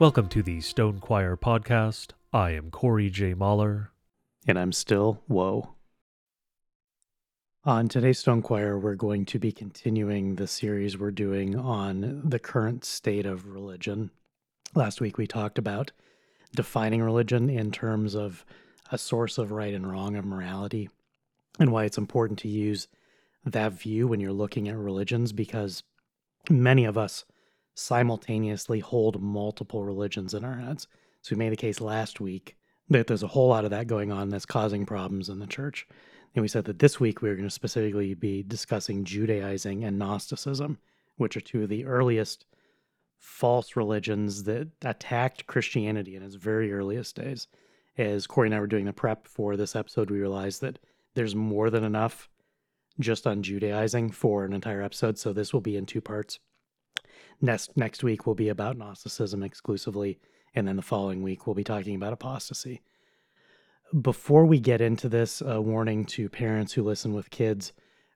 Welcome 0.00 0.28
to 0.28 0.42
the 0.42 0.62
Stone 0.62 1.00
Choir 1.00 1.36
podcast. 1.36 2.12
I 2.32 2.52
am 2.52 2.70
Corey 2.70 3.10
J. 3.10 3.34
Mahler. 3.34 3.90
And 4.48 4.58
I'm 4.58 4.72
still 4.72 5.22
Woe. 5.28 5.74
On 7.66 7.86
today's 7.86 8.18
Stone 8.18 8.40
Choir, 8.40 8.78
we're 8.78 8.94
going 8.94 9.26
to 9.26 9.38
be 9.38 9.52
continuing 9.52 10.36
the 10.36 10.46
series 10.46 10.96
we're 10.96 11.10
doing 11.10 11.54
on 11.54 12.22
the 12.24 12.38
current 12.38 12.82
state 12.82 13.26
of 13.26 13.48
religion. 13.48 14.10
Last 14.74 15.02
week 15.02 15.18
we 15.18 15.26
talked 15.26 15.58
about 15.58 15.92
defining 16.56 17.02
religion 17.02 17.50
in 17.50 17.70
terms 17.70 18.14
of 18.14 18.46
a 18.90 18.96
source 18.96 19.36
of 19.36 19.52
right 19.52 19.74
and 19.74 19.86
wrong 19.86 20.16
of 20.16 20.24
morality 20.24 20.88
and 21.58 21.72
why 21.72 21.84
it's 21.84 21.98
important 21.98 22.38
to 22.38 22.48
use 22.48 22.88
that 23.44 23.74
view 23.74 24.08
when 24.08 24.18
you're 24.18 24.32
looking 24.32 24.66
at 24.66 24.78
religions 24.78 25.34
because 25.34 25.82
many 26.48 26.86
of 26.86 26.96
us 26.96 27.26
simultaneously 27.80 28.80
hold 28.80 29.22
multiple 29.22 29.84
religions 29.84 30.34
in 30.34 30.44
our 30.44 30.56
heads. 30.56 30.86
So 31.22 31.34
we 31.34 31.38
made 31.38 31.52
the 31.52 31.56
case 31.56 31.80
last 31.80 32.20
week 32.20 32.56
that 32.88 33.06
there's 33.06 33.22
a 33.22 33.28
whole 33.28 33.48
lot 33.48 33.64
of 33.64 33.70
that 33.70 33.86
going 33.86 34.12
on 34.12 34.28
that's 34.28 34.46
causing 34.46 34.84
problems 34.84 35.28
in 35.28 35.38
the 35.38 35.46
church. 35.46 35.86
And 36.34 36.42
we 36.42 36.48
said 36.48 36.64
that 36.66 36.78
this 36.78 37.00
week 37.00 37.22
we 37.22 37.28
were 37.28 37.34
going 37.34 37.48
to 37.48 37.54
specifically 37.54 38.14
be 38.14 38.42
discussing 38.42 39.04
Judaizing 39.04 39.84
and 39.84 39.98
Gnosticism, 39.98 40.78
which 41.16 41.36
are 41.36 41.40
two 41.40 41.62
of 41.62 41.68
the 41.68 41.84
earliest 41.86 42.46
false 43.18 43.76
religions 43.76 44.44
that 44.44 44.68
attacked 44.82 45.46
Christianity 45.46 46.16
in 46.16 46.22
its 46.22 46.36
very 46.36 46.72
earliest 46.72 47.16
days. 47.16 47.48
As 47.98 48.26
Corey 48.26 48.48
and 48.48 48.54
I 48.54 48.60
were 48.60 48.66
doing 48.66 48.84
the 48.84 48.92
prep 48.92 49.26
for 49.26 49.56
this 49.56 49.74
episode, 49.74 50.10
we 50.10 50.20
realized 50.20 50.60
that 50.60 50.78
there's 51.14 51.34
more 51.34 51.70
than 51.70 51.84
enough 51.84 52.28
just 52.98 53.26
on 53.26 53.42
Judaizing 53.42 54.10
for 54.10 54.44
an 54.44 54.52
entire 54.52 54.82
episode. 54.82 55.18
So 55.18 55.32
this 55.32 55.52
will 55.52 55.60
be 55.60 55.76
in 55.76 55.86
two 55.86 56.00
parts. 56.00 56.38
Next 57.40 57.76
next 57.76 58.02
week 58.02 58.26
will 58.26 58.34
be 58.34 58.48
about 58.48 58.76
Gnosticism 58.76 59.42
exclusively, 59.42 60.18
and 60.54 60.68
then 60.68 60.76
the 60.76 60.82
following 60.82 61.22
week 61.22 61.46
we'll 61.46 61.54
be 61.54 61.64
talking 61.64 61.94
about 61.94 62.12
apostasy. 62.12 62.82
Before 63.98 64.44
we 64.44 64.60
get 64.60 64.80
into 64.80 65.08
this, 65.08 65.40
a 65.40 65.60
warning 65.60 66.04
to 66.06 66.28
parents 66.28 66.72
who 66.72 66.82
listen 66.82 67.12
with 67.12 67.30
kids. 67.30 67.72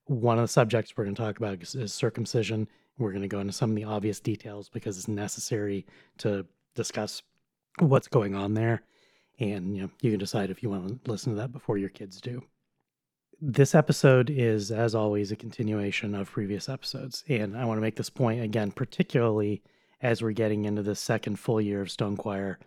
One 0.07 0.39
of 0.39 0.45
the 0.45 0.49
subjects 0.49 0.93
we're 0.97 1.05
going 1.05 1.17
to 1.17 1.23
talk 1.23 1.39
about 1.39 1.63
is, 1.63 1.75
is 1.75 1.93
circumcision. 1.93 2.69
We're 2.99 3.11
going 3.11 3.23
to 3.23 3.29
go 3.29 3.41
into 3.41 3.53
some 3.53 3.71
of 3.71 3.77
the 3.77 3.85
obvious 3.85 4.21
details 4.21 4.69
because 4.69 4.99
it's 4.99 5.09
necessary 5.09 5.87
to 6.19 6.47
discuss 6.75 7.23
what's 7.81 8.07
going 8.07 8.35
on 8.35 8.55
there. 8.55 8.83
And 9.41 9.75
you 9.75 9.83
know, 9.83 9.91
you 10.01 10.11
can 10.11 10.21
decide 10.21 10.51
if 10.51 10.63
you 10.63 10.71
want 10.71 11.05
to 11.05 11.11
listen 11.11 11.33
to 11.33 11.41
that 11.41 11.53
before 11.53 11.79
your 11.79 11.89
kids 11.89 12.21
do. 12.21 12.43
This 13.41 13.75
episode 13.75 14.31
is, 14.31 14.71
as 14.71 14.95
always, 14.95 15.33
a 15.33 15.37
continuation 15.37 16.15
of 16.15 16.31
previous 16.31 16.69
episodes. 16.69 17.25
And 17.29 17.57
I 17.57 17.65
want 17.65 17.79
to 17.79 17.83
make 17.83 17.97
this 17.97 18.11
point 18.11 18.43
again, 18.43 18.71
particularly 18.71 19.63
as 20.01 20.23
we're 20.23 20.33
getting 20.33 20.65
into 20.65 20.83
the 20.83 20.95
second 20.95 21.39
full 21.39 21.61
year 21.61 21.81
of 21.81 21.91
Stone 21.91 22.17
Choir. 22.17 22.59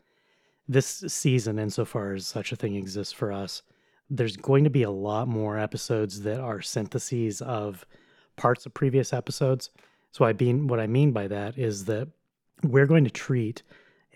This 0.68 1.04
season, 1.08 1.60
insofar 1.60 2.14
as 2.14 2.28
such 2.28 2.52
a 2.52 2.56
thing 2.56 2.76
exists 2.76 3.14
for 3.14 3.32
us, 3.32 3.62
there's 4.10 4.36
going 4.36 4.64
to 4.64 4.70
be 4.70 4.84
a 4.84 4.92
lot 4.92 5.28
more 5.28 5.58
episodes 5.58 6.22
that 6.22 6.40
are 6.40 6.62
syntheses 6.62 7.42
of 7.42 7.86
parts 8.36 8.66
of 8.66 8.74
previous 8.74 9.14
episodes. 9.14 9.70
So 10.12 10.26
I 10.26 10.34
mean 10.34 10.68
what 10.68 10.80
I 10.80 10.88
mean 10.88 11.12
by 11.12 11.28
that 11.28 11.58
is 11.58 11.86
that 11.86 12.08
we're 12.64 12.86
going 12.86 13.04
to 13.04 13.10
treat 13.10 13.64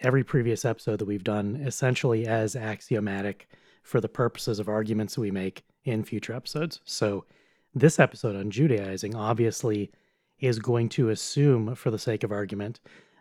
every 0.01 0.23
previous 0.23 0.65
episode 0.65 0.99
that 0.99 1.05
we've 1.05 1.23
done 1.23 1.57
essentially 1.65 2.25
as 2.25 2.55
axiomatic 2.55 3.47
for 3.83 4.01
the 4.01 4.09
purposes 4.09 4.59
of 4.59 4.67
arguments 4.67 5.17
we 5.17 5.31
make 5.31 5.63
in 5.83 6.03
future 6.03 6.33
episodes. 6.33 6.79
So, 6.85 7.25
this 7.73 7.99
episode 7.99 8.35
on 8.35 8.51
Judaizing 8.51 9.15
obviously 9.15 9.91
is 10.39 10.59
going 10.59 10.89
to 10.89 11.09
assume, 11.09 11.75
for 11.75 11.89
the 11.89 11.99
sake 11.99 12.23
of 12.23 12.31
argument, 12.31 12.79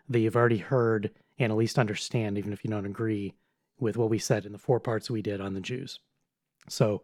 that 0.09 0.19
you've 0.19 0.35
already 0.35 0.57
heard 0.57 1.11
and 1.39 1.51
at 1.51 1.57
least 1.57 1.79
understand, 1.79 2.37
even 2.37 2.51
if 2.51 2.63
you 2.63 2.69
don't 2.69 2.85
agree 2.85 3.33
with 3.79 3.97
what 3.97 4.09
we 4.09 4.19
said 4.19 4.45
in 4.45 4.51
the 4.51 4.57
four 4.57 4.79
parts 4.79 5.09
we 5.09 5.21
did 5.21 5.39
on 5.39 5.53
the 5.53 5.61
Jews. 5.61 5.99
So, 6.67 7.03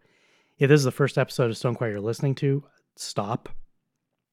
if 0.60 0.70
this 0.70 0.80
is 0.80 0.86
the 0.86 0.92
first 0.92 1.18
episode 1.18 1.50
of 1.50 1.58
Stone 1.58 1.76
Choir 1.76 1.92
you're 1.92 2.02
listening 2.02 2.36
to, 2.36 2.64
stop. 2.96 3.50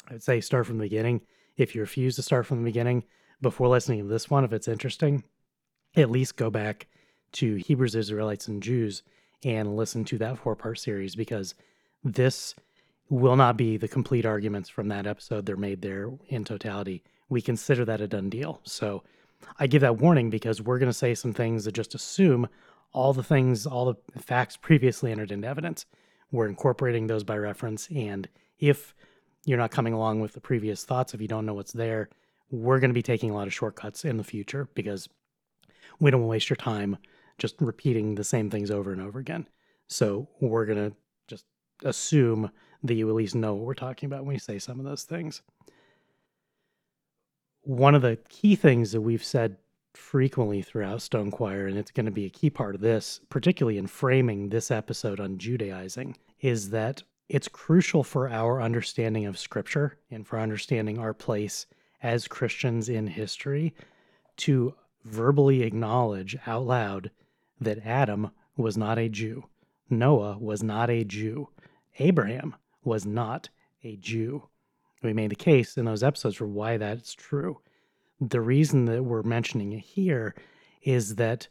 I'd 0.08 0.22
say 0.22 0.40
start 0.40 0.66
from 0.66 0.78
the 0.78 0.84
beginning. 0.84 1.20
If 1.56 1.74
you 1.74 1.80
refuse 1.80 2.16
to 2.16 2.22
start 2.22 2.46
from 2.46 2.58
the 2.58 2.70
beginning 2.70 3.04
before 3.40 3.68
listening 3.68 4.02
to 4.02 4.08
this 4.08 4.28
one, 4.28 4.44
if 4.44 4.52
it's 4.52 4.68
interesting, 4.68 5.24
at 5.96 6.10
least 6.10 6.36
go 6.36 6.50
back 6.50 6.88
to 7.32 7.56
Hebrews, 7.56 7.94
Israelites, 7.94 8.48
and 8.48 8.62
Jews 8.62 9.02
and 9.44 9.76
listen 9.76 10.04
to 10.06 10.18
that 10.18 10.38
four 10.38 10.56
part 10.56 10.78
series 10.78 11.14
because 11.14 11.54
this 12.02 12.54
will 13.10 13.36
not 13.36 13.56
be 13.56 13.76
the 13.76 13.88
complete 13.88 14.26
arguments 14.26 14.68
from 14.68 14.88
that 14.88 15.06
episode. 15.06 15.46
They're 15.46 15.56
made 15.56 15.82
there 15.82 16.10
in 16.28 16.44
totality. 16.44 17.02
We 17.28 17.42
consider 17.42 17.84
that 17.84 18.00
a 18.00 18.08
done 18.08 18.30
deal. 18.30 18.60
So 18.64 19.02
I 19.58 19.66
give 19.66 19.82
that 19.82 19.98
warning 19.98 20.30
because 20.30 20.62
we're 20.62 20.78
going 20.78 20.90
to 20.90 20.92
say 20.92 21.14
some 21.14 21.32
things 21.32 21.64
that 21.64 21.72
just 21.72 21.94
assume 21.94 22.48
all 22.92 23.12
the 23.12 23.22
things, 23.22 23.66
all 23.66 23.86
the 23.86 24.20
facts 24.20 24.56
previously 24.56 25.12
entered 25.12 25.32
into 25.32 25.48
evidence. 25.48 25.84
We're 26.30 26.48
incorporating 26.48 27.06
those 27.06 27.24
by 27.24 27.36
reference. 27.36 27.88
And 27.94 28.28
if 28.58 28.94
you're 29.44 29.58
not 29.58 29.70
coming 29.70 29.92
along 29.92 30.20
with 30.20 30.32
the 30.32 30.40
previous 30.40 30.84
thoughts, 30.84 31.12
if 31.12 31.20
you 31.20 31.28
don't 31.28 31.44
know 31.44 31.54
what's 31.54 31.72
there, 31.72 32.08
we're 32.50 32.78
going 32.78 32.90
to 32.90 32.94
be 32.94 33.02
taking 33.02 33.30
a 33.30 33.34
lot 33.34 33.46
of 33.46 33.54
shortcuts 33.54 34.04
in 34.04 34.16
the 34.16 34.24
future 34.24 34.68
because 34.74 35.08
we 36.00 36.10
don't 36.10 36.26
waste 36.26 36.48
your 36.48 36.56
time 36.56 36.96
just 37.38 37.60
repeating 37.60 38.14
the 38.14 38.24
same 38.24 38.50
things 38.50 38.70
over 38.70 38.92
and 38.92 39.00
over 39.00 39.18
again. 39.18 39.48
So 39.88 40.28
we're 40.40 40.66
going 40.66 40.90
to 40.90 40.96
just 41.26 41.44
assume 41.84 42.50
that 42.82 42.94
you 42.94 43.08
at 43.08 43.14
least 43.14 43.34
know 43.34 43.54
what 43.54 43.64
we're 43.64 43.74
talking 43.74 44.06
about 44.06 44.24
when 44.24 44.34
we 44.34 44.38
say 44.38 44.58
some 44.58 44.78
of 44.78 44.84
those 44.84 45.04
things. 45.04 45.42
One 47.62 47.94
of 47.94 48.02
the 48.02 48.18
key 48.28 48.56
things 48.56 48.92
that 48.92 49.00
we've 49.00 49.24
said 49.24 49.56
frequently 49.94 50.60
throughout 50.60 51.02
Stone 51.02 51.30
Choir, 51.30 51.66
and 51.66 51.78
it's 51.78 51.90
going 51.90 52.06
to 52.06 52.12
be 52.12 52.26
a 52.26 52.30
key 52.30 52.50
part 52.50 52.74
of 52.74 52.80
this, 52.80 53.20
particularly 53.30 53.78
in 53.78 53.86
framing 53.86 54.48
this 54.48 54.70
episode 54.70 55.20
on 55.20 55.38
Judaizing, 55.38 56.16
is 56.40 56.70
that 56.70 57.02
it's 57.28 57.48
crucial 57.48 58.04
for 58.04 58.28
our 58.28 58.60
understanding 58.60 59.24
of 59.24 59.38
Scripture 59.38 59.98
and 60.10 60.26
for 60.26 60.38
understanding 60.38 60.98
our 60.98 61.14
place 61.14 61.66
as 62.02 62.28
Christians 62.28 62.90
in 62.90 63.06
history 63.06 63.74
to 64.36 64.74
verbally 65.04 65.62
acknowledge 65.62 66.36
out 66.46 66.66
loud 66.66 67.10
that 67.64 67.86
Adam 67.86 68.30
was 68.56 68.76
not 68.76 68.98
a 68.98 69.08
Jew, 69.08 69.44
Noah 69.90 70.38
was 70.38 70.62
not 70.62 70.90
a 70.90 71.04
Jew, 71.04 71.48
Abraham 71.98 72.54
was 72.82 73.04
not 73.06 73.48
a 73.82 73.96
Jew. 73.96 74.48
We 75.02 75.12
made 75.12 75.30
the 75.30 75.36
case 75.36 75.76
in 75.76 75.84
those 75.84 76.02
episodes 76.02 76.36
for 76.36 76.46
why 76.46 76.78
that's 76.78 77.14
true. 77.14 77.60
The 78.20 78.40
reason 78.40 78.86
that 78.86 79.04
we're 79.04 79.22
mentioning 79.22 79.72
it 79.72 79.80
here 79.80 80.34
is 80.82 81.16
that 81.16 81.48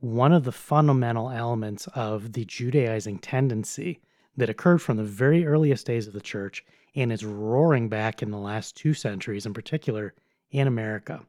one 0.00 0.32
of 0.32 0.44
the 0.44 0.52
fundamental 0.52 1.30
elements 1.30 1.88
of 1.94 2.32
the 2.32 2.44
Judaizing 2.44 3.18
tendency 3.18 4.00
that 4.36 4.50
occurred 4.50 4.82
from 4.82 4.96
the 4.96 5.04
very 5.04 5.46
earliest 5.46 5.86
days 5.86 6.06
of 6.06 6.12
the 6.12 6.20
church 6.20 6.64
and 6.94 7.12
is 7.12 7.24
roaring 7.24 7.88
back 7.88 8.22
in 8.22 8.30
the 8.30 8.38
last 8.38 8.76
two 8.76 8.94
centuries, 8.94 9.46
in 9.46 9.54
particular 9.54 10.14
in 10.50 10.66
America, 10.66 11.24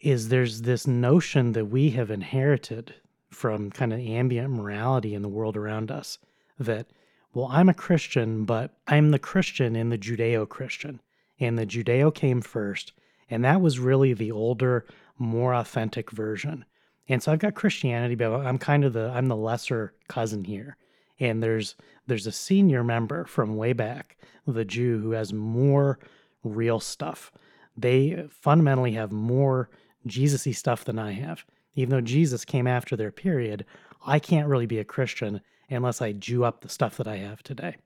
is 0.00 0.28
there's 0.28 0.62
this 0.62 0.86
notion 0.86 1.52
that 1.52 1.66
we 1.66 1.90
have 1.90 2.10
inherited 2.10 2.94
from 3.30 3.70
kind 3.70 3.92
of 3.92 4.00
ambient 4.00 4.50
morality 4.50 5.14
in 5.14 5.22
the 5.22 5.28
world 5.28 5.56
around 5.56 5.90
us 5.90 6.18
that 6.58 6.86
well 7.34 7.48
i'm 7.50 7.68
a 7.68 7.74
christian 7.74 8.44
but 8.44 8.72
i'm 8.86 9.10
the 9.10 9.18
christian 9.18 9.74
in 9.74 9.90
the 9.90 9.98
judeo-christian 9.98 11.00
and 11.40 11.58
the 11.58 11.66
judeo 11.66 12.14
came 12.14 12.40
first 12.40 12.92
and 13.30 13.44
that 13.44 13.60
was 13.60 13.78
really 13.78 14.12
the 14.12 14.30
older 14.30 14.86
more 15.18 15.54
authentic 15.54 16.10
version. 16.10 16.64
And 17.08 17.22
so 17.22 17.32
i've 17.32 17.38
got 17.38 17.54
christianity 17.54 18.14
but 18.14 18.32
i'm 18.32 18.58
kind 18.58 18.84
of 18.84 18.92
the 18.92 19.10
i'm 19.14 19.28
the 19.28 19.36
lesser 19.36 19.94
cousin 20.08 20.44
here. 20.44 20.76
And 21.18 21.42
there's 21.42 21.76
there's 22.06 22.26
a 22.26 22.32
senior 22.32 22.84
member 22.84 23.24
from 23.24 23.56
way 23.56 23.72
back 23.72 24.16
the 24.46 24.64
jew 24.64 25.00
who 25.00 25.12
has 25.12 25.32
more 25.32 25.98
real 26.44 26.78
stuff. 26.78 27.32
They 27.76 28.26
fundamentally 28.30 28.92
have 28.92 29.12
more 29.12 29.70
Jesus-y 30.06 30.52
stuff 30.52 30.84
than 30.84 30.98
I 30.98 31.12
have. 31.12 31.44
Even 31.74 31.90
though 31.90 32.00
Jesus 32.00 32.44
came 32.44 32.66
after 32.66 32.96
their 32.96 33.12
period, 33.12 33.64
I 34.04 34.18
can't 34.18 34.48
really 34.48 34.66
be 34.66 34.78
a 34.78 34.84
Christian 34.84 35.40
unless 35.68 36.00
I 36.00 36.12
Jew 36.12 36.44
up 36.44 36.60
the 36.60 36.68
stuff 36.68 36.96
that 36.96 37.08
I 37.08 37.16
have 37.16 37.42
today. 37.42 37.76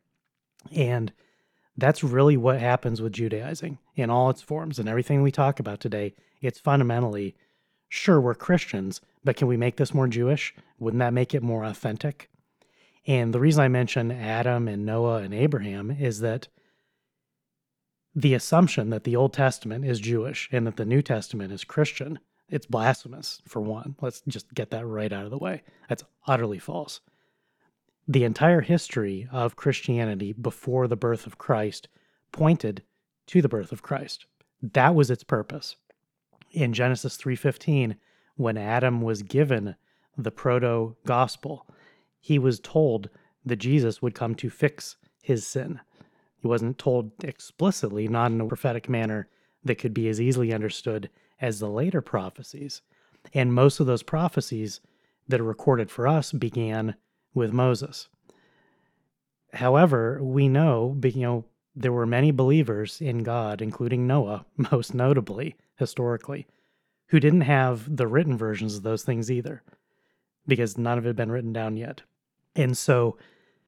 And 0.72 1.12
that's 1.76 2.04
really 2.04 2.36
what 2.36 2.60
happens 2.60 3.00
with 3.00 3.12
Judaizing 3.12 3.78
in 3.96 4.10
all 4.10 4.30
its 4.30 4.42
forms 4.42 4.78
and 4.78 4.88
everything 4.88 5.22
we 5.22 5.32
talk 5.32 5.58
about 5.58 5.80
today. 5.80 6.14
It's 6.40 6.58
fundamentally 6.58 7.34
sure, 7.88 8.20
we're 8.20 8.34
Christians, 8.34 9.00
but 9.24 9.36
can 9.36 9.48
we 9.48 9.56
make 9.56 9.76
this 9.76 9.94
more 9.94 10.06
Jewish? 10.06 10.54
Wouldn't 10.78 11.00
that 11.00 11.12
make 11.12 11.34
it 11.34 11.42
more 11.42 11.64
authentic? 11.64 12.30
And 13.06 13.32
the 13.32 13.40
reason 13.40 13.64
I 13.64 13.68
mention 13.68 14.12
Adam 14.12 14.68
and 14.68 14.84
Noah 14.84 15.22
and 15.22 15.34
Abraham 15.34 15.90
is 15.90 16.20
that 16.20 16.48
the 18.14 18.34
assumption 18.34 18.90
that 18.90 19.04
the 19.04 19.16
Old 19.16 19.32
Testament 19.32 19.84
is 19.84 20.00
Jewish 20.00 20.48
and 20.52 20.66
that 20.66 20.76
the 20.76 20.84
New 20.84 21.02
Testament 21.02 21.52
is 21.52 21.64
Christian, 21.64 22.18
it's 22.48 22.66
blasphemous, 22.66 23.40
for 23.46 23.60
one. 23.60 23.94
Let's 24.00 24.22
just 24.26 24.52
get 24.54 24.70
that 24.70 24.86
right 24.86 25.12
out 25.12 25.24
of 25.24 25.30
the 25.30 25.38
way. 25.38 25.62
That's 25.88 26.04
utterly 26.26 26.58
false. 26.58 27.00
The 28.08 28.24
entire 28.24 28.62
history 28.62 29.28
of 29.30 29.54
Christianity 29.54 30.32
before 30.32 30.88
the 30.88 30.96
birth 30.96 31.26
of 31.26 31.38
Christ 31.38 31.88
pointed 32.32 32.82
to 33.26 33.40
the 33.40 33.48
birth 33.48 33.70
of 33.70 33.82
Christ. 33.82 34.26
That 34.60 34.94
was 34.94 35.10
its 35.10 35.22
purpose. 35.22 35.76
in 36.52 36.72
Genesis 36.72 37.16
3:15 37.16 37.96
when 38.34 38.56
Adam 38.56 39.02
was 39.02 39.22
given 39.22 39.76
the 40.16 40.30
proto 40.30 40.96
gospel, 41.06 41.66
he 42.18 42.38
was 42.38 42.60
told 42.60 43.08
that 43.44 43.56
Jesus 43.56 44.02
would 44.02 44.14
come 44.14 44.34
to 44.34 44.50
fix 44.50 44.96
his 45.22 45.46
sin. 45.46 45.80
He 46.40 46.48
wasn't 46.48 46.78
told 46.78 47.12
explicitly, 47.22 48.08
not 48.08 48.32
in 48.32 48.40
a 48.40 48.46
prophetic 48.46 48.88
manner 48.88 49.28
that 49.62 49.76
could 49.76 49.92
be 49.92 50.08
as 50.08 50.20
easily 50.20 50.52
understood 50.54 51.10
as 51.40 51.60
the 51.60 51.68
later 51.68 52.00
prophecies. 52.00 52.80
And 53.34 53.52
most 53.52 53.78
of 53.78 53.86
those 53.86 54.02
prophecies 54.02 54.80
that 55.28 55.40
are 55.40 55.44
recorded 55.44 55.90
for 55.90 56.08
us 56.08 56.32
began 56.32 56.96
with 57.34 57.52
Moses. 57.52 58.08
However, 59.52 60.22
we 60.22 60.48
know, 60.48 60.98
you 61.02 61.20
know, 61.20 61.44
there 61.76 61.92
were 61.92 62.06
many 62.06 62.30
believers 62.30 63.00
in 63.00 63.22
God, 63.22 63.60
including 63.60 64.06
Noah, 64.06 64.46
most 64.72 64.94
notably, 64.94 65.56
historically, 65.76 66.46
who 67.08 67.20
didn't 67.20 67.42
have 67.42 67.96
the 67.96 68.06
written 68.06 68.36
versions 68.38 68.76
of 68.76 68.82
those 68.82 69.02
things 69.02 69.30
either, 69.30 69.62
because 70.46 70.78
none 70.78 70.96
of 70.96 71.04
it 71.04 71.08
had 71.08 71.16
been 71.16 71.32
written 71.32 71.52
down 71.52 71.76
yet. 71.76 72.02
And 72.56 72.76
so 72.76 73.16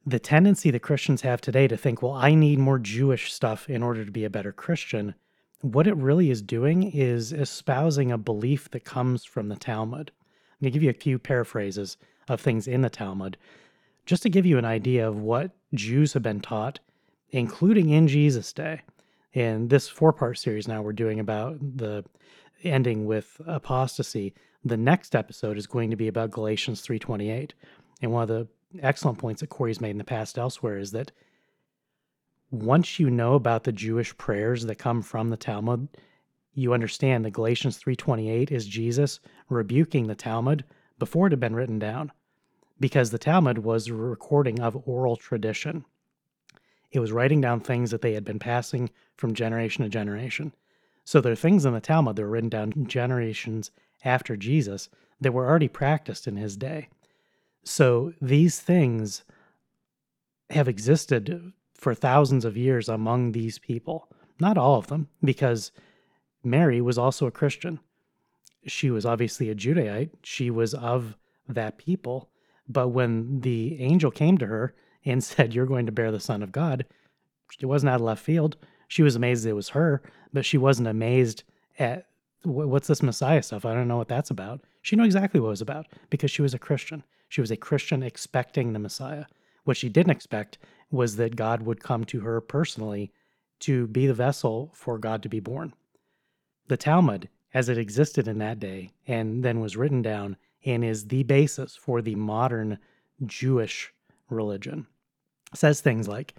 the 0.04 0.18
tendency 0.18 0.70
that 0.70 0.80
Christians 0.80 1.22
have 1.22 1.40
today 1.40 1.68
to 1.68 1.76
think, 1.76 2.02
well, 2.02 2.12
I 2.12 2.34
need 2.34 2.58
more 2.58 2.78
Jewish 2.78 3.32
stuff 3.32 3.68
in 3.70 3.82
order 3.82 4.04
to 4.04 4.10
be 4.10 4.24
a 4.24 4.30
better 4.30 4.52
Christian, 4.52 5.14
what 5.60 5.86
it 5.86 5.96
really 5.96 6.30
is 6.30 6.42
doing 6.42 6.90
is 6.90 7.32
espousing 7.32 8.10
a 8.10 8.18
belief 8.18 8.70
that 8.72 8.84
comes 8.84 9.24
from 9.24 9.48
the 9.48 9.56
Talmud. 9.56 10.10
I'm 10.10 10.64
going 10.64 10.72
to 10.72 10.74
give 10.74 10.82
you 10.82 10.90
a 10.90 10.94
few 10.94 11.18
paraphrases 11.18 11.96
of 12.28 12.40
things 12.40 12.66
in 12.66 12.82
the 12.82 12.90
Talmud, 12.90 13.36
just 14.04 14.22
to 14.24 14.30
give 14.30 14.44
you 14.44 14.58
an 14.58 14.64
idea 14.64 15.08
of 15.08 15.20
what 15.20 15.52
Jews 15.74 16.12
have 16.14 16.22
been 16.22 16.40
taught, 16.40 16.80
including 17.30 17.90
in 17.90 18.08
Jesus' 18.08 18.52
day. 18.52 18.82
In 19.32 19.68
this 19.68 19.88
four 19.88 20.12
part 20.12 20.36
series 20.36 20.68
now 20.68 20.82
we're 20.82 20.92
doing 20.92 21.18
about 21.18 21.58
the 21.60 22.04
ending 22.64 23.06
with 23.06 23.40
apostasy. 23.46 24.34
The 24.64 24.76
next 24.76 25.14
episode 25.14 25.56
is 25.56 25.66
going 25.66 25.90
to 25.90 25.96
be 25.96 26.08
about 26.08 26.30
Galatians 26.30 26.82
3:28. 26.82 27.52
And 28.02 28.12
one 28.12 28.22
of 28.22 28.28
the 28.28 28.48
excellent 28.80 29.18
points 29.18 29.40
that 29.40 29.48
Corey's 29.48 29.80
made 29.80 29.90
in 29.90 29.98
the 29.98 30.04
past 30.04 30.38
elsewhere 30.38 30.78
is 30.78 30.92
that 30.92 31.12
once 32.50 32.98
you 32.98 33.10
know 33.10 33.34
about 33.34 33.64
the 33.64 33.72
Jewish 33.72 34.16
prayers 34.18 34.64
that 34.66 34.76
come 34.76 35.02
from 35.02 35.30
the 35.30 35.36
Talmud, 35.36 35.88
you 36.54 36.74
understand 36.74 37.24
that 37.24 37.30
Galatians 37.30 37.78
3:28 37.78 38.50
is 38.50 38.66
Jesus 38.66 39.20
rebuking 39.48 40.06
the 40.06 40.14
Talmud 40.14 40.64
before 40.98 41.26
it 41.26 41.32
had 41.32 41.40
been 41.40 41.56
written 41.56 41.78
down 41.78 42.12
because 42.78 43.10
the 43.10 43.18
Talmud 43.18 43.58
was 43.58 43.88
a 43.88 43.94
recording 43.94 44.60
of 44.60 44.76
oral 44.86 45.16
tradition. 45.16 45.84
It 46.90 47.00
was 47.00 47.12
writing 47.12 47.40
down 47.40 47.60
things 47.60 47.90
that 47.90 48.02
they 48.02 48.12
had 48.12 48.24
been 48.24 48.38
passing 48.38 48.90
from 49.16 49.34
generation 49.34 49.82
to 49.82 49.88
generation. 49.88 50.52
So 51.04 51.20
there 51.20 51.32
are 51.32 51.36
things 51.36 51.64
in 51.64 51.72
the 51.72 51.80
Talmud 51.80 52.16
that 52.16 52.22
were 52.22 52.28
written 52.28 52.50
down 52.50 52.86
generations 52.86 53.70
after 54.04 54.36
Jesus 54.36 54.88
that 55.20 55.32
were 55.32 55.46
already 55.48 55.68
practiced 55.68 56.26
in 56.26 56.36
his 56.36 56.56
day. 56.56 56.88
So 57.64 58.12
these 58.20 58.60
things 58.60 59.22
have 60.50 60.68
existed 60.68 61.52
for 61.74 61.94
thousands 61.94 62.44
of 62.44 62.56
years 62.56 62.88
among 62.88 63.32
these 63.32 63.58
people. 63.58 64.08
Not 64.40 64.58
all 64.58 64.76
of 64.76 64.88
them, 64.88 65.08
because 65.22 65.72
Mary 66.42 66.80
was 66.80 66.98
also 66.98 67.26
a 67.26 67.30
Christian. 67.30 67.80
She 68.66 68.90
was 68.90 69.06
obviously 69.06 69.50
a 69.50 69.54
Judahite. 69.54 70.10
She 70.22 70.50
was 70.50 70.74
of 70.74 71.16
that 71.48 71.78
people. 71.78 72.30
But 72.68 72.88
when 72.88 73.40
the 73.40 73.80
angel 73.80 74.10
came 74.10 74.38
to 74.38 74.46
her 74.46 74.74
and 75.04 75.22
said, 75.24 75.54
You're 75.54 75.66
going 75.66 75.86
to 75.86 75.92
bear 75.92 76.10
the 76.10 76.20
Son 76.20 76.42
of 76.42 76.52
God, 76.52 76.86
she 77.58 77.66
wasn't 77.66 77.90
out 77.90 77.96
of 77.96 78.02
left 78.02 78.24
field. 78.24 78.56
She 78.88 79.02
was 79.02 79.16
amazed 79.16 79.46
it 79.46 79.52
was 79.52 79.70
her, 79.70 80.02
but 80.32 80.44
she 80.44 80.58
wasn't 80.58 80.88
amazed 80.88 81.44
at 81.78 82.06
what's 82.44 82.88
this 82.88 83.02
Messiah 83.02 83.42
stuff? 83.42 83.64
I 83.64 83.74
don't 83.74 83.88
know 83.88 83.96
what 83.96 84.08
that's 84.08 84.30
about. 84.30 84.60
She 84.82 84.96
knew 84.96 85.04
exactly 85.04 85.40
what 85.40 85.48
it 85.48 85.50
was 85.50 85.60
about 85.60 85.86
because 86.10 86.30
she 86.30 86.42
was 86.42 86.54
a 86.54 86.58
Christian. 86.58 87.04
She 87.32 87.40
was 87.40 87.50
a 87.50 87.56
Christian 87.56 88.02
expecting 88.02 88.74
the 88.74 88.78
Messiah. 88.78 89.24
What 89.64 89.78
she 89.78 89.88
didn't 89.88 90.10
expect 90.10 90.58
was 90.90 91.16
that 91.16 91.34
God 91.34 91.62
would 91.62 91.82
come 91.82 92.04
to 92.04 92.20
her 92.20 92.42
personally 92.42 93.10
to 93.60 93.86
be 93.86 94.06
the 94.06 94.12
vessel 94.12 94.70
for 94.74 94.98
God 94.98 95.22
to 95.22 95.30
be 95.30 95.40
born. 95.40 95.72
The 96.68 96.76
Talmud, 96.76 97.30
as 97.54 97.70
it 97.70 97.78
existed 97.78 98.28
in 98.28 98.36
that 98.40 98.60
day 98.60 98.90
and 99.06 99.42
then 99.42 99.60
was 99.60 99.78
written 99.78 100.02
down 100.02 100.36
and 100.66 100.84
is 100.84 101.08
the 101.08 101.22
basis 101.22 101.74
for 101.74 102.02
the 102.02 102.16
modern 102.16 102.78
Jewish 103.24 103.94
religion, 104.28 104.86
says 105.54 105.80
things 105.80 106.06
like 106.06 106.34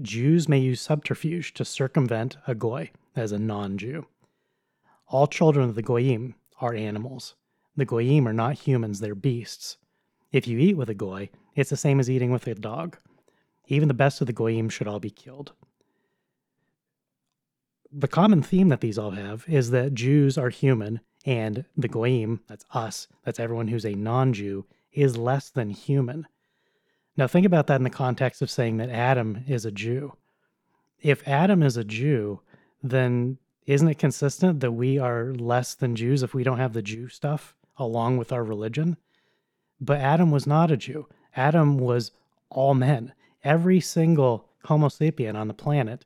Jews 0.00 0.48
may 0.48 0.58
use 0.58 0.80
subterfuge 0.80 1.54
to 1.54 1.64
circumvent 1.64 2.38
a 2.48 2.56
goy 2.56 2.90
as 3.14 3.30
a 3.30 3.38
non 3.38 3.78
Jew. 3.78 4.06
All 5.06 5.28
children 5.28 5.68
of 5.68 5.76
the 5.76 5.80
goyim 5.82 6.34
are 6.60 6.74
animals. 6.74 7.36
The 7.76 7.84
goyim 7.84 8.26
are 8.26 8.32
not 8.32 8.66
humans, 8.66 8.98
they're 8.98 9.14
beasts. 9.14 9.76
If 10.32 10.48
you 10.48 10.58
eat 10.58 10.78
with 10.78 10.88
a 10.88 10.94
goy, 10.94 11.28
it's 11.54 11.70
the 11.70 11.76
same 11.76 12.00
as 12.00 12.10
eating 12.10 12.32
with 12.32 12.46
a 12.46 12.54
dog. 12.54 12.96
Even 13.68 13.88
the 13.88 13.94
best 13.94 14.20
of 14.20 14.26
the 14.26 14.32
goyim 14.32 14.70
should 14.70 14.88
all 14.88 14.98
be 14.98 15.10
killed. 15.10 15.52
The 17.92 18.08
common 18.08 18.42
theme 18.42 18.70
that 18.70 18.80
these 18.80 18.98
all 18.98 19.10
have 19.10 19.44
is 19.46 19.70
that 19.70 19.92
Jews 19.92 20.38
are 20.38 20.48
human, 20.48 21.00
and 21.26 21.66
the 21.76 21.88
goyim, 21.88 22.40
that's 22.48 22.64
us, 22.72 23.06
that's 23.22 23.38
everyone 23.38 23.68
who's 23.68 23.84
a 23.84 23.94
non 23.94 24.32
Jew, 24.32 24.64
is 24.92 25.18
less 25.18 25.50
than 25.50 25.68
human. 25.68 26.26
Now, 27.14 27.26
think 27.26 27.44
about 27.44 27.66
that 27.66 27.76
in 27.76 27.82
the 27.82 27.90
context 27.90 28.40
of 28.40 28.50
saying 28.50 28.78
that 28.78 28.88
Adam 28.88 29.44
is 29.46 29.66
a 29.66 29.70
Jew. 29.70 30.16
If 31.02 31.26
Adam 31.28 31.62
is 31.62 31.76
a 31.76 31.84
Jew, 31.84 32.40
then 32.82 33.36
isn't 33.66 33.88
it 33.88 33.98
consistent 33.98 34.60
that 34.60 34.72
we 34.72 34.98
are 34.98 35.34
less 35.34 35.74
than 35.74 35.94
Jews 35.94 36.22
if 36.22 36.32
we 36.32 36.42
don't 36.42 36.58
have 36.58 36.72
the 36.72 36.82
Jew 36.82 37.08
stuff 37.08 37.54
along 37.76 38.16
with 38.16 38.32
our 38.32 38.42
religion? 38.42 38.96
But 39.84 39.98
Adam 39.98 40.30
was 40.30 40.46
not 40.46 40.70
a 40.70 40.76
Jew. 40.76 41.08
Adam 41.34 41.76
was 41.76 42.12
all 42.50 42.72
men. 42.72 43.12
Every 43.42 43.80
single 43.80 44.48
Homo 44.66 44.86
sapien 44.86 45.34
on 45.34 45.48
the 45.48 45.54
planet 45.54 46.04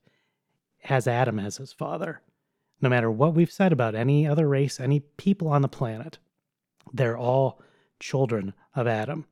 has 0.84 1.06
Adam 1.06 1.38
as 1.38 1.58
his 1.58 1.74
father. 1.74 2.22
No 2.80 2.88
matter 2.88 3.10
what 3.10 3.34
we've 3.34 3.52
said 3.52 3.72
about 3.72 3.94
any 3.94 4.26
other 4.26 4.48
race, 4.48 4.80
any 4.80 5.00
people 5.00 5.48
on 5.48 5.60
the 5.60 5.68
planet, 5.68 6.16
they're 6.90 7.18
all 7.18 7.60
children 8.00 8.54
of 8.74 8.86
Adam, 8.86 9.26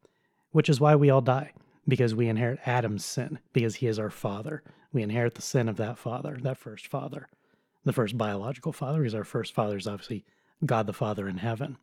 which 0.51 0.69
is 0.69 0.79
why 0.79 0.95
we 0.95 1.09
all 1.09 1.23
die, 1.23 1.53
because 1.89 2.15
we 2.15 2.29
inherit 2.29 2.61
Adam's 2.67 3.05
sin, 3.05 3.39
because 3.55 3.77
he 3.77 3.87
is 3.87 3.99
our 3.99 4.11
father. 4.11 4.63
We 4.93 5.03
inherit 5.03 5.37
the 5.37 5.43
sin 5.43 5.71
of 5.71 5.77
that 5.79 5.97
father, 5.97 6.37
that 6.43 6.59
first 6.59 6.87
father. 6.87 7.29
The 7.85 7.95
first 7.95 8.19
biological 8.19 8.73
father, 8.73 8.99
because 8.99 9.15
our 9.15 9.25
first 9.25 9.55
father 9.55 9.79
is 9.79 9.87
obviously 9.87 10.27
God 10.67 10.87
the 10.87 10.93
Father 10.93 11.29
in 11.29 11.39
heaven. 11.39 11.79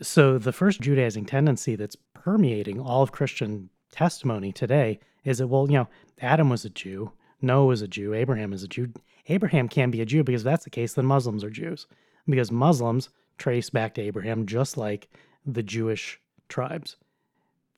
So 0.00 0.38
the 0.38 0.52
first 0.52 0.80
Judaizing 0.80 1.26
tendency 1.26 1.74
that's 1.74 1.96
permeating 2.14 2.80
all 2.80 3.02
of 3.02 3.12
Christian 3.12 3.70
testimony 3.90 4.52
today 4.52 5.00
is 5.24 5.38
that, 5.38 5.48
well, 5.48 5.66
you 5.68 5.78
know, 5.78 5.88
Adam 6.20 6.48
was 6.48 6.64
a 6.64 6.70
Jew, 6.70 7.12
Noah 7.42 7.66
was 7.66 7.82
a 7.82 7.88
Jew, 7.88 8.14
Abraham 8.14 8.52
is 8.52 8.62
a 8.62 8.68
Jew. 8.68 8.92
Abraham 9.28 9.68
can 9.68 9.90
be 9.90 10.00
a 10.00 10.06
Jew 10.06 10.24
because 10.24 10.42
if 10.42 10.44
that's 10.44 10.64
the 10.64 10.70
case, 10.70 10.94
then 10.94 11.06
Muslims 11.06 11.44
are 11.44 11.50
Jews. 11.50 11.86
Because 12.26 12.50
Muslims 12.50 13.08
trace 13.38 13.70
back 13.70 13.94
to 13.94 14.02
Abraham 14.02 14.46
just 14.46 14.76
like 14.76 15.08
the 15.44 15.62
Jewish 15.62 16.20
tribes. 16.48 16.96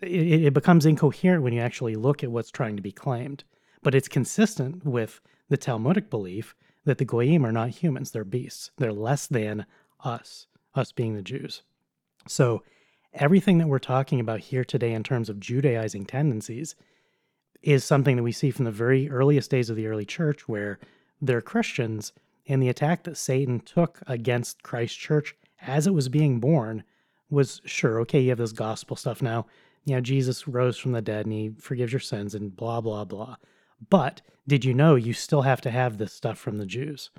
It, 0.02 0.44
it 0.44 0.54
becomes 0.54 0.86
incoherent 0.86 1.42
when 1.42 1.52
you 1.52 1.60
actually 1.60 1.96
look 1.96 2.22
at 2.22 2.30
what's 2.30 2.50
trying 2.50 2.76
to 2.76 2.82
be 2.82 2.92
claimed. 2.92 3.44
But 3.82 3.94
it's 3.94 4.08
consistent 4.08 4.84
with 4.84 5.20
the 5.48 5.56
Talmudic 5.56 6.10
belief 6.10 6.54
that 6.84 6.98
the 6.98 7.04
Goyim 7.04 7.44
are 7.44 7.52
not 7.52 7.70
humans, 7.70 8.10
they're 8.10 8.24
beasts. 8.24 8.70
They're 8.78 8.92
less 8.92 9.26
than 9.26 9.66
us, 10.02 10.46
us 10.74 10.92
being 10.92 11.14
the 11.14 11.22
Jews. 11.22 11.62
So, 12.26 12.62
everything 13.12 13.58
that 13.58 13.68
we're 13.68 13.78
talking 13.78 14.20
about 14.20 14.40
here 14.40 14.64
today 14.64 14.92
in 14.92 15.02
terms 15.02 15.28
of 15.28 15.40
Judaizing 15.40 16.06
tendencies 16.06 16.76
is 17.62 17.84
something 17.84 18.16
that 18.16 18.22
we 18.22 18.32
see 18.32 18.50
from 18.50 18.64
the 18.64 18.70
very 18.70 19.10
earliest 19.10 19.50
days 19.50 19.68
of 19.68 19.76
the 19.76 19.86
early 19.86 20.04
church, 20.04 20.48
where 20.48 20.78
they're 21.20 21.40
Christians, 21.40 22.12
and 22.46 22.62
the 22.62 22.68
attack 22.68 23.04
that 23.04 23.16
Satan 23.16 23.60
took 23.60 24.00
against 24.06 24.62
Christ's 24.62 24.96
church 24.96 25.34
as 25.62 25.86
it 25.86 25.94
was 25.94 26.08
being 26.08 26.40
born 26.40 26.84
was 27.28 27.60
sure, 27.64 28.00
okay, 28.00 28.20
you 28.20 28.30
have 28.30 28.38
this 28.38 28.52
gospel 28.52 28.96
stuff 28.96 29.22
now. 29.22 29.46
You 29.84 29.94
know, 29.94 30.00
Jesus 30.00 30.48
rose 30.48 30.76
from 30.76 30.92
the 30.92 31.02
dead 31.02 31.26
and 31.26 31.32
he 31.32 31.50
forgives 31.58 31.92
your 31.92 32.00
sins 32.00 32.34
and 32.34 32.54
blah, 32.54 32.80
blah, 32.80 33.04
blah. 33.04 33.36
But 33.88 34.20
did 34.46 34.64
you 34.64 34.74
know 34.74 34.94
you 34.94 35.12
still 35.12 35.42
have 35.42 35.60
to 35.62 35.70
have 35.70 35.98
this 35.98 36.12
stuff 36.12 36.38
from 36.38 36.58
the 36.58 36.66
Jews? 36.66 37.10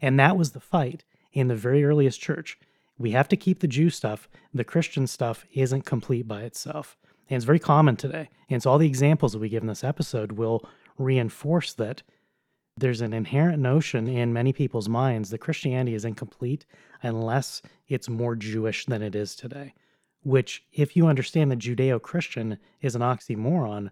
And 0.00 0.18
that 0.18 0.36
was 0.36 0.52
the 0.52 0.60
fight 0.60 1.04
in 1.32 1.48
the 1.48 1.54
very 1.54 1.84
earliest 1.84 2.20
church 2.20 2.58
we 2.98 3.12
have 3.12 3.28
to 3.28 3.36
keep 3.36 3.60
the 3.60 3.68
Jew 3.68 3.90
stuff. 3.90 4.28
The 4.52 4.64
Christian 4.64 5.06
stuff 5.06 5.46
isn't 5.52 5.82
complete 5.86 6.26
by 6.26 6.42
itself. 6.42 6.96
And 7.30 7.36
it's 7.36 7.44
very 7.44 7.58
common 7.58 7.96
today. 7.96 8.28
And 8.48 8.62
so 8.62 8.70
all 8.70 8.78
the 8.78 8.86
examples 8.86 9.32
that 9.32 9.38
we 9.38 9.48
give 9.48 9.62
in 9.62 9.68
this 9.68 9.84
episode 9.84 10.32
will 10.32 10.66
reinforce 10.96 11.72
that 11.74 12.02
there's 12.76 13.00
an 13.00 13.12
inherent 13.12 13.60
notion 13.60 14.08
in 14.08 14.32
many 14.32 14.52
people's 14.52 14.88
minds 14.88 15.30
that 15.30 15.38
Christianity 15.38 15.94
is 15.94 16.04
incomplete 16.04 16.64
unless 17.02 17.60
it's 17.88 18.08
more 18.08 18.36
Jewish 18.36 18.86
than 18.86 19.02
it 19.02 19.14
is 19.14 19.34
today. 19.34 19.74
Which, 20.22 20.64
if 20.72 20.96
you 20.96 21.06
understand 21.06 21.50
that 21.50 21.58
Judeo 21.58 22.00
Christian 22.00 22.58
is 22.80 22.94
an 22.94 23.02
oxymoron, 23.02 23.90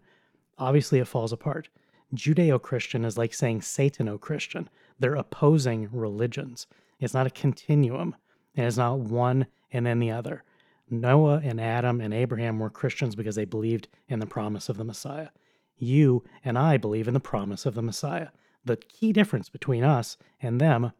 obviously 0.59 0.99
it 0.99 1.09
falls 1.09 1.33
apart. 1.33 1.69
Judeo 2.15 2.61
Christian 2.61 3.05
is 3.05 3.19
like 3.19 3.35
saying 3.35 3.61
Satano 3.61 4.21
Christian. 4.21 4.69
They're 4.99 5.15
opposing 5.15 5.89
religions 5.93 6.67
It's 6.99 7.15
not 7.15 7.27
a 7.27 7.31
continuum, 7.31 8.17
and 8.57 8.67
it's 8.67 8.77
not 8.77 8.99
one 8.99 9.47
and 9.71 9.87
then 9.87 9.99
the 9.99 10.11
other. 10.11 10.43
Noah 10.89 11.41
and 11.45 11.61
Adam 11.61 12.01
and 12.01 12.15
Abraham 12.15 12.59
were 12.59 12.71
Christians 12.71 13.15
because 13.15 13.35
they 13.35 13.45
believed 13.45 13.89
in 14.09 14.21
the 14.21 14.27
promise 14.27 14.69
of 14.69 14.77
the 14.77 14.85
Messiah. 14.85 15.29
You 15.77 16.25
and 16.45 16.59
I 16.59 16.77
believe 16.77 17.09
in 17.09 17.15
the 17.15 17.21
promise 17.21 17.67
of 17.67 17.75
the 17.75 17.83
Messiah. 17.83 18.29
The 18.65 18.77
key 18.77 19.13
difference 19.13 19.49
between 19.49 19.85
us 19.85 20.17
and 20.41 20.61
them 20.61 20.93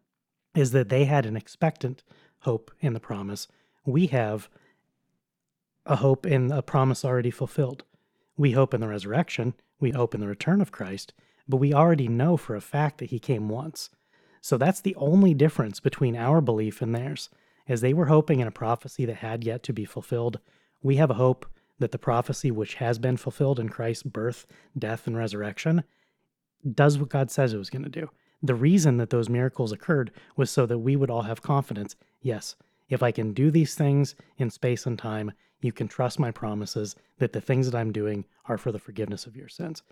is 0.55 0.73
that 0.73 0.89
they 0.89 1.05
had 1.05 1.27
an 1.27 1.37
expectant 1.37 2.03
hope 2.41 2.71
in 2.81 2.93
the 2.93 3.01
promise. 3.01 3.49
We 3.85 4.07
have 4.09 4.49
a 5.85 5.97
hope 5.97 6.27
in 6.27 6.51
a 6.51 6.63
promise 6.63 7.05
already 7.05 7.31
fulfilled. 7.31 7.85
We 8.37 8.53
hope 8.53 8.75
in 8.75 8.81
the 8.81 8.89
resurrection, 8.89 9.55
we 9.81 9.91
hope 9.91 10.15
in 10.15 10.21
the 10.21 10.27
return 10.27 10.61
of 10.61 10.73
Christ, 10.73 11.13
but 11.49 11.59
we 11.59 11.73
already 11.73 12.09
know 12.09 12.37
for 12.37 12.57
a 12.57 12.61
fact 12.61 12.99
that 12.99 13.11
he 13.11 13.19
came 13.19 13.49
once. 13.49 13.91
So 14.41 14.57
that's 14.57 14.81
the 14.81 14.97
only 14.97 15.33
difference 15.35 15.81
between 15.81 16.17
our 16.17 16.41
belief 16.41 16.83
and 16.83 16.95
theirs. 16.95 17.31
As 17.69 17.81
they 17.81 17.93
were 17.93 18.07
hoping 18.07 18.41
in 18.41 18.47
a 18.47 18.53
prophecy 18.53 19.05
that 19.07 19.17
had 19.17 19.45
yet 19.45 19.63
to 19.65 19.73
be 19.73 19.85
fulfilled, 19.85 20.39
we 20.83 20.97
have 20.97 21.11
a 21.11 21.15
hope 21.15 21.47
that 21.79 21.93
the 21.93 21.99
prophecy 21.99 22.51
which 22.51 22.75
has 22.75 22.99
been 22.99 23.17
fulfilled 23.17 23.61
in 23.61 23.69
Christ's 23.69 24.05
birth, 24.05 24.47
death, 24.79 25.07
and 25.07 25.17
resurrection 25.17 25.85
does 26.75 26.99
what 26.99 27.11
God 27.11 27.31
says 27.31 27.53
it 27.53 27.59
was 27.59 27.71
going 27.71 27.85
to 27.85 27.89
do. 27.89 28.11
The 28.43 28.55
reason 28.55 28.97
that 28.99 29.11
those 29.11 29.29
miracles 29.29 29.73
occurred 29.73 30.11
was 30.37 30.51
so 30.51 30.67
that 30.67 30.79
we 30.79 30.97
would 30.97 31.11
all 31.11 31.23
have 31.23 31.43
confidence 31.43 31.97
yes, 32.21 32.57
if 32.89 33.03
I 33.03 33.11
can 33.13 33.33
do 33.33 33.51
these 33.51 33.75
things 33.75 34.15
in 34.37 34.51
space 34.51 34.87
and 34.87 34.99
time, 34.99 35.33
you 35.61 35.73
can 35.73 35.89
trust 35.89 36.19
my 36.19 36.31
promises 36.31 36.95
that 37.19 37.33
the 37.33 37.41
things 37.41 37.71
that 37.71 37.79
I'm 37.79 37.93
doing 37.93 38.25
are 38.47 38.59
for 38.59 38.73
the 38.73 38.79
forgiveness 38.79 39.27
of 39.27 39.37
your 39.37 39.49
sins. 39.49 39.83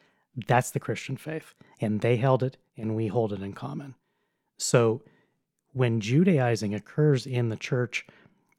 That's 0.46 0.70
the 0.70 0.80
Christian 0.80 1.16
faith. 1.16 1.54
And 1.80 2.00
they 2.00 2.16
held 2.16 2.42
it, 2.42 2.56
and 2.76 2.94
we 2.94 3.06
hold 3.06 3.32
it 3.32 3.42
in 3.42 3.52
common. 3.52 3.94
So 4.56 5.02
when 5.74 6.00
Judaizing 6.00 6.72
occurs 6.72 7.26
in 7.26 7.48
the 7.48 7.56
church, 7.56 8.06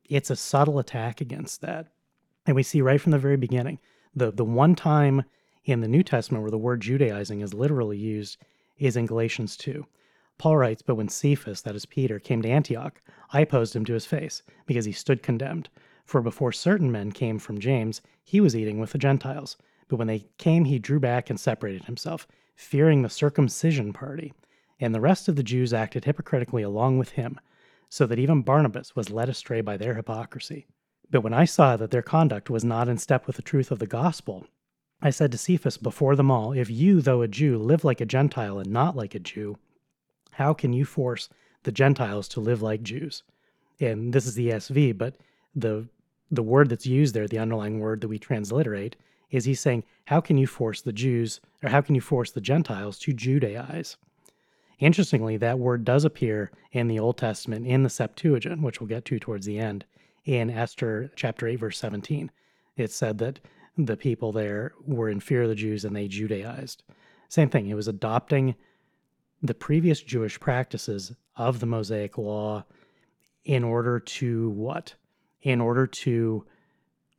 it's 0.08 0.30
a 0.30 0.36
subtle 0.36 0.80
attack 0.80 1.22
against 1.22 1.62
that. 1.62 1.88
And 2.46 2.56
we 2.56 2.62
see 2.62 2.82
right 2.82 3.02
from 3.02 3.14
the 3.14 3.18
very 3.18 3.38
beginning 3.38 3.80
the, 4.14 4.32
the 4.32 4.46
one 4.46 4.76
time 4.76 5.24
in 5.64 5.82
the 5.82 5.88
New 5.88 6.04
Testament 6.04 6.44
where 6.44 6.52
the 6.52 6.58
word 6.58 6.82
Judaizing 6.82 7.42
is 7.42 7.54
literally 7.54 7.98
used 7.98 8.38
is 8.78 8.96
in 8.96 9.06
Galatians 9.06 9.58
2. 9.58 9.86
Paul 10.38 10.58
writes, 10.58 10.82
But 10.82 10.96
when 10.96 11.08
Cephas, 11.08 11.62
that 11.62 11.76
is 11.76 11.86
Peter, 11.86 12.20
came 12.20 12.42
to 12.42 12.50
Antioch, 12.50 13.02
I 13.32 13.42
opposed 13.42 13.76
him 13.76 13.86
to 13.86 13.94
his 13.94 14.06
face, 14.06 14.44
because 14.66 14.86
he 14.86 14.92
stood 14.92 15.24
condemned. 15.24 15.70
For 16.04 16.22
before 16.22 16.52
certain 16.52 16.92
men 16.92 17.12
came 17.12 17.40
from 17.40 17.60
James, 17.60 18.02
he 18.24 18.42
was 18.42 18.56
eating 18.56 18.80
with 18.80 18.92
the 18.92 18.98
Gentiles. 18.98 19.58
But 19.88 19.96
when 19.96 20.08
they 20.08 20.28
came, 20.38 20.66
he 20.66 20.78
drew 20.78 21.00
back 21.00 21.30
and 21.30 21.40
separated 21.40 21.86
himself, 21.86 22.28
fearing 22.56 23.02
the 23.02 23.10
circumcision 23.10 23.94
party. 23.94 24.34
And 24.80 24.94
the 24.94 25.02
rest 25.02 25.28
of 25.28 25.36
the 25.36 25.44
Jews 25.44 25.74
acted 25.74 26.06
hypocritically 26.06 26.64
along 26.64 26.98
with 26.98 27.12
him, 27.12 27.40
so 27.90 28.06
that 28.06 28.20
even 28.20 28.42
Barnabas 28.42 28.96
was 28.96 29.10
led 29.10 29.30
astray 29.30 29.62
by 29.62 29.78
their 29.78 29.96
hypocrisy. 29.96 30.68
But 31.10 31.22
when 31.22 31.34
I 31.34 31.46
saw 31.46 31.78
that 31.78 31.92
their 31.92 32.02
conduct 32.02 32.50
was 32.50 32.64
not 32.64 32.88
in 32.90 32.98
step 32.98 33.28
with 33.28 33.36
the 33.36 33.42
truth 33.42 33.72
of 33.72 33.80
the 33.80 33.88
gospel, 33.88 34.48
I 35.02 35.12
said 35.12 35.32
to 35.32 35.38
Cephas 35.38 35.78
before 35.78 36.16
them 36.16 36.32
all, 36.32 36.52
If 36.52 36.70
you, 36.70 37.02
though 37.02 37.22
a 37.22 37.28
Jew, 37.28 37.58
live 37.58 37.84
like 37.84 38.02
a 38.02 38.06
Gentile 38.06 38.60
and 38.60 38.72
not 38.72 38.96
like 38.96 39.16
a 39.16 39.20
Jew, 39.20 39.58
how 40.32 40.54
can 40.54 40.74
you 40.74 40.84
force 40.84 41.30
the 41.64 41.72
Gentiles 41.72 42.28
to 42.30 42.40
live 42.40 42.62
like 42.62 42.84
Jews? 42.84 43.24
And 43.80 44.14
this 44.14 44.26
is 44.26 44.36
the 44.36 44.50
ESV, 44.50 44.98
but 44.98 45.16
the 45.56 45.88
the 46.32 46.44
word 46.44 46.70
that's 46.70 46.88
used 46.88 47.14
there, 47.14 47.28
the 47.28 47.38
underlying 47.40 47.80
word 47.80 48.02
that 48.02 48.08
we 48.08 48.18
transliterate, 48.18 48.96
is 49.30 49.46
he's 49.46 49.60
saying, 49.60 49.84
How 50.06 50.22
can 50.22 50.38
you 50.38 50.48
force 50.48 50.82
the 50.82 50.94
Jews, 50.94 51.40
or 51.62 51.70
how 51.70 51.82
can 51.82 51.96
you 51.96 52.02
force 52.02 52.32
the 52.32 52.42
Gentiles 52.42 52.98
to 53.00 53.14
Judaize? 53.14 53.96
Interestingly, 54.80 55.38
that 55.38 55.60
word 55.60 55.86
does 55.86 56.06
appear 56.06 56.52
in 56.72 56.88
the 56.88 57.00
Old 57.00 57.18
Testament 57.18 57.66
in 57.66 57.84
the 57.84 57.90
Septuagint, 57.90 58.62
which 58.62 58.80
we'll 58.80 58.88
get 58.88 59.06
to 59.06 59.20
towards 59.20 59.46
the 59.46 59.60
end, 59.60 59.86
in 60.26 60.50
Esther 60.50 61.12
chapter 61.16 61.48
8, 61.48 61.56
verse 61.58 61.78
17. 61.78 62.32
It 62.76 62.92
said 62.92 63.20
that 63.20 63.40
the 63.78 63.98
people 63.98 64.32
there 64.32 64.74
were 64.86 65.10
in 65.10 65.20
fear 65.20 65.44
of 65.44 65.50
the 65.50 65.56
Jews 65.56 65.86
and 65.86 65.96
they 65.96 66.08
Judaized. 66.08 66.84
Same 67.30 67.50
thing, 67.50 67.68
it 67.68 67.76
was 67.76 67.88
adopting 67.88 68.56
the 69.42 69.54
previous 69.54 70.02
Jewish 70.02 70.40
practices 70.40 71.14
of 71.36 71.60
the 71.60 71.66
Mosaic 71.66 72.18
law 72.18 72.66
in 73.44 73.64
order 73.64 74.00
to 74.00 74.50
what? 74.52 74.96
In 75.42 75.62
order 75.62 75.86
to 75.86 76.46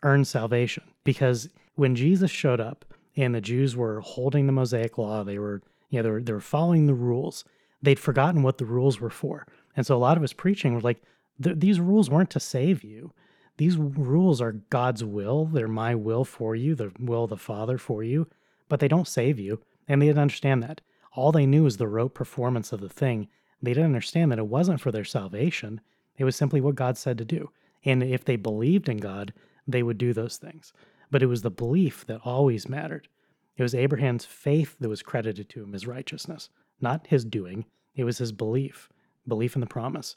earn 0.03 0.25
salvation. 0.25 0.83
Because 1.05 1.49
when 1.75 1.95
Jesus 1.95 2.31
showed 2.31 2.61
up 2.61 2.85
and 3.17 3.35
the 3.35 3.41
Jews 3.41 3.77
were 3.77 4.01
holding 4.01 4.47
the 4.47 4.53
Mosaic 4.53 4.99
law, 4.99 5.23
they 5.23 5.39
were, 5.39 5.63
you 5.89 5.99
know, 5.99 6.03
they 6.03 6.11
were, 6.11 6.23
they 6.23 6.33
were 6.33 6.41
following 6.41 6.87
the 6.87 6.95
rules. 6.95 7.45
They'd 7.83 7.99
forgotten 7.99 8.43
what 8.43 8.59
the 8.59 8.65
rules 8.65 9.01
were 9.01 9.11
for. 9.11 9.47
And 9.77 9.87
so 9.87 9.97
a 9.97 9.99
lot 9.99 10.17
of 10.17 10.23
his 10.23 10.33
preaching 10.33 10.75
was 10.75 10.85
like, 10.85 11.03
these 11.39 11.81
rules 11.81 12.09
weren't 12.09 12.31
to 12.31 12.41
save 12.41 12.83
you. 12.83 13.13
These 13.59 13.77
rules 13.77 14.41
are 14.41 14.53
God's 14.53 15.05
will. 15.05 15.47
They're 15.47 15.69
my 15.69 15.95
will 15.95 16.25
for 16.25 16.55
you, 16.55 16.75
the 16.75 16.93
will 16.99 17.25
of 17.25 17.31
the 17.31 17.37
Father 17.37 17.79
for 17.79 18.03
you, 18.03 18.27
but 18.69 18.81
they 18.81 18.89
don't 18.89 19.09
save 19.09 19.39
you. 19.39 19.61
And 19.89 20.01
they 20.01 20.07
didn't 20.07 20.23
understand 20.23 20.63
that. 20.63 20.81
All 21.15 21.33
they 21.33 21.47
knew 21.47 21.65
was 21.65 21.77
the 21.77 21.89
rote 21.89 22.15
performance 22.15 22.73
of 22.73 22.81
the 22.81 22.89
thing. 22.89 23.29
They 23.63 23.73
didn't 23.73 23.87
understand 23.87 24.33
that 24.33 24.39
it 24.39 24.47
wasn't 24.47 24.81
for 24.81 24.93
their 24.93 25.05
salvation. 25.05 25.81
It 26.19 26.25
was 26.25 26.37
simply 26.37 26.61
what 26.61 26.75
God 26.75 26.99
said 26.99 27.19
to 27.19 27.25
do. 27.25 27.51
And 27.85 28.03
if 28.03 28.25
they 28.25 28.37
believed 28.37 28.89
in 28.89 28.99
God, 28.99 29.33
they 29.67 29.83
would 29.83 29.99
do 29.99 30.13
those 30.13 30.37
things. 30.37 30.73
But 31.11 31.23
it 31.23 31.27
was 31.27 31.43
the 31.43 31.51
belief 31.51 32.05
that 32.07 32.21
always 32.25 32.69
mattered. 32.69 33.09
It 33.57 33.63
was 33.63 33.75
Abraham's 33.75 34.25
faith 34.25 34.77
that 34.81 34.89
was 34.89 35.03
credited 35.03 35.49
to 35.51 35.63
him 35.63 35.75
as 35.75 35.87
righteousness, 35.87 36.51
not 36.81 37.07
his 37.07 37.25
doing. 37.25 37.65
It 37.95 38.05
was 38.05 38.19
his 38.19 38.33
belief, 38.33 38.89
belief 39.27 39.55
in 39.55 39.61
the 39.61 39.67
promise. 39.67 40.17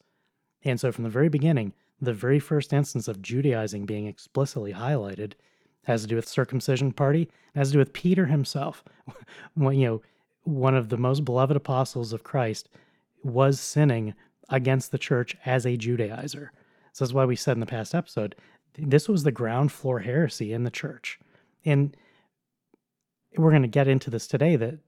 And 0.64 0.80
so 0.80 0.92
from 0.92 1.06
the 1.06 1.10
very 1.10 1.30
beginning, 1.30 1.74
the 2.02 2.14
very 2.14 2.40
first 2.40 2.74
instance 2.74 3.08
of 3.08 3.22
Judaizing 3.22 3.86
being 3.86 4.08
explicitly 4.08 4.74
highlighted 4.74 5.34
has 5.84 6.02
to 6.02 6.08
do 6.08 6.16
with 6.16 6.28
circumcision 6.28 6.92
party, 6.92 7.30
has 7.56 7.70
to 7.70 7.74
do 7.74 7.80
with 7.80 7.94
Peter 7.94 8.26
himself. 8.26 8.84
you 9.58 9.86
know, 9.86 10.02
one 10.44 10.76
of 10.76 10.90
the 10.90 10.98
most 10.98 11.26
beloved 11.26 11.56
apostles 11.56 12.14
of 12.14 12.24
Christ 12.24 12.70
was 13.24 13.60
sinning 13.60 14.14
against 14.50 14.92
the 14.92 14.98
church 14.98 15.36
as 15.46 15.66
a 15.66 15.78
Judaizer. 15.78 16.50
So 16.94 17.06
that's 17.06 17.14
why 17.14 17.26
we 17.26 17.36
said 17.36 17.54
in 17.54 17.60
the 17.60 17.66
past 17.66 17.94
episode, 17.94 18.36
this 18.78 19.08
was 19.08 19.24
the 19.24 19.32
ground 19.32 19.72
floor 19.72 20.00
heresy 20.00 20.54
in 20.54 20.64
the 20.64 20.72
church. 20.72 21.20
And 21.66 21.96
we're 23.38 23.52
going 23.52 23.62
to 23.62 23.68
get 23.68 23.88
into 23.88 24.10
this 24.10 24.28
today 24.28 24.56
that 24.56 24.80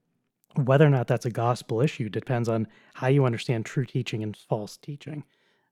whether 0.56 0.86
or 0.86 0.90
not 0.90 1.06
that's 1.06 1.26
a 1.26 1.30
gospel 1.30 1.80
issue 1.80 2.08
depends 2.08 2.48
on 2.48 2.66
how 2.94 3.06
you 3.08 3.24
understand 3.24 3.64
true 3.64 3.86
teaching 3.86 4.22
and 4.22 4.36
false 4.36 4.76
teaching. 4.76 5.24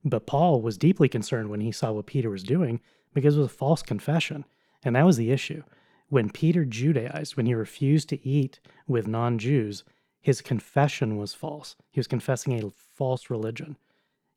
But 0.05 0.27
Paul 0.27 0.63
was 0.63 0.79
deeply 0.79 1.09
concerned 1.09 1.51
when 1.51 1.61
he 1.61 1.73
saw 1.73 1.93
what 1.93 2.07
Peter 2.07 2.31
was 2.31 2.43
doing 2.43 2.81
because 3.13 3.37
it 3.37 3.41
was 3.41 3.51
a 3.51 3.55
false 3.55 3.83
confession. 3.83 4.45
And 4.83 4.97
that 4.97 5.05
was 5.05 5.17
the 5.17 5.31
issue. 5.31 5.63
When 6.09 6.31
Peter 6.31 6.65
Judaized, 6.65 7.37
when 7.37 7.47
he 7.47 7.55
refused 7.55 8.09
to 8.09 8.27
eat 8.27 8.59
with 8.87 9.07
non 9.07 9.39
Jews, 9.39 9.85
his 10.21 10.41
confession 10.41 11.17
was 11.17 11.35
false. 11.35 11.77
He 11.91 12.01
was 12.01 12.07
confessing 12.07 12.53
a 12.63 12.71
false 12.71 13.31
religion. 13.31 13.77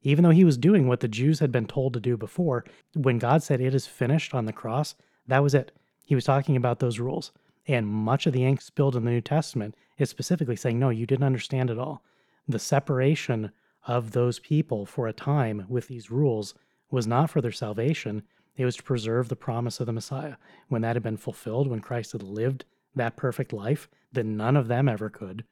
Even 0.02 0.24
though 0.24 0.32
he 0.32 0.44
was 0.44 0.58
doing 0.58 0.88
what 0.88 1.00
the 1.00 1.08
Jews 1.08 1.40
had 1.40 1.52
been 1.52 1.66
told 1.66 1.94
to 1.94 2.00
do 2.00 2.18
before, 2.18 2.66
when 2.94 3.20
God 3.20 3.42
said 3.42 3.62
it 3.62 3.74
is 3.74 3.88
finished 3.88 4.34
on 4.34 4.46
the 4.46 4.54
cross, 4.54 4.96
that 5.28 5.42
was 5.42 5.54
it. 5.54 5.72
He 6.04 6.16
was 6.16 6.26
talking 6.26 6.58
about 6.58 6.80
those 6.80 7.00
rules. 7.00 7.32
And 7.68 7.88
much 7.88 8.26
of 8.28 8.34
the 8.34 8.46
ink 8.46 8.62
spilled 8.62 8.96
in 8.96 9.06
the 9.06 9.12
New 9.12 9.22
Testament 9.22 9.76
is 9.98 10.10
specifically 10.10 10.56
saying, 10.56 10.80
no, 10.80 10.90
you 10.90 11.06
didn't 11.06 11.26
understand 11.26 11.70
it 11.70 11.78
all. 11.78 12.04
The 12.48 12.60
separation 12.60 13.52
of 13.88 14.12
those 14.12 14.40
people 14.40 14.86
for 14.86 15.08
a 15.08 15.14
time 15.14 15.66
with 15.70 15.88
these 15.88 16.12
rules 16.12 16.54
was 16.92 17.08
not 17.08 17.30
for 17.30 17.42
their 17.42 17.52
salvation, 17.52 18.24
it 18.56 18.66
was 18.66 18.76
to 18.76 18.84
preserve 18.84 19.30
the 19.30 19.36
promise 19.36 19.80
of 19.80 19.88
the 19.88 19.94
Messiah. 19.94 20.36
When 20.68 20.82
that 20.84 20.96
had 20.96 21.04
been 21.04 21.18
fulfilled, 21.18 21.68
when 21.68 21.80
Christ 21.80 22.12
had 22.12 22.22
lived 22.22 22.66
that 22.96 23.18
perfect 23.18 23.52
life 23.52 23.90
that 24.12 24.26
none 24.26 24.56
of 24.56 24.68
them 24.68 24.88
ever 24.88 25.10
could, 25.10 25.44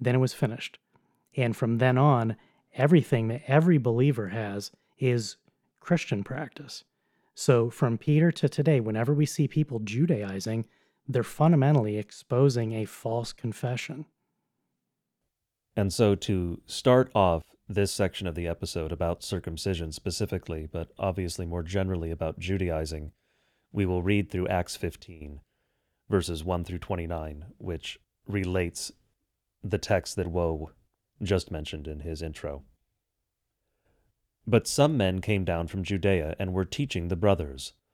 then 0.00 0.14
it 0.14 0.18
was 0.18 0.32
finished. 0.32 0.78
And 1.36 1.56
from 1.56 1.78
then 1.78 1.98
on, 1.98 2.36
everything 2.74 3.28
that 3.28 3.42
every 3.48 3.78
believer 3.78 4.28
has 4.28 4.70
is 4.98 5.36
Christian 5.80 6.22
practice. 6.22 6.84
So 7.34 7.70
from 7.70 7.98
Peter 7.98 8.30
to 8.32 8.48
today, 8.48 8.78
whenever 8.78 9.12
we 9.12 9.26
see 9.26 9.48
people 9.48 9.80
Judaizing, 9.80 10.66
they're 11.08 11.22
fundamentally 11.22 11.98
exposing 11.98 12.72
a 12.72 12.84
false 12.84 13.32
confession. 13.32 14.06
And 15.74 15.92
so, 15.92 16.14
to 16.14 16.60
start 16.66 17.10
off 17.14 17.42
this 17.68 17.92
section 17.92 18.26
of 18.26 18.34
the 18.34 18.46
episode 18.46 18.92
about 18.92 19.22
circumcision 19.22 19.92
specifically, 19.92 20.68
but 20.70 20.88
obviously 20.98 21.46
more 21.46 21.62
generally 21.62 22.10
about 22.10 22.38
Judaizing, 22.38 23.12
we 23.72 23.86
will 23.86 24.02
read 24.02 24.30
through 24.30 24.48
Acts 24.48 24.76
15, 24.76 25.40
verses 26.10 26.44
1 26.44 26.64
through 26.64 26.78
29, 26.78 27.46
which 27.58 27.98
relates 28.26 28.92
the 29.64 29.78
text 29.78 30.16
that 30.16 30.26
Woe 30.26 30.72
just 31.22 31.50
mentioned 31.50 31.86
in 31.88 32.00
his 32.00 32.20
intro. 32.20 32.64
But 34.46 34.66
some 34.66 34.96
men 34.96 35.20
came 35.20 35.44
down 35.44 35.68
from 35.68 35.84
Judea 35.84 36.34
and 36.38 36.52
were 36.52 36.64
teaching 36.64 37.08
the 37.08 37.16
brothers, 37.16 37.72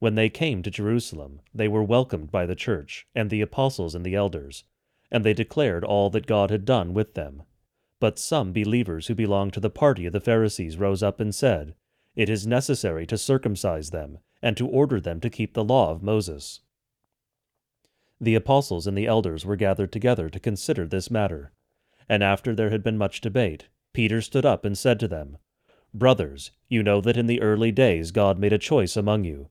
When 0.00 0.14
they 0.14 0.30
came 0.30 0.62
to 0.62 0.70
Jerusalem, 0.70 1.42
they 1.54 1.68
were 1.68 1.82
welcomed 1.82 2.30
by 2.30 2.46
the 2.46 2.54
church, 2.54 3.06
and 3.14 3.28
the 3.28 3.42
apostles 3.42 3.94
and 3.94 4.04
the 4.04 4.14
elders, 4.14 4.64
and 5.10 5.24
they 5.24 5.34
declared 5.34 5.84
all 5.84 6.08
that 6.08 6.26
God 6.26 6.50
had 6.50 6.64
done 6.64 6.94
with 6.94 7.12
them. 7.12 7.42
But 8.00 8.18
some 8.18 8.54
believers 8.54 9.08
who 9.08 9.14
belonged 9.14 9.52
to 9.52 9.60
the 9.60 9.68
party 9.68 10.06
of 10.06 10.14
the 10.14 10.20
Pharisees 10.20 10.78
rose 10.78 11.02
up 11.02 11.20
and 11.20 11.34
said, 11.34 11.74
It 12.16 12.30
is 12.30 12.46
necessary 12.46 13.06
to 13.08 13.18
circumcise 13.18 13.90
them, 13.90 14.20
and 14.40 14.56
to 14.56 14.66
order 14.66 15.02
them 15.02 15.20
to 15.20 15.28
keep 15.28 15.52
the 15.52 15.62
law 15.62 15.90
of 15.90 16.02
Moses. 16.02 16.60
The 18.18 18.34
apostles 18.34 18.86
and 18.86 18.96
the 18.96 19.06
elders 19.06 19.44
were 19.44 19.56
gathered 19.56 19.92
together 19.92 20.30
to 20.30 20.40
consider 20.40 20.86
this 20.86 21.10
matter. 21.10 21.52
And 22.08 22.22
after 22.22 22.54
there 22.54 22.70
had 22.70 22.82
been 22.82 22.96
much 22.96 23.20
debate, 23.20 23.68
Peter 23.92 24.22
stood 24.22 24.46
up 24.46 24.64
and 24.64 24.78
said 24.78 24.98
to 25.00 25.08
them, 25.08 25.36
Brothers, 25.92 26.52
you 26.68 26.82
know 26.82 27.02
that 27.02 27.18
in 27.18 27.26
the 27.26 27.42
early 27.42 27.70
days 27.70 28.12
God 28.12 28.38
made 28.38 28.54
a 28.54 28.58
choice 28.58 28.96
among 28.96 29.24
you, 29.24 29.50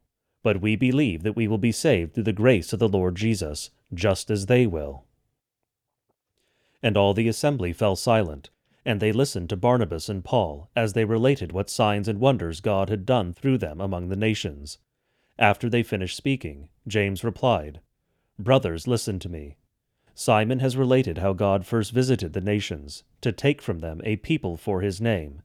But 0.43 0.61
we 0.61 0.75
believe 0.75 1.23
that 1.23 1.35
we 1.35 1.47
will 1.47 1.57
be 1.57 1.71
saved 1.71 2.13
through 2.13 2.23
the 2.23 2.33
grace 2.33 2.73
of 2.73 2.79
the 2.79 2.89
Lord 2.89 3.15
Jesus, 3.15 3.69
just 3.93 4.31
as 4.31 4.47
they 4.47 4.65
will. 4.65 5.05
And 6.81 6.97
all 6.97 7.13
the 7.13 7.27
assembly 7.27 7.73
fell 7.73 7.95
silent, 7.95 8.49
and 8.83 8.99
they 8.99 9.11
listened 9.11 9.49
to 9.49 9.55
Barnabas 9.55 10.09
and 10.09 10.23
Paul 10.23 10.69
as 10.75 10.93
they 10.93 11.05
related 11.05 11.51
what 11.51 11.69
signs 11.69 12.07
and 12.07 12.19
wonders 12.19 12.59
God 12.59 12.89
had 12.89 13.05
done 13.05 13.33
through 13.33 13.59
them 13.59 13.79
among 13.79 14.09
the 14.09 14.15
nations. 14.15 14.79
After 15.37 15.69
they 15.69 15.83
finished 15.83 16.17
speaking, 16.17 16.69
James 16.87 17.23
replied, 17.23 17.79
Brothers, 18.39 18.87
listen 18.87 19.19
to 19.19 19.29
me. 19.29 19.57
Simon 20.15 20.59
has 20.59 20.75
related 20.75 21.19
how 21.19 21.33
God 21.33 21.65
first 21.65 21.91
visited 21.91 22.33
the 22.33 22.41
nations, 22.41 23.03
to 23.21 23.31
take 23.31 23.61
from 23.61 23.79
them 23.79 24.01
a 24.03 24.17
people 24.17 24.57
for 24.57 24.81
his 24.81 24.99
name. 24.99 25.41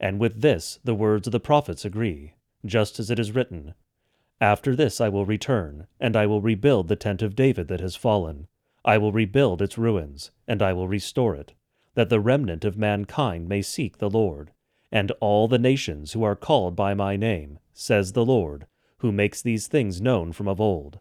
And 0.00 0.18
with 0.18 0.40
this 0.40 0.80
the 0.82 0.94
words 0.94 1.28
of 1.28 1.32
the 1.32 1.40
prophets 1.40 1.84
agree, 1.84 2.34
just 2.64 2.98
as 2.98 3.10
it 3.10 3.18
is 3.18 3.32
written, 3.32 3.74
After 4.42 4.74
this 4.74 5.00
I 5.00 5.08
will 5.08 5.24
return, 5.24 5.86
and 6.00 6.16
I 6.16 6.26
will 6.26 6.40
rebuild 6.40 6.88
the 6.88 6.96
tent 6.96 7.22
of 7.22 7.36
David 7.36 7.68
that 7.68 7.78
has 7.78 7.94
fallen. 7.94 8.48
I 8.84 8.98
will 8.98 9.12
rebuild 9.12 9.62
its 9.62 9.78
ruins, 9.78 10.32
and 10.48 10.60
I 10.60 10.72
will 10.72 10.88
restore 10.88 11.36
it, 11.36 11.54
that 11.94 12.08
the 12.08 12.18
remnant 12.18 12.64
of 12.64 12.76
mankind 12.76 13.48
may 13.48 13.62
seek 13.62 13.98
the 13.98 14.10
Lord, 14.10 14.50
and 14.90 15.12
all 15.20 15.46
the 15.46 15.60
nations 15.60 16.12
who 16.12 16.24
are 16.24 16.34
called 16.34 16.74
by 16.74 16.92
my 16.92 17.14
name, 17.14 17.60
says 17.72 18.14
the 18.14 18.24
Lord, 18.24 18.66
who 18.98 19.12
makes 19.12 19.40
these 19.40 19.68
things 19.68 20.00
known 20.00 20.32
from 20.32 20.48
of 20.48 20.60
old. 20.60 20.98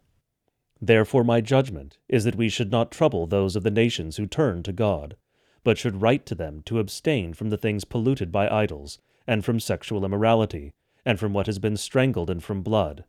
Therefore, 0.79 1.23
my 1.23 1.41
judgment 1.41 1.97
is 2.07 2.25
that 2.25 2.35
we 2.35 2.47
should 2.47 2.69
not 2.69 2.91
trouble 2.91 3.25
those 3.25 3.55
of 3.55 3.63
the 3.63 3.71
nations 3.71 4.17
who 4.17 4.27
turn 4.27 4.61
to 4.61 4.71
God, 4.71 5.17
but 5.63 5.79
should 5.79 6.03
write 6.03 6.27
to 6.27 6.35
them 6.35 6.61
to 6.65 6.77
abstain 6.77 7.33
from 7.33 7.49
the 7.49 7.57
things 7.57 7.85
polluted 7.85 8.31
by 8.31 8.47
idols, 8.47 8.99
and 9.25 9.43
from 9.43 9.59
sexual 9.59 10.05
immorality, 10.05 10.73
and 11.03 11.19
from 11.19 11.33
what 11.33 11.47
has 11.47 11.57
been 11.57 11.75
strangled, 11.75 12.29
and 12.29 12.43
from 12.43 12.61
blood. 12.61 13.03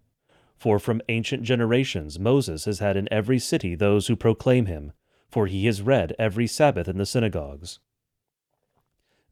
For 0.62 0.78
from 0.78 1.02
ancient 1.08 1.42
generations 1.42 2.20
Moses 2.20 2.66
has 2.66 2.78
had 2.78 2.96
in 2.96 3.12
every 3.12 3.40
city 3.40 3.74
those 3.74 4.06
who 4.06 4.14
proclaim 4.14 4.66
him, 4.66 4.92
for 5.28 5.48
he 5.48 5.66
has 5.66 5.82
read 5.82 6.14
every 6.20 6.46
Sabbath 6.46 6.86
in 6.86 6.98
the 6.98 7.04
synagogues. 7.04 7.80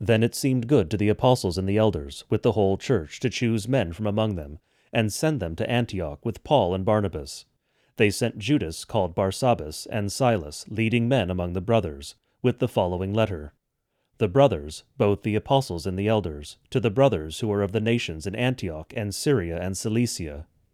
Then 0.00 0.24
it 0.24 0.34
seemed 0.34 0.66
good 0.66 0.90
to 0.90 0.96
the 0.96 1.08
apostles 1.08 1.56
and 1.56 1.68
the 1.68 1.76
elders, 1.76 2.24
with 2.28 2.42
the 2.42 2.52
whole 2.58 2.76
church, 2.76 3.20
to 3.20 3.30
choose 3.30 3.68
men 3.68 3.92
from 3.92 4.08
among 4.08 4.34
them, 4.34 4.58
and 4.92 5.12
send 5.12 5.38
them 5.38 5.54
to 5.54 5.70
Antioch 5.70 6.26
with 6.26 6.42
Paul 6.42 6.74
and 6.74 6.84
Barnabas 6.84 7.44
they 8.00 8.10
sent 8.10 8.38
Judas, 8.38 8.86
called 8.86 9.14
Barsabbas, 9.14 9.86
and 9.90 10.10
Silas, 10.10 10.64
leading 10.70 11.06
men 11.06 11.28
among 11.28 11.52
the 11.52 11.60
brothers, 11.60 12.14
with 12.40 12.58
the 12.58 12.66
following 12.66 13.12
letter 13.12 13.52
The 14.16 14.26
brothers, 14.26 14.84
both 14.96 15.22
the 15.22 15.34
apostles 15.34 15.86
and 15.86 15.96
the 15.96 16.08
elders, 16.08 16.56
to 16.70 16.80
the 16.80 16.90
brothers 16.90 17.38
who 17.40 17.52
are 17.52 17.62
of 17.62 17.72
the 17.72 17.80
nations 17.80 18.26
in 18.26 18.34
Antioch 18.34 18.92
and 18.96 19.14
Syria 19.14 19.60
and 19.60 19.76
Cilicia, 19.76 20.46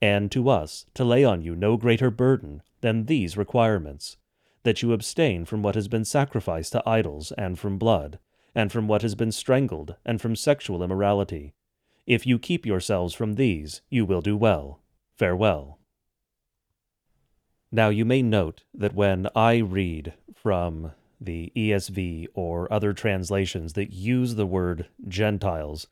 and 0.00 0.30
to 0.30 0.48
us, 0.48 0.86
to 0.94 1.04
lay 1.04 1.24
on 1.24 1.42
you 1.42 1.54
no 1.54 1.76
greater 1.76 2.10
burden 2.10 2.62
than 2.80 3.06
these 3.06 3.36
requirements 3.36 4.16
that 4.62 4.82
you 4.82 4.92
abstain 4.92 5.44
from 5.44 5.62
what 5.62 5.76
has 5.76 5.86
been 5.86 6.04
sacrificed 6.04 6.72
to 6.72 6.82
idols, 6.88 7.30
and 7.38 7.56
from 7.56 7.78
blood, 7.78 8.18
and 8.52 8.72
from 8.72 8.88
what 8.88 9.02
has 9.02 9.14
been 9.14 9.30
strangled, 9.30 9.94
and 10.04 10.20
from 10.20 10.34
sexual 10.34 10.82
immorality. 10.82 11.54
If 12.04 12.26
you 12.26 12.38
keep 12.38 12.66
yourselves 12.66 13.14
from 13.14 13.34
these, 13.34 13.80
you 13.88 14.04
will 14.04 14.20
do 14.20 14.36
well. 14.36 14.80
Farewell. 15.16 15.78
Now, 17.70 17.90
you 17.90 18.04
may 18.04 18.22
note 18.22 18.64
that 18.74 18.94
when 18.94 19.28
I 19.36 19.58
read 19.58 20.14
from 20.34 20.92
the 21.20 21.52
ESV 21.56 22.26
or 22.34 22.72
other 22.72 22.92
translations 22.92 23.74
that 23.74 23.92
use 23.92 24.34
the 24.34 24.46
word 24.46 24.88
Gentiles, 25.06 25.86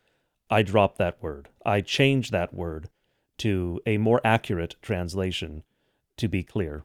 I 0.50 0.62
drop 0.62 0.98
that 0.98 1.22
word. 1.22 1.48
I 1.64 1.80
change 1.80 2.30
that 2.30 2.52
word 2.52 2.88
to 3.38 3.80
a 3.86 3.98
more 3.98 4.20
accurate 4.24 4.76
translation 4.82 5.62
to 6.16 6.28
be 6.28 6.42
clear. 6.42 6.84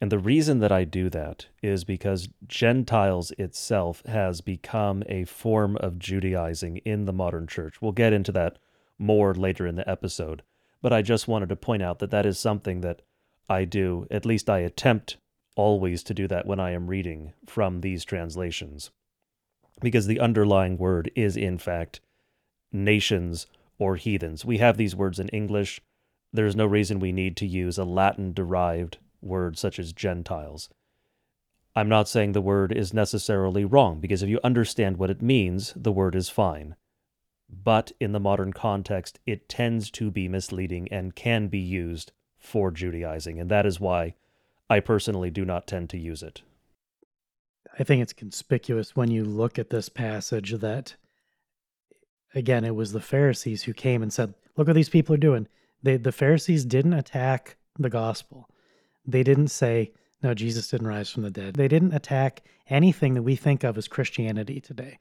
And 0.00 0.10
the 0.10 0.18
reason 0.18 0.58
that 0.58 0.72
I 0.72 0.82
do 0.84 1.08
that 1.10 1.46
is 1.62 1.84
because 1.84 2.28
Gentiles 2.46 3.30
itself 3.38 4.02
has 4.06 4.40
become 4.40 5.04
a 5.06 5.24
form 5.24 5.76
of 5.76 5.98
Judaizing 5.98 6.78
in 6.78 7.04
the 7.04 7.12
modern 7.12 7.46
church. 7.46 7.80
We'll 7.80 7.92
get 7.92 8.12
into 8.12 8.32
that 8.32 8.58
more 8.98 9.32
later 9.32 9.66
in 9.66 9.76
the 9.76 9.88
episode. 9.88 10.42
But 10.80 10.92
I 10.92 11.02
just 11.02 11.28
wanted 11.28 11.50
to 11.50 11.56
point 11.56 11.82
out 11.82 12.00
that 12.00 12.10
that 12.10 12.26
is 12.26 12.38
something 12.38 12.80
that 12.80 13.02
I 13.48 13.64
do, 13.64 14.08
at 14.10 14.26
least 14.26 14.50
I 14.50 14.58
attempt 14.58 15.18
always 15.54 16.02
to 16.04 16.14
do 16.14 16.26
that 16.26 16.46
when 16.46 16.58
I 16.58 16.72
am 16.72 16.88
reading 16.88 17.32
from 17.46 17.80
these 17.80 18.04
translations. 18.04 18.90
Because 19.80 20.06
the 20.06 20.18
underlying 20.20 20.78
word 20.78 21.12
is, 21.14 21.36
in 21.36 21.58
fact, 21.58 22.00
nations 22.72 23.46
or 23.82 23.96
heathens. 23.96 24.44
We 24.44 24.58
have 24.58 24.76
these 24.76 24.94
words 24.94 25.18
in 25.18 25.28
English. 25.30 25.80
There's 26.32 26.54
no 26.54 26.66
reason 26.66 27.00
we 27.00 27.10
need 27.10 27.36
to 27.38 27.46
use 27.46 27.78
a 27.78 27.84
Latin 27.84 28.32
derived 28.32 28.98
word 29.20 29.58
such 29.58 29.78
as 29.78 29.92
Gentiles. 29.92 30.68
I'm 31.74 31.88
not 31.88 32.08
saying 32.08 32.32
the 32.32 32.40
word 32.40 32.70
is 32.70 32.94
necessarily 32.94 33.64
wrong, 33.64 33.98
because 33.98 34.22
if 34.22 34.28
you 34.28 34.38
understand 34.44 34.98
what 34.98 35.10
it 35.10 35.20
means, 35.20 35.72
the 35.74 35.92
word 35.92 36.14
is 36.14 36.28
fine. 36.28 36.76
But 37.48 37.92
in 37.98 38.12
the 38.12 38.20
modern 38.20 38.52
context, 38.52 39.18
it 39.26 39.48
tends 39.48 39.90
to 39.92 40.10
be 40.10 40.28
misleading 40.28 40.88
and 40.92 41.14
can 41.14 41.48
be 41.48 41.58
used 41.58 42.12
for 42.38 42.70
Judaizing, 42.70 43.40
and 43.40 43.50
that 43.50 43.66
is 43.66 43.80
why 43.80 44.14
I 44.70 44.80
personally 44.80 45.30
do 45.30 45.44
not 45.44 45.66
tend 45.66 45.90
to 45.90 45.98
use 45.98 46.22
it. 46.22 46.42
I 47.78 47.84
think 47.84 48.02
it's 48.02 48.12
conspicuous 48.12 48.94
when 48.94 49.10
you 49.10 49.24
look 49.24 49.58
at 49.58 49.70
this 49.70 49.88
passage 49.88 50.52
that, 50.52 50.94
again, 52.34 52.64
it 52.64 52.74
was 52.74 52.92
the 52.92 53.00
Pharisees 53.00 53.62
who 53.62 53.72
came 53.72 54.02
and 54.02 54.12
said, 54.12 54.34
Look 54.56 54.66
what 54.66 54.76
these 54.76 54.88
people 54.88 55.14
are 55.14 55.18
doing. 55.18 55.48
They, 55.82 55.96
the 55.96 56.12
Pharisees 56.12 56.64
didn't 56.64 56.92
attack 56.92 57.56
the 57.78 57.90
gospel. 57.90 58.48
They 59.06 59.22
didn't 59.22 59.48
say, 59.48 59.92
No, 60.22 60.34
Jesus 60.34 60.68
didn't 60.68 60.86
rise 60.86 61.10
from 61.10 61.22
the 61.22 61.30
dead. 61.30 61.54
They 61.54 61.68
didn't 61.68 61.94
attack 61.94 62.42
anything 62.68 63.14
that 63.14 63.22
we 63.22 63.36
think 63.36 63.64
of 63.64 63.76
as 63.78 63.88
Christianity 63.88 64.60
today. 64.60 64.98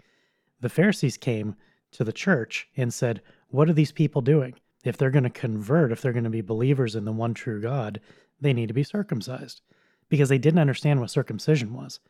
The 0.60 0.70
Pharisees 0.70 1.18
came 1.18 1.56
to 1.92 2.04
the 2.04 2.14
church 2.14 2.68
and 2.78 2.94
said, 2.94 3.22
What 3.50 3.70
are 3.70 3.74
these 3.74 3.92
people 3.92 4.22
doing? 4.22 4.56
if 4.84 4.98
they're 4.98 5.12
going 5.12 5.24
to 5.24 5.30
convert, 5.30 5.92
if 5.92 6.02
they're 6.02 6.14
going 6.14 6.24
to 6.24 6.30
be 6.30 6.42
believers 6.42 6.96
in 6.96 7.06
the 7.06 7.12
one 7.12 7.34
true 7.34 7.62
God, 7.62 8.00
they 8.40 8.54
need 8.54 8.68
to 8.68 8.74
be 8.74 8.84
circumcised. 8.84 9.62
because 10.10 10.28
they 10.28 10.38
didn't 10.38 10.60
understand 10.60 11.00
what 11.00 11.10
circumcision 11.10 11.74
was. 11.74 12.02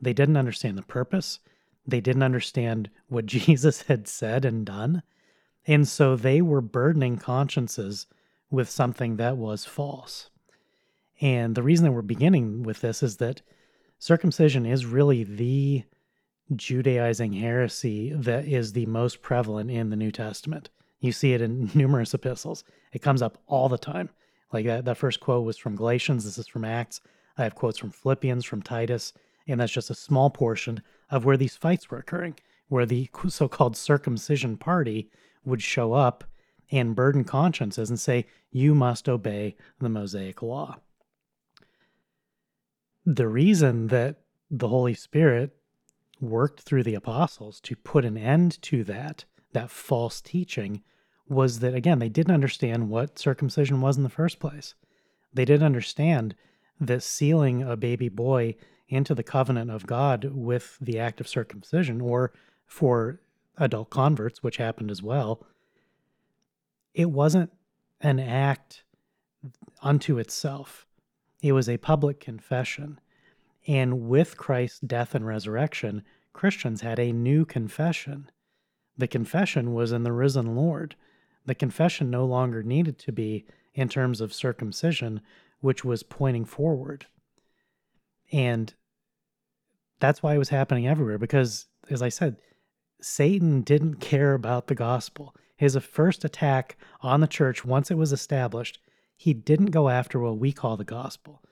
They 0.00 0.12
didn't 0.12 0.36
understand 0.36 0.78
the 0.78 0.82
purpose. 0.82 1.40
They 1.88 2.00
didn't 2.00 2.22
understand 2.22 2.90
what 3.08 3.26
Jesus 3.36 3.82
had 3.82 4.06
said 4.06 4.44
and 4.44 4.64
done. 4.64 5.02
And 5.66 5.88
so 5.88 6.16
they 6.16 6.40
were 6.40 6.60
burdening 6.60 7.16
consciences 7.16 8.06
with 8.50 8.70
something 8.70 9.16
that 9.16 9.36
was 9.36 9.64
false. 9.64 10.30
And 11.20 11.54
the 11.54 11.62
reason 11.62 11.84
that 11.84 11.92
we're 11.92 12.02
beginning 12.02 12.62
with 12.62 12.80
this 12.80 13.02
is 13.02 13.16
that 13.16 13.42
circumcision 13.98 14.64
is 14.64 14.86
really 14.86 15.24
the 15.24 15.84
Judaizing 16.56 17.34
heresy 17.34 18.12
that 18.14 18.46
is 18.46 18.72
the 18.72 18.86
most 18.86 19.20
prevalent 19.20 19.70
in 19.70 19.90
the 19.90 19.96
New 19.96 20.10
Testament. 20.10 20.70
You 21.00 21.12
see 21.12 21.34
it 21.34 21.42
in 21.42 21.70
numerous 21.74 22.14
epistles. 22.14 22.64
It 22.92 23.02
comes 23.02 23.20
up 23.20 23.38
all 23.46 23.68
the 23.68 23.76
time. 23.76 24.08
Like 24.52 24.64
that, 24.64 24.86
that 24.86 24.96
first 24.96 25.20
quote 25.20 25.44
was 25.44 25.58
from 25.58 25.76
Galatians. 25.76 26.24
This 26.24 26.38
is 26.38 26.48
from 26.48 26.64
Acts. 26.64 27.02
I 27.36 27.44
have 27.44 27.54
quotes 27.54 27.76
from 27.76 27.90
Philippians, 27.90 28.46
from 28.46 28.62
Titus, 28.62 29.12
and 29.46 29.60
that's 29.60 29.72
just 29.72 29.90
a 29.90 29.94
small 29.94 30.30
portion 30.30 30.82
of 31.10 31.24
where 31.24 31.36
these 31.36 31.56
fights 31.56 31.90
were 31.90 31.98
occurring, 31.98 32.36
where 32.68 32.86
the 32.86 33.08
so 33.28 33.48
called 33.48 33.76
circumcision 33.76 34.56
party 34.56 35.10
would 35.44 35.62
show 35.62 35.92
up 35.92 36.24
and 36.70 36.94
burden 36.94 37.24
consciences 37.24 37.88
and 37.88 37.98
say, 37.98 38.26
You 38.50 38.74
must 38.74 39.08
obey 39.08 39.56
the 39.78 39.88
Mosaic 39.88 40.42
law. 40.42 40.76
The 43.06 43.28
reason 43.28 43.86
that 43.88 44.16
the 44.50 44.68
Holy 44.68 44.94
Spirit 44.94 45.56
worked 46.20 46.60
through 46.60 46.82
the 46.82 46.94
apostles 46.94 47.60
to 47.60 47.76
put 47.76 48.04
an 48.04 48.18
end 48.18 48.60
to 48.62 48.84
that, 48.84 49.24
that 49.52 49.70
false 49.70 50.20
teaching, 50.20 50.82
was 51.28 51.60
that, 51.60 51.74
again, 51.74 51.98
they 51.98 52.08
didn't 52.08 52.34
understand 52.34 52.88
what 52.88 53.18
circumcision 53.18 53.80
was 53.80 53.96
in 53.96 54.02
the 54.02 54.08
first 54.08 54.40
place. 54.40 54.74
They 55.32 55.44
didn't 55.44 55.66
understand 55.66 56.34
that 56.80 57.02
sealing 57.02 57.62
a 57.62 57.76
baby 57.76 58.08
boy 58.08 58.56
into 58.88 59.14
the 59.14 59.22
covenant 59.22 59.70
of 59.70 59.86
God 59.86 60.30
with 60.32 60.78
the 60.80 60.98
act 60.98 61.20
of 61.20 61.28
circumcision, 61.28 62.00
or 62.00 62.32
for 62.66 63.20
adult 63.58 63.90
converts, 63.90 64.42
which 64.42 64.56
happened 64.56 64.90
as 64.90 65.02
well, 65.02 65.46
it 66.94 67.10
wasn't 67.10 67.50
an 68.00 68.18
act 68.18 68.82
unto 69.82 70.18
itself. 70.18 70.86
It 71.42 71.52
was 71.52 71.68
a 71.68 71.76
public 71.76 72.20
confession. 72.20 72.98
And 73.66 74.08
with 74.08 74.36
Christ's 74.36 74.80
death 74.80 75.14
and 75.14 75.26
resurrection, 75.26 76.02
Christians 76.32 76.80
had 76.80 76.98
a 76.98 77.12
new 77.12 77.44
confession. 77.44 78.30
The 78.96 79.06
confession 79.08 79.74
was 79.74 79.92
in 79.92 80.02
the 80.02 80.12
risen 80.12 80.56
Lord. 80.56 80.96
The 81.44 81.54
confession 81.54 82.10
no 82.10 82.24
longer 82.24 82.62
needed 82.62 82.98
to 83.00 83.12
be 83.12 83.46
in 83.74 83.88
terms 83.88 84.20
of 84.20 84.32
circumcision, 84.32 85.20
which 85.60 85.84
was 85.84 86.02
pointing 86.02 86.44
forward. 86.44 87.06
And 88.32 88.74
that's 90.00 90.22
why 90.22 90.34
it 90.34 90.38
was 90.38 90.48
happening 90.48 90.86
everywhere 90.86 91.18
because, 91.18 91.66
as 91.90 92.02
I 92.02 92.08
said, 92.08 92.36
Satan 93.00 93.62
didn't 93.62 93.96
care 93.96 94.34
about 94.34 94.66
the 94.66 94.74
gospel. 94.74 95.34
His 95.56 95.76
uh, 95.76 95.80
first 95.80 96.24
attack 96.24 96.76
on 97.00 97.20
the 97.20 97.26
church, 97.26 97.64
once 97.64 97.90
it 97.90 97.96
was 97.96 98.12
established, 98.12 98.78
he 99.16 99.34
didn't 99.34 99.72
go 99.72 99.88
after 99.88 100.20
what 100.20 100.38
we 100.38 100.52
call 100.52 100.76
the 100.76 100.84
gospel. 100.84 101.42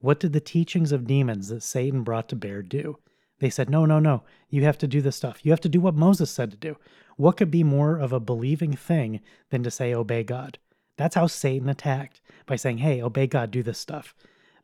What 0.00 0.18
did 0.18 0.32
the 0.32 0.40
teachings 0.40 0.90
of 0.90 1.06
demons 1.06 1.48
that 1.48 1.62
Satan 1.62 2.02
brought 2.02 2.28
to 2.30 2.36
bear 2.36 2.62
do? 2.62 2.98
They 3.38 3.50
said, 3.50 3.70
no, 3.70 3.84
no, 3.86 3.98
no, 3.98 4.22
you 4.48 4.64
have 4.64 4.78
to 4.78 4.86
do 4.86 5.00
this 5.00 5.16
stuff. 5.16 5.44
You 5.44 5.52
have 5.52 5.60
to 5.62 5.68
do 5.68 5.80
what 5.80 5.94
Moses 5.94 6.30
said 6.30 6.50
to 6.52 6.56
do. 6.56 6.76
What 7.16 7.36
could 7.36 7.50
be 7.50 7.64
more 7.64 7.98
of 7.98 8.12
a 8.12 8.20
believing 8.20 8.74
thing 8.74 9.20
than 9.50 9.62
to 9.62 9.70
say, 9.70 9.94
obey 9.94 10.22
God? 10.22 10.58
That's 10.96 11.14
how 11.14 11.26
Satan 11.26 11.68
attacked 11.68 12.20
by 12.46 12.56
saying, 12.56 12.78
hey, 12.78 13.02
obey 13.02 13.26
God, 13.26 13.50
do 13.50 13.62
this 13.62 13.78
stuff. 13.78 14.14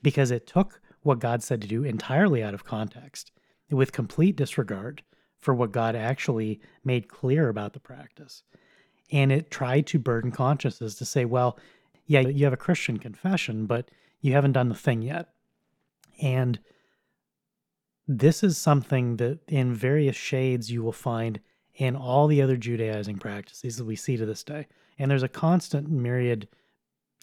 Because 0.03 0.31
it 0.31 0.47
took 0.47 0.81
what 1.03 1.19
God 1.19 1.43
said 1.43 1.61
to 1.63 1.69
do 1.69 1.85
entirely 1.85 2.43
out 2.43 2.55
of 2.55 2.65
context, 2.65 3.31
with 3.71 3.93
complete 3.93 4.37
disregard 4.37 5.03
for 5.39 5.55
what 5.55 5.73
God 5.73 5.95
actually 5.95 6.61
made 6.85 7.09
clear 7.09 7.49
about 7.49 7.73
the 7.73 7.81
practice. 7.81 8.43
And 9.11 9.31
it 9.33 9.51
tried 9.51 9.87
to 9.89 9.99
burden 9.99 10.31
consciences 10.31 10.97
to 10.97 11.05
say, 11.05 11.25
well, 11.25 11.59
yeah, 12.07 12.21
you 12.21 12.45
have 12.45 12.53
a 12.53 12.59
Christian 12.59 12.99
confession, 12.99 13.67
but 13.67 13.91
you 14.21 14.33
haven't 14.33 14.53
done 14.53 14.69
the 14.69 14.75
thing 14.75 15.03
yet. 15.03 15.29
And 16.21 16.59
this 18.07 18.43
is 18.43 18.57
something 18.57 19.17
that 19.17 19.41
in 19.49 19.75
various 19.75 20.17
shades 20.17 20.71
you 20.71 20.83
will 20.83 20.93
find 20.93 21.41
in 21.75 21.95
all 21.95 22.27
the 22.27 22.43
other 22.43 22.57
Judaizing 22.57 23.19
practices 23.19 23.77
that 23.77 23.85
we 23.85 23.95
see 23.97 24.17
to 24.17 24.27
this 24.27 24.43
day. 24.43 24.67
And 24.99 25.11
there's 25.11 25.23
a 25.23 25.29
constant 25.29 25.89
myriad 25.89 26.49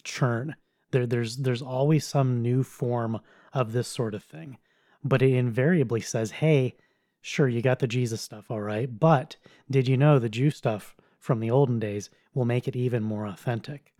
churn. 0.02 0.54
There, 0.92 1.06
there's 1.06 1.36
there's 1.38 1.60
always 1.62 2.06
some 2.06 2.40
new 2.40 2.62
form 2.62 3.20
of 3.56 3.72
this 3.72 3.88
sort 3.88 4.14
of 4.14 4.22
thing. 4.22 4.58
But 5.02 5.22
it 5.22 5.32
invariably 5.32 6.02
says, 6.02 6.30
hey, 6.30 6.76
sure, 7.22 7.48
you 7.48 7.62
got 7.62 7.78
the 7.78 7.86
Jesus 7.86 8.20
stuff, 8.20 8.50
all 8.50 8.60
right, 8.60 9.00
but 9.00 9.36
did 9.70 9.88
you 9.88 9.96
know 9.96 10.18
the 10.18 10.28
Jew 10.28 10.50
stuff 10.50 10.94
from 11.18 11.40
the 11.40 11.50
olden 11.50 11.80
days 11.80 12.10
will 12.34 12.44
make 12.44 12.68
it 12.68 12.76
even 12.76 13.02
more 13.02 13.26
authentic? 13.26 13.94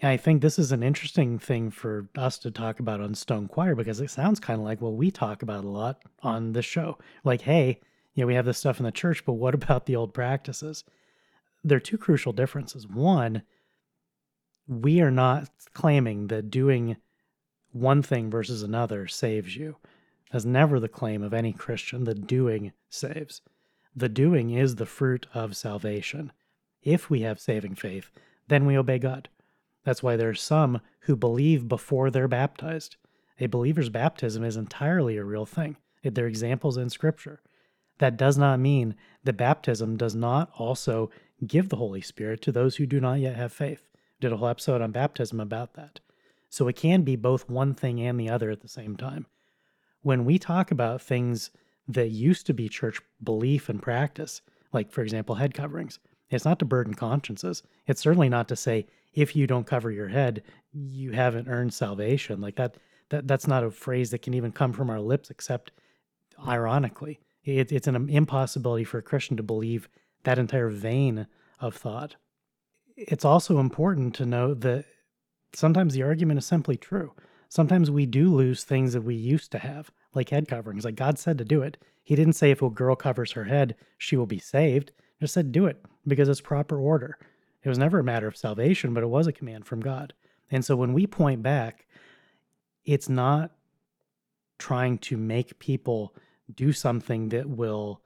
And 0.00 0.10
I 0.10 0.18
think 0.18 0.42
this 0.42 0.58
is 0.58 0.70
an 0.70 0.82
interesting 0.82 1.38
thing 1.38 1.70
for 1.70 2.08
us 2.14 2.38
to 2.38 2.50
talk 2.50 2.78
about 2.78 3.00
on 3.00 3.14
Stone 3.14 3.48
Choir 3.48 3.74
because 3.74 4.00
it 4.00 4.10
sounds 4.10 4.38
kind 4.38 4.60
of 4.60 4.64
like 4.64 4.82
what 4.82 4.94
we 4.94 5.10
talk 5.10 5.42
about 5.42 5.64
a 5.64 5.68
lot 5.68 6.02
on 6.22 6.52
this 6.52 6.66
show. 6.66 6.98
Like, 7.24 7.40
hey, 7.40 7.80
you 8.14 8.22
know, 8.22 8.26
we 8.26 8.34
have 8.34 8.46
this 8.46 8.58
stuff 8.58 8.80
in 8.80 8.84
the 8.84 8.92
church, 8.92 9.24
but 9.24 9.34
what 9.34 9.54
about 9.62 9.86
the 9.86 9.96
old 9.96 10.12
practices? 10.12 10.84
There 11.64 11.76
are 11.76 11.80
two 11.80 11.98
crucial 11.98 12.32
differences. 12.32 12.86
One, 12.86 13.42
we 14.66 15.00
are 15.00 15.10
not 15.10 15.48
claiming 15.72 16.26
that 16.28 16.50
doing 16.50 16.96
one 17.72 18.02
thing 18.02 18.30
versus 18.30 18.62
another 18.62 19.06
saves 19.06 19.56
you. 19.56 19.76
That's 20.32 20.44
never 20.44 20.78
the 20.78 20.88
claim 20.88 21.22
of 21.22 21.34
any 21.34 21.52
Christian 21.52 22.04
The 22.04 22.14
doing 22.14 22.72
saves. 22.88 23.40
The 23.94 24.08
doing 24.08 24.50
is 24.50 24.76
the 24.76 24.86
fruit 24.86 25.26
of 25.34 25.56
salvation. 25.56 26.32
If 26.82 27.10
we 27.10 27.22
have 27.22 27.40
saving 27.40 27.74
faith, 27.74 28.10
then 28.48 28.66
we 28.66 28.78
obey 28.78 28.98
God. 28.98 29.28
That's 29.84 30.02
why 30.02 30.16
there 30.16 30.28
are 30.28 30.34
some 30.34 30.80
who 31.00 31.16
believe 31.16 31.68
before 31.68 32.10
they're 32.10 32.28
baptized. 32.28 32.96
A 33.38 33.46
believer's 33.46 33.88
baptism 33.88 34.44
is 34.44 34.56
entirely 34.56 35.16
a 35.16 35.24
real 35.24 35.46
thing. 35.46 35.76
There 36.02 36.24
are 36.24 36.28
examples 36.28 36.76
in 36.76 36.90
Scripture. 36.90 37.42
That 37.98 38.16
does 38.16 38.38
not 38.38 38.60
mean 38.60 38.94
that 39.24 39.34
baptism 39.34 39.96
does 39.96 40.14
not 40.14 40.50
also 40.58 41.10
give 41.46 41.68
the 41.68 41.76
Holy 41.76 42.00
Spirit 42.00 42.40
to 42.42 42.52
those 42.52 42.76
who 42.76 42.86
do 42.86 43.00
not 43.00 43.20
yet 43.20 43.36
have 43.36 43.52
faith. 43.52 43.88
Did 44.20 44.32
a 44.32 44.36
whole 44.36 44.48
episode 44.48 44.80
on 44.80 44.92
baptism 44.92 45.40
about 45.40 45.74
that. 45.74 46.00
So 46.50 46.68
it 46.68 46.76
can 46.76 47.02
be 47.02 47.16
both 47.16 47.48
one 47.48 47.74
thing 47.74 48.00
and 48.00 48.18
the 48.18 48.28
other 48.28 48.50
at 48.50 48.60
the 48.60 48.68
same 48.68 48.96
time. 48.96 49.26
When 50.02 50.24
we 50.24 50.38
talk 50.38 50.70
about 50.70 51.00
things 51.00 51.50
that 51.88 52.08
used 52.08 52.46
to 52.46 52.54
be 52.54 52.68
church 52.68 53.00
belief 53.22 53.68
and 53.68 53.80
practice, 53.80 54.42
like 54.72 54.90
for 54.90 55.02
example, 55.02 55.36
head 55.36 55.54
coverings, 55.54 55.98
it's 56.28 56.44
not 56.44 56.58
to 56.58 56.64
burden 56.64 56.94
consciences. 56.94 57.62
It's 57.86 58.00
certainly 58.00 58.28
not 58.28 58.48
to 58.48 58.56
say 58.56 58.86
if 59.14 59.34
you 59.34 59.46
don't 59.46 59.66
cover 59.66 59.90
your 59.90 60.08
head, 60.08 60.42
you 60.72 61.12
haven't 61.12 61.48
earned 61.48 61.74
salvation. 61.74 62.40
Like 62.40 62.56
that, 62.56 62.76
that 63.08 63.26
that's 63.26 63.46
not 63.46 63.64
a 63.64 63.70
phrase 63.70 64.10
that 64.10 64.22
can 64.22 64.34
even 64.34 64.52
come 64.52 64.72
from 64.72 64.90
our 64.90 65.00
lips, 65.00 65.30
except 65.30 65.72
ironically. 66.46 67.20
It, 67.44 67.72
it's 67.72 67.88
an 67.88 68.08
impossibility 68.08 68.84
for 68.84 68.98
a 68.98 69.02
Christian 69.02 69.36
to 69.36 69.42
believe 69.42 69.88
that 70.24 70.38
entire 70.38 70.68
vein 70.68 71.26
of 71.58 71.74
thought. 71.74 72.16
It's 72.96 73.24
also 73.24 73.58
important 73.58 74.14
to 74.16 74.26
note 74.26 74.60
that 74.60 74.84
sometimes 75.52 75.94
the 75.94 76.02
argument 76.02 76.38
is 76.38 76.46
simply 76.46 76.76
true. 76.76 77.12
Sometimes 77.48 77.90
we 77.90 78.06
do 78.06 78.32
lose 78.32 78.62
things 78.62 78.92
that 78.92 79.02
we 79.02 79.14
used 79.14 79.50
to 79.52 79.58
have, 79.58 79.90
like 80.14 80.30
head 80.30 80.46
coverings. 80.48 80.84
Like 80.84 80.94
God 80.94 81.18
said 81.18 81.38
to 81.38 81.44
do 81.44 81.62
it. 81.62 81.76
He 82.02 82.14
didn't 82.14 82.34
say 82.34 82.50
if 82.50 82.62
a 82.62 82.70
girl 82.70 82.96
covers 82.96 83.32
her 83.32 83.44
head, 83.44 83.74
she 83.98 84.16
will 84.16 84.26
be 84.26 84.38
saved. 84.38 84.92
He 85.18 85.24
just 85.24 85.34
said 85.34 85.52
do 85.52 85.66
it 85.66 85.84
because 86.06 86.28
it's 86.28 86.40
proper 86.40 86.78
order. 86.78 87.18
It 87.62 87.68
was 87.68 87.78
never 87.78 87.98
a 87.98 88.04
matter 88.04 88.26
of 88.26 88.36
salvation, 88.36 88.94
but 88.94 89.02
it 89.02 89.08
was 89.08 89.26
a 89.26 89.32
command 89.32 89.66
from 89.66 89.80
God. 89.80 90.14
And 90.50 90.64
so 90.64 90.76
when 90.76 90.92
we 90.92 91.06
point 91.06 91.42
back, 91.42 91.86
it's 92.84 93.08
not 93.08 93.52
trying 94.58 94.98
to 94.98 95.16
make 95.16 95.58
people 95.58 96.14
do 96.54 96.72
something 96.72 97.28
that 97.30 97.48
will 97.48 98.00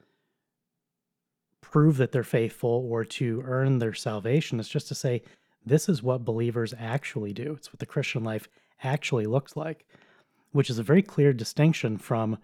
prove 1.61 1.97
that 1.97 2.13
they're 2.13 2.23
faithful 2.23 2.87
or 2.89 3.05
to 3.05 3.43
earn 3.45 3.79
their 3.79 3.95
salvation. 3.95 4.61
It's 4.61 4.69
just 4.69 4.89
to 4.89 4.95
say, 4.95 5.23
this 5.67 5.89
is 5.89 6.03
what 6.03 6.25
believers 6.25 6.75
actually 6.79 7.33
do. 7.33 7.55
It's 7.55 7.73
what 7.73 7.81
the 7.81 7.87
Christian 7.87 8.25
life 8.25 8.49
actually 8.83 9.27
looks 9.27 9.57
like, 9.57 9.87
which 10.53 10.71
is 10.71 10.79
a 10.79 10.83
very 10.83 11.03
clear 11.03 11.33
distinction 11.33 11.97
from 11.99 12.39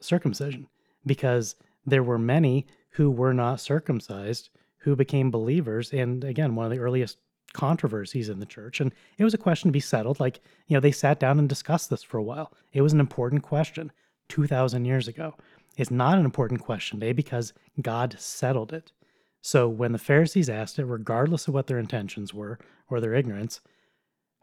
circumcision 0.00 0.68
because 1.04 1.54
there 1.84 2.02
were 2.02 2.18
many 2.18 2.66
who 2.90 3.10
were 3.10 3.34
not 3.34 3.60
circumcised 3.60 4.50
who 4.78 4.96
became 4.96 5.30
believers. 5.30 5.92
And 5.92 6.22
again, 6.24 6.54
one 6.54 6.66
of 6.66 6.72
the 6.72 6.78
earliest 6.78 7.18
controversies 7.52 8.28
in 8.28 8.38
the 8.38 8.46
church. 8.46 8.80
And 8.80 8.92
it 9.18 9.24
was 9.24 9.34
a 9.34 9.38
question 9.38 9.68
to 9.68 9.72
be 9.72 9.80
settled. 9.80 10.20
Like, 10.20 10.40
you 10.66 10.74
know, 10.74 10.80
they 10.80 10.92
sat 10.92 11.18
down 11.18 11.38
and 11.38 11.48
discussed 11.48 11.90
this 11.90 12.02
for 12.02 12.18
a 12.18 12.22
while. 12.22 12.52
It 12.72 12.82
was 12.82 12.92
an 12.92 13.00
important 13.00 13.42
question 13.42 13.90
2,000 14.28 14.84
years 14.84 15.08
ago. 15.08 15.34
It's 15.76 15.90
not 15.90 16.18
an 16.18 16.24
important 16.24 16.60
question 16.60 17.00
today 17.00 17.12
because 17.12 17.52
God 17.80 18.16
settled 18.18 18.72
it. 18.72 18.92
So 19.46 19.68
when 19.68 19.92
the 19.92 19.98
Pharisees 19.98 20.48
asked 20.48 20.76
it, 20.80 20.86
regardless 20.86 21.46
of 21.46 21.54
what 21.54 21.68
their 21.68 21.78
intentions 21.78 22.34
were 22.34 22.58
or 22.90 23.00
their 23.00 23.14
ignorance, 23.14 23.60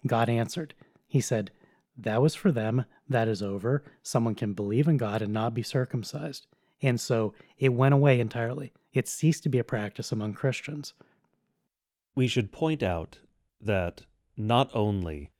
God 0.07 0.29
answered. 0.29 0.73
He 1.07 1.19
said, 1.19 1.51
That 1.97 2.21
was 2.21 2.35
for 2.35 2.53
them. 2.53 2.85
That 3.09 3.27
is 3.27 3.43
over. 3.43 3.83
Someone 4.01 4.33
can 4.33 4.53
believe 4.53 4.87
in 4.87 4.95
God 4.95 5.21
and 5.21 5.33
not 5.33 5.53
be 5.53 5.61
circumcised. 5.61 6.47
And 6.81 7.01
so 7.01 7.33
it 7.57 7.73
went 7.73 7.93
away 7.93 8.21
entirely. 8.21 8.71
It 8.93 9.09
ceased 9.09 9.43
to 9.43 9.49
be 9.49 9.59
a 9.59 9.63
practice 9.65 10.13
among 10.13 10.35
Christians. 10.35 10.93
We 12.15 12.27
should 12.27 12.53
point 12.53 12.81
out 12.81 13.19
that 13.59 14.03
not 14.37 14.71
only 14.73 15.31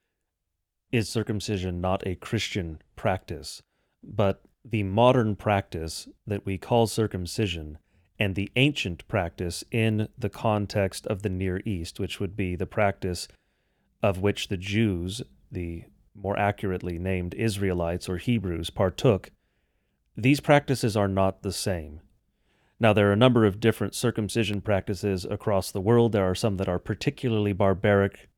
is 0.91 1.07
circumcision 1.07 1.79
not 1.79 2.05
a 2.05 2.15
Christian 2.15 2.81
practice, 2.97 3.61
but 4.03 4.41
the 4.65 4.83
modern 4.83 5.37
practice 5.37 6.09
that 6.27 6.45
we 6.45 6.57
call 6.57 6.85
circumcision 6.85 7.77
and 8.23 8.35
the 8.35 8.49
ancient 8.55 9.05
practice 9.09 9.65
in 9.69 10.07
the 10.17 10.29
context 10.29 11.05
of 11.07 11.23
the 11.23 11.29
Near 11.29 11.61
East, 11.65 11.99
which 11.99 12.21
would 12.21 12.37
be 12.37 12.55
the 12.55 12.65
practice 12.65 13.27
of 14.01 14.19
which 14.19 14.47
the 14.47 14.55
Jews, 14.55 15.21
the 15.51 15.83
more 16.15 16.39
accurately 16.39 16.97
named 16.97 17.33
Israelites 17.33 18.07
or 18.07 18.15
Hebrews, 18.15 18.69
partook, 18.69 19.31
these 20.15 20.39
practices 20.39 20.95
are 20.95 21.09
not 21.09 21.41
the 21.41 21.51
same. 21.51 21.99
Now, 22.79 22.93
there 22.93 23.09
are 23.09 23.13
a 23.13 23.17
number 23.17 23.45
of 23.45 23.59
different 23.59 23.93
circumcision 23.93 24.61
practices 24.61 25.25
across 25.25 25.69
the 25.69 25.81
world. 25.81 26.13
There 26.13 26.23
are 26.23 26.33
some 26.33 26.55
that 26.57 26.69
are 26.69 26.79
particularly 26.79 27.51
barbaric 27.51 28.29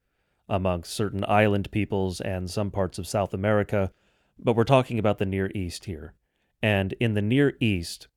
amongst 0.50 0.94
certain 0.94 1.24
island 1.28 1.70
peoples 1.70 2.20
and 2.20 2.50
some 2.50 2.72
parts 2.72 2.98
of 2.98 3.06
South 3.06 3.36
America, 3.36 3.92
but 4.40 4.56
we're 4.56 4.64
talking 4.64 4.98
about 4.98 5.20
the 5.20 5.28
Near 5.28 5.52
East 5.54 5.86
here. 5.86 6.16
And 6.60 6.94
in 6.94 7.14
the 7.14 7.22
Near 7.22 7.56
East, 7.60 8.08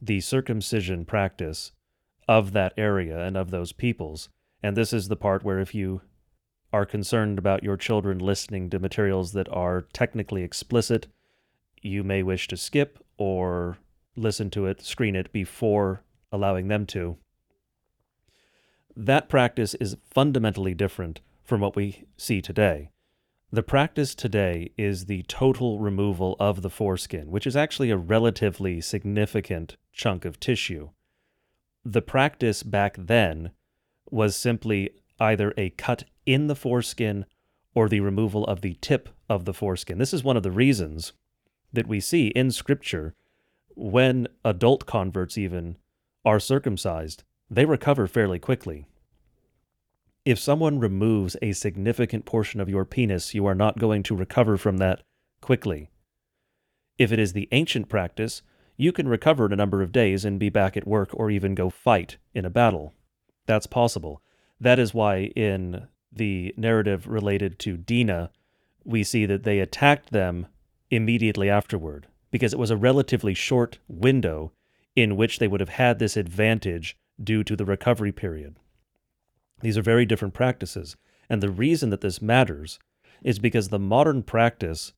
the 0.00 0.20
circumcision 0.20 1.04
practice 1.04 1.72
of 2.28 2.52
that 2.52 2.72
area 2.76 3.18
and 3.18 3.36
of 3.36 3.50
those 3.50 3.72
peoples, 3.72 4.28
and 4.62 4.76
this 4.76 4.92
is 4.92 5.08
the 5.08 5.16
part 5.16 5.42
where 5.44 5.58
if 5.58 5.74
you 5.74 6.02
are 6.72 6.86
concerned 6.86 7.38
about 7.38 7.64
your 7.64 7.76
children 7.76 8.18
listening 8.18 8.70
to 8.70 8.78
materials 8.78 9.32
that 9.32 9.48
are 9.48 9.82
technically 9.92 10.42
explicit, 10.42 11.08
you 11.82 12.04
may 12.04 12.22
wish 12.22 12.46
to 12.48 12.56
skip 12.56 13.04
or 13.18 13.78
listen 14.16 14.50
to 14.50 14.66
it, 14.66 14.80
screen 14.80 15.16
it 15.16 15.32
before 15.32 16.04
allowing 16.30 16.68
them 16.68 16.86
to. 16.86 17.16
That 18.96 19.28
practice 19.28 19.74
is 19.74 19.96
fundamentally 20.04 20.74
different 20.74 21.20
from 21.42 21.60
what 21.60 21.74
we 21.74 22.04
see 22.16 22.40
today. 22.40 22.90
The 23.52 23.64
practice 23.64 24.14
today 24.14 24.70
is 24.78 25.06
the 25.06 25.24
total 25.24 25.80
removal 25.80 26.36
of 26.38 26.62
the 26.62 26.70
foreskin, 26.70 27.32
which 27.32 27.48
is 27.48 27.56
actually 27.56 27.90
a 27.90 27.96
relatively 27.96 28.80
significant 28.80 29.76
chunk 29.92 30.24
of 30.24 30.38
tissue. 30.38 30.90
The 31.84 32.00
practice 32.00 32.62
back 32.62 32.94
then 32.96 33.50
was 34.08 34.36
simply 34.36 34.90
either 35.18 35.52
a 35.56 35.70
cut 35.70 36.04
in 36.26 36.46
the 36.46 36.54
foreskin 36.54 37.26
or 37.74 37.88
the 37.88 37.98
removal 37.98 38.44
of 38.44 38.60
the 38.60 38.74
tip 38.80 39.08
of 39.28 39.46
the 39.46 39.54
foreskin. 39.54 39.98
This 39.98 40.14
is 40.14 40.22
one 40.22 40.36
of 40.36 40.44
the 40.44 40.52
reasons 40.52 41.12
that 41.72 41.88
we 41.88 41.98
see 41.98 42.28
in 42.28 42.52
Scripture 42.52 43.16
when 43.74 44.28
adult 44.44 44.86
converts, 44.86 45.36
even, 45.36 45.76
are 46.24 46.38
circumcised, 46.38 47.24
they 47.50 47.64
recover 47.64 48.06
fairly 48.06 48.38
quickly. 48.38 48.86
If 50.30 50.38
someone 50.38 50.78
removes 50.78 51.36
a 51.42 51.50
significant 51.50 52.24
portion 52.24 52.60
of 52.60 52.68
your 52.68 52.84
penis, 52.84 53.34
you 53.34 53.46
are 53.46 53.54
not 53.56 53.80
going 53.80 54.04
to 54.04 54.14
recover 54.14 54.56
from 54.56 54.76
that 54.76 55.02
quickly. 55.40 55.90
If 56.98 57.10
it 57.10 57.18
is 57.18 57.32
the 57.32 57.48
ancient 57.50 57.88
practice, 57.88 58.42
you 58.76 58.92
can 58.92 59.08
recover 59.08 59.46
in 59.46 59.52
a 59.52 59.56
number 59.56 59.82
of 59.82 59.90
days 59.90 60.24
and 60.24 60.38
be 60.38 60.48
back 60.48 60.76
at 60.76 60.86
work 60.86 61.10
or 61.14 61.32
even 61.32 61.56
go 61.56 61.68
fight 61.68 62.18
in 62.32 62.44
a 62.44 62.48
battle. 62.48 62.94
That's 63.46 63.66
possible. 63.66 64.22
That 64.60 64.78
is 64.78 64.94
why 64.94 65.32
in 65.34 65.88
the 66.12 66.54
narrative 66.56 67.08
related 67.08 67.58
to 67.58 67.76
Dinah, 67.76 68.30
we 68.84 69.02
see 69.02 69.26
that 69.26 69.42
they 69.42 69.58
attacked 69.58 70.12
them 70.12 70.46
immediately 70.92 71.50
afterward, 71.50 72.06
because 72.30 72.52
it 72.52 72.58
was 72.60 72.70
a 72.70 72.76
relatively 72.76 73.34
short 73.34 73.80
window 73.88 74.52
in 74.94 75.16
which 75.16 75.40
they 75.40 75.48
would 75.48 75.58
have 75.58 75.70
had 75.70 75.98
this 75.98 76.16
advantage 76.16 76.96
due 77.20 77.42
to 77.42 77.56
the 77.56 77.64
recovery 77.64 78.12
period. 78.12 78.54
These 79.60 79.78
are 79.78 79.82
very 79.82 80.06
different 80.06 80.34
practices. 80.34 80.96
And 81.28 81.42
the 81.42 81.50
reason 81.50 81.90
that 81.90 82.00
this 82.00 82.20
matters 82.20 82.78
is 83.22 83.38
because 83.38 83.68
the 83.68 83.78
modern 83.78 84.22
practice 84.22 84.92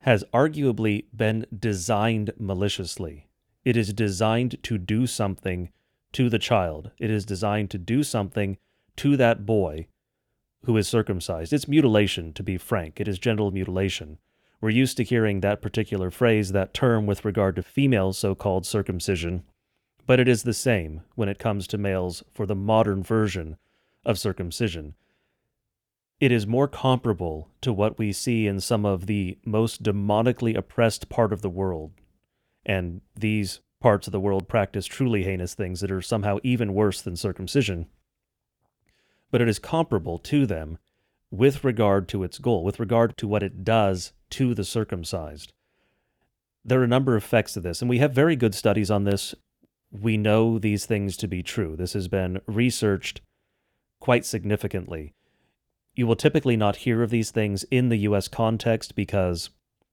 has 0.00 0.24
arguably 0.32 1.06
been 1.16 1.46
designed 1.56 2.32
maliciously. 2.38 3.26
It 3.64 3.76
is 3.76 3.92
designed 3.92 4.62
to 4.62 4.78
do 4.78 5.06
something 5.06 5.70
to 6.12 6.28
the 6.28 6.38
child, 6.38 6.92
it 6.98 7.10
is 7.10 7.24
designed 7.24 7.70
to 7.70 7.78
do 7.78 8.04
something 8.04 8.56
to 8.96 9.16
that 9.16 9.44
boy 9.44 9.88
who 10.64 10.76
is 10.76 10.86
circumcised. 10.86 11.52
It's 11.52 11.66
mutilation, 11.66 12.32
to 12.34 12.42
be 12.42 12.56
frank, 12.56 13.00
it 13.00 13.08
is 13.08 13.18
genital 13.18 13.50
mutilation. 13.50 14.18
We're 14.60 14.70
used 14.70 14.96
to 14.98 15.04
hearing 15.04 15.40
that 15.40 15.60
particular 15.60 16.10
phrase, 16.10 16.52
that 16.52 16.72
term, 16.72 17.06
with 17.06 17.24
regard 17.24 17.56
to 17.56 17.62
female 17.62 18.12
so 18.12 18.34
called 18.34 18.64
circumcision, 18.64 19.42
but 20.06 20.20
it 20.20 20.28
is 20.28 20.44
the 20.44 20.54
same 20.54 21.02
when 21.16 21.28
it 21.28 21.38
comes 21.38 21.66
to 21.66 21.78
males 21.78 22.22
for 22.32 22.46
the 22.46 22.54
modern 22.54 23.02
version 23.02 23.56
of 24.04 24.18
circumcision. 24.18 24.94
It 26.20 26.32
is 26.32 26.46
more 26.46 26.68
comparable 26.68 27.50
to 27.60 27.72
what 27.72 27.98
we 27.98 28.12
see 28.12 28.46
in 28.46 28.60
some 28.60 28.86
of 28.86 29.06
the 29.06 29.38
most 29.44 29.82
demonically 29.82 30.56
oppressed 30.56 31.08
part 31.08 31.32
of 31.32 31.42
the 31.42 31.50
world. 31.50 31.92
And 32.64 33.00
these 33.14 33.60
parts 33.80 34.06
of 34.06 34.12
the 34.12 34.20
world 34.20 34.48
practice 34.48 34.86
truly 34.86 35.24
heinous 35.24 35.54
things 35.54 35.80
that 35.80 35.90
are 35.90 36.00
somehow 36.00 36.38
even 36.42 36.72
worse 36.72 37.02
than 37.02 37.16
circumcision. 37.16 37.86
But 39.30 39.42
it 39.42 39.48
is 39.48 39.58
comparable 39.58 40.18
to 40.20 40.46
them 40.46 40.78
with 41.30 41.64
regard 41.64 42.08
to 42.08 42.22
its 42.22 42.38
goal, 42.38 42.64
with 42.64 42.78
regard 42.78 43.16
to 43.18 43.28
what 43.28 43.42
it 43.42 43.64
does 43.64 44.12
to 44.30 44.54
the 44.54 44.64
circumcised. 44.64 45.52
There 46.64 46.80
are 46.80 46.84
a 46.84 46.88
number 46.88 47.16
of 47.16 47.24
effects 47.24 47.56
of 47.56 47.62
this, 47.62 47.82
and 47.82 47.90
we 47.90 47.98
have 47.98 48.12
very 48.12 48.36
good 48.36 48.54
studies 48.54 48.90
on 48.90 49.04
this. 49.04 49.34
We 49.90 50.16
know 50.16 50.58
these 50.58 50.86
things 50.86 51.16
to 51.18 51.28
be 51.28 51.42
true. 51.42 51.76
This 51.76 51.92
has 51.92 52.08
been 52.08 52.40
researched 52.46 53.20
quite 54.04 54.26
significantly. 54.26 55.14
You 55.94 56.06
will 56.06 56.14
typically 56.14 56.58
not 56.58 56.84
hear 56.84 57.02
of 57.02 57.08
these 57.08 57.30
things 57.30 57.64
in 57.70 57.88
the 57.88 58.00
US 58.00 58.28
context 58.28 58.94
because 58.94 59.48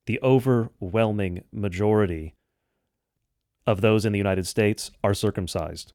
the 0.06 0.19
overwhelming 0.21 1.45
majority 1.54 2.36
of 3.65 3.80
those 3.80 4.04
in 4.04 4.12
the 4.12 4.17
United 4.17 4.45
States 4.45 4.91
are 5.02 5.13
circumcised. 5.13 5.93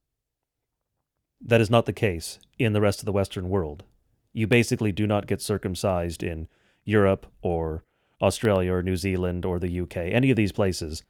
That 1.42 1.60
is 1.60 1.68
not 1.68 1.84
the 1.84 1.92
case 1.92 2.38
in 2.58 2.72
the 2.72 2.80
rest 2.80 3.00
of 3.00 3.04
the 3.04 3.12
Western 3.12 3.50
world. 3.50 3.84
You 4.32 4.46
basically 4.46 4.92
do 4.92 5.06
not 5.06 5.26
get 5.26 5.42
circumcised 5.42 6.22
in 6.22 6.48
Europe 6.86 7.26
or 7.42 7.84
Australia 8.22 8.72
or 8.72 8.82
New 8.82 8.96
Zealand 8.96 9.44
or 9.44 9.58
the 9.58 9.80
UK, 9.82 9.98
any 9.98 10.30
of 10.30 10.38
these 10.38 10.52
places. 10.52 11.02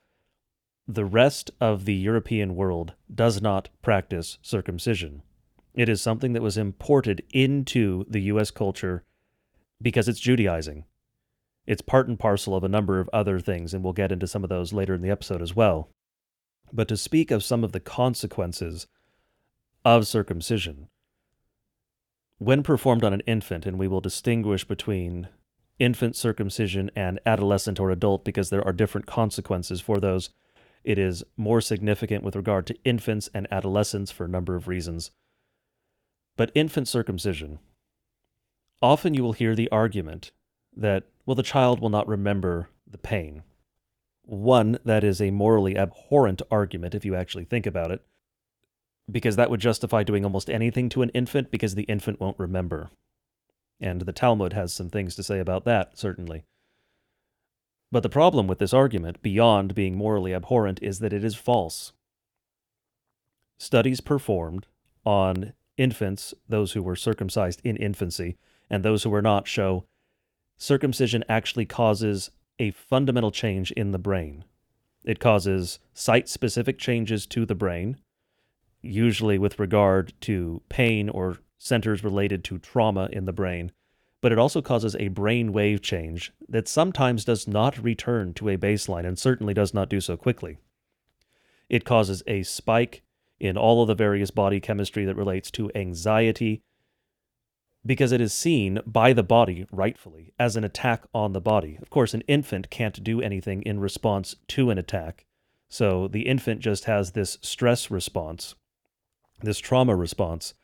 The 0.89 1.05
rest 1.05 1.53
of 1.61 1.85
the 1.85 1.95
European 1.95 2.57
world 2.57 2.95
does 3.15 3.41
not 3.41 3.69
practice 3.81 4.39
circumcision. 4.43 5.23
It 5.77 5.91
is 5.91 6.01
something 6.01 6.33
that 6.33 6.43
was 6.43 6.57
imported 6.57 7.23
into 7.33 8.07
the 8.09 8.23
U.S. 8.23 8.51
culture 8.51 9.05
because 9.81 10.09
it's 10.09 10.19
Judaizing. 10.19 10.87
It's 11.67 11.83
part 11.83 12.09
and 12.09 12.19
parcel 12.19 12.57
of 12.57 12.65
a 12.65 12.69
number 12.69 12.99
of 12.99 13.11
other 13.13 13.39
things, 13.39 13.75
and 13.75 13.85
we'll 13.85 13.93
get 13.93 14.11
into 14.11 14.27
some 14.27 14.43
of 14.43 14.49
those 14.49 14.73
later 14.73 14.95
in 14.95 15.03
the 15.03 15.11
episode 15.11 15.43
as 15.43 15.55
well. 15.55 15.91
But 16.73 16.89
to 16.89 16.97
speak 16.97 17.31
of 17.31 17.45
some 17.45 17.63
of 17.63 17.73
the 17.73 17.81
consequences 17.81 18.87
of 19.85 20.07
circumcision, 20.07 20.89
when 22.39 22.63
performed 22.63 23.05
on 23.05 23.13
an 23.13 23.23
infant, 23.27 23.67
and 23.67 23.79
we 23.79 23.89
will 23.89 24.01
distinguish 24.01 24.65
between 24.65 25.29
infant 25.79 26.17
circumcision 26.17 26.91
and 26.97 27.21
adolescent 27.27 27.79
or 27.79 27.91
adult 27.91 28.25
because 28.25 28.49
there 28.49 28.67
are 28.67 28.73
different 28.73 29.07
consequences 29.07 29.81
for 29.81 29.99
those. 29.99 30.31
It 30.85 30.99
is 30.99 31.23
more 31.37 31.61
significant 31.61 32.25
with 32.25 32.37
regard 32.37 32.67
to 32.69 32.77
infants 32.85 33.29
and 33.35 33.47
adolescents 33.51 34.11
for 34.11 34.25
a 34.25 34.29
number 34.29 34.55
of 34.55 34.69
reasons. 34.69 35.11
But 36.37 36.53
infant 36.55 36.89
circumcision, 36.89 37.59
often 38.83 39.15
you 39.15 39.23
will 39.23 39.33
hear 39.33 39.55
the 39.55 39.71
argument 39.71 40.33
that, 40.77 41.05
well, 41.25 41.35
the 41.35 41.43
child 41.43 41.81
will 41.81 41.89
not 41.89 42.07
remember 42.07 42.69
the 42.87 42.99
pain. 42.99 43.43
One, 44.23 44.79
that 44.85 45.03
is 45.03 45.21
a 45.21 45.31
morally 45.31 45.77
abhorrent 45.77 46.43
argument 46.51 46.95
if 46.95 47.05
you 47.05 47.15
actually 47.15 47.45
think 47.45 47.65
about 47.65 47.91
it, 47.91 48.05
because 49.11 49.37
that 49.37 49.51
would 49.51 49.61
justify 49.61 50.03
doing 50.03 50.25
almost 50.25 50.51
anything 50.51 50.89
to 50.91 51.03
an 51.03 51.11
infant 51.11 51.51
because 51.51 51.75
the 51.75 51.85
infant 51.85 52.21
won't 52.21 52.39
remember. 52.39 52.91
And 53.81 54.03
the 54.03 54.13
Talmud 54.13 54.53
has 54.53 54.73
some 54.73 54.91
things 54.91 55.15
to 55.15 55.23
say 55.23 55.39
about 55.39 55.65
that, 55.65 55.97
certainly. 55.99 56.45
But 57.93 58.03
the 58.03 58.09
problem 58.09 58.47
with 58.47 58.59
this 58.59 58.75
argument, 58.75 59.23
beyond 59.23 59.75
being 59.75 59.97
morally 59.97 60.35
abhorrent, 60.35 60.81
is 60.83 60.99
that 60.99 61.13
it 61.13 61.23
is 61.25 61.37
false. 61.37 61.93
Studies 63.59 64.01
performed 64.01 64.67
on 65.05 65.53
infants, 65.77 66.35
those 66.49 66.73
who 66.73 66.83
were 66.83 66.97
circumcised 66.97 67.61
in 67.65 67.77
infancy, 67.77 68.37
and 68.71 68.83
those 68.83 69.03
who 69.03 69.11
were 69.11 69.23
not, 69.23 69.47
show 69.47 69.85
circumcision 70.57 71.25
actually 71.29 71.67
causes 71.67 72.31
a 72.59 72.71
fundamental 72.71 73.31
change 73.31 73.71
in 73.73 73.91
the 73.91 73.99
brain. 73.99 74.45
It 75.05 75.21
causes 75.21 75.79
site 75.95 76.29
specific 76.29 76.79
changes 76.79 77.27
to 77.27 77.47
the 77.47 77.55
brain, 77.55 77.99
usually 78.83 79.39
with 79.39 79.59
regard 79.59 80.13
to 80.23 80.63
pain 80.69 81.09
or 81.09 81.39
centers 81.59 82.03
related 82.03 82.43
to 82.45 82.59
trauma 82.59 83.09
in 83.13 83.25
the 83.25 83.33
brain, 83.33 83.73
but 84.21 84.33
it 84.33 84.39
also 84.39 84.63
causes 84.63 84.97
a 84.99 85.09
brain 85.09 85.53
wave 85.53 85.83
change 85.83 86.33
that 86.49 86.69
sometimes 86.69 87.25
does 87.25 87.47
not 87.47 87.83
return 87.83 88.33
to 88.35 88.49
a 88.49 88.57
baseline 88.57 89.07
and 89.07 89.19
certainly 89.19 89.55
does 89.55 89.75
not 89.75 89.89
do 89.89 90.01
so 90.01 90.17
quickly. 90.17 90.59
It 91.69 91.85
causes 91.85 92.23
a 92.27 92.43
spike 92.43 93.03
in 93.39 93.57
all 93.57 93.83
of 93.83 93.89
the 93.89 93.95
various 93.95 94.31
body 94.31 94.61
chemistry 94.61 95.05
that 95.05 95.17
relates 95.17 95.51
to 95.53 95.71
anxiety 95.75 96.63
because 97.85 98.11
it 98.11 98.21
is 98.21 98.33
seen 98.33 98.81
by 98.85 99.13
the 99.13 99.23
body, 99.23 99.67
rightfully, 99.71 100.33
as 100.39 100.57
an 100.57 100.65
attack 100.65 101.05
on 101.15 101.33
the 101.33 101.41
body. 101.41 101.79
Of 101.81 101.89
course, 101.89 102.15
an 102.15 102.23
infant 102.23 102.69
can't 102.69 103.05
do 103.05 103.21
anything 103.21 103.63
in 103.63 103.79
response 103.79 104.35
to 104.49 104.71
an 104.71 104.79
attack. 104.79 105.25
So 105.69 106.09
the 106.09 106.23
infant 106.23 106.61
just 106.61 106.85
has 106.85 107.13
this 107.13 107.39
stress 107.43 107.91
response, 107.91 108.57
this 109.43 109.59
trauma 109.59 109.95
response 109.95 110.55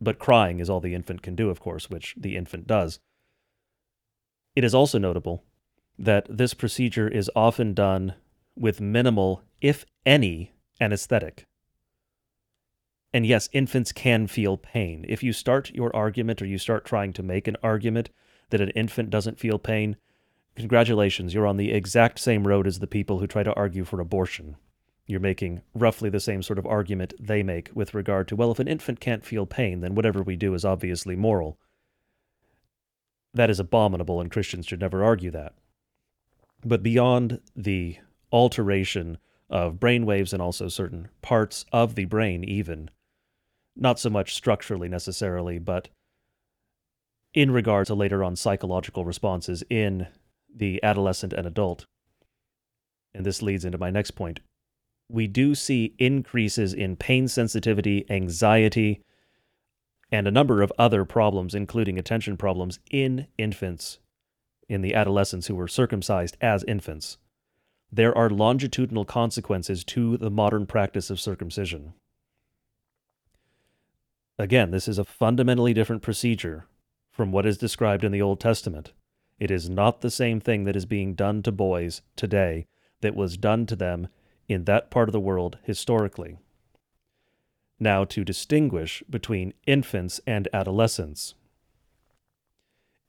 but 0.00 0.18
crying 0.18 0.60
is 0.60 0.70
all 0.70 0.80
the 0.80 0.94
infant 0.94 1.22
can 1.22 1.36
do, 1.36 1.50
of 1.50 1.60
course, 1.60 1.90
which 1.90 2.14
the 2.16 2.36
infant 2.36 2.66
does. 2.66 3.00
It 4.56 4.64
is 4.64 4.74
also 4.74 4.98
notable 4.98 5.44
that 5.98 6.26
this 6.28 6.54
procedure 6.54 7.08
is 7.08 7.30
often 7.36 7.74
done 7.74 8.14
with 8.56 8.80
minimal, 8.80 9.42
if 9.60 9.84
any, 10.06 10.52
anesthetic. 10.80 11.46
And 13.12 13.26
yes, 13.26 13.48
infants 13.52 13.92
can 13.92 14.26
feel 14.26 14.56
pain. 14.56 15.04
If 15.08 15.22
you 15.22 15.32
start 15.32 15.70
your 15.70 15.94
argument 15.94 16.40
or 16.40 16.46
you 16.46 16.58
start 16.58 16.84
trying 16.84 17.12
to 17.14 17.22
make 17.22 17.48
an 17.48 17.56
argument 17.62 18.10
that 18.50 18.60
an 18.60 18.70
infant 18.70 19.10
doesn't 19.10 19.40
feel 19.40 19.58
pain, 19.58 19.96
congratulations, 20.54 21.34
you're 21.34 21.46
on 21.46 21.56
the 21.56 21.72
exact 21.72 22.18
same 22.18 22.46
road 22.46 22.66
as 22.66 22.78
the 22.78 22.86
people 22.86 23.18
who 23.18 23.26
try 23.26 23.42
to 23.42 23.54
argue 23.54 23.84
for 23.84 24.00
abortion 24.00 24.56
you're 25.10 25.20
making 25.20 25.60
roughly 25.74 26.08
the 26.08 26.20
same 26.20 26.42
sort 26.42 26.58
of 26.58 26.66
argument 26.66 27.12
they 27.18 27.42
make 27.42 27.70
with 27.74 27.94
regard 27.94 28.28
to, 28.28 28.36
well, 28.36 28.52
if 28.52 28.60
an 28.60 28.68
infant 28.68 29.00
can't 29.00 29.26
feel 29.26 29.44
pain, 29.44 29.80
then 29.80 29.94
whatever 29.94 30.22
we 30.22 30.36
do 30.36 30.54
is 30.54 30.64
obviously 30.64 31.16
moral. 31.16 31.58
That 33.34 33.50
is 33.50 33.58
abominable, 33.58 34.20
and 34.20 34.30
Christians 34.30 34.66
should 34.66 34.80
never 34.80 35.02
argue 35.02 35.32
that. 35.32 35.54
But 36.64 36.82
beyond 36.82 37.40
the 37.56 37.98
alteration 38.32 39.18
of 39.48 39.80
brain 39.80 40.06
waves 40.06 40.32
and 40.32 40.40
also 40.40 40.68
certain 40.68 41.08
parts 41.22 41.64
of 41.72 41.96
the 41.96 42.04
brain, 42.04 42.44
even, 42.44 42.90
not 43.76 43.98
so 43.98 44.10
much 44.10 44.34
structurally 44.34 44.88
necessarily, 44.88 45.58
but 45.58 45.88
in 47.32 47.50
regard 47.50 47.86
to 47.86 47.94
later 47.94 48.24
on 48.24 48.36
psychological 48.36 49.04
responses 49.04 49.62
in 49.70 50.06
the 50.54 50.82
adolescent 50.82 51.32
and 51.32 51.46
adult. 51.46 51.84
And 53.14 53.24
this 53.24 53.42
leads 53.42 53.64
into 53.64 53.78
my 53.78 53.90
next 53.90 54.12
point 54.12 54.40
we 55.10 55.26
do 55.26 55.54
see 55.54 55.94
increases 55.98 56.72
in 56.72 56.96
pain 56.96 57.26
sensitivity, 57.26 58.06
anxiety, 58.08 59.02
and 60.12 60.26
a 60.26 60.30
number 60.30 60.62
of 60.62 60.72
other 60.78 61.04
problems, 61.04 61.54
including 61.54 61.98
attention 61.98 62.36
problems, 62.36 62.78
in 62.90 63.26
infants, 63.36 63.98
in 64.68 64.82
the 64.82 64.94
adolescents 64.94 65.48
who 65.48 65.54
were 65.54 65.68
circumcised 65.68 66.36
as 66.40 66.64
infants. 66.64 67.18
There 67.92 68.16
are 68.16 68.30
longitudinal 68.30 69.04
consequences 69.04 69.82
to 69.84 70.16
the 70.16 70.30
modern 70.30 70.66
practice 70.66 71.10
of 71.10 71.20
circumcision. 71.20 71.94
Again, 74.40 74.70
this 74.70 74.88
is 74.88 74.98
a 74.98 75.04
fundamentally 75.04 75.74
different 75.74 76.00
procedure 76.00 76.66
from 77.10 77.30
what 77.30 77.44
is 77.44 77.58
described 77.58 78.04
in 78.04 78.10
the 78.10 78.22
Old 78.22 78.40
Testament. 78.40 78.94
It 79.38 79.50
is 79.50 79.68
not 79.68 80.00
the 80.00 80.10
same 80.10 80.40
thing 80.40 80.64
that 80.64 80.76
is 80.76 80.86
being 80.86 81.12
done 81.12 81.42
to 81.42 81.52
boys 81.52 82.00
today 82.16 82.66
that 83.02 83.14
was 83.14 83.36
done 83.36 83.66
to 83.66 83.76
them 83.76 84.08
in 84.48 84.64
that 84.64 84.90
part 84.90 85.10
of 85.10 85.12
the 85.12 85.20
world 85.20 85.58
historically. 85.64 86.38
Now, 87.78 88.06
to 88.06 88.24
distinguish 88.24 89.02
between 89.10 89.52
infants 89.66 90.22
and 90.26 90.48
adolescents. 90.54 91.34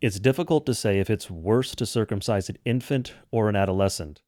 It's 0.02 0.20
difficult 0.20 0.66
to 0.66 0.74
say 0.74 1.00
if 1.00 1.10
it's 1.10 1.32
worse 1.32 1.74
to 1.76 1.86
circumcise 1.86 2.50
an 2.50 2.58
infant 2.66 3.14
or 3.32 3.48
an 3.48 3.56
adolescent. 3.56 4.22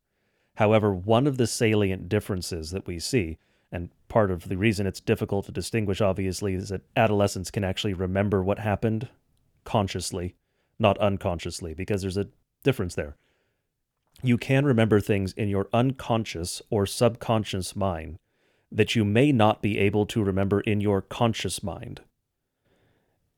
However, 0.56 0.94
one 0.94 1.28
of 1.28 1.36
the 1.36 1.48
salient 1.48 2.08
differences 2.08 2.72
that 2.72 2.88
we 2.88 2.98
see, 2.98 3.39
and 3.73 3.89
part 4.07 4.31
of 4.31 4.47
the 4.47 4.55
reason 4.55 4.88
it's 4.88 5.01
difficult 5.01 5.47
to 5.47 5.51
distinguish, 5.51 5.99
obviously, 5.99 6.53
is 6.53 6.69
that 6.69 6.86
adolescents 6.95 7.51
can 7.51 7.65
actually 7.65 7.93
remember 7.93 8.41
what 8.41 8.59
happened 8.59 9.09
consciously, 9.65 10.36
not 10.79 10.97
unconsciously, 10.99 11.73
because 11.73 12.01
there's 12.01 12.15
a 12.15 12.29
difference 12.63 12.95
there 12.95 13.17
you 14.23 14.38
can 14.38 14.65
remember 14.65 14.99
things 14.99 15.33
in 15.33 15.49
your 15.49 15.67
unconscious 15.73 16.62
or 16.69 16.86
subconscious 16.86 17.75
mind 17.75 18.17
that 18.71 18.95
you 18.95 19.03
may 19.05 19.31
not 19.31 19.62
be 19.62 19.77
able 19.77 20.05
to 20.05 20.23
remember 20.23 20.62
in 20.62 20.81
your 20.81 21.01
conscious 21.01 21.62
mind. 21.62 22.01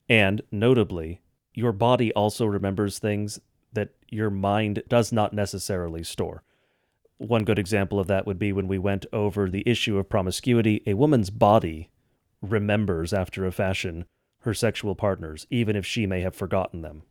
And 0.08 0.44
notably, 0.52 1.22
your 1.54 1.72
body 1.72 2.14
also 2.14 2.46
remembers 2.46 3.00
things 3.00 3.40
that 3.74 3.90
your 4.10 4.30
mind 4.30 4.84
does 4.88 5.12
not 5.12 5.34
necessarily 5.34 6.04
store. 6.04 6.44
One 7.18 7.46
good 7.46 7.60
example 7.60 8.00
of 8.00 8.08
that 8.08 8.26
would 8.26 8.40
be 8.40 8.52
when 8.52 8.68
we 8.68 8.78
went 8.78 9.06
over 9.14 9.50
the 9.50 9.64
issue 9.66 9.98
of 9.98 10.10
promiscuity. 10.10 10.82
A 10.86 10.96
woman's 10.96 11.30
body 11.30 11.90
remembers, 12.42 13.14
after 13.14 13.46
a 13.46 13.52
fashion, 13.52 14.06
her 14.40 14.54
sexual 14.54 14.96
partners, 14.96 15.48
even 15.50 15.76
if 15.76 15.86
she 15.86 16.06
may 16.06 16.22
have 16.22 16.36
forgotten 16.36 16.82
them. 16.82 17.04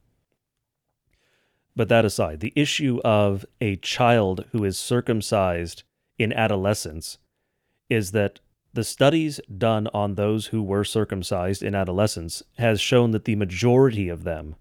But 1.74 1.88
that 1.88 2.04
aside, 2.04 2.40
the 2.40 2.52
issue 2.54 3.00
of 3.04 3.44
a 3.60 3.76
child 3.76 4.44
who 4.52 4.64
is 4.64 4.78
circumcised 4.78 5.82
in 6.18 6.32
adolescence 6.32 7.18
is 7.90 8.12
that 8.12 8.40
the 8.72 8.84
studies 8.84 9.40
done 9.56 9.88
on 9.94 10.14
those 10.14 10.46
who 10.46 10.62
were 10.62 10.84
circumcised 10.84 11.62
in 11.62 11.74
adolescence 11.74 12.42
has 12.58 12.80
shown 12.80 13.12
that 13.12 13.24
the 13.24 13.36
majority 13.36 14.08
of 14.08 14.24
them 14.24 14.56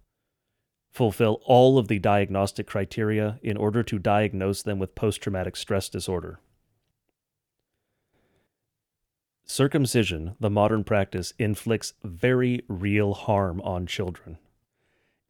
fulfill 0.94 1.42
all 1.46 1.80
of 1.80 1.88
the 1.88 1.98
diagnostic 1.98 2.68
criteria 2.68 3.40
in 3.42 3.58
order 3.58 3.82
to 3.82 3.98
diagnose 3.98 4.62
them 4.62 4.78
with 4.78 4.94
post 4.94 5.22
traumatic 5.22 5.56
stress 5.56 5.90
disorder. 5.90 6.40
Circumcision, 9.44 10.36
the 10.40 10.52
modern 10.52 10.84
practice, 10.84 11.34
inflicts 11.40 11.94
very 12.04 12.64
real 12.68 13.14
harm 13.14 13.60
on 13.62 13.88
children. 13.88 14.38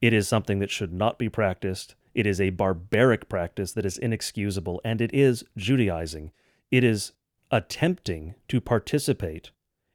It 0.02 0.13
is 0.13 0.28
something 0.28 0.60
that 0.60 0.69
should 0.69 0.93
not 0.93 1.17
be 1.17 1.30
practiced. 1.30 1.95
It 2.13 2.28
is 2.28 2.41
a 2.41 2.49
barbaric 2.49 3.30
practice 3.30 3.71
that 3.71 3.86
is 3.86 3.97
inexcusable, 3.97 4.82
and 4.84 4.99
it 5.02 5.13
is 5.13 5.45
Judaizing. 5.58 6.32
It 6.71 6.84
is 6.84 7.13
attempting 7.52 8.36
to 8.49 8.60
participate 8.60 9.52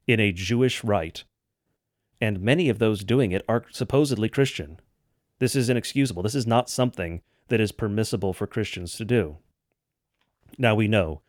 in 0.07 0.19
a 0.19 0.31
Jewish 0.31 0.83
rite, 0.83 1.25
and 2.19 2.41
many 2.41 2.69
of 2.69 2.79
those 2.79 3.03
doing 3.03 3.31
it 3.31 3.45
are 3.47 3.65
supposedly 3.69 4.29
Christian. 4.29 4.79
This 5.39 5.55
is 5.55 5.69
inexcusable. 5.69 6.23
This 6.23 6.35
is 6.35 6.47
not 6.47 6.69
something 6.69 7.21
that 7.47 7.59
is 7.59 7.71
permissible 7.71 8.33
for 8.33 8.47
Christians 8.47 8.95
to 8.97 9.05
do. 9.05 9.37
Now 10.57 10.75
we 10.75 10.87
know 10.87 11.21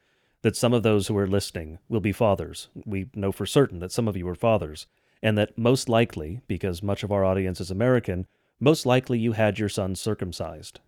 that 0.43 0.57
some 0.57 0.73
of 0.73 0.83
those 0.83 1.07
who 1.07 1.17
are 1.17 1.27
listening 1.27 1.79
will 1.89 2.01
be 2.01 2.13
fathers. 2.13 2.69
We 2.85 3.09
know 3.15 3.33
for 3.33 3.47
certain 3.47 3.79
that 3.81 3.93
some 3.93 4.09
of 4.09 4.17
you 4.17 4.27
are 4.29 4.35
fathers, 4.35 4.87
and 5.23 5.37
that 5.39 5.57
most 5.57 5.89
likely, 5.89 6.41
because 6.47 6.83
much 6.83 7.03
of 7.03 7.13
our 7.13 7.25
audience 7.25 7.61
is 7.61 7.71
American, 7.71 8.27
most 8.59 8.87
likely 8.87 9.19
you 9.19 9.33
had 9.33 9.59
your 9.59 9.69
son 9.69 9.95
circumcised. 9.95 10.81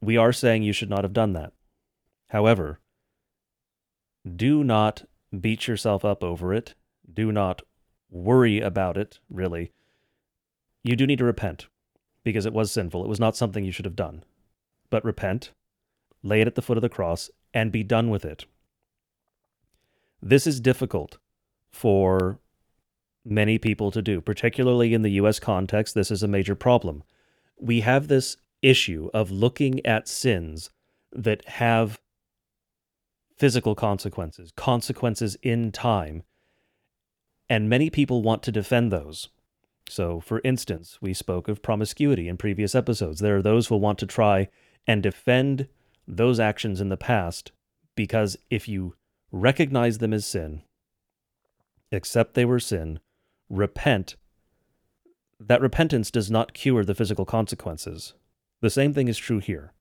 We 0.00 0.16
are 0.16 0.32
saying 0.32 0.62
you 0.62 0.72
should 0.72 0.90
not 0.90 1.04
have 1.04 1.12
done 1.12 1.34
that. 1.34 1.52
However, 2.28 2.80
do 4.36 4.64
not 4.64 5.04
beat 5.38 5.68
yourself 5.68 6.04
up 6.04 6.24
over 6.24 6.54
it. 6.54 6.74
Do 7.12 7.32
not 7.32 7.62
worry 8.10 8.60
about 8.60 8.96
it, 8.96 9.18
really. 9.28 9.72
You 10.82 10.96
do 10.96 11.06
need 11.06 11.18
to 11.18 11.24
repent 11.24 11.66
because 12.24 12.46
it 12.46 12.52
was 12.52 12.72
sinful. 12.72 13.04
It 13.04 13.08
was 13.08 13.20
not 13.20 13.36
something 13.36 13.64
you 13.64 13.72
should 13.72 13.84
have 13.84 13.96
done. 13.96 14.24
But 14.90 15.04
repent, 15.04 15.52
lay 16.22 16.40
it 16.40 16.46
at 16.46 16.54
the 16.54 16.62
foot 16.62 16.78
of 16.78 16.82
the 16.82 16.88
cross, 16.88 17.30
and 17.52 17.72
be 17.72 17.82
done 17.82 18.10
with 18.10 18.24
it. 18.24 18.44
This 20.22 20.46
is 20.46 20.60
difficult 20.60 21.18
for 21.70 22.38
many 23.24 23.58
people 23.58 23.90
to 23.90 24.02
do, 24.02 24.20
particularly 24.20 24.94
in 24.94 25.02
the 25.02 25.12
US 25.12 25.38
context. 25.38 25.94
This 25.94 26.10
is 26.10 26.22
a 26.22 26.28
major 26.28 26.54
problem. 26.54 27.02
We 27.58 27.80
have 27.80 28.08
this 28.08 28.36
issue 28.62 29.10
of 29.14 29.30
looking 29.30 29.84
at 29.86 30.08
sins 30.08 30.70
that 31.12 31.46
have 31.48 32.00
physical 33.36 33.74
consequences, 33.74 34.52
consequences 34.56 35.36
in 35.42 35.72
time, 35.72 36.22
and 37.48 37.68
many 37.68 37.90
people 37.90 38.22
want 38.22 38.42
to 38.42 38.52
defend 38.52 38.92
those. 38.92 39.28
So, 39.90 40.20
for 40.20 40.40
instance, 40.44 40.98
we 41.00 41.12
spoke 41.12 41.48
of 41.48 41.62
promiscuity 41.62 42.28
in 42.28 42.36
previous 42.36 42.76
episodes. 42.76 43.18
There 43.18 43.36
are 43.38 43.42
those 43.42 43.66
who 43.66 43.76
want 43.76 43.98
to 43.98 44.06
try 44.06 44.48
and 44.86 45.02
defend 45.02 45.66
those 46.06 46.38
actions 46.38 46.80
in 46.80 46.90
the 46.90 46.96
past 46.96 47.50
because 47.96 48.36
if 48.50 48.68
you 48.68 48.94
recognize 49.32 49.98
them 49.98 50.12
as 50.12 50.24
sin, 50.24 50.62
accept 51.90 52.34
they 52.34 52.44
were 52.44 52.60
sin, 52.60 53.00
repent, 53.48 54.14
that 55.40 55.60
repentance 55.60 56.12
does 56.12 56.30
not 56.30 56.54
cure 56.54 56.84
the 56.84 56.94
physical 56.94 57.24
consequences. 57.24 58.14
The 58.60 58.70
same 58.70 58.94
thing 58.94 59.08
is 59.08 59.18
true 59.18 59.40
here. 59.40 59.72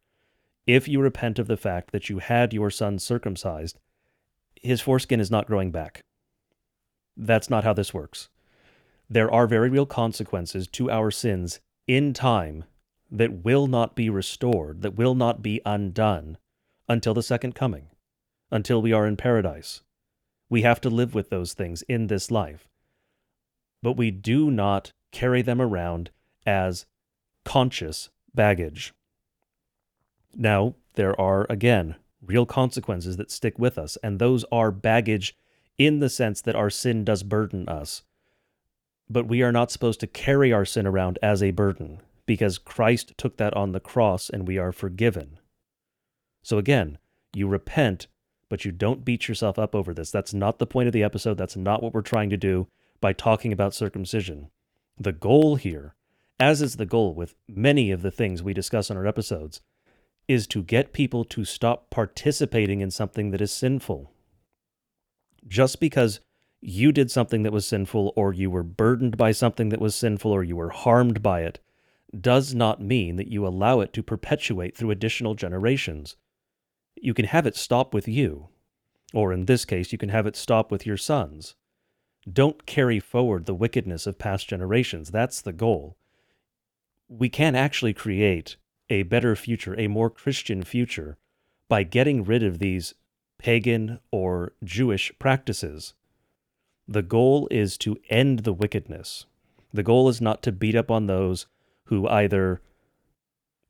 If 0.66 0.88
you 0.88 1.02
repent 1.02 1.38
of 1.38 1.46
the 1.46 1.56
fact 1.56 1.92
that 1.92 2.10
you 2.10 2.18
had 2.18 2.52
your 2.52 2.72
son 2.72 2.98
circumcised, 2.98 3.78
his 4.56 4.82
foreskin 4.82 5.20
is 5.20 5.30
not 5.30 5.46
growing 5.46 5.70
back. 5.70 6.04
That's 7.16 7.50
not 7.52 7.64
how 7.64 7.74
this 7.74 7.94
works. 7.94 8.30
There 9.10 9.32
are 9.32 9.48
very 9.48 9.70
real 9.70 9.86
consequences 9.86 10.68
to 10.68 10.92
our 10.92 11.10
sins 11.10 11.60
in 11.88 12.14
time 12.14 12.64
that 13.12 13.44
will 13.44 13.68
not 13.68 13.96
be 13.96 14.10
restored, 14.10 14.82
that 14.82 14.96
will 14.96 15.16
not 15.16 15.42
be 15.42 15.62
undone 15.66 16.38
until 16.88 17.14
the 17.14 17.24
second 17.24 17.56
coming, 17.56 17.88
until 18.52 18.82
we 18.82 18.94
are 18.94 19.08
in 19.08 19.18
paradise. 19.18 19.82
We 20.50 20.62
have 20.62 20.80
to 20.82 20.90
live 20.90 21.16
with 21.16 21.30
those 21.30 21.54
things 21.54 21.82
in 21.84 22.08
this 22.08 22.30
life. 22.30 22.68
But 23.82 23.94
we 23.94 24.12
do 24.12 24.52
not 24.52 24.92
carry 25.12 25.42
them 25.42 25.62
around 25.62 26.12
as 26.46 26.86
conscious 27.46 28.10
baggage. 28.34 28.94
Now, 30.36 30.76
there 30.94 31.20
are, 31.20 31.48
again, 31.50 31.96
real 32.22 32.46
consequences 32.46 33.18
that 33.18 33.32
stick 33.32 33.58
with 33.58 33.78
us, 33.78 33.98
and 34.04 34.20
those 34.20 34.46
are 34.52 34.72
baggage 34.72 35.36
in 35.78 36.00
the 36.00 36.10
sense 36.10 36.42
that 36.42 36.56
our 36.56 36.70
sin 36.70 37.04
does 37.04 37.24
burden 37.24 37.68
us. 37.68 38.04
But 39.10 39.28
we 39.28 39.42
are 39.42 39.52
not 39.52 39.72
supposed 39.72 40.00
to 40.02 40.08
carry 40.08 40.54
our 40.54 40.66
sin 40.66 40.86
around 40.86 41.18
as 41.22 41.42
a 41.42 41.52
burden 41.52 42.02
because 42.26 42.60
Christ 42.60 43.14
took 43.18 43.38
that 43.38 43.56
on 43.56 43.72
the 43.72 43.80
cross 43.80 44.30
and 44.30 44.48
we 44.48 44.58
are 44.58 44.72
forgiven. 44.72 45.40
So 46.44 46.58
again, 46.58 47.00
you 47.34 47.48
repent, 47.48 48.08
but 48.50 48.66
you 48.66 48.72
don't 48.72 49.04
beat 49.06 49.28
yourself 49.28 49.58
up 49.58 49.74
over 49.74 49.94
this. 49.94 50.12
That's 50.12 50.34
not 50.34 50.60
the 50.60 50.68
point 50.68 50.88
of 50.88 50.94
the 50.94 51.04
episode. 51.04 51.38
That's 51.38 51.56
not 51.56 51.82
what 51.82 51.94
we're 51.94 52.02
trying 52.02 52.30
to 52.30 52.38
do 52.38 52.68
by 53.02 53.14
talking 53.14 53.52
about 53.52 53.74
circumcision. 53.74 54.50
The 54.98 55.12
goal 55.12 55.56
here, 55.56 55.96
as 56.40 56.62
is 56.62 56.76
the 56.76 56.86
goal 56.86 57.14
with 57.14 57.36
many 57.48 57.92
of 57.92 58.02
the 58.02 58.12
things 58.12 58.44
we 58.44 58.54
discuss 58.54 58.90
in 58.90 58.98
our 58.98 59.08
episodes, 59.08 59.62
is 60.28 60.46
to 60.48 60.62
get 60.62 60.94
people 60.94 61.26
to 61.26 61.44
stop 61.44 61.90
participating 61.90 62.82
in 62.82 62.92
something 62.92 63.32
that 63.32 63.42
is 63.42 63.52
sinful. 63.52 64.12
Just 65.48 65.80
because 65.80 66.20
you 66.62 66.92
did 66.92 67.10
something 67.10 67.44
that 67.44 67.54
was 67.54 67.68
sinful, 67.68 68.14
or 68.16 68.34
you 68.34 68.50
were 68.50 68.64
burdened 68.64 69.18
by 69.18 69.32
something 69.32 69.70
that 69.70 69.82
was 69.82 69.96
sinful, 69.96 70.32
or 70.32 70.44
you 70.44 70.56
were 70.56 70.70
harmed 70.70 71.22
by 71.22 71.42
it, 71.42 71.60
does 72.20 72.56
not 72.56 72.82
mean 72.82 73.16
that 73.16 73.32
you 73.32 73.46
allow 73.46 73.80
it 73.80 73.94
to 73.94 74.04
perpetuate 74.04 74.76
through 74.76 74.92
additional 74.92 75.36
generations. 75.36 76.16
You 76.96 77.14
can 77.14 77.26
have 77.26 77.46
it 77.46 77.56
stop 77.56 77.94
with 77.94 78.08
you, 78.08 78.50
or 79.14 79.32
in 79.32 79.46
this 79.46 79.64
case, 79.64 79.92
you 79.92 79.98
can 79.98 80.10
have 80.10 80.28
it 80.28 80.36
stop 80.36 80.72
with 80.72 80.86
your 80.86 80.98
sons. 80.98 81.56
Don't 82.32 82.66
carry 82.66 83.00
forward 83.00 83.46
the 83.46 83.54
wickedness 83.54 84.06
of 84.06 84.20
past 84.20 84.50
generations. 84.50 85.12
That's 85.12 85.42
the 85.42 85.54
goal. 85.54 85.98
We 87.08 87.30
can 87.30 87.56
actually 87.56 87.94
create 87.94 88.58
a 88.90 89.04
better 89.04 89.36
future, 89.36 89.80
a 89.80 89.88
more 89.88 90.10
Christian 90.10 90.64
future, 90.64 91.18
by 91.70 91.84
getting 91.84 92.24
rid 92.24 92.44
of 92.44 92.60
these 92.60 92.96
pagan 93.38 94.00
or 94.12 94.54
Jewish 94.64 95.12
practices. 95.20 95.94
The 96.92 97.04
goal 97.04 97.48
is 97.52 97.78
to 97.80 98.00
end 98.10 98.40
the 98.40 98.52
wickedness. 98.52 99.28
The 99.72 99.84
goal 99.84 100.10
is 100.10 100.20
not 100.20 100.42
to 100.42 100.52
beat 100.52 100.74
up 100.74 100.90
on 100.90 101.06
those 101.06 101.46
who 101.84 102.08
either 102.08 102.62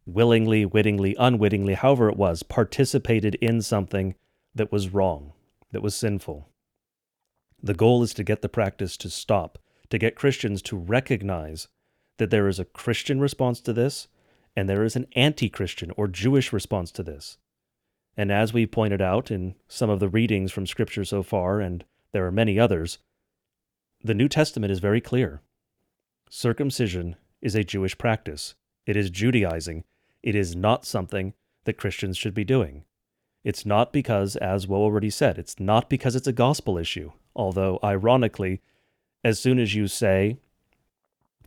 willingly, 0.06 0.64
wittingly, 0.64 1.18
unwittingly, 1.20 1.74
however 1.74 2.08
it 2.08 2.16
was, 2.16 2.44
participated 2.44 3.36
in 3.36 3.62
something 3.62 4.16
that 4.56 4.72
was 4.72 4.94
wrong, 4.94 5.34
that 5.74 5.82
was 5.82 5.96
sinful. 5.96 6.48
The 7.62 7.74
goal 7.74 8.04
is 8.04 8.14
to 8.14 8.24
get 8.24 8.42
the 8.42 8.48
practice 8.48 8.96
to 8.96 9.10
stop, 9.10 9.60
to 9.90 9.98
get 9.98 10.16
Christians 10.16 10.62
to 10.62 10.78
recognize 10.78 11.68
that 12.20 12.30
there 12.30 12.48
is 12.48 12.58
a 12.58 12.64
Christian 12.64 13.20
response 13.20 13.60
to 13.62 13.74
this 13.74 14.08
and 14.56 14.70
there 14.70 14.86
is 14.86 14.96
an 14.96 15.08
anti 15.18 15.50
Christian 15.50 15.92
or 15.98 16.08
Jewish 16.08 16.54
response 16.54 16.90
to 16.92 17.04
this. 17.04 17.38
And 18.16 18.32
as 18.32 18.54
we 18.54 18.66
pointed 18.66 19.02
out 19.02 19.30
in 19.30 19.56
some 19.68 19.90
of 19.90 20.00
the 20.00 20.08
readings 20.08 20.54
from 20.54 20.66
Scripture 20.66 21.04
so 21.04 21.22
far, 21.22 21.60
and 21.60 21.84
there 22.14 22.26
are 22.26 22.32
many 22.32 22.58
others, 22.58 22.98
the 24.04 24.14
New 24.14 24.30
Testament 24.30 24.72
is 24.72 24.80
very 24.80 25.02
clear. 25.02 25.42
Circumcision 26.30 27.16
is 27.42 27.56
a 27.56 27.64
Jewish 27.64 27.98
practice, 27.98 28.56
it 28.86 28.96
is 28.96 29.10
Judaizing, 29.10 29.84
it 30.24 30.36
is 30.36 30.56
not 30.56 30.86
something 30.86 31.34
that 31.66 31.78
Christians 31.78 32.18
should 32.18 32.34
be 32.34 32.44
doing. 32.44 32.86
It's 33.44 33.66
not 33.66 33.94
because, 33.94 34.36
as 34.36 34.68
Woe 34.68 34.82
already 34.82 35.10
said, 35.10 35.38
it's 35.38 35.60
not 35.60 35.90
because 35.90 36.16
it's 36.16 36.28
a 36.28 36.34
gospel 36.34 36.78
issue. 36.78 37.12
Although, 37.36 37.80
ironically, 37.84 38.62
as 39.24 39.40
soon 39.40 39.60
as 39.60 39.76
you 39.76 39.88
say 39.88 40.38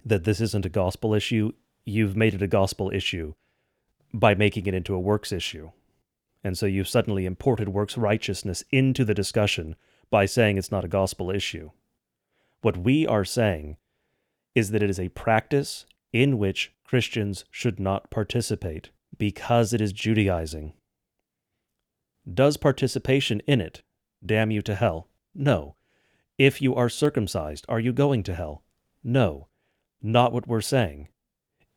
that 0.05 0.25
this 0.25 0.41
isn't 0.41 0.67
a 0.67 0.71
gospel 0.71 1.15
issue, 1.15 1.53
you've 1.85 2.17
made 2.17 2.35
it 2.35 2.43
a 2.43 2.47
gospel 2.47 2.91
issue 2.91 3.35
by 4.15 4.35
making 4.35 4.67
it 4.67 4.75
into 4.75 4.95
a 4.95 5.01
works 5.01 5.33
issue. 5.33 5.71
And 6.45 6.57
so 6.57 6.67
you've 6.67 6.89
suddenly 6.89 7.25
imported 7.25 7.69
works 7.69 7.97
righteousness 7.97 8.65
into 8.71 9.05
the 9.05 9.15
discussion 9.15 9.77
by 10.11 10.27
saying 10.27 10.59
it's 10.59 10.73
not 10.73 10.85
a 10.85 10.89
gospel 10.89 11.31
issue. 11.31 11.71
What 12.63 12.77
we 12.77 13.07
are 13.07 13.25
saying 13.25 13.77
is 14.55 14.71
that 14.71 14.83
it 14.83 14.91
is 14.91 15.01
a 15.01 15.09
practice 15.11 15.85
in 16.13 16.39
which 16.39 16.73
Christians 16.85 17.45
should 17.51 17.81
not 17.81 18.11
participate 18.11 18.91
because 19.19 19.73
it 19.73 19.81
is 19.81 19.93
Judaizing. 19.93 20.73
Does 22.33 22.57
participation 22.57 23.41
in 23.47 23.61
it 23.61 23.83
damn 24.25 24.51
you 24.53 24.63
to 24.63 24.77
hell? 24.77 25.09
No. 25.35 25.75
If 26.39 26.63
you 26.63 26.75
are 26.75 26.89
circumcised, 26.89 27.67
are 27.69 27.81
you 27.81 27.93
going 27.93 28.23
to 28.25 28.35
hell? 28.35 28.63
No. 29.03 29.49
Not 30.01 30.33
what 30.33 30.47
we're 30.47 30.61
saying. 30.61 31.09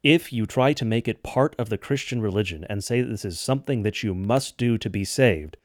If 0.03 0.31
you 0.31 0.45
try 0.45 0.73
to 0.73 0.85
make 0.85 1.07
it 1.07 1.23
part 1.23 1.55
of 1.57 1.69
the 1.69 1.79
Christian 1.79 2.21
religion 2.21 2.63
and 2.69 2.83
say 2.83 3.01
that 3.01 3.07
this 3.07 3.25
is 3.25 3.39
something 3.39 3.81
that 3.81 4.03
you 4.03 4.13
must 4.13 4.57
do 4.57 4.77
to 4.77 4.89
be 4.89 5.03
saved, 5.03 5.57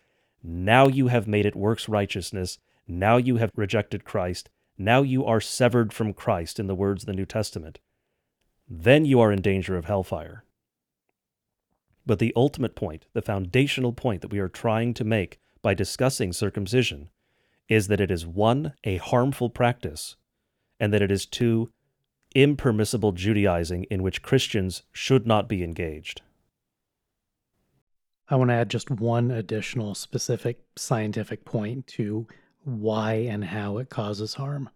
now 0.43 0.89
you 0.89 1.09
have 1.09 1.29
made 1.29 1.45
it 1.45 1.55
works 1.55 1.91
righteousness. 1.91 2.59
Now 2.89 3.19
you 3.19 3.37
have 3.37 3.51
rejected 3.55 4.07
Christ. 4.07 4.49
Now 4.83 5.03
you 5.03 5.27
are 5.27 5.43
severed 5.43 5.93
from 5.93 6.15
Christ, 6.15 6.59
in 6.59 6.67
the 6.67 6.75
words 6.75 7.03
of 7.03 7.07
the 7.07 7.13
New 7.13 7.27
Testament. 7.27 7.81
Then 8.67 9.05
you 9.05 9.21
are 9.21 9.31
in 9.31 9.43
danger 9.43 9.77
of 9.77 9.85
hellfire. 9.85 10.43
But 12.07 12.19
the 12.19 12.33
ultimate 12.35 12.75
point, 12.75 13.05
the 13.13 13.21
foundational 13.21 13.93
point 13.93 14.23
that 14.23 14.33
we 14.33 14.39
are 14.39 14.49
trying 14.49 14.95
to 14.95 15.05
make 15.05 15.39
by 15.61 15.75
discussing 15.75 16.33
circumcision, 16.33 17.11
is 17.69 17.89
that 17.89 18.01
it 18.01 18.11
is 18.11 18.27
one, 18.27 18.73
a 18.83 18.97
harmful 18.97 19.51
practice, 19.51 20.17
and 20.81 20.95
that 20.95 21.03
it 21.03 21.11
is 21.11 21.27
two, 21.27 21.71
impermissible 22.35 23.13
Judaizing 23.13 23.85
in 23.91 24.03
which 24.03 24.23
Christians 24.23 24.85
should 24.93 25.27
not 25.27 25.47
be 25.47 25.63
engaged. 25.63 26.23
I 28.31 28.37
want 28.37 28.49
to 28.49 28.55
add 28.55 28.71
just 28.71 28.91
one 28.91 29.31
additional 29.31 29.95
specific 29.95 30.63
scientific 30.75 31.45
point 31.45 31.87
to 31.89 32.27
why 32.65 33.13
and 33.15 33.45
how 33.45 33.79
it 33.79 33.91
causes 33.91 34.35
harm. 34.35 34.71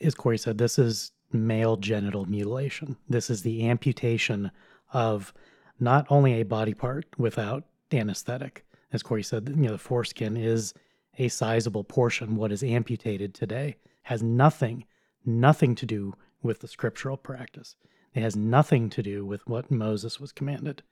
As 0.00 0.14
Corey 0.14 0.38
said, 0.38 0.58
this 0.58 0.78
is 0.78 1.12
male 1.32 1.76
genital 1.76 2.26
mutilation. 2.26 2.96
This 3.08 3.30
is 3.30 3.42
the 3.42 3.68
amputation 3.68 4.50
of 4.92 5.32
not 5.80 6.06
only 6.10 6.34
a 6.34 6.44
body 6.44 6.74
part 6.74 7.06
without 7.18 7.64
anesthetic. 7.92 8.64
As 8.92 9.02
Corey 9.02 9.22
said, 9.22 9.48
you 9.48 9.62
know, 9.62 9.72
the 9.72 9.78
foreskin 9.78 10.36
is 10.36 10.74
a 11.18 11.28
sizable 11.28 11.84
portion. 11.84 12.36
What 12.36 12.52
is 12.52 12.62
amputated 12.62 13.34
today 13.34 13.76
has 14.02 14.22
nothing, 14.22 14.84
nothing 15.24 15.74
to 15.76 15.86
do 15.86 16.14
with 16.42 16.60
the 16.60 16.68
scriptural 16.68 17.16
practice. 17.16 17.76
It 18.14 18.22
has 18.22 18.36
nothing 18.36 18.88
to 18.90 19.02
do 19.02 19.26
with 19.26 19.46
what 19.46 19.70
Moses 19.70 20.20
was 20.20 20.32
commanded. 20.32 20.82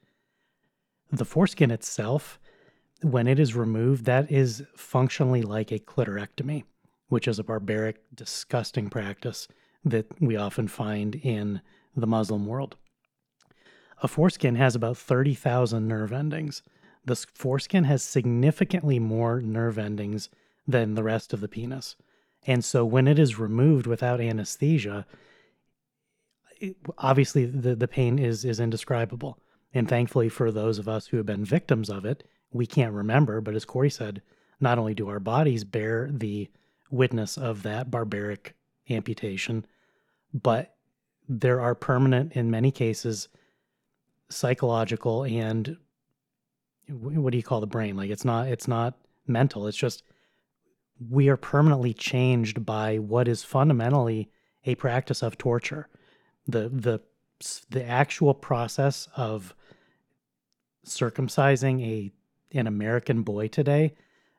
The 1.10 1.24
foreskin 1.24 1.70
itself, 1.70 2.38
when 3.04 3.26
it 3.26 3.38
is 3.38 3.54
removed, 3.54 4.04
that 4.06 4.30
is 4.30 4.64
functionally 4.76 5.42
like 5.42 5.70
a 5.70 5.78
clitorectomy, 5.78 6.64
which 7.08 7.28
is 7.28 7.38
a 7.38 7.44
barbaric, 7.44 8.00
disgusting 8.14 8.88
practice 8.88 9.46
that 9.84 10.06
we 10.20 10.36
often 10.36 10.68
find 10.68 11.14
in 11.16 11.60
the 11.94 12.06
Muslim 12.06 12.46
world. 12.46 12.76
A 14.02 14.08
foreskin 14.08 14.56
has 14.56 14.74
about 14.74 14.96
30,000 14.96 15.86
nerve 15.86 16.12
endings. 16.12 16.62
The 17.04 17.16
foreskin 17.34 17.84
has 17.84 18.02
significantly 18.02 18.98
more 18.98 19.40
nerve 19.40 19.78
endings 19.78 20.30
than 20.66 20.94
the 20.94 21.02
rest 21.02 21.32
of 21.32 21.40
the 21.40 21.48
penis. 21.48 21.96
And 22.46 22.64
so 22.64 22.84
when 22.84 23.06
it 23.06 23.18
is 23.18 23.38
removed 23.38 23.86
without 23.86 24.20
anesthesia, 24.20 25.06
obviously 26.98 27.46
the, 27.46 27.74
the 27.74 27.88
pain 27.88 28.18
is 28.18 28.44
is 28.44 28.60
indescribable. 28.60 29.38
And 29.74 29.88
thankfully 29.88 30.28
for 30.28 30.50
those 30.50 30.78
of 30.78 30.88
us 30.88 31.08
who 31.08 31.16
have 31.16 31.26
been 31.26 31.44
victims 31.44 31.90
of 31.90 32.04
it, 32.04 32.24
we 32.52 32.66
can't 32.66 32.94
remember. 32.94 33.40
But 33.40 33.54
as 33.54 33.64
Corey 33.64 33.90
said, 33.90 34.22
not 34.60 34.78
only 34.78 34.94
do 34.94 35.08
our 35.08 35.20
bodies 35.20 35.64
bear 35.64 36.08
the 36.12 36.48
witness 36.90 37.36
of 37.36 37.64
that 37.64 37.90
barbaric 37.90 38.54
amputation, 38.88 39.66
but 40.32 40.76
there 41.28 41.60
are 41.60 41.74
permanent, 41.74 42.32
in 42.32 42.50
many 42.50 42.70
cases, 42.70 43.28
psychological 44.28 45.24
and 45.24 45.76
what 46.88 47.30
do 47.30 47.36
you 47.36 47.42
call 47.42 47.60
the 47.60 47.66
brain? 47.66 47.96
Like 47.96 48.10
it's 48.10 48.24
not 48.24 48.48
it's 48.48 48.68
not 48.68 48.98
mental. 49.26 49.66
It's 49.66 49.76
just 49.76 50.02
we 51.10 51.28
are 51.28 51.36
permanently 51.36 51.94
changed 51.94 52.64
by 52.64 52.98
what 52.98 53.26
is 53.26 53.42
fundamentally 53.42 54.30
a 54.64 54.74
practice 54.74 55.22
of 55.22 55.38
torture 55.38 55.88
the 56.46 56.68
the 56.68 57.00
the 57.70 57.84
actual 57.84 58.34
process 58.34 59.08
of 59.16 59.54
circumcising 60.84 61.82
a 61.82 62.12
an 62.56 62.66
American 62.66 63.22
boy 63.22 63.48
today, 63.48 63.94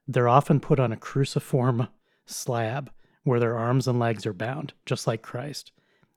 they're 0.07 0.29
often 0.29 0.59
put 0.59 0.79
on 0.79 0.93
a 0.93 0.97
cruciform 0.97 1.87
slab 2.25 2.89
where 3.23 3.39
their 3.39 3.57
arms 3.57 3.87
and 3.87 3.99
legs 3.99 4.25
are 4.25 4.33
bound, 4.33 4.73
just 4.85 5.05
like 5.05 5.21
Christ. 5.21 5.71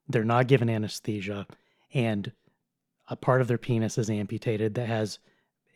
They're 0.08 0.24
not 0.24 0.46
given 0.46 0.70
anesthesia, 0.70 1.46
and 1.92 2.30
a 3.08 3.16
part 3.16 3.40
of 3.40 3.48
their 3.48 3.58
penis 3.58 3.98
is 3.98 4.10
amputated 4.10 4.74
that 4.74 4.86
has 4.86 5.18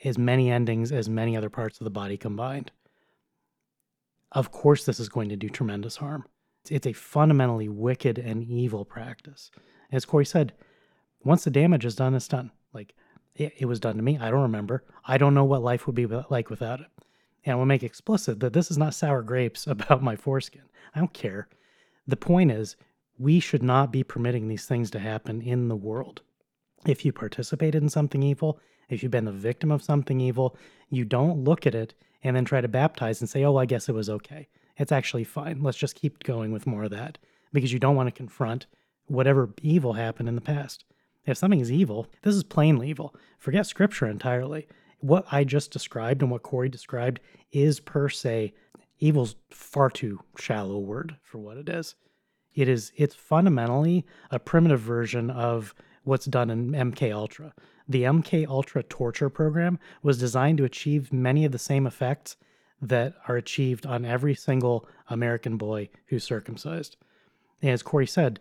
as 0.05 0.19
many 0.19 0.51
endings 0.51 0.93
as 0.93 1.09
many 1.09 1.37
other 1.37 1.51
parts 1.51 1.81
of 1.81 1.85
the 1.85 1.91
body 1.91 2.17
combined. 2.17 2.71
Of 4.31 4.51
course, 4.51 4.85
this 4.85 5.01
is 5.01 5.09
going 5.09 5.29
to 5.29 5.37
do 5.37 5.49
tremendous 5.49 5.97
harm. 5.97 6.25
It's 6.71 6.87
a 6.87 6.93
fundamentally 6.93 7.69
wicked 7.69 8.19
and 8.19 8.43
evil 8.45 8.85
practice. 8.85 9.51
As 9.91 10.05
Corey 10.05 10.25
said, 10.25 10.53
once 11.25 11.45
the 11.45 11.51
damage 11.51 11.85
is 11.85 11.97
done, 11.97 12.15
it's 12.15 12.29
done. 12.29 12.51
Like 12.73 12.95
it, 13.35 13.55
it 13.59 13.67
was 13.67 13.81
done 13.81 13.97
to 13.97 14.03
me. 14.03 14.19
I 14.19 14.31
don't 14.31 14.43
remember. 14.43 14.85
I 15.05 15.19
don't 15.19 15.35
know 15.35 15.45
what 15.45 15.63
life 15.63 15.87
would 15.87 15.97
be 15.97 16.07
like 16.07 16.51
without 16.51 16.81
it. 16.81 16.87
And 17.45 17.53
I 17.53 17.57
will 17.57 17.67
make 17.67 17.83
explicit 17.83 18.41
that 18.41 18.53
this 18.53 18.71
is 18.71 18.79
not 18.79 18.95
sour 18.95 19.23
grapes 19.23 19.67
about 19.67 20.03
my 20.03 20.17
foreskin. 20.17 20.63
I 20.95 20.99
don't 20.99 21.13
care. 21.13 21.49
The 22.07 22.17
point 22.17 22.51
is, 22.51 22.77
we 23.19 23.41
should 23.41 23.63
not 23.63 23.93
be 23.93 24.03
permitting 24.03 24.49
these 24.49 24.67
things 24.67 24.91
to 24.91 24.99
happen 24.99 25.41
in 25.43 25.69
the 25.69 25.77
world. 25.77 26.23
If 26.87 27.05
you 27.05 27.13
participated 27.13 27.83
in 27.83 27.89
something 27.89 28.23
evil, 28.23 28.59
if 28.89 29.03
you've 29.03 29.13
been 29.13 29.25
the 29.25 29.33
victim 29.33 29.71
of 29.71 29.83
something 29.83 30.21
evil, 30.21 30.57
you 30.91 31.05
don't 31.05 31.45
look 31.45 31.67
at 31.67 31.75
it 31.75 31.95
and 32.25 32.35
then 32.35 32.45
try 32.45 32.61
to 32.61 32.69
baptize 32.69 33.21
and 33.21 33.31
say, 33.31 33.45
oh, 33.45 33.57
I 33.57 33.67
guess 33.67 33.89
it 33.89 33.95
was 33.95 34.11
okay. 34.11 34.49
It's 34.77 34.93
actually 34.93 35.25
fine. 35.25 35.63
Let's 35.63 35.79
just 35.79 35.95
keep 35.95 36.23
going 36.25 36.51
with 36.51 36.67
more 36.67 36.85
of 36.85 36.91
that 36.91 37.19
because 37.53 37.73
you 37.73 37.79
don't 37.79 37.97
want 37.97 38.09
to 38.09 38.13
confront 38.13 38.67
whatever 39.07 39.51
evil 39.63 39.93
happened 39.93 40.29
in 40.29 40.35
the 40.35 40.41
past. 40.41 40.85
If 41.25 41.37
something 41.39 41.61
is 41.61 41.71
evil, 41.71 42.09
this 42.23 42.35
is 42.35 42.43
plainly 42.43 42.89
evil. 42.89 43.15
Forget 43.39 43.67
scripture 43.67 44.07
entirely. 44.07 44.67
What 44.99 45.27
I 45.31 45.45
just 45.45 45.71
described 45.71 46.23
and 46.23 46.31
what 46.31 46.43
Corey 46.43 46.69
described 46.69 47.21
is 47.53 47.81
per 47.81 48.09
se 48.09 48.55
evil's 48.99 49.37
far 49.51 49.91
too 49.91 50.21
shallow 50.39 50.79
word 50.79 51.17
for 51.23 51.39
what 51.39 51.57
it 51.57 51.69
is. 51.69 51.95
It 52.55 52.69
is 52.69 52.93
it's 52.97 53.15
fundamentally 53.15 54.05
a 54.31 54.39
primitive 54.39 54.81
version 54.81 55.31
of 55.31 55.75
what's 56.05 56.27
done 56.27 56.51
in 56.51 56.73
MK 56.73 57.13
Ultra. 57.13 57.55
The 57.89 58.03
MK 58.03 58.47
Ultra 58.47 58.83
torture 58.83 59.31
program 59.31 59.79
was 60.03 60.19
designed 60.19 60.59
to 60.59 60.65
achieve 60.65 61.13
many 61.13 61.45
of 61.45 61.53
the 61.53 61.59
same 61.59 61.87
effects 61.87 62.37
that 62.81 63.15
are 63.29 63.37
achieved 63.37 63.87
on 63.87 64.05
every 64.05 64.35
single 64.35 64.89
American 65.09 65.57
boy 65.57 65.89
who's 66.07 66.25
circumcised. 66.25 66.97
And 67.61 67.71
as 67.71 67.83
Corey 67.83 68.07
said, 68.07 68.41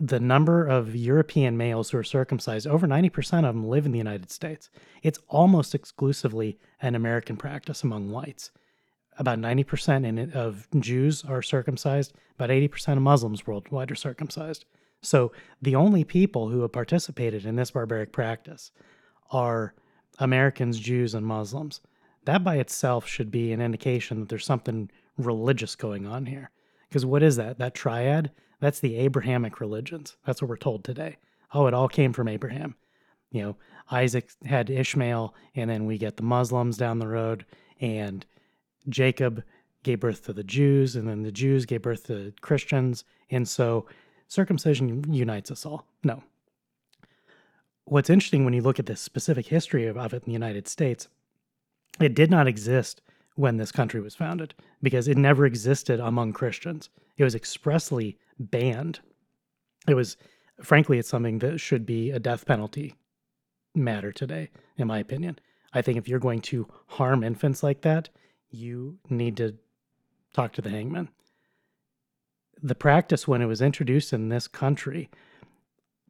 the 0.00 0.20
number 0.20 0.64
of 0.66 0.94
European 0.94 1.56
males 1.56 1.90
who 1.90 1.98
are 1.98 2.04
circumcised, 2.04 2.66
over 2.66 2.86
90% 2.86 3.38
of 3.38 3.54
them 3.54 3.66
live 3.66 3.86
in 3.86 3.92
the 3.92 3.98
United 3.98 4.30
States. 4.30 4.70
It's 5.02 5.18
almost 5.28 5.74
exclusively 5.74 6.58
an 6.80 6.94
American 6.94 7.36
practice 7.36 7.82
among 7.82 8.10
whites. 8.10 8.50
About 9.18 9.38
90% 9.38 10.34
of 10.34 10.68
Jews 10.78 11.24
are 11.24 11.42
circumcised, 11.42 12.12
about 12.36 12.50
80% 12.50 12.96
of 12.96 13.02
Muslims 13.02 13.46
worldwide 13.46 13.90
are 13.90 13.96
circumcised. 13.96 14.64
So 15.02 15.32
the 15.60 15.74
only 15.74 16.04
people 16.04 16.48
who 16.48 16.62
have 16.62 16.72
participated 16.72 17.44
in 17.44 17.56
this 17.56 17.72
barbaric 17.72 18.12
practice 18.12 18.70
are 19.30 19.74
Americans, 20.18 20.78
Jews, 20.78 21.14
and 21.14 21.26
Muslims. 21.26 21.80
That 22.24 22.44
by 22.44 22.56
itself 22.56 23.06
should 23.06 23.30
be 23.30 23.52
an 23.52 23.60
indication 23.60 24.20
that 24.20 24.28
there's 24.28 24.46
something 24.46 24.90
religious 25.16 25.74
going 25.74 26.06
on 26.06 26.26
here. 26.26 26.50
Because 26.88 27.04
what 27.04 27.22
is 27.22 27.36
that? 27.36 27.58
That 27.58 27.74
triad? 27.74 28.30
That's 28.60 28.80
the 28.80 28.96
Abrahamic 28.96 29.60
religions. 29.60 30.16
That's 30.26 30.42
what 30.42 30.48
we're 30.48 30.56
told 30.56 30.84
today. 30.84 31.16
Oh, 31.54 31.66
it 31.66 31.74
all 31.74 31.88
came 31.88 32.12
from 32.12 32.28
Abraham. 32.28 32.74
You 33.30 33.42
know, 33.42 33.56
Isaac 33.90 34.30
had 34.44 34.70
Ishmael, 34.70 35.34
and 35.54 35.68
then 35.68 35.86
we 35.86 35.98
get 35.98 36.16
the 36.16 36.22
Muslims 36.22 36.76
down 36.76 36.98
the 36.98 37.08
road, 37.08 37.44
and 37.80 38.24
Jacob 38.88 39.42
gave 39.82 40.00
birth 40.00 40.24
to 40.24 40.32
the 40.32 40.44
Jews, 40.44 40.96
and 40.96 41.08
then 41.08 41.22
the 41.22 41.32
Jews 41.32 41.66
gave 41.66 41.82
birth 41.82 42.04
to 42.06 42.32
Christians. 42.40 43.04
And 43.30 43.48
so 43.48 43.86
circumcision 44.26 45.12
unites 45.12 45.50
us 45.50 45.64
all. 45.64 45.86
No. 46.02 46.22
What's 47.84 48.10
interesting 48.10 48.44
when 48.44 48.54
you 48.54 48.62
look 48.62 48.78
at 48.78 48.86
the 48.86 48.96
specific 48.96 49.46
history 49.46 49.86
of, 49.86 49.96
of 49.96 50.12
it 50.12 50.24
in 50.24 50.26
the 50.26 50.32
United 50.32 50.68
States, 50.68 51.08
it 52.00 52.14
did 52.14 52.30
not 52.30 52.46
exist 52.46 53.00
when 53.38 53.56
this 53.56 53.72
country 53.72 54.00
was 54.00 54.14
founded 54.14 54.54
because 54.82 55.08
it 55.08 55.16
never 55.16 55.46
existed 55.46 56.00
among 56.00 56.32
Christians. 56.32 56.90
It 57.16 57.24
was 57.24 57.34
expressly 57.34 58.18
banned. 58.38 59.00
It 59.86 59.94
was, 59.94 60.16
frankly, 60.62 60.98
it's 60.98 61.08
something 61.08 61.38
that 61.38 61.58
should 61.58 61.86
be 61.86 62.10
a 62.10 62.18
death 62.18 62.46
penalty 62.46 62.94
matter 63.74 64.12
today, 64.12 64.50
in 64.76 64.86
my 64.86 64.98
opinion. 64.98 65.38
I 65.72 65.82
think 65.82 65.98
if 65.98 66.08
you're 66.08 66.18
going 66.18 66.40
to 66.42 66.66
harm 66.86 67.22
infants 67.22 67.62
like 67.62 67.82
that, 67.82 68.08
you 68.50 68.98
need 69.08 69.36
to 69.36 69.56
talk 70.34 70.52
to 70.54 70.62
the 70.62 70.70
hangman 70.70 71.08
the 72.62 72.74
practice 72.74 73.28
when 73.28 73.42
it 73.42 73.46
was 73.46 73.62
introduced 73.62 74.12
in 74.12 74.28
this 74.28 74.48
country, 74.48 75.10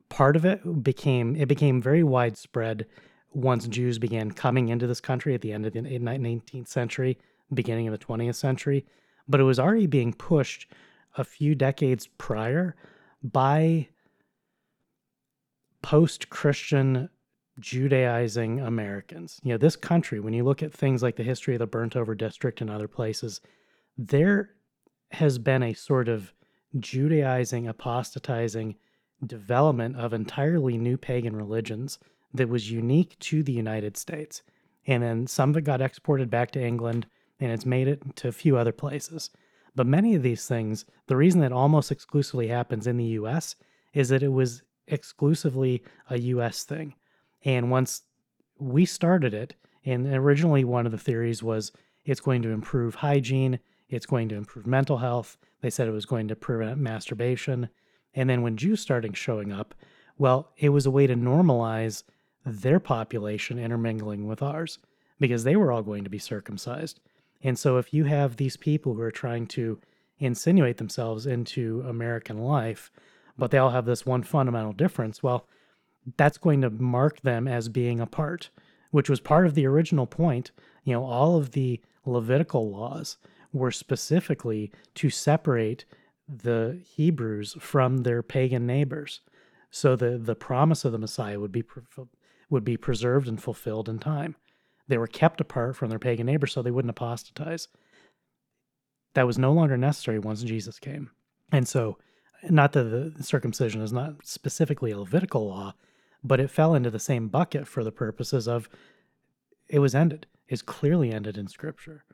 part 0.08 0.36
of 0.36 0.44
it 0.44 0.82
became 0.82 1.36
it 1.36 1.48
became 1.48 1.82
very 1.82 2.02
widespread 2.02 2.86
once 3.32 3.66
Jews 3.68 3.98
began 3.98 4.30
coming 4.30 4.68
into 4.68 4.86
this 4.86 5.00
country 5.00 5.34
at 5.34 5.40
the 5.40 5.52
end 5.52 5.66
of 5.66 5.72
the 5.72 5.80
19th 5.80 6.68
century, 6.68 7.18
beginning 7.52 7.88
of 7.88 7.98
the 7.98 8.04
20th 8.04 8.34
century, 8.34 8.84
but 9.28 9.40
it 9.40 9.44
was 9.44 9.58
already 9.58 9.86
being 9.86 10.12
pushed 10.12 10.70
a 11.16 11.24
few 11.24 11.54
decades 11.54 12.06
prior 12.18 12.76
by 13.22 13.88
post-Christian 15.82 17.08
Judaizing 17.60 18.60
Americans. 18.60 19.40
You 19.42 19.52
know, 19.52 19.58
this 19.58 19.76
country, 19.76 20.20
when 20.20 20.32
you 20.32 20.44
look 20.44 20.62
at 20.62 20.72
things 20.72 21.02
like 21.02 21.16
the 21.16 21.22
history 21.22 21.54
of 21.54 21.58
the 21.58 21.66
burnt 21.66 21.96
over 21.96 22.14
district 22.14 22.60
and 22.60 22.70
other 22.70 22.88
places, 22.88 23.40
there 23.96 24.50
has 25.10 25.38
been 25.38 25.62
a 25.62 25.74
sort 25.74 26.08
of 26.08 26.32
Judaizing, 26.78 27.66
apostatizing 27.66 28.76
development 29.26 29.96
of 29.96 30.12
entirely 30.12 30.76
new 30.76 30.96
pagan 30.96 31.34
religions 31.34 31.98
that 32.34 32.48
was 32.48 32.70
unique 32.70 33.18
to 33.20 33.42
the 33.42 33.52
United 33.52 33.96
States. 33.96 34.42
And 34.86 35.02
then 35.02 35.26
some 35.26 35.50
of 35.50 35.56
it 35.56 35.62
got 35.62 35.80
exported 35.80 36.30
back 36.30 36.50
to 36.52 36.62
England 36.62 37.06
and 37.40 37.52
it's 37.52 37.66
made 37.66 37.88
it 37.88 38.16
to 38.16 38.28
a 38.28 38.32
few 38.32 38.56
other 38.56 38.72
places. 38.72 39.30
But 39.74 39.86
many 39.86 40.14
of 40.14 40.22
these 40.22 40.46
things, 40.46 40.84
the 41.06 41.16
reason 41.16 41.40
that 41.42 41.52
almost 41.52 41.92
exclusively 41.92 42.48
happens 42.48 42.86
in 42.86 42.96
the 42.96 43.04
US 43.04 43.54
is 43.94 44.08
that 44.08 44.22
it 44.22 44.32
was 44.32 44.62
exclusively 44.86 45.82
a 46.10 46.18
US 46.18 46.64
thing. 46.64 46.94
And 47.44 47.70
once 47.70 48.02
we 48.58 48.84
started 48.84 49.34
it, 49.34 49.54
and 49.84 50.06
originally 50.06 50.64
one 50.64 50.86
of 50.86 50.92
the 50.92 50.98
theories 50.98 51.42
was 51.42 51.72
it's 52.04 52.20
going 52.20 52.42
to 52.42 52.50
improve 52.50 52.96
hygiene, 52.96 53.60
it's 53.88 54.06
going 54.06 54.28
to 54.30 54.34
improve 54.34 54.66
mental 54.66 54.98
health. 54.98 55.36
They 55.60 55.70
said 55.70 55.88
it 55.88 55.92
was 55.92 56.06
going 56.06 56.28
to 56.28 56.36
prevent 56.36 56.78
masturbation. 56.78 57.68
And 58.14 58.28
then 58.28 58.42
when 58.42 58.56
Jews 58.56 58.80
started 58.80 59.16
showing 59.16 59.52
up, 59.52 59.74
well, 60.18 60.52
it 60.56 60.70
was 60.70 60.86
a 60.86 60.90
way 60.90 61.06
to 61.06 61.14
normalize 61.14 62.02
their 62.48 62.80
population 62.80 63.58
intermingling 63.58 64.26
with 64.26 64.42
ours 64.42 64.78
because 65.20 65.44
they 65.44 65.56
were 65.56 65.72
all 65.72 65.82
going 65.82 66.04
to 66.04 66.10
be 66.10 66.18
circumcised. 66.18 67.00
And 67.42 67.58
so 67.58 67.76
if 67.76 67.92
you 67.92 68.04
have 68.04 68.36
these 68.36 68.56
people 68.56 68.94
who 68.94 69.02
are 69.02 69.10
trying 69.10 69.46
to 69.48 69.78
insinuate 70.18 70.78
themselves 70.78 71.26
into 71.26 71.84
American 71.86 72.38
life, 72.38 72.90
but 73.36 73.50
they 73.50 73.58
all 73.58 73.70
have 73.70 73.84
this 73.84 74.04
one 74.04 74.22
fundamental 74.22 74.72
difference, 74.72 75.22
well, 75.22 75.46
that's 76.16 76.38
going 76.38 76.60
to 76.62 76.70
mark 76.70 77.20
them 77.20 77.46
as 77.46 77.68
being 77.68 78.00
apart, 78.00 78.50
which 78.90 79.10
was 79.10 79.20
part 79.20 79.46
of 79.46 79.54
the 79.54 79.66
original 79.66 80.06
point. 80.06 80.50
You 80.84 80.94
know, 80.94 81.04
all 81.04 81.36
of 81.36 81.52
the 81.52 81.80
Levitical 82.04 82.70
laws 82.70 83.18
were 83.52 83.70
specifically 83.70 84.72
to 84.94 85.10
separate 85.10 85.84
the 86.28 86.80
Hebrews 86.84 87.56
from 87.60 87.98
their 87.98 88.22
pagan 88.22 88.66
neighbors. 88.66 89.20
So 89.70 89.96
the, 89.96 90.18
the 90.18 90.34
promise 90.34 90.84
of 90.84 90.92
the 90.92 90.98
Messiah 90.98 91.38
would 91.38 91.52
be 91.52 91.62
would 92.50 92.64
be 92.64 92.76
preserved 92.76 93.28
and 93.28 93.42
fulfilled 93.42 93.88
in 93.88 93.98
time. 93.98 94.36
They 94.86 94.98
were 94.98 95.06
kept 95.06 95.40
apart 95.40 95.76
from 95.76 95.90
their 95.90 95.98
pagan 95.98 96.26
neighbors 96.26 96.52
so 96.52 96.62
they 96.62 96.70
wouldn't 96.70 96.90
apostatize. 96.90 97.68
That 99.14 99.26
was 99.26 99.38
no 99.38 99.52
longer 99.52 99.76
necessary 99.76 100.18
once 100.18 100.42
Jesus 100.42 100.78
came. 100.78 101.10
And 101.52 101.68
so, 101.68 101.98
not 102.48 102.72
that 102.72 102.84
the 102.84 103.22
circumcision 103.22 103.82
is 103.82 103.92
not 103.92 104.24
specifically 104.24 104.92
a 104.92 104.98
Levitical 104.98 105.48
law, 105.48 105.74
but 106.22 106.40
it 106.40 106.50
fell 106.50 106.74
into 106.74 106.90
the 106.90 106.98
same 106.98 107.28
bucket 107.28 107.66
for 107.66 107.82
the 107.82 107.92
purposes 107.92 108.46
of 108.46 108.68
it 109.68 109.80
was 109.80 109.94
ended, 109.94 110.26
is 110.48 110.62
clearly 110.62 111.12
ended 111.12 111.36
in 111.36 111.48
Scripture. 111.48 112.04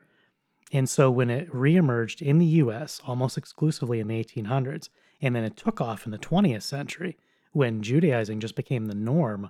And 0.71 0.89
so 0.89 1.09
when 1.11 1.29
it 1.29 1.51
reemerged 1.51 2.21
in 2.21 2.39
the 2.39 2.45
US 2.45 3.01
almost 3.05 3.37
exclusively 3.37 3.99
in 3.99 4.07
the 4.07 4.23
1800s, 4.23 4.89
and 5.21 5.35
then 5.35 5.43
it 5.43 5.55
took 5.55 5.79
off 5.79 6.05
in 6.05 6.11
the 6.11 6.17
20th 6.17 6.63
century 6.63 7.17
when 7.51 7.81
Judaizing 7.81 8.39
just 8.39 8.55
became 8.55 8.85
the 8.85 8.95
norm, 8.95 9.49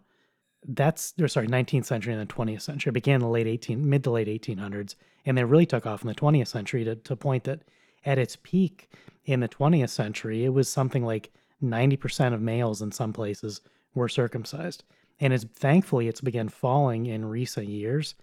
that's 0.67 1.13
or 1.19 1.27
sorry, 1.27 1.47
19th 1.47 1.85
century 1.85 2.13
and 2.13 2.21
the 2.21 2.33
20th 2.33 2.61
century. 2.61 2.89
It 2.89 2.93
began 2.93 3.15
in 3.15 3.21
the 3.21 3.27
late 3.27 3.47
18 3.47 3.87
mid 3.87 4.03
to 4.03 4.11
late 4.11 4.27
1800s, 4.27 4.95
and 5.25 5.37
then 5.37 5.49
really 5.49 5.65
took 5.65 5.85
off 5.85 6.01
in 6.01 6.07
the 6.07 6.15
20th 6.15 6.47
century 6.47 6.83
to 6.83 6.95
to 6.95 7.15
point 7.15 7.43
that 7.45 7.61
at 8.05 8.17
its 8.17 8.37
peak 8.43 8.89
in 9.25 9.39
the 9.39 9.49
20th 9.49 9.89
century, 9.89 10.45
it 10.45 10.49
was 10.49 10.69
something 10.69 11.03
like 11.03 11.31
90% 11.63 12.33
of 12.33 12.41
males 12.41 12.81
in 12.81 12.91
some 12.91 13.11
places 13.11 13.61
were 13.95 14.09
circumcised. 14.09 14.83
And 15.19 15.33
it's 15.33 15.45
thankfully 15.45 16.07
it's 16.07 16.21
begun 16.21 16.49
falling 16.49 17.07
in 17.07 17.25
recent 17.25 17.67
years, 17.67 18.15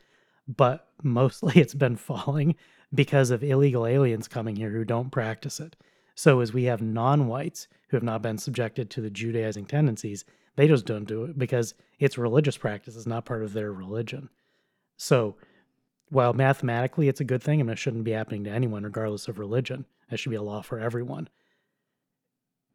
but 0.47 0.89
mostly 1.03 1.55
it's 1.61 1.75
been 1.75 1.97
falling 1.97 2.55
because 2.95 3.31
of 3.31 3.43
illegal 3.43 3.87
aliens 3.87 4.29
coming 4.29 4.57
here 4.57 4.71
who 4.71 4.85
don't 4.85 5.11
practice 5.11 5.61
it. 5.61 5.77
So, 6.15 6.41
as 6.41 6.53
we 6.53 6.65
have 6.65 6.83
non 6.83 7.27
whites 7.27 7.69
who 7.89 7.97
have 7.97 8.05
not 8.05 8.23
been 8.23 8.39
subjected 8.39 8.91
to 8.91 9.01
the 9.01 9.11
Judaizing 9.11 9.65
tendencies, 9.65 10.27
they 10.57 10.69
just 10.69 10.87
don't 10.87 11.07
do 11.07 11.25
it 11.25 11.39
because 11.39 11.75
it's 11.99 12.19
religious 12.19 12.57
practice, 12.57 12.97
it's 12.97 13.07
not 13.07 13.25
part 13.25 13.43
of 13.43 13.53
their 13.53 13.73
religion. 13.73 14.29
So, 14.97 15.37
while 16.11 16.35
mathematically 16.35 17.09
it's 17.09 17.21
a 17.21 17.25
good 17.25 17.43
thing 17.43 17.61
and 17.61 17.71
it 17.71 17.79
shouldn't 17.79 18.05
be 18.05 18.11
happening 18.11 18.45
to 18.45 18.51
anyone, 18.51 18.85
regardless 18.85 19.29
of 19.29 19.39
religion, 19.39 19.87
it 20.11 20.19
should 20.19 20.31
be 20.31 20.37
a 20.37 20.43
law 20.43 20.61
for 20.61 20.79
everyone. 20.79 21.29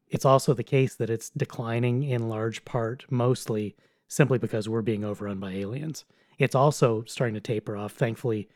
It's 0.09 0.25
also 0.25 0.53
the 0.53 0.63
case 0.63 0.95
that 0.95 1.09
it's 1.09 1.29
declining 1.29 2.03
in 2.03 2.29
large 2.29 2.65
part, 2.65 3.05
mostly 3.09 3.75
simply 4.07 4.37
because 4.37 4.67
we're 4.67 4.81
being 4.81 5.03
overrun 5.03 5.39
by 5.39 5.51
aliens. 5.51 6.05
It's 6.39 6.55
also 6.55 7.03
starting 7.05 7.33
to 7.35 7.41
taper 7.41 7.75
off. 7.75 7.93
Thankfully, 7.93 8.47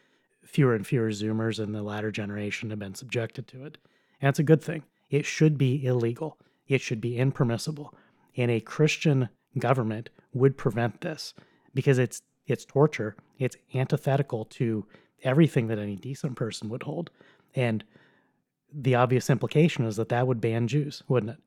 fewer 0.43 0.73
and 0.73 0.87
fewer 0.87 1.09
Zoomers 1.09 1.59
in 1.59 1.73
the 1.73 1.83
latter 1.83 2.11
generation 2.11 2.69
have 2.69 2.79
been 2.79 2.95
subjected 2.95 3.47
to 3.49 3.65
it. 3.65 3.77
And 4.21 4.29
it's 4.29 4.39
a 4.39 4.43
good 4.43 4.63
thing. 4.63 4.83
It 5.09 5.25
should 5.25 5.57
be 5.57 5.85
illegal, 5.85 6.37
it 6.67 6.79
should 6.79 7.01
be 7.01 7.17
impermissible. 7.17 7.93
And 8.37 8.49
a 8.49 8.59
Christian 8.59 9.29
government 9.57 10.09
would 10.33 10.57
prevent 10.57 11.01
this 11.01 11.33
because 11.73 11.97
it's 11.97 12.21
it's 12.47 12.65
torture. 12.65 13.15
It's 13.39 13.55
antithetical 13.73 14.45
to 14.45 14.85
everything 15.23 15.67
that 15.67 15.79
any 15.79 15.95
decent 15.95 16.35
person 16.35 16.69
would 16.69 16.83
hold. 16.83 17.11
And 17.55 17.83
the 18.73 18.95
obvious 18.95 19.29
implication 19.29 19.85
is 19.85 19.95
that 19.97 20.09
that 20.09 20.27
would 20.27 20.41
ban 20.41 20.67
Jews, 20.67 21.03
wouldn't 21.07 21.33
it? 21.33 21.37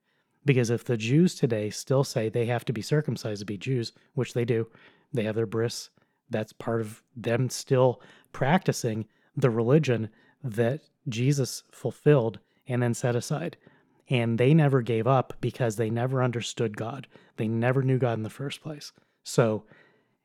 Because 0.44 0.70
if 0.70 0.84
the 0.84 0.96
Jews 0.96 1.34
today 1.34 1.70
still 1.70 2.04
say 2.04 2.28
they 2.28 2.46
have 2.46 2.64
to 2.66 2.72
be 2.72 2.82
circumcised 2.82 3.40
to 3.40 3.46
be 3.46 3.56
Jews, 3.56 3.92
which 4.14 4.34
they 4.34 4.44
do, 4.44 4.68
they 5.12 5.24
have 5.24 5.34
their 5.34 5.46
bris, 5.46 5.90
that's 6.30 6.52
part 6.52 6.80
of 6.80 7.02
them 7.16 7.48
still 7.48 8.00
practicing 8.32 9.06
the 9.36 9.50
religion 9.50 10.10
that 10.42 10.80
Jesus 11.08 11.64
fulfilled 11.70 12.38
and 12.66 12.82
then 12.82 12.94
set 12.94 13.16
aside. 13.16 13.56
And 14.10 14.38
they 14.38 14.52
never 14.52 14.82
gave 14.82 15.06
up 15.06 15.34
because 15.40 15.76
they 15.76 15.90
never 15.90 16.22
understood 16.22 16.76
God. 16.76 17.06
They 17.36 17.48
never 17.48 17.82
knew 17.82 17.98
God 17.98 18.18
in 18.18 18.22
the 18.22 18.30
first 18.30 18.62
place. 18.62 18.92
So 19.22 19.64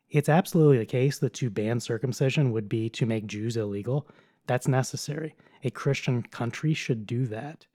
it's 0.10 0.30
absolutely 0.30 0.80
the 0.80 0.86
case 0.86 1.20
that 1.20 1.34
to 1.36 1.50
ban 1.50 1.80
circumcision 1.80 2.52
would 2.52 2.68
be 2.68 2.90
to 2.90 3.06
make 3.06 3.28
Jews 3.28 3.56
illegal. 3.56 4.08
That's 4.48 4.68
necessary. 4.68 5.36
A 5.64 5.70
Christian 5.70 6.24
country 6.24 6.74
should 6.74 7.06
do 7.06 7.26
that. 7.28 7.66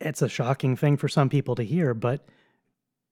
It's 0.00 0.22
a 0.22 0.28
shocking 0.28 0.76
thing 0.76 0.96
for 0.96 1.08
some 1.08 1.28
people 1.28 1.54
to 1.56 1.62
hear, 1.62 1.92
but 1.92 2.24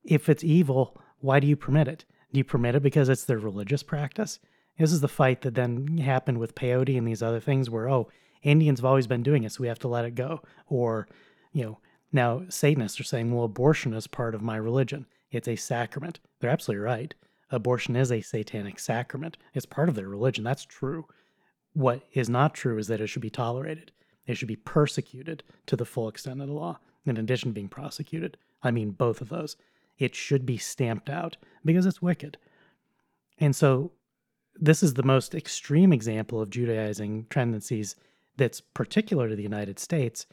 if 0.05 0.29
it's 0.29 0.45
evil, 0.45 1.01
why 1.19 1.41
do 1.41 1.47
you 1.47 1.57
permit 1.57 1.89
it? 1.89 2.05
Do 2.33 2.39
you 2.39 2.45
permit 2.45 2.75
it 2.75 2.83
because 2.83 3.09
it's 3.09 3.25
their 3.25 3.39
religious 3.39 3.83
practice? 3.83 4.39
This 4.79 4.93
is 4.93 5.01
the 5.01 5.09
fight 5.09 5.43
that 5.43 5.55
then 5.55 5.99
happened 5.99 6.39
with 6.39 6.55
peyote 6.55 6.97
and 6.97 7.07
these 7.07 7.23
other 7.23 7.41
things 7.41 7.69
where, 7.69 7.89
oh, 7.89 8.09
Indians 8.47 8.79
have 8.79 8.85
always 8.85 9.09
been 9.09 9.25
doing 9.25 9.43
it, 9.43 9.53
so 9.53 9.61
we 9.61 9.67
have 9.67 9.81
to 9.81 9.89
let 9.89 10.05
it 10.05 10.15
go. 10.15 10.41
Or, 10.69 11.09
you 11.53 11.65
know, 11.65 11.79
now 12.13 12.43
Satanists 12.49 13.01
are 13.01 13.05
saying, 13.05 13.35
well, 13.35 13.45
abortion 13.45 13.93
is 13.93 14.07
part 14.07 14.37
of 14.37 14.41
my 14.41 14.57
religion. 14.57 15.05
It's 15.33 15.49
a 15.49 15.57
sacrament. 15.57 16.21
They're 16.39 16.51
absolutely 16.51 16.85
right. 16.85 17.13
Abortion 17.51 17.97
is 17.97 18.13
a 18.13 18.21
satanic 18.21 18.79
sacrament. 18.79 19.37
It's 19.53 19.67
part 19.67 19.89
of 19.89 19.97
their 19.97 20.09
religion. 20.09 20.45
That's 20.45 20.65
true. 20.65 21.07
What 21.73 22.03
is 22.13 22.29
not 22.29 22.55
true 22.55 22.79
is 22.79 22.87
that 22.87 23.01
it 23.01 23.09
should 23.09 23.23
be 23.23 23.31
tolerated. 23.31 23.91
It 24.27 24.37
should 24.37 24.49
be 24.49 24.57
persecuted 24.57 25.43
to 25.67 25.75
the 25.75 25.85
full 25.85 26.09
extent 26.09 26.41
of 26.41 26.47
the 26.47 26.55
law, 26.55 26.79
in 27.05 27.17
addition 27.17 27.51
to 27.51 27.55
being 27.55 27.69
prosecuted. 27.69 28.37
I 28.63 28.71
mean, 28.71 28.93
both 28.93 29.21
of 29.21 29.29
those. 29.29 29.57
It 29.99 30.15
should 30.15 30.47
be 30.47 30.57
stamped 30.57 31.11
out 31.11 31.37
because 31.65 31.85
it's 31.85 32.01
wicked. 32.01 32.39
And 33.39 33.57
so, 33.57 33.91
this 34.55 34.83
is 34.85 34.95
the 34.95 35.03
most 35.03 35.35
extreme 35.35 35.93
example 35.93 36.41
of 36.41 36.49
Judaizing 36.49 37.27
tendencies 37.29 37.97
that's 38.37 38.61
particular 38.61 39.29
to 39.29 39.37
the 39.37 39.43
United 39.43 39.79
States, 39.79 40.27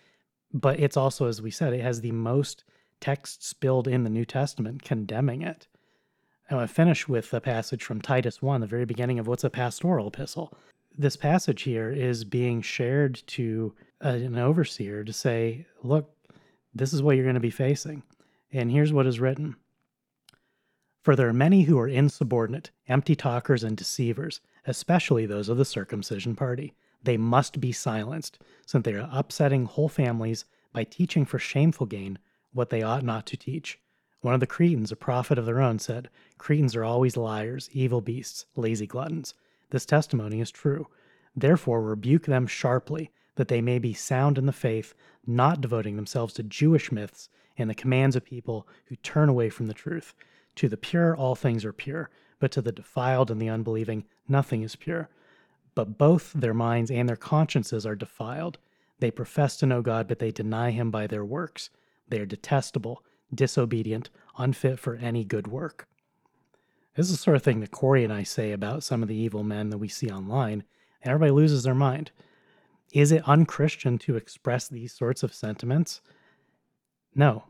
but 0.54 0.80
it's 0.80 0.98
also, 0.98 1.28
as 1.28 1.42
we 1.42 1.52
said, 1.52 1.74
it 1.74 1.82
has 1.82 2.02
the 2.02 2.12
most 2.12 2.64
text 3.00 3.44
spilled 3.44 3.88
in 3.88 4.04
the 4.04 4.10
New 4.10 4.26
Testament 4.26 4.84
condemning 4.84 5.42
it. 5.42 5.68
I 6.50 6.56
want 6.56 6.70
to 6.70 6.74
finish 6.74 7.08
with 7.08 7.34
a 7.34 7.42
passage 7.42 7.84
from 7.84 8.02
Titus 8.02 8.42
1, 8.42 8.62
the 8.62 8.68
very 8.68 8.86
beginning 8.86 9.18
of 9.18 9.28
what's 9.28 9.44
a 9.44 9.50
pastoral 9.50 10.08
epistle 10.08 10.54
this 10.98 11.16
passage 11.16 11.64
here 11.64 11.90
is 11.90 12.24
being 12.24 12.62
shared 12.62 13.22
to 13.28 13.74
an 14.02 14.38
overseer 14.38 15.04
to 15.04 15.14
say, 15.14 15.66
look, 15.82 16.12
this 16.74 16.94
is 16.94 17.02
what 17.02 17.16
you're 17.16 17.26
going 17.26 17.36
to 17.36 17.40
be 17.40 17.50
facing. 17.50 18.04
And 18.52 18.72
here's 18.72 18.94
what 18.94 19.08
is 19.08 19.20
written 19.20 19.56
For 21.04 21.16
there 21.16 21.28
are 21.28 21.34
many 21.34 21.64
who 21.64 21.80
are 21.80 21.88
insubordinate, 21.88 22.72
empty 22.88 23.16
talkers, 23.16 23.64
and 23.64 23.76
deceivers, 23.76 24.42
especially 24.66 25.26
those 25.26 25.50
of 25.50 25.58
the 25.58 25.66
circumcision 25.66 26.36
party. 26.36 26.74
They 27.04 27.18
must 27.18 27.60
be 27.60 27.72
silenced, 27.72 28.40
since 28.66 28.84
they 28.84 28.94
are 28.94 29.10
upsetting 29.12 29.66
whole 29.66 29.90
families 29.90 30.46
by 30.72 30.86
teaching 30.86 31.26
for 31.26 31.38
shameful 31.38 31.86
gain 31.86 32.18
what 32.54 32.70
they 32.70 32.82
ought 32.82 33.04
not 33.04 33.26
to 33.28 33.38
teach. 33.38 33.80
One 34.22 34.34
of 34.34 34.40
the 34.40 34.48
Cretans, 34.48 34.92
a 34.92 34.96
prophet 34.96 35.38
of 35.38 35.46
their 35.46 35.62
own, 35.62 35.80
said, 35.80 36.10
Cretans 36.38 36.76
are 36.76 36.86
always 36.86 37.18
liars, 37.18 37.70
evil 37.74 38.00
beasts, 38.00 38.46
lazy 38.56 38.88
gluttons. 38.88 39.34
This 39.70 39.86
testimony 39.86 40.40
is 40.40 40.50
true. 40.50 40.88
Therefore, 41.36 41.82
rebuke 41.82 42.26
them 42.26 42.48
sharply, 42.48 43.12
that 43.36 43.50
they 43.50 43.60
may 43.60 43.80
be 43.80 43.94
sound 43.94 44.38
in 44.38 44.46
the 44.46 44.54
faith, 44.54 44.94
not 45.26 45.60
devoting 45.60 45.98
themselves 45.98 46.34
to 46.36 46.44
Jewish 46.44 46.92
myths 46.92 47.28
and 47.58 47.70
the 47.70 47.76
commands 47.76 48.16
of 48.16 48.24
people 48.24 48.68
who 48.86 48.96
turn 48.98 49.28
away 49.30 49.50
from 49.50 49.68
the 49.68 49.74
truth. 49.74 50.14
To 50.56 50.70
the 50.70 50.78
pure, 50.78 51.16
all 51.16 51.36
things 51.36 51.66
are 51.66 51.74
pure, 51.74 52.10
but 52.40 52.52
to 52.52 52.62
the 52.62 52.72
defiled 52.72 53.30
and 53.30 53.42
the 53.42 53.50
unbelieving, 53.50 54.06
nothing 54.28 54.62
is 54.64 54.76
pure. 54.76 55.10
But 55.76 55.98
both 55.98 56.34
their 56.34 56.54
minds 56.54 56.92
and 56.92 57.08
their 57.10 57.16
consciences 57.16 57.86
are 57.86 57.96
defiled. 57.96 58.58
They 59.00 59.12
profess 59.12 59.58
to 59.58 59.66
know 59.66 59.82
God, 59.82 60.08
but 60.08 60.20
they 60.20 60.32
deny 60.32 60.72
him 60.72 60.92
by 60.92 61.08
their 61.08 61.26
works. 61.26 61.70
They 62.08 62.20
are 62.20 62.26
detestable, 62.26 63.04
disobedient, 63.34 64.10
unfit 64.38 64.80
for 64.80 64.96
any 64.96 65.24
good 65.24 65.48
work. 65.48 65.88
This 66.96 67.08
is 67.08 67.14
the 67.14 67.24
sort 67.24 67.36
of 67.36 67.44
thing 67.44 67.60
that 67.62 67.72
Corey 67.72 68.04
and 68.04 68.14
I 68.14 68.24
say 68.24 68.52
about 68.52 68.84
some 68.84 69.02
of 69.02 69.10
the 69.10 69.16
evil 69.16 69.44
men 69.44 69.70
that 69.70 69.80
we 69.80 69.88
see 69.88 70.12
online, 70.12 70.64
and 71.02 71.12
everybody 71.12 71.32
loses 71.32 71.64
their 71.64 71.74
mind. 71.74 72.12
Is 72.92 73.12
it 73.12 73.28
unchristian 73.28 73.98
to 74.00 74.16
express 74.16 74.68
these 74.68 74.94
sorts 74.94 75.24
of 75.24 75.34
sentiments? 75.34 76.02
No. 77.16 77.46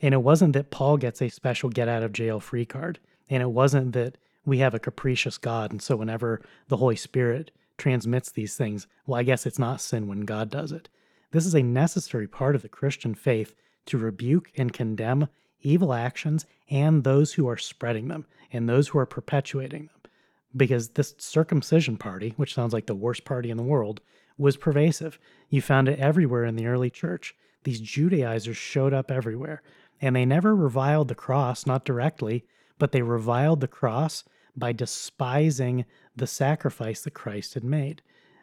And 0.00 0.14
it 0.14 0.22
wasn't 0.22 0.52
that 0.52 0.70
Paul 0.70 0.96
gets 0.96 1.20
a 1.20 1.28
special 1.28 1.70
get 1.70 1.88
out 1.88 2.04
of 2.04 2.12
jail 2.12 2.38
free 2.38 2.64
card. 2.64 3.00
And 3.28 3.42
it 3.42 3.50
wasn't 3.50 3.92
that 3.94 4.16
we 4.46 4.58
have 4.58 4.74
a 4.74 4.78
capricious 4.78 5.36
God. 5.36 5.72
And 5.72 5.82
so 5.82 5.96
whenever 5.96 6.40
the 6.68 6.78
Holy 6.78 6.96
Spirit 6.96 7.50
transmits 7.76 8.30
these 8.30 8.56
things, 8.56 8.86
well, 9.06 9.20
I 9.20 9.24
guess 9.24 9.44
it's 9.44 9.58
not 9.58 9.80
sin 9.82 10.08
when 10.08 10.20
God 10.20 10.48
does 10.48 10.72
it. 10.72 10.88
This 11.32 11.44
is 11.44 11.54
a 11.54 11.62
necessary 11.62 12.26
part 12.26 12.54
of 12.54 12.62
the 12.62 12.68
Christian 12.68 13.14
faith 13.14 13.54
to 13.86 13.98
rebuke 13.98 14.50
and 14.56 14.72
condemn 14.72 15.28
evil 15.60 15.92
actions 15.92 16.46
and 16.70 17.04
those 17.04 17.34
who 17.34 17.48
are 17.48 17.56
spreading 17.56 18.08
them 18.08 18.24
and 18.52 18.68
those 18.68 18.88
who 18.88 18.98
are 18.98 19.06
perpetuating 19.06 19.86
them. 19.86 20.12
Because 20.56 20.90
this 20.90 21.14
circumcision 21.18 21.96
party, 21.96 22.32
which 22.36 22.54
sounds 22.54 22.72
like 22.72 22.86
the 22.86 22.94
worst 22.94 23.24
party 23.24 23.50
in 23.50 23.56
the 23.56 23.62
world, 23.62 24.00
was 24.38 24.56
pervasive. 24.56 25.18
You 25.50 25.60
found 25.60 25.88
it 25.88 25.98
everywhere 25.98 26.44
in 26.44 26.56
the 26.56 26.66
early 26.66 26.88
church. 26.88 27.34
These 27.64 27.80
Judaizers 27.80 28.56
showed 28.56 28.94
up 28.94 29.10
everywhere. 29.10 29.62
And 30.00 30.14
they 30.14 30.24
never 30.24 30.54
reviled 30.54 31.08
the 31.08 31.14
cross, 31.14 31.66
not 31.66 31.84
directly, 31.84 32.44
but 32.78 32.92
they 32.92 33.02
reviled 33.02 33.60
the 33.60 33.68
cross 33.68 34.24
by 34.56 34.72
despising 34.72 35.84
the 36.14 36.26
sacrifice 36.26 37.02
that 37.02 37.14
Christ 37.14 37.54
had 37.54 37.64
made. 37.64 38.02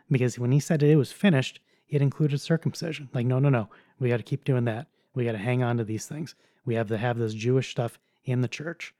Because 0.10 0.38
when 0.38 0.52
he 0.52 0.60
said 0.60 0.84
it 0.84 0.96
was 0.96 1.12
finished, 1.12 1.60
it 1.90 2.02
included 2.02 2.40
circumcision. 2.40 3.10
Like, 3.14 3.26
no, 3.26 3.40
no, 3.40 3.50
no. 3.50 3.70
We 4.00 4.10
got 4.10 4.18
to 4.18 4.24
keep 4.24 4.46
doing 4.46 4.66
that. 4.66 4.88
We 5.16 5.26
got 5.26 5.34
to 5.34 5.38
hang 5.38 5.64
on 5.64 5.78
to 5.78 5.84
these 5.84 6.06
things. 6.06 6.36
We 6.66 6.76
have 6.76 6.88
to 6.88 6.98
have 6.98 7.18
this 7.18 7.34
Jewish 7.34 7.72
stuff 7.72 8.00
in 8.26 8.42
the 8.42 8.48
church. 8.48 8.94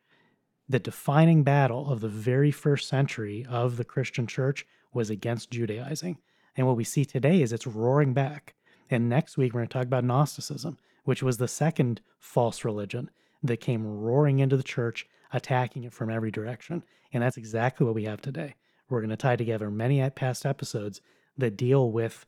The 0.70 0.80
defining 0.80 1.44
battle 1.44 1.92
of 1.92 2.02
the 2.02 2.08
very 2.08 2.52
first 2.52 2.88
century 2.88 3.46
of 3.50 3.78
the 3.78 3.84
Christian 3.84 4.28
church 4.28 4.66
was 4.94 5.10
against 5.10 5.52
Judaizing. 5.52 6.18
And 6.56 6.68
what 6.68 6.78
we 6.78 6.84
see 6.84 7.06
today 7.06 7.42
is 7.42 7.52
it's 7.52 7.68
roaring 7.68 8.14
back. 8.14 8.54
And 8.90 9.10
next 9.10 9.38
week, 9.38 9.54
we're 9.54 9.62
going 9.62 9.70
to 9.70 9.74
talk 9.74 9.86
about 9.88 10.04
Gnosticism, 10.04 10.78
which 11.04 11.24
was 11.24 11.38
the 11.38 11.48
second 11.48 12.02
false 12.20 12.64
religion 12.64 13.10
that 13.42 13.58
came 13.60 13.86
roaring 13.86 14.40
into 14.40 14.56
the 14.56 14.64
church, 14.64 15.08
attacking 15.34 15.84
it 15.84 15.94
from 15.94 16.10
every 16.10 16.32
direction. 16.32 16.84
And 17.12 17.22
that's 17.22 17.38
exactly 17.38 17.86
what 17.86 17.96
we 17.96 18.06
have 18.06 18.22
today. 18.22 18.56
We're 18.90 19.02
going 19.02 19.10
to 19.10 19.18
tie 19.18 19.36
together 19.36 19.70
many 19.70 20.08
past 20.12 20.46
episodes 20.46 21.02
that 21.38 21.58
deal 21.58 21.92
with 21.92 22.26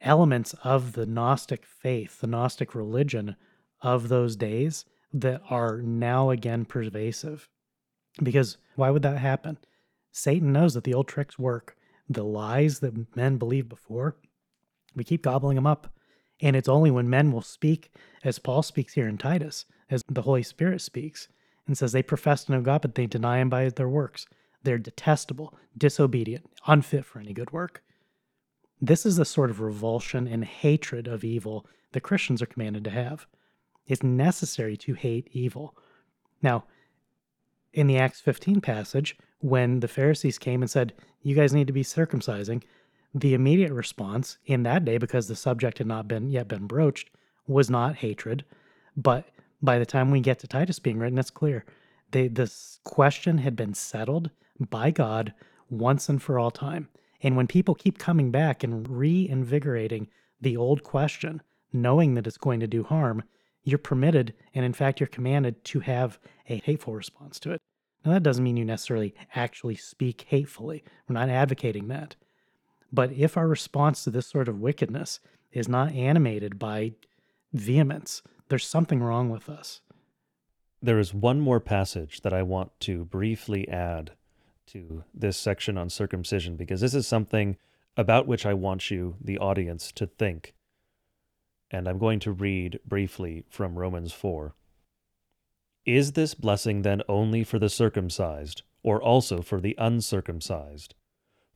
elements 0.00 0.54
of 0.64 0.92
the 0.92 1.06
Gnostic 1.06 1.66
faith, 1.66 2.20
the 2.20 2.26
Gnostic 2.26 2.74
religion 2.74 3.36
of 3.82 4.08
those 4.08 4.36
days 4.36 4.84
that 5.12 5.42
are 5.50 5.80
now 5.82 6.30
again 6.30 6.64
pervasive. 6.64 7.48
Because 8.22 8.58
why 8.76 8.90
would 8.90 9.02
that 9.02 9.18
happen? 9.18 9.58
Satan 10.12 10.52
knows 10.52 10.74
that 10.74 10.84
the 10.84 10.94
old 10.94 11.08
tricks 11.08 11.38
work. 11.38 11.76
The 12.08 12.22
lies 12.22 12.80
that 12.80 13.16
men 13.16 13.38
believed 13.38 13.68
before, 13.68 14.16
we 14.94 15.04
keep 15.04 15.22
gobbling 15.22 15.54
them 15.54 15.66
up. 15.66 15.88
And 16.40 16.54
it's 16.54 16.68
only 16.68 16.90
when 16.90 17.08
men 17.08 17.32
will 17.32 17.42
speak, 17.42 17.90
as 18.22 18.38
Paul 18.38 18.62
speaks 18.62 18.92
here 18.92 19.08
in 19.08 19.16
Titus, 19.16 19.64
as 19.88 20.02
the 20.08 20.22
Holy 20.22 20.42
Spirit 20.42 20.82
speaks, 20.82 21.28
and 21.66 21.76
says 21.76 21.92
they 21.92 22.02
profess 22.02 22.44
to 22.44 22.52
know 22.52 22.60
God, 22.60 22.82
but 22.82 22.94
they 22.94 23.06
deny 23.06 23.38
him 23.38 23.48
by 23.48 23.68
their 23.68 23.88
works. 23.88 24.26
They're 24.62 24.78
detestable, 24.78 25.54
disobedient, 25.76 26.48
unfit 26.66 27.04
for 27.04 27.18
any 27.18 27.32
good 27.32 27.52
work. 27.52 27.82
This 28.80 29.06
is 29.06 29.16
the 29.16 29.24
sort 29.24 29.50
of 29.50 29.60
revulsion 29.60 30.26
and 30.26 30.44
hatred 30.44 31.06
of 31.06 31.24
evil 31.24 31.66
that 31.92 32.00
Christians 32.00 32.42
are 32.42 32.46
commanded 32.46 32.84
to 32.84 32.90
have. 32.90 33.26
It's 33.86 34.02
necessary 34.02 34.76
to 34.78 34.94
hate 34.94 35.28
evil. 35.32 35.76
Now, 36.42 36.64
in 37.72 37.86
the 37.86 37.98
Acts 37.98 38.20
15 38.20 38.60
passage, 38.60 39.16
when 39.40 39.80
the 39.80 39.88
Pharisees 39.88 40.38
came 40.38 40.62
and 40.62 40.70
said, 40.70 40.94
You 41.22 41.34
guys 41.34 41.52
need 41.52 41.66
to 41.66 41.72
be 41.72 41.82
circumcising, 41.82 42.62
the 43.14 43.34
immediate 43.34 43.72
response 43.72 44.38
in 44.46 44.62
that 44.64 44.84
day, 44.84 44.98
because 44.98 45.28
the 45.28 45.36
subject 45.36 45.78
had 45.78 45.86
not 45.86 46.08
been 46.08 46.30
yet 46.30 46.48
been 46.48 46.66
broached, 46.66 47.10
was 47.46 47.70
not 47.70 47.96
hatred. 47.96 48.44
But 48.96 49.28
by 49.64 49.78
the 49.78 49.86
time 49.86 50.10
we 50.10 50.20
get 50.20 50.38
to 50.40 50.46
Titus 50.46 50.78
being 50.78 50.98
written, 50.98 51.18
it's 51.18 51.30
clear. 51.30 51.64
They, 52.10 52.28
this 52.28 52.78
question 52.84 53.38
had 53.38 53.56
been 53.56 53.74
settled 53.74 54.30
by 54.60 54.90
God 54.90 55.32
once 55.70 56.08
and 56.08 56.22
for 56.22 56.38
all 56.38 56.50
time. 56.50 56.88
And 57.22 57.36
when 57.36 57.46
people 57.46 57.74
keep 57.74 57.98
coming 57.98 58.30
back 58.30 58.62
and 58.62 58.88
reinvigorating 58.88 60.08
the 60.40 60.56
old 60.56 60.82
question, 60.82 61.42
knowing 61.72 62.14
that 62.14 62.26
it's 62.26 62.36
going 62.36 62.60
to 62.60 62.66
do 62.66 62.84
harm, 62.84 63.22
you're 63.64 63.78
permitted, 63.78 64.34
and 64.54 64.64
in 64.64 64.74
fact, 64.74 65.00
you're 65.00 65.06
commanded 65.06 65.64
to 65.64 65.80
have 65.80 66.18
a 66.48 66.60
hateful 66.64 66.94
response 66.94 67.40
to 67.40 67.52
it. 67.52 67.60
Now, 68.04 68.12
that 68.12 68.22
doesn't 68.22 68.44
mean 68.44 68.58
you 68.58 68.64
necessarily 68.66 69.14
actually 69.34 69.76
speak 69.76 70.26
hatefully. 70.28 70.84
We're 71.08 71.14
not 71.14 71.30
advocating 71.30 71.88
that. 71.88 72.16
But 72.92 73.12
if 73.12 73.38
our 73.38 73.48
response 73.48 74.04
to 74.04 74.10
this 74.10 74.26
sort 74.26 74.48
of 74.48 74.60
wickedness 74.60 75.20
is 75.52 75.68
not 75.68 75.92
animated 75.92 76.58
by 76.58 76.92
vehemence, 77.54 78.22
there's 78.48 78.66
something 78.66 79.02
wrong 79.02 79.30
with 79.30 79.48
us. 79.48 79.80
There 80.82 80.98
is 80.98 81.14
one 81.14 81.40
more 81.40 81.60
passage 81.60 82.20
that 82.22 82.32
I 82.32 82.42
want 82.42 82.78
to 82.80 83.04
briefly 83.06 83.68
add 83.68 84.12
to 84.66 85.04
this 85.14 85.36
section 85.36 85.78
on 85.78 85.88
circumcision 85.88 86.56
because 86.56 86.80
this 86.80 86.94
is 86.94 87.06
something 87.06 87.56
about 87.96 88.26
which 88.26 88.44
I 88.44 88.54
want 88.54 88.90
you, 88.90 89.16
the 89.20 89.38
audience, 89.38 89.92
to 89.92 90.06
think. 90.06 90.54
And 91.70 91.88
I'm 91.88 91.98
going 91.98 92.20
to 92.20 92.32
read 92.32 92.80
briefly 92.86 93.44
from 93.48 93.78
Romans 93.78 94.12
4. 94.12 94.54
Is 95.86 96.12
this 96.12 96.34
blessing 96.34 96.82
then 96.82 97.02
only 97.08 97.44
for 97.44 97.58
the 97.58 97.68
circumcised, 97.68 98.62
or 98.82 99.02
also 99.02 99.42
for 99.42 99.60
the 99.60 99.74
uncircumcised? 99.78 100.94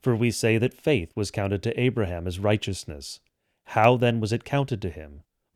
For 0.01 0.15
we 0.15 0.31
say 0.31 0.57
that 0.57 0.73
faith 0.73 1.11
was 1.15 1.31
counted 1.31 1.61
to 1.63 1.79
Abraham 1.79 2.25
as 2.25 2.39
righteousness. 2.39 3.19
How 3.65 3.97
then 3.97 4.19
was 4.19 4.31
it 4.31 4.43
counted 4.45 4.81
to 4.83 4.89
him? 4.89 5.23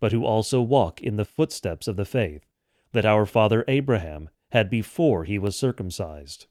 but 0.00 0.12
who 0.12 0.24
also 0.24 0.60
walk 0.60 1.00
in 1.00 1.16
the 1.16 1.24
footsteps 1.24 1.88
of 1.88 1.96
the 1.96 2.04
faith 2.04 2.44
that 2.92 3.06
our 3.06 3.26
father 3.26 3.64
Abraham 3.68 4.28
had 4.52 4.70
before 4.70 5.24
he 5.24 5.38
was 5.38 5.56
circumcised. 5.56 6.46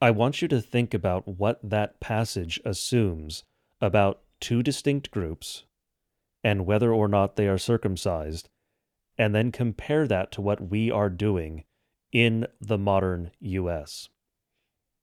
I 0.00 0.10
want 0.10 0.42
you 0.42 0.48
to 0.48 0.60
think 0.60 0.92
about 0.92 1.26
what 1.26 1.58
that 1.62 2.00
passage 2.00 2.60
assumes 2.64 3.44
about 3.80 4.20
two 4.40 4.62
distinct 4.62 5.10
groups 5.10 5.64
and 6.42 6.66
whether 6.66 6.92
or 6.92 7.08
not 7.08 7.36
they 7.36 7.48
are 7.48 7.56
circumcised, 7.56 8.50
and 9.16 9.34
then 9.34 9.50
compare 9.50 10.06
that 10.06 10.30
to 10.32 10.42
what 10.42 10.68
we 10.70 10.90
are 10.90 11.08
doing 11.08 11.64
in 12.12 12.46
the 12.60 12.76
modern 12.76 13.30
U.S. 13.40 14.10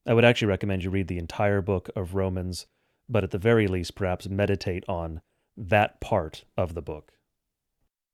I 0.06 0.14
would 0.14 0.26
actually 0.26 0.50
recommend 0.50 0.84
you 0.84 0.92
read 0.92 1.08
the 1.08 1.18
entire 1.18 1.62
book 1.62 1.90
of 1.96 2.14
Romans, 2.14 2.68
but 3.10 3.24
at 3.24 3.32
the 3.32 3.40
very 3.40 3.68
least, 3.68 3.96
perhaps 3.96 4.30
meditate 4.30 4.84
on 4.88 5.22
that 5.58 6.00
part 6.00 6.44
of 6.58 6.74
the 6.74 6.82
book. 6.82 7.12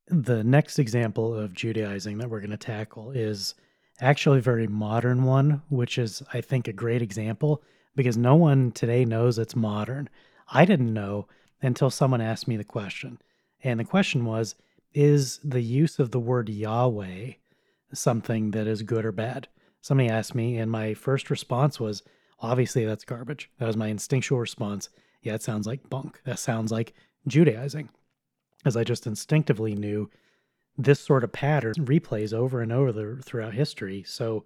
The 0.08 0.44
next 0.44 0.80
example 0.80 1.34
of 1.34 1.54
Judaizing 1.54 2.18
that 2.18 2.30
we're 2.30 2.40
going 2.40 2.52
to 2.52 2.58
tackle 2.58 3.12
is 3.12 3.56
actually 4.00 4.40
a 4.40 4.42
very 4.42 4.68
modern 4.68 5.24
one, 5.24 5.62
which 5.70 5.98
is, 5.98 6.24
I 6.34 6.42
think, 6.42 6.68
a 6.68 6.74
great 6.74 7.02
example 7.02 7.62
because 7.96 8.18
no 8.18 8.36
one 8.36 8.72
today 8.72 9.04
knows 9.04 9.38
it's 9.38 9.56
modern. 9.56 10.08
I 10.50 10.66
didn't 10.66 10.94
know 10.94 11.28
until 11.62 11.90
someone 11.90 12.22
asked 12.22 12.48
me 12.48 12.56
the 12.56 12.64
question. 12.64 13.20
And 13.64 13.80
the 13.80 13.86
question 13.86 14.24
was 14.24 14.56
Is 14.94 15.40
the 15.44 15.62
use 15.62 16.00
of 16.00 16.12
the 16.12 16.20
word 16.20 16.48
Yahweh 16.48 17.34
something 17.94 18.52
that 18.52 18.68
is 18.68 18.84
good 18.84 19.06
or 19.06 19.12
bad? 19.12 19.48
Somebody 19.82 20.10
asked 20.10 20.36
me, 20.36 20.58
and 20.58 20.72
my 20.72 20.94
first 20.94 21.30
response 21.30 21.80
was, 21.80 22.04
Obviously, 22.40 22.86
that's 22.86 23.04
garbage. 23.04 23.50
That 23.58 23.66
was 23.66 23.78
my 23.78 23.88
instinctual 23.88 24.40
response. 24.40 24.90
Yeah, 25.24 25.34
it 25.34 25.42
sounds 25.42 25.66
like 25.66 25.90
bunk. 25.90 26.22
That 26.24 26.40
sounds 26.40 26.72
like 26.72 26.94
Judaizing. 27.28 27.90
As 28.66 28.76
I 28.76 28.84
just 28.84 29.06
instinctively 29.06 29.76
knew 29.76 30.10
this 30.78 31.00
sort 31.00 31.24
of 31.24 31.32
pattern 31.32 31.74
replays 31.76 32.34
over 32.34 32.62
and 32.62 32.72
over 32.72 33.20
throughout 33.24 33.54
history. 33.54 34.04
So 34.06 34.46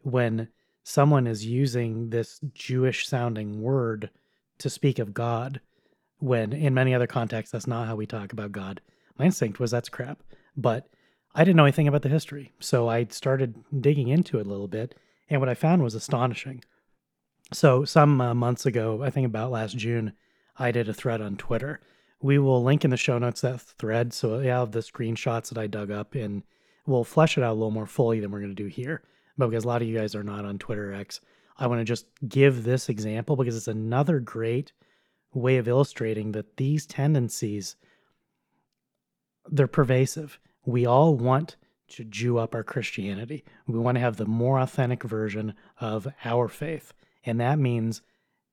when 0.00 0.48
someone 0.84 1.26
is 1.26 1.46
using 1.46 2.10
this 2.10 2.40
Jewish 2.54 3.06
sounding 3.06 3.62
word 3.62 4.10
to 4.58 4.68
speak 4.68 4.98
of 4.98 5.14
God, 5.14 5.60
when 6.18 6.52
in 6.52 6.74
many 6.74 6.94
other 6.94 7.06
contexts 7.06 7.52
that's 7.52 7.66
not 7.66 7.86
how 7.86 7.96
we 7.96 8.06
talk 8.06 8.32
about 8.32 8.52
God, 8.52 8.80
my 9.18 9.24
instinct 9.26 9.60
was 9.60 9.70
that's 9.70 9.88
crap. 9.88 10.22
But 10.56 10.88
I 11.34 11.44
didn't 11.44 11.56
know 11.56 11.64
anything 11.64 11.88
about 11.88 12.02
the 12.02 12.08
history. 12.08 12.52
So 12.60 12.88
I 12.88 13.06
started 13.10 13.54
digging 13.80 14.08
into 14.08 14.38
it 14.38 14.46
a 14.46 14.50
little 14.50 14.68
bit. 14.68 14.94
And 15.30 15.40
what 15.40 15.48
I 15.48 15.54
found 15.54 15.82
was 15.82 15.94
astonishing. 15.94 16.62
So 17.52 17.84
some 17.84 18.20
uh, 18.20 18.34
months 18.34 18.66
ago, 18.66 19.02
I 19.02 19.10
think 19.10 19.26
about 19.26 19.50
last 19.50 19.76
June, 19.76 20.12
I 20.58 20.70
did 20.72 20.88
a 20.88 20.94
thread 20.94 21.22
on 21.22 21.36
Twitter 21.36 21.80
we 22.22 22.38
will 22.38 22.62
link 22.62 22.84
in 22.84 22.90
the 22.90 22.96
show 22.96 23.18
notes 23.18 23.40
that 23.40 23.60
thread. 23.60 24.12
So 24.12 24.40
I 24.40 24.44
have 24.44 24.72
the 24.72 24.80
screenshots 24.80 25.48
that 25.48 25.58
I 25.58 25.66
dug 25.66 25.90
up 25.90 26.14
and 26.14 26.42
we'll 26.86 27.04
flesh 27.04 27.36
it 27.36 27.44
out 27.44 27.52
a 27.52 27.54
little 27.54 27.70
more 27.70 27.86
fully 27.86 28.20
than 28.20 28.30
we're 28.30 28.40
going 28.40 28.54
to 28.54 28.62
do 28.62 28.68
here. 28.68 29.02
But 29.36 29.48
because 29.48 29.64
a 29.64 29.68
lot 29.68 29.82
of 29.82 29.88
you 29.88 29.98
guys 29.98 30.14
are 30.14 30.22
not 30.22 30.44
on 30.44 30.58
Twitter 30.58 30.92
X, 30.92 31.20
I 31.58 31.66
want 31.66 31.80
to 31.80 31.84
just 31.84 32.06
give 32.28 32.64
this 32.64 32.88
example 32.88 33.36
because 33.36 33.56
it's 33.56 33.68
another 33.68 34.20
great 34.20 34.72
way 35.34 35.56
of 35.56 35.68
illustrating 35.68 36.32
that 36.32 36.56
these 36.56 36.86
tendencies 36.86 37.76
they're 39.50 39.66
pervasive. 39.66 40.38
We 40.64 40.86
all 40.86 41.16
want 41.16 41.56
to 41.88 42.04
Jew 42.04 42.38
up 42.38 42.54
our 42.54 42.62
Christianity. 42.62 43.44
We 43.66 43.78
want 43.78 43.96
to 43.96 44.00
have 44.00 44.16
the 44.16 44.26
more 44.26 44.60
authentic 44.60 45.02
version 45.02 45.54
of 45.80 46.06
our 46.24 46.46
faith. 46.48 46.92
And 47.24 47.40
that 47.40 47.58
means 47.58 48.02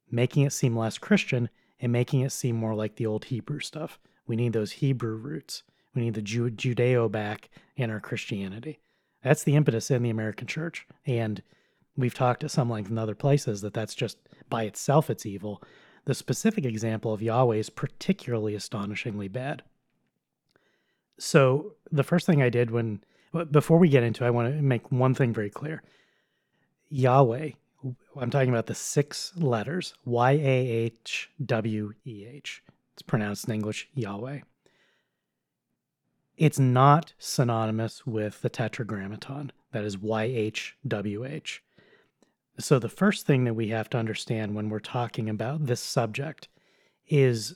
making 0.09 0.43
it 0.43 0.53
seem 0.53 0.75
less 0.75 0.97
Christian 0.97 1.49
and 1.79 1.91
making 1.91 2.21
it 2.21 2.31
seem 2.31 2.55
more 2.55 2.75
like 2.75 2.95
the 2.95 3.05
old 3.05 3.25
Hebrew 3.25 3.59
stuff. 3.59 3.99
We 4.27 4.35
need 4.35 4.53
those 4.53 4.73
Hebrew 4.73 5.15
roots. 5.15 5.63
We 5.95 6.01
need 6.01 6.13
the 6.13 6.21
Ju- 6.21 6.51
Judeo 6.51 7.11
back 7.11 7.49
in 7.75 7.89
our 7.89 7.99
Christianity. 7.99 8.79
That's 9.23 9.43
the 9.43 9.55
impetus 9.55 9.91
in 9.91 10.03
the 10.03 10.09
American 10.09 10.47
church. 10.47 10.87
And 11.05 11.41
we've 11.97 12.13
talked 12.13 12.43
at 12.43 12.51
some 12.51 12.69
length 12.69 12.89
in 12.89 12.97
other 12.97 13.15
places 13.15 13.61
that 13.61 13.73
that's 13.73 13.95
just 13.95 14.17
by 14.49 14.63
itself 14.63 15.09
it's 15.09 15.25
evil. 15.25 15.61
The 16.05 16.13
specific 16.13 16.65
example 16.65 17.13
of 17.13 17.21
Yahweh 17.21 17.57
is 17.57 17.69
particularly 17.69 18.55
astonishingly 18.55 19.27
bad. 19.27 19.63
So 21.17 21.73
the 21.91 22.03
first 22.03 22.25
thing 22.25 22.41
I 22.41 22.49
did 22.49 22.71
when 22.71 23.03
before 23.51 23.77
we 23.77 23.89
get 23.89 24.03
into 24.03 24.23
it, 24.23 24.27
I 24.27 24.31
want 24.31 24.55
to 24.55 24.61
make 24.61 24.91
one 24.91 25.13
thing 25.13 25.33
very 25.33 25.49
clear. 25.49 25.83
Yahweh 26.89 27.51
I'm 28.19 28.29
talking 28.29 28.49
about 28.49 28.67
the 28.67 28.75
six 28.75 29.31
letters 29.35 29.93
Y 30.05 30.31
A 30.31 30.67
H 30.67 31.29
W 31.45 31.93
E 32.05 32.25
H. 32.25 32.61
It's 32.93 33.01
pronounced 33.01 33.47
in 33.47 33.53
English 33.53 33.87
Yahweh. 33.93 34.39
It's 36.37 36.59
not 36.59 37.13
synonymous 37.17 38.05
with 38.07 38.41
the 38.41 38.49
tetragrammaton, 38.49 39.51
that 39.71 39.83
is 39.83 39.97
YHWH. 39.97 41.59
So, 42.59 42.79
the 42.79 42.89
first 42.89 43.25
thing 43.25 43.45
that 43.45 43.53
we 43.53 43.69
have 43.69 43.89
to 43.91 43.97
understand 43.97 44.55
when 44.55 44.69
we're 44.69 44.79
talking 44.79 45.29
about 45.29 45.65
this 45.65 45.81
subject 45.81 46.47
is 47.07 47.55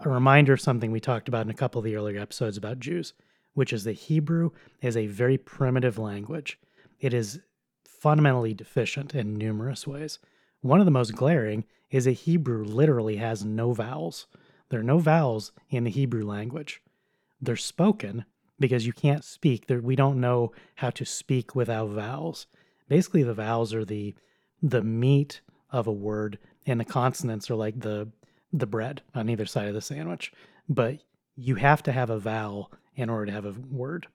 a 0.00 0.08
reminder 0.08 0.52
of 0.52 0.60
something 0.60 0.90
we 0.90 1.00
talked 1.00 1.28
about 1.28 1.46
in 1.46 1.50
a 1.50 1.54
couple 1.54 1.78
of 1.78 1.84
the 1.84 1.96
earlier 1.96 2.20
episodes 2.20 2.56
about 2.56 2.80
Jews, 2.80 3.14
which 3.54 3.72
is 3.72 3.84
that 3.84 3.92
Hebrew 3.92 4.50
is 4.80 4.96
a 4.96 5.06
very 5.06 5.38
primitive 5.38 5.98
language. 5.98 6.58
It 7.00 7.14
is 7.14 7.40
fundamentally 8.04 8.52
deficient 8.52 9.14
in 9.14 9.38
numerous 9.38 9.86
ways. 9.86 10.18
One 10.60 10.78
of 10.78 10.84
the 10.84 10.90
most 10.90 11.14
glaring 11.14 11.64
is 11.90 12.04
that 12.04 12.12
Hebrew 12.12 12.62
literally 12.62 13.16
has 13.16 13.46
no 13.46 13.72
vowels. 13.72 14.26
There 14.68 14.80
are 14.80 14.82
no 14.82 14.98
vowels 14.98 15.52
in 15.70 15.84
the 15.84 15.90
Hebrew 15.90 16.22
language. 16.22 16.82
They're 17.40 17.56
spoken 17.56 18.26
because 18.60 18.86
you 18.86 18.92
can't 18.92 19.24
speak. 19.24 19.64
We 19.70 19.96
don't 19.96 20.20
know 20.20 20.52
how 20.74 20.90
to 20.90 21.06
speak 21.06 21.54
without 21.54 21.88
vowels. 21.88 22.46
Basically, 22.90 23.22
the 23.22 23.32
vowels 23.32 23.72
are 23.72 23.86
the 23.86 24.14
the 24.62 24.82
meat 24.82 25.40
of 25.70 25.86
a 25.86 25.92
word, 25.92 26.38
and 26.66 26.78
the 26.78 26.84
consonants 26.84 27.50
are 27.50 27.56
like 27.56 27.80
the 27.80 28.08
the 28.52 28.66
bread 28.66 29.00
on 29.14 29.30
either 29.30 29.46
side 29.46 29.68
of 29.68 29.74
the 29.74 29.80
sandwich, 29.80 30.30
but 30.68 30.98
you 31.36 31.54
have 31.54 31.82
to 31.84 31.92
have 31.92 32.10
a 32.10 32.18
vowel 32.18 32.70
in 32.96 33.08
order 33.08 33.24
to 33.24 33.32
have 33.32 33.46
a 33.46 33.54
word. 33.70 34.08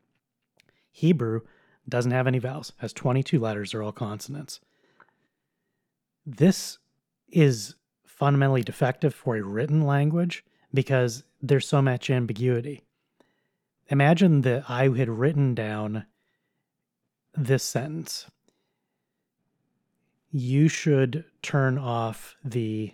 Hebrew 0.91 1.41
doesn't 1.89 2.11
have 2.11 2.27
any 2.27 2.39
vowels, 2.39 2.73
has 2.77 2.93
22 2.93 3.39
letters, 3.39 3.71
they're 3.71 3.83
all 3.83 3.91
consonants. 3.91 4.59
This 6.25 6.77
is 7.29 7.75
fundamentally 8.05 8.61
defective 8.61 9.13
for 9.13 9.35
a 9.35 9.41
written 9.41 9.81
language 9.81 10.43
because 10.73 11.23
there's 11.41 11.67
so 11.67 11.81
much 11.81 12.09
ambiguity. 12.09 12.83
Imagine 13.87 14.41
that 14.41 14.69
I 14.69 14.89
had 14.89 15.09
written 15.09 15.55
down 15.55 16.05
this 17.33 17.63
sentence. 17.63 18.29
You 20.31 20.67
should 20.67 21.25
turn 21.41 21.77
off 21.77 22.35
the, 22.43 22.93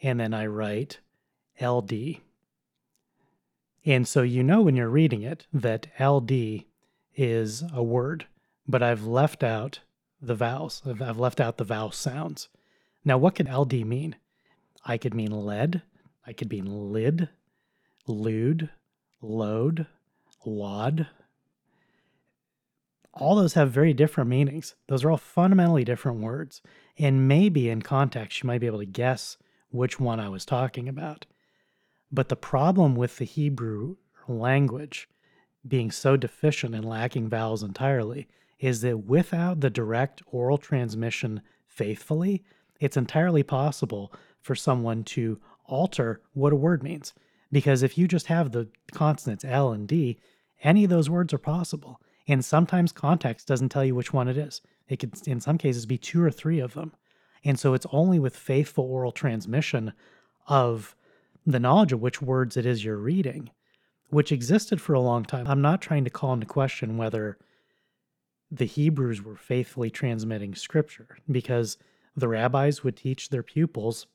and 0.00 0.20
then 0.20 0.32
I 0.32 0.46
write 0.46 1.00
LD. 1.60 2.18
And 3.84 4.06
so 4.06 4.22
you 4.22 4.44
know 4.44 4.62
when 4.62 4.76
you're 4.76 4.88
reading 4.88 5.22
it 5.22 5.46
that 5.52 5.88
LD 5.98 6.64
is 7.18 7.64
a 7.74 7.82
word, 7.82 8.26
but 8.66 8.82
I've 8.82 9.04
left 9.04 9.42
out 9.42 9.80
the 10.22 10.36
vowels. 10.36 10.82
I've, 10.86 11.18
left 11.18 11.40
out 11.40 11.58
the 11.58 11.64
vowel 11.64 11.90
sounds. 11.90 12.48
Now, 13.04 13.18
what 13.18 13.34
could 13.34 13.52
LD 13.52 13.84
mean? 13.84 14.16
I 14.84 14.96
could 14.96 15.14
mean 15.14 15.32
lead. 15.32 15.82
I 16.26 16.32
could 16.32 16.50
mean 16.50 16.92
lid, 16.92 17.28
lewd, 18.06 18.70
load, 19.20 19.86
wad. 20.44 21.08
All 23.12 23.34
those 23.34 23.54
have 23.54 23.70
very 23.72 23.92
different 23.92 24.30
meanings. 24.30 24.76
Those 24.86 25.02
are 25.02 25.10
all 25.10 25.16
fundamentally 25.16 25.84
different 25.84 26.20
words. 26.20 26.62
And 26.96 27.26
maybe 27.26 27.68
in 27.68 27.82
context, 27.82 28.42
you 28.42 28.46
might 28.46 28.60
be 28.60 28.66
able 28.66 28.78
to 28.78 28.86
guess 28.86 29.36
which 29.70 29.98
one 29.98 30.20
I 30.20 30.28
was 30.28 30.44
talking 30.44 30.88
about. 30.88 31.26
But 32.12 32.28
the 32.28 32.36
problem 32.36 32.94
with 32.94 33.16
the 33.16 33.24
Hebrew 33.24 33.96
language 34.28 35.08
being 35.68 35.90
so 35.90 36.16
deficient 36.16 36.74
and 36.74 36.84
lacking 36.84 37.28
vowels 37.28 37.62
entirely 37.62 38.28
is 38.58 38.80
that 38.80 38.98
without 38.98 39.60
the 39.60 39.70
direct 39.70 40.22
oral 40.26 40.58
transmission 40.58 41.42
faithfully, 41.66 42.42
it's 42.80 42.96
entirely 42.96 43.42
possible 43.42 44.12
for 44.40 44.54
someone 44.54 45.04
to 45.04 45.40
alter 45.66 46.20
what 46.32 46.52
a 46.52 46.56
word 46.56 46.82
means. 46.82 47.12
Because 47.52 47.82
if 47.82 47.96
you 47.96 48.08
just 48.08 48.26
have 48.26 48.52
the 48.52 48.68
consonants 48.92 49.44
L 49.44 49.72
and 49.72 49.86
D, 49.86 50.18
any 50.62 50.84
of 50.84 50.90
those 50.90 51.08
words 51.08 51.32
are 51.32 51.38
possible. 51.38 52.00
And 52.26 52.44
sometimes 52.44 52.92
context 52.92 53.46
doesn't 53.46 53.70
tell 53.70 53.84
you 53.84 53.94
which 53.94 54.12
one 54.12 54.28
it 54.28 54.36
is. 54.36 54.60
It 54.88 54.98
could, 54.98 55.26
in 55.26 55.40
some 55.40 55.58
cases, 55.58 55.86
be 55.86 55.98
two 55.98 56.22
or 56.22 56.30
three 56.30 56.60
of 56.60 56.74
them. 56.74 56.92
And 57.44 57.58
so 57.58 57.74
it's 57.74 57.86
only 57.92 58.18
with 58.18 58.36
faithful 58.36 58.84
oral 58.84 59.12
transmission 59.12 59.92
of 60.46 60.94
the 61.46 61.60
knowledge 61.60 61.92
of 61.92 62.00
which 62.00 62.20
words 62.20 62.56
it 62.56 62.66
is 62.66 62.84
you're 62.84 62.96
reading, 62.96 63.50
which 64.08 64.32
existed 64.32 64.80
for 64.80 64.94
a 64.94 65.00
long 65.00 65.24
time. 65.24 65.46
I'm 65.46 65.62
not 65.62 65.80
trying 65.80 66.04
to 66.04 66.10
call 66.10 66.32
into 66.32 66.46
question 66.46 66.96
whether 66.96 67.38
the 68.50 68.64
Hebrews 68.64 69.22
were 69.22 69.36
faithfully 69.36 69.90
transmitting 69.90 70.54
scripture 70.54 71.18
because 71.30 71.76
the 72.16 72.28
rabbis 72.28 72.82
would 72.82 72.96
teach 72.96 73.28
their 73.28 73.42
pupils 73.42 74.06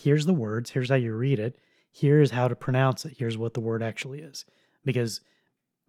here's 0.00 0.26
the 0.26 0.34
words, 0.34 0.70
here's 0.70 0.90
how 0.90 0.94
you 0.96 1.12
read 1.12 1.38
it, 1.38 1.58
here's 1.90 2.30
how 2.30 2.48
to 2.48 2.56
pronounce 2.56 3.04
it, 3.04 3.16
here's 3.18 3.38
what 3.38 3.54
the 3.54 3.60
word 3.60 3.82
actually 3.82 4.20
is. 4.20 4.44
Because 4.84 5.20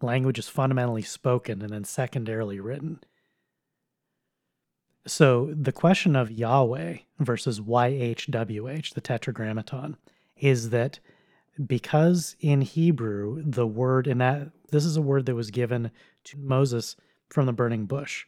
language 0.02 0.38
is 0.38 0.48
fundamentally 0.48 1.02
spoken 1.02 1.62
and 1.62 1.70
then 1.70 1.84
secondarily 1.84 2.60
written. 2.60 3.00
So 5.06 5.54
the 5.54 5.72
question 5.72 6.14
of 6.14 6.30
Yahweh 6.30 6.98
versus 7.18 7.60
YHWH, 7.60 8.94
the 8.94 9.00
tetragrammaton, 9.00 9.96
is 10.36 10.70
that 10.70 11.00
because 11.66 12.36
in 12.40 12.62
Hebrew 12.62 13.42
the 13.44 13.66
word 13.66 14.06
and 14.06 14.20
that 14.20 14.50
this 14.70 14.84
is 14.84 14.96
a 14.96 15.02
word 15.02 15.26
that 15.26 15.34
was 15.34 15.50
given 15.50 15.90
to 16.24 16.38
Moses 16.38 16.96
from 17.28 17.46
the 17.46 17.52
burning 17.52 17.86
bush. 17.86 18.26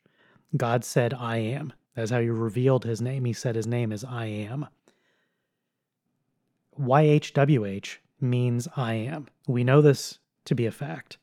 God 0.57 0.85
said, 0.85 1.14
I 1.14 1.39
am. 1.39 1.72
That's 1.95 2.11
how 2.11 2.20
he 2.20 2.28
revealed 2.28 2.85
his 2.85 3.01
name. 3.01 3.24
He 3.24 3.33
said 3.33 3.55
his 3.55 3.66
name 3.66 3.93
is 3.93 4.05
I 4.05 4.26
am. 4.26 4.66
YHWH 6.78 7.99
means 8.20 8.68
I 8.76 8.95
am. 8.95 9.28
We 9.47 9.64
know 9.64 9.83
this 9.83 10.18
to 10.47 10.55
be 10.55 10.66
a 10.66 10.72
fact. 10.72 11.18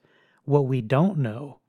What 0.46 0.66
we 0.66 0.82
don't 0.82 1.18
know, 1.18 1.60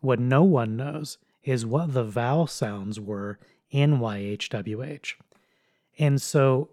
what 0.00 0.18
no 0.18 0.42
one 0.42 0.76
knows, 0.76 1.18
is 1.42 1.64
what 1.64 1.94
the 1.94 2.04
vowel 2.04 2.46
sounds 2.46 3.00
were 3.00 3.38
in 3.70 3.98
YHWH. 3.98 5.14
And 5.98 6.20
so, 6.20 6.70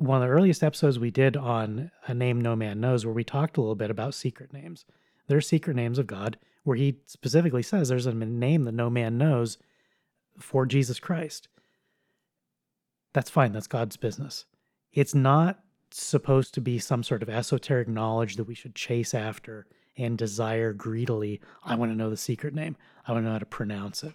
one 0.00 0.22
of 0.22 0.26
the 0.26 0.32
earliest 0.32 0.62
episodes 0.62 0.98
we 0.98 1.10
did 1.10 1.36
on 1.36 1.90
A 2.06 2.14
Name 2.14 2.40
No 2.40 2.56
Man 2.56 2.80
Knows, 2.80 3.04
where 3.04 3.14
we 3.14 3.22
talked 3.22 3.58
a 3.58 3.60
little 3.60 3.74
bit 3.74 3.90
about 3.90 4.14
secret 4.14 4.50
names. 4.50 4.86
There 5.26 5.36
are 5.36 5.42
secret 5.42 5.76
names 5.76 5.98
of 5.98 6.06
God 6.06 6.38
where 6.64 6.76
he 6.76 7.00
specifically 7.04 7.62
says 7.62 7.88
there's 7.88 8.06
a 8.06 8.14
name 8.14 8.64
that 8.64 8.72
no 8.72 8.88
man 8.88 9.18
knows 9.18 9.58
for 10.38 10.64
Jesus 10.64 10.98
Christ. 11.00 11.48
That's 13.12 13.28
fine. 13.28 13.52
That's 13.52 13.66
God's 13.66 13.98
business. 13.98 14.46
It's 14.90 15.14
not 15.14 15.60
supposed 15.90 16.54
to 16.54 16.62
be 16.62 16.78
some 16.78 17.02
sort 17.02 17.22
of 17.22 17.28
esoteric 17.28 17.86
knowledge 17.86 18.36
that 18.36 18.44
we 18.44 18.54
should 18.54 18.74
chase 18.74 19.12
after 19.12 19.66
and 19.98 20.16
desire 20.16 20.72
greedily. 20.72 21.42
I 21.62 21.74
want 21.74 21.92
to 21.92 21.96
know 21.96 22.08
the 22.08 22.16
secret 22.16 22.54
name. 22.54 22.74
I 23.06 23.12
want 23.12 23.24
to 23.24 23.26
know 23.26 23.32
how 23.32 23.38
to 23.38 23.46
pronounce 23.46 24.02
it. 24.02 24.14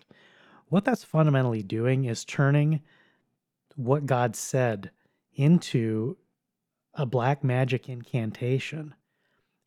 What 0.70 0.84
that's 0.84 1.04
fundamentally 1.04 1.62
doing 1.62 2.06
is 2.06 2.26
turning 2.26 2.82
what 3.76 4.08
God 4.08 4.36
said 4.36 4.90
into 5.36 6.18
a 6.94 7.06
black 7.06 7.44
magic 7.44 7.90
incantation. 7.90 8.96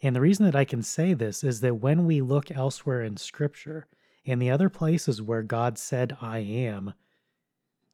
And 0.03 0.15
the 0.15 0.21
reason 0.21 0.45
that 0.47 0.57
I 0.57 0.65
can 0.65 0.83
say 0.83 1.15
this 1.15 1.45
is 1.45 1.61
that 1.61 1.77
when 1.77 2.07
we 2.07 2.21
look 2.21 2.51
elsewhere 2.51 3.03
in 3.03 3.17
Scripture, 3.17 3.87
in 4.25 4.39
the 4.39 4.51
other 4.51 4.69
places 4.69 5.23
where 5.23 5.43
God 5.43 5.79
said, 5.79 6.17
I 6.21 6.39
am, 6.39 6.95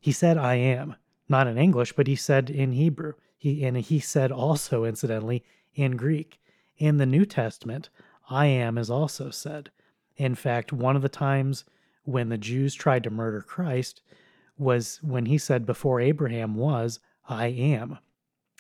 he 0.00 0.12
said, 0.12 0.36
I 0.36 0.56
am 0.56 0.96
not 1.28 1.46
in 1.46 1.56
English, 1.56 1.94
but 1.94 2.06
he 2.06 2.16
said 2.16 2.50
in 2.50 2.72
Hebrew. 2.72 3.14
He 3.36 3.64
and 3.64 3.76
he 3.76 3.98
said 3.98 4.30
also, 4.30 4.84
incidentally, 4.84 5.44
in 5.74 5.96
Greek. 5.96 6.40
In 6.76 6.98
the 6.98 7.06
New 7.06 7.24
Testament, 7.24 7.88
I 8.28 8.46
am 8.46 8.78
is 8.78 8.90
also 8.90 9.30
said. 9.30 9.70
In 10.16 10.34
fact, 10.34 10.72
one 10.72 10.96
of 10.96 11.02
the 11.02 11.08
times 11.08 11.64
when 12.04 12.28
the 12.28 12.38
Jews 12.38 12.74
tried 12.74 13.04
to 13.04 13.10
murder 13.10 13.40
Christ 13.40 14.02
was 14.58 14.98
when 15.02 15.26
he 15.26 15.38
said, 15.38 15.66
Before 15.66 16.00
Abraham 16.00 16.54
was, 16.54 17.00
I 17.28 17.46
am. 17.46 17.98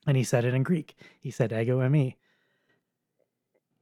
And 0.06 0.16
he 0.16 0.24
said 0.24 0.44
it 0.44 0.54
in 0.54 0.62
Greek. 0.62 0.96
He 1.20 1.30
said, 1.30 1.52
Ego 1.52 1.80
eimi. 1.80 2.16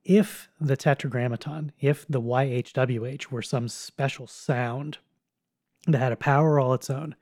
If 0.05 0.49
the 0.61 0.77
tetragrammaton, 0.77 1.73
if 1.81 2.07
the 2.09 2.21
YHWH 2.21 3.31
were 3.31 3.43
some 3.43 3.69
special 3.69 4.27
sound 4.27 4.99
that 5.87 5.99
had 5.99 6.13
a 6.13 6.17
power 6.17 6.59
all 6.59 6.75
its 6.75 6.91
own, 6.91 7.15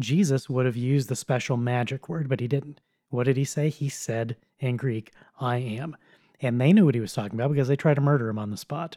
Jesus 0.00 0.50
would 0.50 0.66
have 0.66 0.76
used 0.76 1.08
the 1.08 1.16
special 1.16 1.56
magic 1.56 2.08
word, 2.08 2.28
but 2.28 2.40
he 2.40 2.48
didn't. 2.48 2.80
What 3.08 3.24
did 3.24 3.36
he 3.36 3.44
say? 3.44 3.68
He 3.68 3.88
said 3.88 4.36
in 4.58 4.76
Greek, 4.76 5.12
I 5.40 5.58
am. 5.58 5.96
And 6.40 6.60
they 6.60 6.72
knew 6.72 6.84
what 6.84 6.94
he 6.94 7.00
was 7.00 7.12
talking 7.12 7.38
about 7.38 7.52
because 7.52 7.68
they 7.68 7.76
tried 7.76 7.94
to 7.94 8.00
murder 8.00 8.28
him 8.28 8.38
on 8.38 8.50
the 8.50 8.56
spot. 8.56 8.96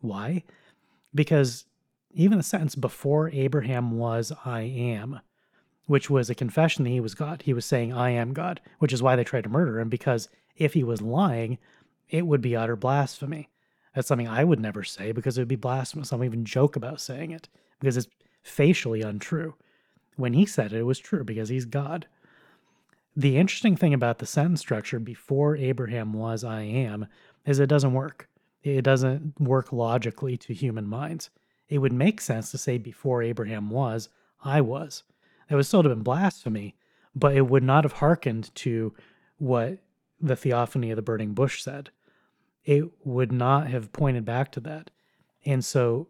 Why? 0.00 0.44
Because 1.14 1.64
even 2.12 2.38
the 2.38 2.44
sentence 2.44 2.74
before 2.74 3.30
Abraham 3.30 3.98
was, 3.98 4.32
I 4.44 4.60
am, 4.62 5.20
which 5.86 6.10
was 6.10 6.28
a 6.28 6.34
confession 6.34 6.84
that 6.84 6.90
he 6.90 7.00
was 7.00 7.14
God. 7.14 7.42
He 7.42 7.52
was 7.52 7.64
saying, 7.64 7.92
I 7.92 8.10
am 8.10 8.32
God, 8.32 8.60
which 8.78 8.92
is 8.92 9.02
why 9.02 9.16
they 9.16 9.24
tried 9.24 9.44
to 9.44 9.50
murder 9.50 9.80
him, 9.80 9.88
because 9.88 10.28
if 10.56 10.74
he 10.74 10.84
was 10.84 11.00
lying, 11.00 11.58
it 12.08 12.26
would 12.26 12.40
be 12.40 12.56
utter 12.56 12.76
blasphemy. 12.76 13.48
That's 13.94 14.08
something 14.08 14.28
I 14.28 14.44
would 14.44 14.60
never 14.60 14.84
say 14.84 15.12
because 15.12 15.38
it 15.38 15.40
would 15.40 15.48
be 15.48 15.56
blasphemous. 15.56 16.12
I 16.12 16.16
don't 16.16 16.26
even 16.26 16.44
joke 16.44 16.76
about 16.76 17.00
saying 17.00 17.30
it 17.30 17.48
because 17.80 17.96
it's 17.96 18.08
facially 18.42 19.02
untrue. 19.02 19.54
When 20.16 20.34
he 20.34 20.46
said 20.46 20.72
it, 20.72 20.78
it 20.80 20.82
was 20.84 20.98
true 20.98 21.24
because 21.24 21.48
he's 21.48 21.64
God. 21.64 22.06
The 23.16 23.38
interesting 23.38 23.76
thing 23.76 23.94
about 23.94 24.18
the 24.18 24.26
sentence 24.26 24.60
structure 24.60 24.98
before 24.98 25.56
Abraham 25.56 26.12
was 26.12 26.44
I 26.44 26.62
am 26.62 27.06
is 27.46 27.58
it 27.58 27.68
doesn't 27.68 27.94
work. 27.94 28.28
It 28.62 28.82
doesn't 28.82 29.40
work 29.40 29.72
logically 29.72 30.36
to 30.38 30.52
human 30.52 30.86
minds. 30.86 31.30
It 31.68 31.78
would 31.78 31.92
make 31.92 32.20
sense 32.20 32.50
to 32.50 32.58
say 32.58 32.78
before 32.78 33.22
Abraham 33.22 33.70
was, 33.70 34.08
I 34.44 34.60
was. 34.60 35.04
It 35.48 35.54
would 35.54 35.66
still 35.66 35.82
have 35.82 35.92
been 35.92 36.02
blasphemy, 36.02 36.76
but 37.14 37.36
it 37.36 37.48
would 37.48 37.62
not 37.62 37.84
have 37.84 37.94
hearkened 37.94 38.54
to 38.56 38.94
what 39.38 39.78
the 40.20 40.36
theophany 40.36 40.90
of 40.90 40.96
the 40.96 41.02
burning 41.02 41.34
bush 41.34 41.62
said. 41.62 41.90
It 42.64 42.84
would 43.04 43.32
not 43.32 43.68
have 43.68 43.92
pointed 43.92 44.24
back 44.24 44.50
to 44.52 44.60
that. 44.60 44.90
And 45.44 45.64
so 45.64 46.08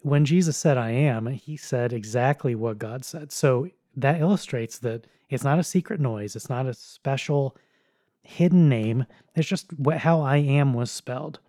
when 0.00 0.24
Jesus 0.24 0.56
said, 0.56 0.78
I 0.78 0.90
am, 0.90 1.26
he 1.26 1.56
said 1.56 1.92
exactly 1.92 2.54
what 2.54 2.78
God 2.78 3.04
said. 3.04 3.32
So 3.32 3.68
that 3.96 4.20
illustrates 4.20 4.78
that 4.78 5.06
it's 5.28 5.44
not 5.44 5.58
a 5.58 5.64
secret 5.64 6.00
noise, 6.00 6.36
it's 6.36 6.48
not 6.48 6.66
a 6.66 6.74
special 6.74 7.56
hidden 8.22 8.68
name. 8.68 9.06
It's 9.34 9.48
just 9.48 9.72
what, 9.78 9.98
how 9.98 10.20
I 10.20 10.36
am 10.36 10.74
was 10.74 10.90
spelled. 10.90 11.40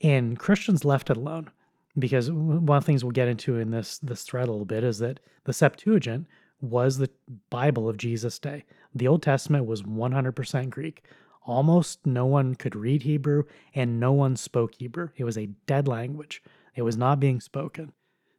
And 0.00 0.38
Christians 0.38 0.84
left 0.84 1.10
it 1.10 1.16
alone 1.16 1.50
because 1.98 2.30
one 2.30 2.76
of 2.76 2.82
the 2.82 2.86
things 2.86 3.04
we'll 3.04 3.12
get 3.12 3.28
into 3.28 3.58
in 3.58 3.70
this 3.70 3.98
this 3.98 4.22
thread 4.22 4.48
a 4.48 4.52
little 4.52 4.64
bit 4.64 4.84
is 4.84 4.98
that 4.98 5.20
the 5.44 5.52
Septuagint, 5.52 6.26
was 6.62 6.96
the 6.96 7.10
Bible 7.50 7.88
of 7.88 7.98
Jesus' 7.98 8.38
day. 8.38 8.64
The 8.94 9.08
Old 9.08 9.22
Testament 9.22 9.66
was 9.66 9.82
100% 9.82 10.70
Greek. 10.70 11.02
Almost 11.44 12.06
no 12.06 12.24
one 12.24 12.54
could 12.54 12.76
read 12.76 13.02
Hebrew 13.02 13.44
and 13.74 13.98
no 13.98 14.12
one 14.12 14.36
spoke 14.36 14.76
Hebrew. 14.76 15.08
It 15.16 15.24
was 15.24 15.36
a 15.36 15.50
dead 15.66 15.88
language, 15.88 16.42
it 16.74 16.82
was 16.82 16.96
not 16.96 17.20
being 17.20 17.40
spoken. 17.40 17.92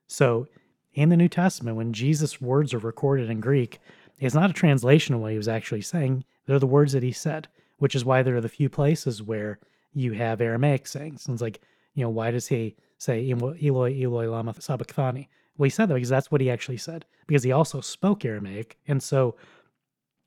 So, 0.07 0.47
in 0.93 1.09
the 1.09 1.17
New 1.17 1.27
Testament, 1.27 1.75
when 1.75 1.91
Jesus' 1.91 2.39
words 2.39 2.73
are 2.73 2.79
recorded 2.79 3.29
in 3.29 3.39
Greek, 3.39 3.79
it's 4.19 4.35
not 4.35 4.51
a 4.51 4.53
translation 4.53 5.15
of 5.15 5.21
what 5.21 5.31
he 5.31 5.37
was 5.37 5.47
actually 5.47 5.81
saying. 5.81 6.23
They're 6.45 6.59
the 6.59 6.67
words 6.67 6.93
that 6.93 7.03
he 7.03 7.11
said, 7.11 7.47
which 7.77 7.95
is 7.95 8.05
why 8.05 8.21
there 8.21 8.35
are 8.35 8.41
the 8.41 8.47
few 8.47 8.69
places 8.69 9.23
where 9.23 9.59
you 9.93 10.13
have 10.13 10.39
Aramaic 10.39 10.85
sayings. 10.85 11.25
And 11.25 11.33
it's 11.33 11.41
like, 11.41 11.61
you 11.93 12.03
know, 12.03 12.09
why 12.09 12.31
does 12.31 12.47
he 12.47 12.75
say, 12.97 13.29
Eloi, 13.29 14.01
Eloi, 14.01 14.29
lama 14.29 14.53
sabachthani? 14.59 15.29
Well, 15.57 15.65
he 15.65 15.69
said 15.69 15.89
that 15.89 15.93
because 15.95 16.09
that's 16.09 16.31
what 16.31 16.41
he 16.41 16.49
actually 16.49 16.77
said, 16.77 17.05
because 17.27 17.43
he 17.43 17.51
also 17.51 17.81
spoke 17.81 18.25
Aramaic. 18.25 18.77
And 18.87 19.01
so 19.03 19.35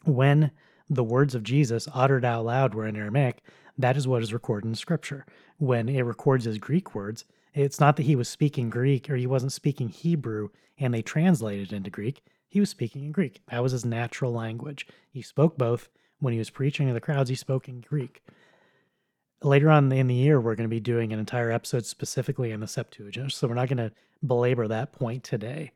when 0.04 0.52
the 0.88 1.04
words 1.04 1.34
of 1.34 1.42
Jesus 1.42 1.88
uttered 1.92 2.24
out 2.24 2.44
loud 2.44 2.74
were 2.74 2.86
in 2.86 2.96
Aramaic, 2.96 3.42
that 3.78 3.96
is 3.96 4.06
what 4.06 4.22
is 4.22 4.32
recorded 4.32 4.68
in 4.68 4.74
Scripture. 4.74 5.26
When 5.58 5.88
it 5.88 6.02
records 6.02 6.44
his 6.44 6.58
Greek 6.58 6.94
words, 6.94 7.24
it's 7.54 7.80
not 7.80 7.96
that 7.96 8.04
he 8.04 8.16
was 8.16 8.28
speaking 8.28 8.70
Greek 8.70 9.10
or 9.10 9.16
he 9.16 9.26
wasn't 9.26 9.52
speaking 9.52 9.88
Hebrew 9.88 10.50
and 10.78 10.94
they 10.94 11.02
translated 11.02 11.72
into 11.72 11.90
Greek. 11.90 12.22
He 12.48 12.60
was 12.60 12.70
speaking 12.70 13.04
in 13.04 13.12
Greek. 13.12 13.40
That 13.50 13.62
was 13.62 13.72
his 13.72 13.84
natural 13.84 14.32
language. 14.32 14.86
He 15.10 15.22
spoke 15.22 15.58
both. 15.58 15.88
When 16.18 16.32
he 16.32 16.38
was 16.38 16.50
preaching 16.50 16.86
to 16.86 16.94
the 16.94 17.00
crowds, 17.00 17.28
he 17.28 17.36
spoke 17.36 17.68
in 17.68 17.80
Greek. 17.80 18.22
Later 19.42 19.70
on 19.70 19.92
in 19.92 20.06
the 20.06 20.14
year, 20.14 20.40
we're 20.40 20.54
going 20.54 20.68
to 20.68 20.74
be 20.74 20.80
doing 20.80 21.12
an 21.12 21.18
entire 21.18 21.50
episode 21.50 21.84
specifically 21.84 22.52
on 22.52 22.60
the 22.60 22.66
Septuagint, 22.66 23.32
so 23.32 23.46
we're 23.46 23.54
not 23.54 23.68
going 23.68 23.76
to 23.76 23.92
belabor 24.26 24.66
that 24.66 24.92
point 24.92 25.24
today. 25.24 25.72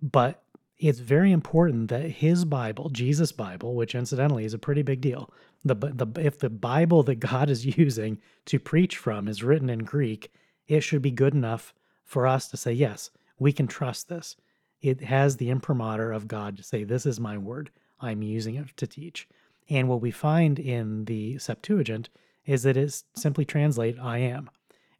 But 0.00 0.42
it's 0.78 1.00
very 1.00 1.32
important 1.32 1.88
that 1.90 2.02
his 2.08 2.44
Bible, 2.44 2.88
Jesus' 2.90 3.32
Bible, 3.32 3.74
which 3.74 3.96
incidentally 3.96 4.44
is 4.44 4.54
a 4.54 4.58
pretty 4.58 4.82
big 4.82 5.00
deal, 5.00 5.32
the, 5.64 5.74
the 5.74 6.06
if 6.20 6.38
the 6.38 6.50
Bible 6.50 7.02
that 7.04 7.16
God 7.16 7.50
is 7.50 7.66
using 7.78 8.18
to 8.46 8.60
preach 8.60 8.96
from 8.96 9.26
is 9.26 9.42
written 9.42 9.68
in 9.68 9.80
Greek, 9.80 10.32
it 10.68 10.80
should 10.80 11.02
be 11.02 11.10
good 11.10 11.34
enough 11.34 11.74
for 12.04 12.26
us 12.26 12.48
to 12.48 12.56
say, 12.56 12.72
yes, 12.72 13.10
we 13.38 13.52
can 13.52 13.66
trust 13.66 14.08
this. 14.08 14.36
It 14.80 15.02
has 15.02 15.36
the 15.36 15.50
imprimatur 15.50 16.12
of 16.12 16.28
God 16.28 16.56
to 16.56 16.62
say, 16.62 16.84
this 16.84 17.06
is 17.06 17.18
my 17.18 17.36
word. 17.36 17.70
I'm 18.00 18.22
using 18.22 18.54
it 18.54 18.76
to 18.76 18.86
teach. 18.86 19.28
And 19.68 19.88
what 19.88 20.00
we 20.00 20.12
find 20.12 20.58
in 20.58 21.04
the 21.06 21.38
Septuagint 21.38 22.08
is 22.48 22.62
that 22.62 22.78
it 22.78 23.02
simply 23.14 23.44
translate 23.44 23.98
I 24.00 24.18
am, 24.18 24.48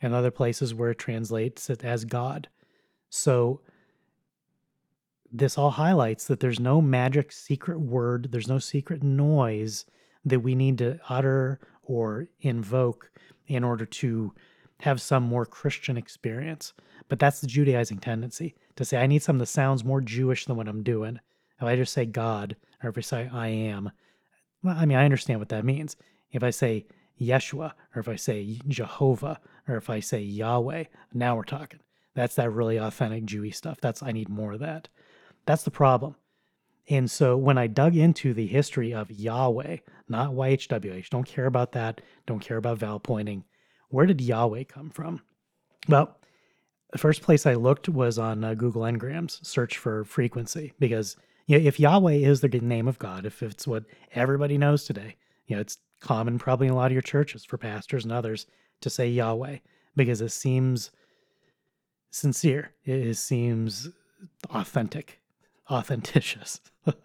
and 0.02 0.12
other 0.12 0.30
places 0.30 0.74
where 0.74 0.90
it 0.90 0.98
translates 0.98 1.70
it 1.70 1.82
as 1.82 2.04
God. 2.04 2.46
So 3.08 3.62
this 5.32 5.56
all 5.56 5.70
highlights 5.70 6.26
that 6.26 6.40
there's 6.40 6.60
no 6.60 6.82
magic 6.82 7.32
secret 7.32 7.80
word, 7.80 8.28
there's 8.30 8.48
no 8.48 8.58
secret 8.58 9.02
noise 9.02 9.86
that 10.26 10.40
we 10.40 10.54
need 10.54 10.76
to 10.78 11.00
utter 11.08 11.58
or 11.82 12.28
invoke 12.40 13.10
in 13.46 13.64
order 13.64 13.86
to 13.86 14.34
have 14.80 15.00
some 15.00 15.22
more 15.22 15.46
Christian 15.46 15.96
experience. 15.96 16.74
But 17.08 17.18
that's 17.18 17.40
the 17.40 17.46
Judaizing 17.46 17.98
tendency 17.98 18.56
to 18.76 18.84
say, 18.84 18.98
I 18.98 19.06
need 19.06 19.22
something 19.22 19.38
that 19.38 19.46
sounds 19.46 19.84
more 19.84 20.02
Jewish 20.02 20.44
than 20.44 20.56
what 20.56 20.68
I'm 20.68 20.82
doing. 20.82 21.18
If 21.58 21.66
I 21.66 21.76
just 21.76 21.94
say 21.94 22.04
God, 22.04 22.56
or 22.82 22.90
if 22.90 22.98
I 22.98 23.00
say 23.00 23.30
I 23.32 23.48
am, 23.48 23.90
well, 24.62 24.76
I 24.76 24.84
mean, 24.84 24.98
I 24.98 25.06
understand 25.06 25.40
what 25.40 25.48
that 25.48 25.64
means. 25.64 25.96
If 26.30 26.42
I 26.42 26.50
say 26.50 26.84
Yeshua, 27.20 27.72
or 27.94 28.00
if 28.00 28.08
I 28.08 28.16
say 28.16 28.58
Jehovah, 28.66 29.40
or 29.66 29.76
if 29.76 29.90
I 29.90 30.00
say 30.00 30.20
Yahweh, 30.20 30.84
now 31.12 31.36
we're 31.36 31.44
talking. 31.44 31.80
That's 32.14 32.34
that 32.36 32.50
really 32.50 32.78
authentic 32.78 33.26
Jewy 33.26 33.54
stuff. 33.54 33.80
That's 33.80 34.02
I 34.02 34.12
need 34.12 34.28
more 34.28 34.52
of 34.52 34.60
that. 34.60 34.88
That's 35.46 35.62
the 35.62 35.70
problem. 35.70 36.16
And 36.90 37.10
so 37.10 37.36
when 37.36 37.58
I 37.58 37.66
dug 37.66 37.96
into 37.96 38.32
the 38.32 38.46
history 38.46 38.94
of 38.94 39.10
Yahweh, 39.10 39.78
not 40.08 40.32
YHWH, 40.32 41.10
don't 41.10 41.26
care 41.26 41.46
about 41.46 41.72
that, 41.72 42.00
don't 42.26 42.40
care 42.40 42.56
about 42.56 42.78
vowel 42.78 42.98
pointing. 42.98 43.44
Where 43.90 44.06
did 44.06 44.20
Yahweh 44.20 44.64
come 44.64 44.90
from? 44.90 45.22
Well, 45.88 46.16
the 46.90 46.98
first 46.98 47.22
place 47.22 47.44
I 47.44 47.54
looked 47.54 47.88
was 47.88 48.18
on 48.18 48.42
uh, 48.42 48.54
Google 48.54 48.82
Ngrams, 48.82 49.44
search 49.44 49.76
for 49.76 50.04
frequency, 50.04 50.72
because 50.78 51.16
you 51.46 51.58
know, 51.58 51.64
if 51.64 51.78
Yahweh 51.78 52.14
is 52.14 52.40
the 52.40 52.48
name 52.48 52.88
of 52.88 52.98
God, 52.98 53.26
if 53.26 53.42
it's 53.42 53.66
what 53.66 53.84
everybody 54.14 54.56
knows 54.58 54.84
today, 54.84 55.16
you 55.46 55.56
know, 55.56 55.60
it's 55.60 55.78
common 56.00 56.38
probably 56.38 56.66
in 56.66 56.72
a 56.72 56.76
lot 56.76 56.86
of 56.86 56.92
your 56.92 57.02
churches 57.02 57.44
for 57.44 57.58
pastors 57.58 58.04
and 58.04 58.12
others 58.12 58.46
to 58.80 58.90
say 58.90 59.08
Yahweh 59.08 59.58
because 59.96 60.20
it 60.20 60.30
seems 60.30 60.90
sincere. 62.10 62.70
It 62.84 63.14
seems 63.16 63.88
authentic, 64.50 65.20
authenticious. 65.70 66.60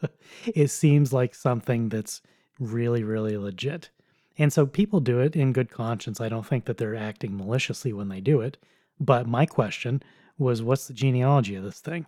it 0.45 0.69
seems 0.69 1.11
like 1.11 1.35
something 1.35 1.89
that's 1.89 2.21
really, 2.59 3.03
really 3.03 3.37
legit. 3.37 3.89
And 4.37 4.51
so 4.51 4.65
people 4.65 4.99
do 4.99 5.19
it 5.19 5.35
in 5.35 5.53
good 5.53 5.69
conscience. 5.69 6.19
I 6.19 6.29
don't 6.29 6.45
think 6.45 6.65
that 6.65 6.77
they're 6.77 6.95
acting 6.95 7.37
maliciously 7.37 7.93
when 7.93 8.09
they 8.09 8.21
do 8.21 8.41
it. 8.41 8.57
But 8.99 9.27
my 9.27 9.45
question 9.45 10.01
was 10.37 10.63
what's 10.63 10.87
the 10.87 10.93
genealogy 10.93 11.55
of 11.55 11.63
this 11.63 11.79
thing? 11.79 12.05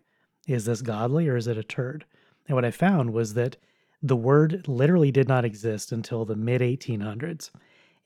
Is 0.48 0.66
this 0.66 0.82
godly 0.82 1.28
or 1.28 1.36
is 1.36 1.48
it 1.48 1.58
a 1.58 1.64
turd? 1.64 2.06
And 2.48 2.56
what 2.56 2.66
I 2.66 2.72
found 2.72 3.14
was 3.14 3.34
that 3.34 3.58
the 4.06 4.16
word 4.16 4.68
literally 4.68 5.12
did 5.12 5.28
not 5.28 5.46
exist 5.46 5.92
until 5.92 6.26
the 6.26 6.36
mid 6.36 6.62
1800s. 6.62 7.50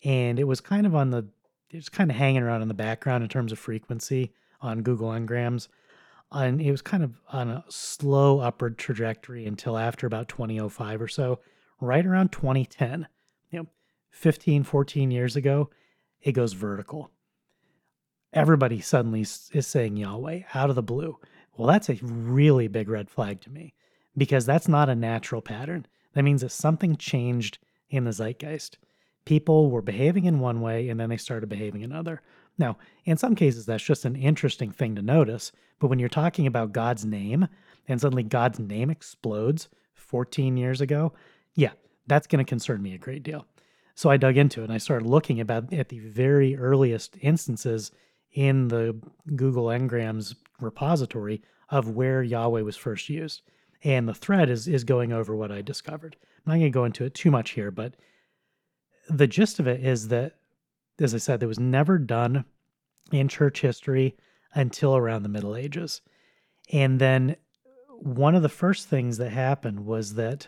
And 0.06 0.40
it 0.40 0.46
was 0.46 0.62
kind 0.62 0.86
of 0.86 0.96
on 0.96 1.10
the, 1.10 1.28
it 1.72 1.76
was 1.76 1.90
kind 1.90 2.10
of 2.10 2.16
hanging 2.16 2.42
around 2.42 2.62
in 2.62 2.70
the 2.70 2.74
background 2.74 3.22
in 3.22 3.30
terms 3.30 3.52
of 3.52 3.60
frequency 3.60 4.32
on 4.62 4.82
Google 4.82 5.10
Ngrams. 5.10 5.68
And 6.32 6.62
it 6.62 6.72
was 6.72 6.82
kind 6.82 7.04
of 7.04 7.20
on 7.34 7.50
a 7.50 7.66
slow 7.68 8.40
upward 8.40 8.78
trajectory 8.78 9.46
until 9.46 9.78
after 9.78 10.08
about 10.08 10.30
2005 10.30 11.02
or 11.02 11.08
so, 11.10 11.40
right 11.82 12.06
around 12.06 12.32
2010, 12.32 13.06
you 13.52 13.60
know, 13.60 13.68
15, 14.12 14.64
14 14.64 15.12
years 15.12 15.36
ago, 15.36 15.70
it 16.22 16.32
goes 16.32 16.54
vertical. 16.54 17.12
Everybody 18.32 18.80
suddenly 18.80 19.22
is 19.22 19.68
saying 19.68 19.98
Yahweh 19.98 20.44
out 20.54 20.70
of 20.70 20.76
the 20.78 20.84
blue. 20.84 21.18
Well, 21.58 21.68
that's 21.68 21.90
a 21.90 22.00
really 22.02 22.70
big 22.70 22.88
red 22.88 23.10
flag 23.10 23.42
to 23.42 23.50
me 23.50 23.74
because 24.20 24.46
that's 24.46 24.68
not 24.68 24.90
a 24.90 24.96
natural 24.96 25.42
pattern. 25.42 25.88
That 26.14 26.24
means 26.24 26.42
that 26.42 26.50
something 26.50 26.98
changed 26.98 27.58
in 27.90 28.04
the 28.04 28.12
zeitgeist. 28.12 28.78
People 29.26 29.72
were 29.72 29.82
behaving 29.82 30.26
in 30.26 30.40
one 30.40 30.62
way 30.62 30.90
and 30.90 31.00
then 31.00 31.10
they 31.10 31.18
started 31.18 31.48
behaving 31.48 31.84
another. 31.84 32.22
Now, 32.58 32.78
in 33.06 33.18
some 33.18 33.36
cases, 33.36 33.66
that's 33.66 33.84
just 33.84 34.06
an 34.06 34.16
interesting 34.16 34.72
thing 34.72 34.96
to 34.96 35.02
notice. 35.02 35.52
But 35.80 35.88
when 35.88 36.00
you're 36.00 36.10
talking 36.10 36.46
about 36.46 36.74
God's 36.74 37.06
name 37.06 37.48
and 37.88 38.02
suddenly 38.02 38.24
God's 38.24 38.60
name 38.60 38.90
explodes 38.90 39.70
14 39.94 40.58
years 40.58 40.82
ago, 40.82 41.14
yeah, 41.56 41.72
that's 42.08 42.28
going 42.28 42.44
to 42.44 42.50
concern 42.50 42.82
me 42.82 42.94
a 42.94 42.98
great 42.98 43.24
deal. 43.24 43.46
So 43.96 44.10
I 44.10 44.18
dug 44.18 44.38
into 44.38 44.62
it 44.62 44.66
and 44.66 44.74
I 44.74 44.78
started 44.78 45.08
looking 45.08 45.40
about 45.40 45.72
at 45.74 45.90
the 45.90 46.00
very 46.00 46.58
earliest 46.58 47.18
instances 47.22 47.92
in 48.34 48.68
the 48.68 49.00
Google 49.36 49.66
Ngrams 49.66 50.36
repository 50.60 51.42
of 51.70 51.90
where 51.90 52.24
Yahweh 52.24 52.62
was 52.62 52.76
first 52.76 53.10
used. 53.10 53.42
And 53.84 54.08
the 54.08 54.14
thread 54.14 54.50
is 54.50 54.68
is 54.68 54.84
going 54.84 55.14
over 55.14 55.36
what 55.36 55.52
I 55.52 55.62
discovered. 55.62 56.16
I'm 56.46 56.52
not 56.52 56.60
going 56.60 56.64
to 56.64 56.70
go 56.70 56.86
into 56.86 57.06
it 57.06 57.14
too 57.14 57.32
much 57.32 57.52
here, 57.52 57.72
but 57.72 57.96
the 59.10 59.28
gist 59.28 59.60
of 59.60 59.68
it 59.68 59.84
is 59.84 60.10
that, 60.10 60.36
as 61.00 61.16
I 61.16 61.18
said, 61.18 61.42
it 61.42 61.48
was 61.48 61.60
never 61.60 61.98
done 61.98 62.46
in 63.12 63.28
church 63.28 63.62
history 63.62 64.16
until 64.54 64.96
around 64.96 65.24
the 65.24 65.30
Middle 65.30 65.56
Ages. 65.56 66.02
And 66.72 67.00
then 67.00 67.36
one 67.88 68.36
of 68.36 68.42
the 68.42 68.50
first 68.50 68.88
things 68.88 69.18
that 69.18 69.32
happened 69.32 69.86
was 69.86 70.16
that 70.16 70.48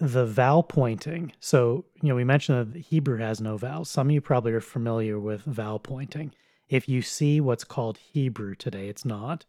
the 0.00 0.26
vowel 0.26 0.62
pointing. 0.62 1.32
So, 1.40 1.84
you 2.02 2.08
know, 2.08 2.16
we 2.16 2.24
mentioned 2.24 2.74
that 2.74 2.80
Hebrew 2.80 3.18
has 3.18 3.40
no 3.40 3.56
vowels. 3.56 3.90
Some 3.90 4.08
of 4.08 4.12
you 4.12 4.20
probably 4.20 4.52
are 4.52 4.60
familiar 4.60 5.18
with 5.18 5.42
vowel 5.42 5.78
pointing. 5.78 6.34
If 6.68 6.88
you 6.88 7.02
see 7.02 7.40
what's 7.40 7.64
called 7.64 7.98
Hebrew 7.98 8.54
today, 8.54 8.88
it's 8.88 9.04
not, 9.04 9.44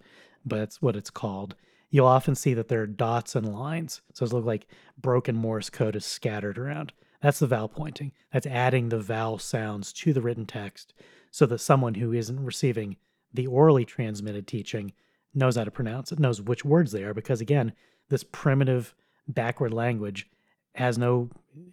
but 0.45 0.59
it's 0.59 0.81
what 0.81 0.95
it's 0.95 1.09
called 1.09 1.55
you'll 1.89 2.07
often 2.07 2.35
see 2.35 2.53
that 2.53 2.67
there 2.67 2.81
are 2.81 2.87
dots 2.87 3.35
and 3.35 3.53
lines. 3.53 4.01
So 4.13 4.25
it 4.25 4.33
looks 4.33 4.45
like 4.45 4.67
broken 4.97 5.35
Morse 5.35 5.69
code 5.69 5.95
is 5.95 6.05
scattered 6.05 6.57
around. 6.57 6.93
That's 7.21 7.39
the 7.39 7.47
vowel 7.47 7.69
pointing. 7.69 8.11
That's 8.31 8.45
adding 8.45 8.89
the 8.89 8.99
vowel 8.99 9.39
sounds 9.39 9.93
to 9.93 10.13
the 10.13 10.21
written 10.21 10.45
text 10.45 10.93
so 11.31 11.45
that 11.47 11.59
someone 11.59 11.95
who 11.95 12.13
isn't 12.13 12.43
receiving 12.43 12.97
the 13.33 13.47
orally 13.47 13.85
transmitted 13.85 14.47
teaching 14.47 14.93
knows 15.33 15.55
how 15.55 15.63
to 15.63 15.71
pronounce 15.71 16.11
it, 16.11 16.19
knows 16.19 16.41
which 16.41 16.63
words 16.63 16.91
they 16.91 17.03
are, 17.03 17.13
because 17.13 17.41
again, 17.41 17.73
this 18.09 18.23
primitive 18.23 18.93
backward 19.27 19.73
language 19.73 20.29
has 20.75 20.97
no 20.97 21.29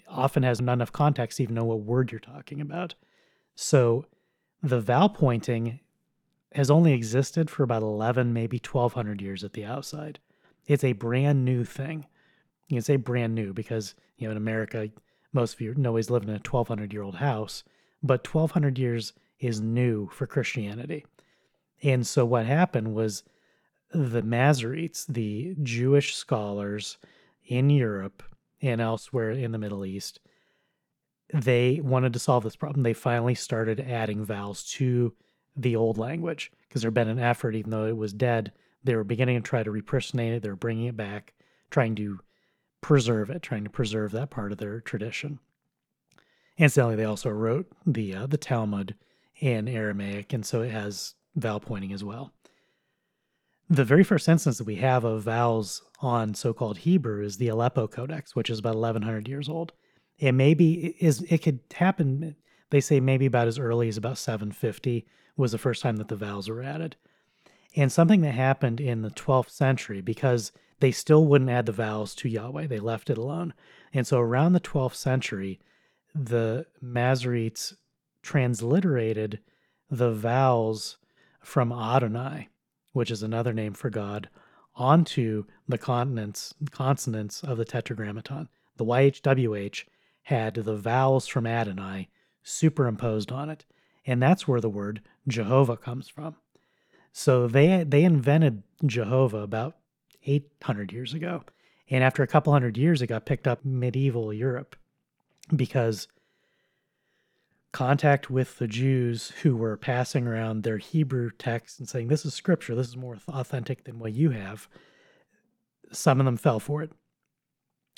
often 0.08 0.42
has 0.42 0.60
not 0.60 0.74
enough 0.74 0.92
context 0.92 1.36
to 1.36 1.42
even 1.42 1.54
know 1.54 1.64
what 1.64 1.80
word 1.80 2.10
you're 2.10 2.20
talking 2.20 2.60
about. 2.60 2.94
So 3.54 4.06
the 4.62 4.80
vowel 4.80 5.08
pointing 5.08 5.80
has 6.54 6.70
only 6.70 6.92
existed 6.92 7.50
for 7.50 7.62
about 7.62 7.82
11, 7.82 8.32
maybe 8.32 8.58
1200 8.58 9.20
years 9.20 9.44
at 9.44 9.52
the 9.52 9.64
outside. 9.64 10.18
It's 10.66 10.84
a 10.84 10.92
brand 10.92 11.44
new 11.44 11.64
thing. 11.64 12.06
You 12.68 12.76
can 12.76 12.82
say 12.82 12.96
brand 12.96 13.34
new 13.34 13.52
because, 13.52 13.94
you 14.16 14.26
know, 14.26 14.32
in 14.32 14.36
America, 14.36 14.88
most 15.32 15.54
of 15.54 15.60
you 15.60 15.74
know 15.74 15.96
he's 15.96 16.10
living 16.10 16.28
in 16.28 16.34
a 16.34 16.38
1200 16.38 16.92
year 16.92 17.02
old 17.02 17.16
house, 17.16 17.64
but 18.02 18.26
1200 18.26 18.78
years 18.78 19.12
is 19.38 19.60
new 19.60 20.08
for 20.08 20.26
Christianity. 20.26 21.04
And 21.82 22.06
so 22.06 22.24
what 22.24 22.46
happened 22.46 22.94
was 22.94 23.24
the 23.92 24.22
Masoretes, 24.22 25.06
the 25.06 25.56
Jewish 25.62 26.14
scholars 26.14 26.98
in 27.44 27.70
Europe 27.70 28.22
and 28.60 28.80
elsewhere 28.80 29.32
in 29.32 29.52
the 29.52 29.58
Middle 29.58 29.84
East, 29.84 30.20
they 31.32 31.80
wanted 31.82 32.12
to 32.12 32.18
solve 32.18 32.44
this 32.44 32.56
problem. 32.56 32.82
They 32.82 32.92
finally 32.92 33.34
started 33.34 33.80
adding 33.80 34.24
vowels 34.24 34.64
to 34.72 35.12
the 35.56 35.76
old 35.76 35.98
language 35.98 36.50
because 36.68 36.82
there 36.82 36.88
had 36.88 36.94
been 36.94 37.08
an 37.08 37.18
effort, 37.18 37.54
even 37.54 37.70
though 37.70 37.86
it 37.86 37.96
was 37.96 38.12
dead, 38.12 38.52
they 38.84 38.96
were 38.96 39.04
beginning 39.04 39.40
to 39.40 39.48
try 39.48 39.62
to 39.62 39.70
repersonate 39.70 40.32
it. 40.32 40.42
They 40.42 40.48
were 40.48 40.56
bringing 40.56 40.86
it 40.86 40.96
back, 40.96 41.34
trying 41.70 41.94
to 41.96 42.20
preserve 42.80 43.30
it, 43.30 43.42
trying 43.42 43.64
to 43.64 43.70
preserve 43.70 44.12
that 44.12 44.30
part 44.30 44.52
of 44.52 44.58
their 44.58 44.80
tradition. 44.80 45.38
Incidentally, 46.58 46.96
they 46.96 47.04
also 47.04 47.30
wrote 47.30 47.66
the 47.86 48.14
uh, 48.14 48.26
the 48.26 48.36
Talmud 48.36 48.94
in 49.40 49.68
Aramaic, 49.68 50.32
and 50.32 50.44
so 50.44 50.62
it 50.62 50.70
has 50.70 51.14
vowel 51.34 51.60
pointing 51.60 51.92
as 51.92 52.04
well. 52.04 52.32
The 53.70 53.84
very 53.84 54.04
first 54.04 54.28
instance 54.28 54.58
that 54.58 54.66
we 54.66 54.76
have 54.76 55.04
of 55.04 55.22
vowels 55.22 55.82
on 56.00 56.34
so-called 56.34 56.78
Hebrew 56.78 57.24
is 57.24 57.38
the 57.38 57.48
Aleppo 57.48 57.86
Codex, 57.86 58.36
which 58.36 58.50
is 58.50 58.58
about 58.58 58.74
1100 58.74 59.28
years 59.28 59.48
old. 59.48 59.72
It 60.18 60.32
maybe 60.32 60.96
is 61.00 61.22
it 61.22 61.38
could 61.38 61.60
happen. 61.74 62.36
They 62.70 62.80
say 62.80 63.00
maybe 63.00 63.26
about 63.26 63.48
as 63.48 63.58
early 63.58 63.88
as 63.88 63.96
about 63.96 64.18
750 64.18 65.06
was 65.36 65.52
the 65.52 65.58
first 65.58 65.82
time 65.82 65.96
that 65.96 66.08
the 66.08 66.16
vowels 66.16 66.48
were 66.48 66.62
added. 66.62 66.96
And 67.74 67.90
something 67.90 68.20
that 68.20 68.34
happened 68.34 68.80
in 68.80 69.02
the 69.02 69.10
12th 69.10 69.50
century 69.50 70.00
because 70.00 70.52
they 70.80 70.90
still 70.90 71.24
wouldn't 71.26 71.50
add 71.50 71.66
the 71.66 71.72
vowels 71.72 72.14
to 72.16 72.28
Yahweh. 72.28 72.66
They 72.66 72.80
left 72.80 73.08
it 73.08 73.16
alone. 73.16 73.54
And 73.94 74.06
so 74.06 74.18
around 74.18 74.52
the 74.52 74.60
12th 74.60 74.94
century, 74.94 75.60
the 76.14 76.66
Masoretes 76.82 77.74
transliterated 78.22 79.38
the 79.90 80.12
vowels 80.12 80.98
from 81.40 81.72
Adonai, 81.72 82.48
which 82.92 83.10
is 83.10 83.22
another 83.22 83.52
name 83.52 83.74
for 83.74 83.90
God, 83.90 84.28
onto 84.74 85.44
the 85.68 85.78
consonants, 85.78 86.54
consonants 86.70 87.42
of 87.42 87.58
the 87.58 87.64
Tetragrammaton. 87.64 88.48
The 88.76 88.84
YHWH 88.84 89.84
had 90.24 90.54
the 90.54 90.76
vowels 90.76 91.26
from 91.26 91.46
Adonai 91.46 92.08
superimposed 92.42 93.30
on 93.30 93.50
it. 93.50 93.64
And 94.04 94.22
that's 94.22 94.48
where 94.48 94.60
the 94.60 94.68
word 94.68 95.00
Jehovah 95.28 95.76
comes 95.76 96.08
from. 96.08 96.36
So 97.12 97.46
they 97.46 97.84
they 97.84 98.04
invented 98.04 98.62
Jehovah 98.84 99.38
about 99.38 99.76
800 100.24 100.92
years 100.92 101.14
ago. 101.14 101.44
And 101.90 102.02
after 102.02 102.22
a 102.22 102.26
couple 102.26 102.52
hundred 102.52 102.78
years, 102.78 103.02
it 103.02 103.08
got 103.08 103.26
picked 103.26 103.46
up 103.46 103.64
medieval 103.64 104.32
Europe 104.32 104.76
because 105.54 106.08
contact 107.72 108.30
with 108.30 108.58
the 108.58 108.66
Jews 108.66 109.30
who 109.42 109.56
were 109.56 109.76
passing 109.76 110.26
around 110.26 110.62
their 110.62 110.78
Hebrew 110.78 111.30
text 111.38 111.80
and 111.80 111.88
saying, 111.88 112.08
This 112.08 112.24
is 112.24 112.34
scripture, 112.34 112.74
this 112.74 112.88
is 112.88 112.96
more 112.96 113.18
authentic 113.28 113.84
than 113.84 113.98
what 113.98 114.12
you 114.12 114.30
have. 114.30 114.68
Some 115.90 116.20
of 116.20 116.26
them 116.26 116.36
fell 116.36 116.60
for 116.60 116.82
it 116.82 116.92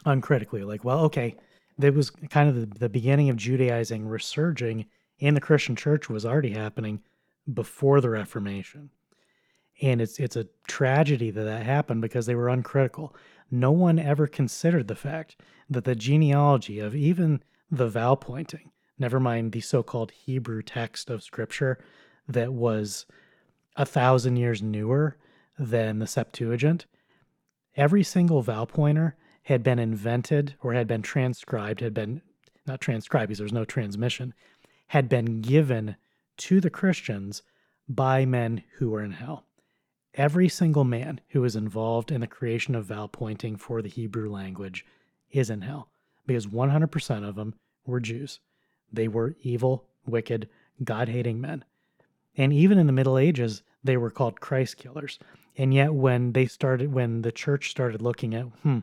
uncritically. 0.05 0.63
Like, 0.65 0.85
well, 0.85 1.01
okay, 1.01 1.37
that 1.79 1.95
was 1.95 2.11
kind 2.11 2.49
of 2.49 2.55
the, 2.55 2.79
the 2.79 2.89
beginning 2.89 3.31
of 3.31 3.37
Judaizing 3.37 4.07
resurging 4.07 4.87
in 5.19 5.35
the 5.35 5.41
Christian 5.41 5.77
church 5.77 6.09
was 6.09 6.27
already 6.27 6.51
happening 6.51 7.03
before 7.53 8.01
the 8.01 8.11
Reformation. 8.11 8.91
And 9.83 10.01
it's 10.01 10.19
it's 10.21 10.37
a 10.37 10.47
tragedy 10.67 11.31
that 11.31 11.43
that 11.45 11.65
happened 11.65 12.03
because 12.03 12.27
they 12.27 12.35
were 12.35 12.49
uncritical. 12.49 13.15
No 13.51 13.73
one 13.73 13.99
ever 13.99 14.27
considered 14.27 14.89
the 14.89 14.95
fact 14.95 15.37
that 15.69 15.85
the 15.85 15.95
genealogy 15.95 16.79
of 16.79 16.95
even 16.95 17.43
the 17.71 17.89
vowel 17.89 18.17
pointing, 18.17 18.71
never 18.99 19.19
mind 19.19 19.53
the 19.53 19.61
so-called 19.61 20.13
Hebrew 20.13 20.63
text 20.63 21.11
of 21.11 21.23
Scripture 21.23 21.79
that 22.29 22.53
was 22.53 23.07
a 23.77 23.85
thousand 23.85 24.37
years 24.37 24.63
newer 24.63 25.17
than 25.59 25.99
the 25.99 26.07
Septuagint, 26.07 26.87
every 27.77 28.03
single 28.03 28.43
vowel 28.43 28.67
pointer 28.67 29.17
had 29.45 29.63
been 29.63 29.79
invented 29.79 30.55
or 30.63 30.73
had 30.73 30.87
been 30.87 31.03
transcribed, 31.03 31.81
had 31.81 31.95
been 31.95 32.23
not 32.67 32.81
transcribed 32.81 33.29
because 33.29 33.39
there's 33.39 33.53
no 33.53 33.65
transmission, 33.65 34.33
had 34.89 35.09
been 35.09 35.41
given 35.41 35.97
to 36.37 36.61
the 36.61 36.71
Christians 36.71 37.43
by 37.89 38.25
men 38.25 38.63
who 38.79 38.91
were 38.91 39.03
in 39.03 39.13
hell 39.13 39.45
every 40.15 40.49
single 40.49 40.85
man 40.85 41.21
who 41.31 41.45
is 41.45 41.57
involved 41.57 42.11
in 42.11 42.21
the 42.21 42.27
creation 42.27 42.75
of 42.75 42.87
vowel 42.87 43.09
pointing 43.09 43.57
for 43.57 43.83
the 43.83 43.89
Hebrew 43.89 44.31
language 44.31 44.87
is 45.31 45.51
in 45.51 45.63
hell 45.63 45.89
because 46.27 46.47
100% 46.47 47.29
of 47.29 47.35
them 47.35 47.55
were 47.85 48.01
Jews. 48.01 48.41
They 48.93 49.09
were 49.09 49.37
evil, 49.43 49.87
wicked, 50.07 50.49
God 50.83 51.09
hating 51.09 51.41
men. 51.41 51.65
And 52.37 52.53
even 52.53 52.79
in 52.79 52.87
the 52.87 52.93
Middle 52.93 53.19
Ages, 53.19 53.63
they 53.83 53.97
were 53.97 54.11
called 54.11 54.41
Christ 54.41 54.77
killers. 54.77 55.19
And 55.57 55.73
yet, 55.73 55.95
when 55.95 56.33
they 56.33 56.47
started, 56.47 56.93
when 56.93 57.23
the 57.23 57.31
church 57.31 57.71
started 57.71 58.03
looking 58.03 58.35
at, 58.35 58.47
hmm, 58.63 58.81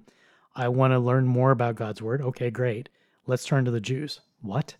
I 0.56 0.70
want 0.70 0.92
to 0.92 1.00
learn 1.00 1.28
more 1.28 1.52
about 1.52 1.76
God's 1.76 2.02
word. 2.02 2.22
Okay, 2.22 2.50
great. 2.50 2.88
Let's 3.28 3.46
turn 3.46 3.66
to 3.66 3.72
the 3.72 3.82
Jews. 3.82 4.22
What? 4.42 4.76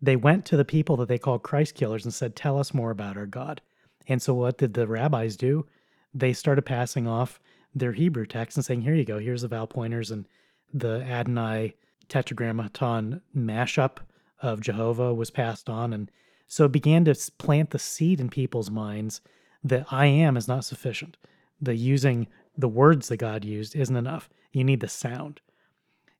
They 0.00 0.16
went 0.16 0.44
to 0.46 0.56
the 0.56 0.64
people 0.64 0.96
that 0.98 1.08
they 1.08 1.18
called 1.18 1.42
Christ 1.42 1.74
killers 1.74 2.04
and 2.04 2.12
said, 2.12 2.36
Tell 2.36 2.58
us 2.58 2.74
more 2.74 2.90
about 2.90 3.16
our 3.16 3.26
God. 3.26 3.60
And 4.08 4.22
so 4.22 4.34
what 4.34 4.58
did 4.58 4.74
the 4.74 4.86
rabbis 4.86 5.36
do? 5.36 5.66
They 6.14 6.32
started 6.32 6.62
passing 6.62 7.06
off 7.06 7.40
their 7.76 7.92
Hebrew 7.92 8.24
text 8.26 8.56
and 8.56 8.64
saying, 8.64 8.82
here 8.82 8.94
you 8.94 9.04
go, 9.04 9.18
here's 9.18 9.42
the 9.42 9.48
vowel 9.48 9.66
pointers 9.66 10.10
and 10.10 10.26
the 10.72 11.02
Adonai 11.02 11.74
tetragrammaton 12.08 13.20
mashup 13.36 13.98
of 14.40 14.60
Jehovah 14.60 15.12
was 15.12 15.30
passed 15.30 15.68
on. 15.68 15.92
And 15.92 16.10
so 16.48 16.64
it 16.64 16.72
began 16.72 17.04
to 17.04 17.14
plant 17.38 17.70
the 17.70 17.78
seed 17.78 18.20
in 18.20 18.30
people's 18.30 18.70
minds 18.70 19.20
that 19.62 19.86
I 19.90 20.06
am 20.06 20.36
is 20.36 20.48
not 20.48 20.64
sufficient. 20.64 21.16
The 21.60 21.74
using 21.74 22.28
the 22.56 22.68
words 22.68 23.08
that 23.08 23.18
God 23.18 23.44
used 23.44 23.76
isn't 23.76 23.96
enough. 23.96 24.30
You 24.52 24.64
need 24.64 24.80
the 24.80 24.88
sound. 24.88 25.40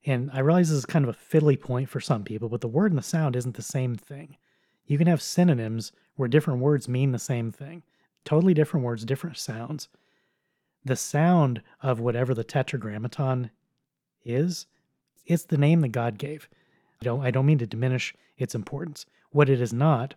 And 0.07 0.31
I 0.33 0.39
realize 0.39 0.69
this 0.69 0.79
is 0.79 0.87
kind 0.87 1.05
of 1.05 1.15
a 1.15 1.19
fiddly 1.19 1.61
point 1.61 1.89
for 1.89 2.01
some 2.01 2.23
people, 2.23 2.49
but 2.49 2.61
the 2.61 2.69
word 2.69 2.93
and 2.93 2.99
the 2.99 3.03
sound 3.03 3.35
isn't 3.35 3.57
the 3.57 3.63
same 3.63 3.97
thing. 3.97 4.37
You 4.87 4.99
can 4.99 5.09
have 5.09 5.21
synonyms 5.21 5.91
where 6.15 6.29
different 6.29 6.61
words 6.61 6.89
mean 6.89 7.11
the 7.11 7.19
same 7.19 7.51
thing. 7.51 7.83
Totally 8.25 8.55
different 8.55 8.87
words, 8.87 9.05
different 9.05 9.37
sounds. 9.37 9.89
The 10.85 10.95
sound 10.95 11.61
of 11.83 11.99
whatever 11.99 12.35
the 12.35 12.45
tetragrammaton 12.45 13.51
is, 14.25 14.67
it's 15.27 15.45
the 15.45 15.59
name 15.59 15.81
that 15.81 15.89
God 15.89 16.19
gave. 16.19 16.49
I 17.01 17.05
don't 17.05 17.21
I 17.21 17.33
don't 17.33 17.47
mean 17.47 17.59
to 17.59 17.67
diminish 17.67 18.15
its 18.39 18.55
importance. 18.55 19.07
What 19.33 19.49
it 19.49 19.61
is 19.61 19.73
not 19.73 20.15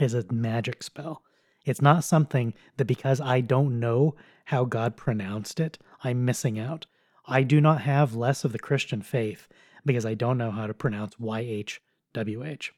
is 0.00 0.14
a 0.14 0.24
magic 0.32 0.82
spell. 0.82 1.22
It's 1.64 1.80
not 1.80 2.02
something 2.02 2.54
that 2.76 2.86
because 2.86 3.20
I 3.20 3.40
don't 3.40 3.78
know 3.78 4.16
how 4.46 4.64
God 4.64 4.96
pronounced 4.96 5.60
it, 5.60 5.78
I'm 6.02 6.24
missing 6.24 6.58
out. 6.58 6.86
I 7.26 7.42
do 7.42 7.60
not 7.60 7.82
have 7.82 8.14
less 8.14 8.44
of 8.44 8.52
the 8.52 8.58
Christian 8.58 9.02
faith 9.02 9.48
because 9.84 10.06
I 10.06 10.14
don't 10.14 10.38
know 10.38 10.50
how 10.50 10.66
to 10.66 10.74
pronounce 10.74 11.16
YHWH. 11.16 12.70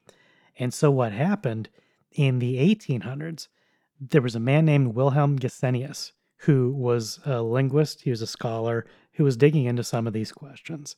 And 0.59 0.73
so 0.73 0.91
what 0.91 1.13
happened 1.13 1.69
in 2.13 2.39
the 2.39 2.57
1800s, 2.57 3.49
there 4.01 4.23
was 4.23 4.35
a 4.35 4.41
man 4.41 4.65
named 4.65 4.95
Wilhelm 4.95 5.39
Gesenius 5.39 6.13
who 6.39 6.73
was 6.73 7.21
a 7.25 7.43
linguist, 7.43 8.03
he 8.03 8.11
was 8.11 8.21
a 8.21 8.27
scholar 8.27 8.85
who 9.13 9.25
was 9.25 9.37
digging 9.37 9.65
into 9.65 9.83
some 9.83 10.07
of 10.07 10.13
these 10.13 10.33
questions. 10.33 10.97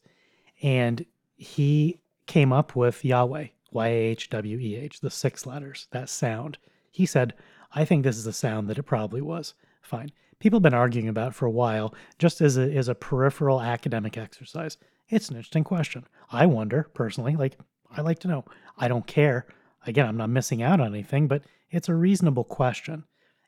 And 0.62 1.04
he 1.36 2.00
came 2.26 2.52
up 2.52 2.74
with 2.74 3.04
Yahweh, 3.04 3.48
Y 3.70 3.88
H 3.88 4.30
W 4.30 4.58
E 4.58 4.76
H, 4.76 5.00
the 5.00 5.10
six 5.10 5.46
letters, 5.46 5.86
that 5.92 6.08
sound. 6.08 6.58
He 6.90 7.06
said, 7.06 7.34
I 7.72 7.84
think 7.84 8.02
this 8.02 8.16
is 8.16 8.24
the 8.24 8.32
sound 8.32 8.68
that 8.68 8.78
it 8.78 8.84
probably 8.84 9.20
was. 9.20 9.54
Fine. 9.82 10.10
People 10.38 10.58
have 10.58 10.62
been 10.62 10.74
arguing 10.74 11.08
about 11.08 11.34
for 11.34 11.46
a 11.46 11.50
while, 11.50 11.94
just 12.18 12.40
as 12.40 12.56
a, 12.58 12.70
as 12.74 12.88
a 12.88 12.94
peripheral 12.94 13.60
academic 13.60 14.18
exercise. 14.18 14.76
It's 15.08 15.28
an 15.28 15.36
interesting 15.36 15.64
question. 15.64 16.04
I 16.30 16.46
wonder, 16.46 16.90
personally, 16.94 17.36
like, 17.36 17.58
I 17.90 18.02
like 18.02 18.18
to 18.20 18.28
know. 18.28 18.44
I 18.76 18.88
don't 18.88 19.06
care. 19.06 19.46
Again, 19.86 20.06
I'm 20.06 20.16
not 20.16 20.30
missing 20.30 20.62
out 20.62 20.80
on 20.80 20.88
anything, 20.88 21.28
but 21.28 21.42
it's 21.70 21.88
a 21.88 21.94
reasonable 21.94 22.44
question. 22.44 23.04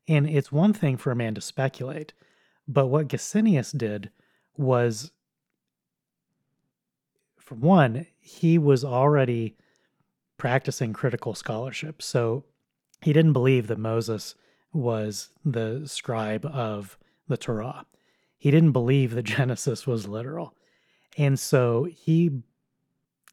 And 0.07 0.29
it's 0.29 0.51
one 0.51 0.73
thing 0.73 0.97
for 0.97 1.11
a 1.11 1.17
man 1.17 1.35
to 1.35 1.41
speculate, 1.41 2.15
but 2.67 2.87
what 2.87 3.09
Gesenius 3.09 3.77
did 3.77 4.11
was, 4.57 5.11
for 7.37 7.57
one, 7.57 8.07
he 8.19 8.57
was 8.57 8.85
already 8.85 9.57
practicing 10.39 10.93
critical 10.93 11.35
scholarship. 11.35 12.01
So 12.01 12.45
he 13.03 13.13
didn't 13.13 13.35
believe 13.35 13.67
that 13.67 13.79
Moses 13.79 14.35
was 14.73 15.31
the 15.45 15.83
scribe 15.87 16.45
of 16.47 16.99
the 17.29 17.37
Torah. 17.37 17.87
He 18.37 18.51
didn't 18.51 18.73
believe 18.73 19.15
that 19.15 19.23
Genesis 19.25 19.87
was 19.87 20.09
literal. 20.09 20.55
And 21.17 21.39
so 21.39 21.85
he 21.85 22.43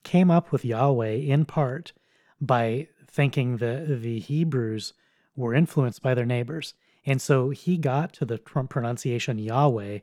came 0.04 0.32
up 0.32 0.52
with 0.52 0.66
Yahweh 0.66 1.14
in 1.14 1.46
part 1.46 1.94
by 2.40 2.88
thinking 3.08 3.58
that 3.58 4.02
the 4.02 4.20
Hebrews 4.20 4.94
were 5.36 5.54
influenced 5.54 6.02
by 6.02 6.14
their 6.14 6.26
neighbors. 6.26 6.74
And 7.06 7.22
so 7.22 7.50
he 7.50 7.78
got 7.78 8.14
to 8.14 8.26
the 8.26 8.38
pronunciation 8.38 9.38
Yahweh 9.38 10.00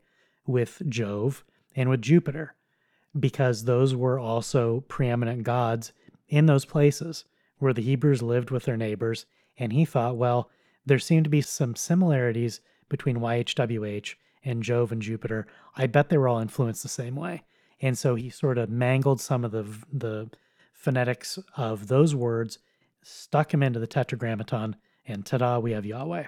with 0.46 0.82
Jove 0.88 1.44
and 1.74 1.88
with 1.88 2.02
Jupiter 2.02 2.54
because 3.18 3.64
those 3.64 3.94
were 3.94 4.18
also 4.18 4.84
preeminent 4.88 5.42
gods 5.42 5.92
in 6.28 6.46
those 6.46 6.64
places 6.64 7.24
where 7.58 7.72
the 7.72 7.82
Hebrews 7.82 8.22
lived 8.22 8.50
with 8.50 8.64
their 8.64 8.76
neighbors. 8.76 9.26
And 9.58 9.72
he 9.72 9.84
thought, 9.84 10.16
well, 10.16 10.50
there 10.84 10.98
seemed 10.98 11.24
to 11.24 11.30
be 11.30 11.40
some 11.40 11.76
similarities 11.76 12.60
between 12.88 13.18
YHWH 13.18 14.14
and 14.44 14.62
Jove 14.62 14.92
and 14.92 15.00
Jupiter, 15.00 15.46
I 15.76 15.86
bet 15.86 16.08
they 16.08 16.18
were 16.18 16.28
all 16.28 16.40
influenced 16.40 16.82
the 16.82 16.88
same 16.88 17.16
way. 17.16 17.42
And 17.80 17.96
so 17.96 18.14
he 18.14 18.30
sort 18.30 18.58
of 18.58 18.70
mangled 18.70 19.20
some 19.20 19.44
of 19.44 19.50
the 19.52 19.64
the 19.92 20.30
phonetics 20.72 21.38
of 21.56 21.86
those 21.86 22.14
words, 22.14 22.58
stuck 23.02 23.50
them 23.50 23.62
into 23.62 23.78
the 23.78 23.86
tetragrammaton, 23.86 24.74
and 25.06 25.24
ta-da, 25.24 25.58
we 25.58 25.72
have 25.72 25.86
Yahweh. 25.86 26.26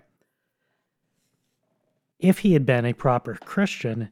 If 2.20 2.38
he 2.40 2.52
had 2.52 2.64
been 2.64 2.84
a 2.84 2.92
proper 2.92 3.34
Christian, 3.34 4.10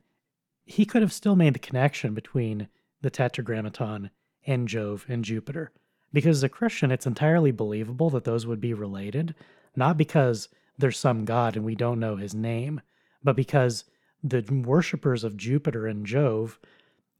he 0.64 0.84
could 0.84 1.02
have 1.02 1.12
still 1.12 1.36
made 1.36 1.54
the 1.54 1.60
connection 1.60 2.12
between 2.12 2.68
the 3.00 3.10
tetragrammaton 3.10 4.10
and 4.46 4.66
Jove 4.66 5.06
and 5.08 5.24
Jupiter. 5.24 5.70
Because 6.12 6.38
as 6.38 6.42
a 6.42 6.48
Christian, 6.48 6.90
it's 6.90 7.06
entirely 7.06 7.52
believable 7.52 8.10
that 8.10 8.24
those 8.24 8.46
would 8.46 8.60
be 8.60 8.74
related, 8.74 9.34
not 9.76 9.96
because 9.96 10.48
there's 10.78 10.98
some 10.98 11.24
god 11.24 11.56
and 11.56 11.64
we 11.64 11.74
don't 11.74 12.00
know 12.00 12.16
his 12.16 12.34
name, 12.34 12.80
but 13.22 13.36
because 13.36 13.84
the 14.22 14.42
worshippers 14.64 15.24
of 15.24 15.36
Jupiter 15.36 15.86
and 15.86 16.06
Jove 16.06 16.58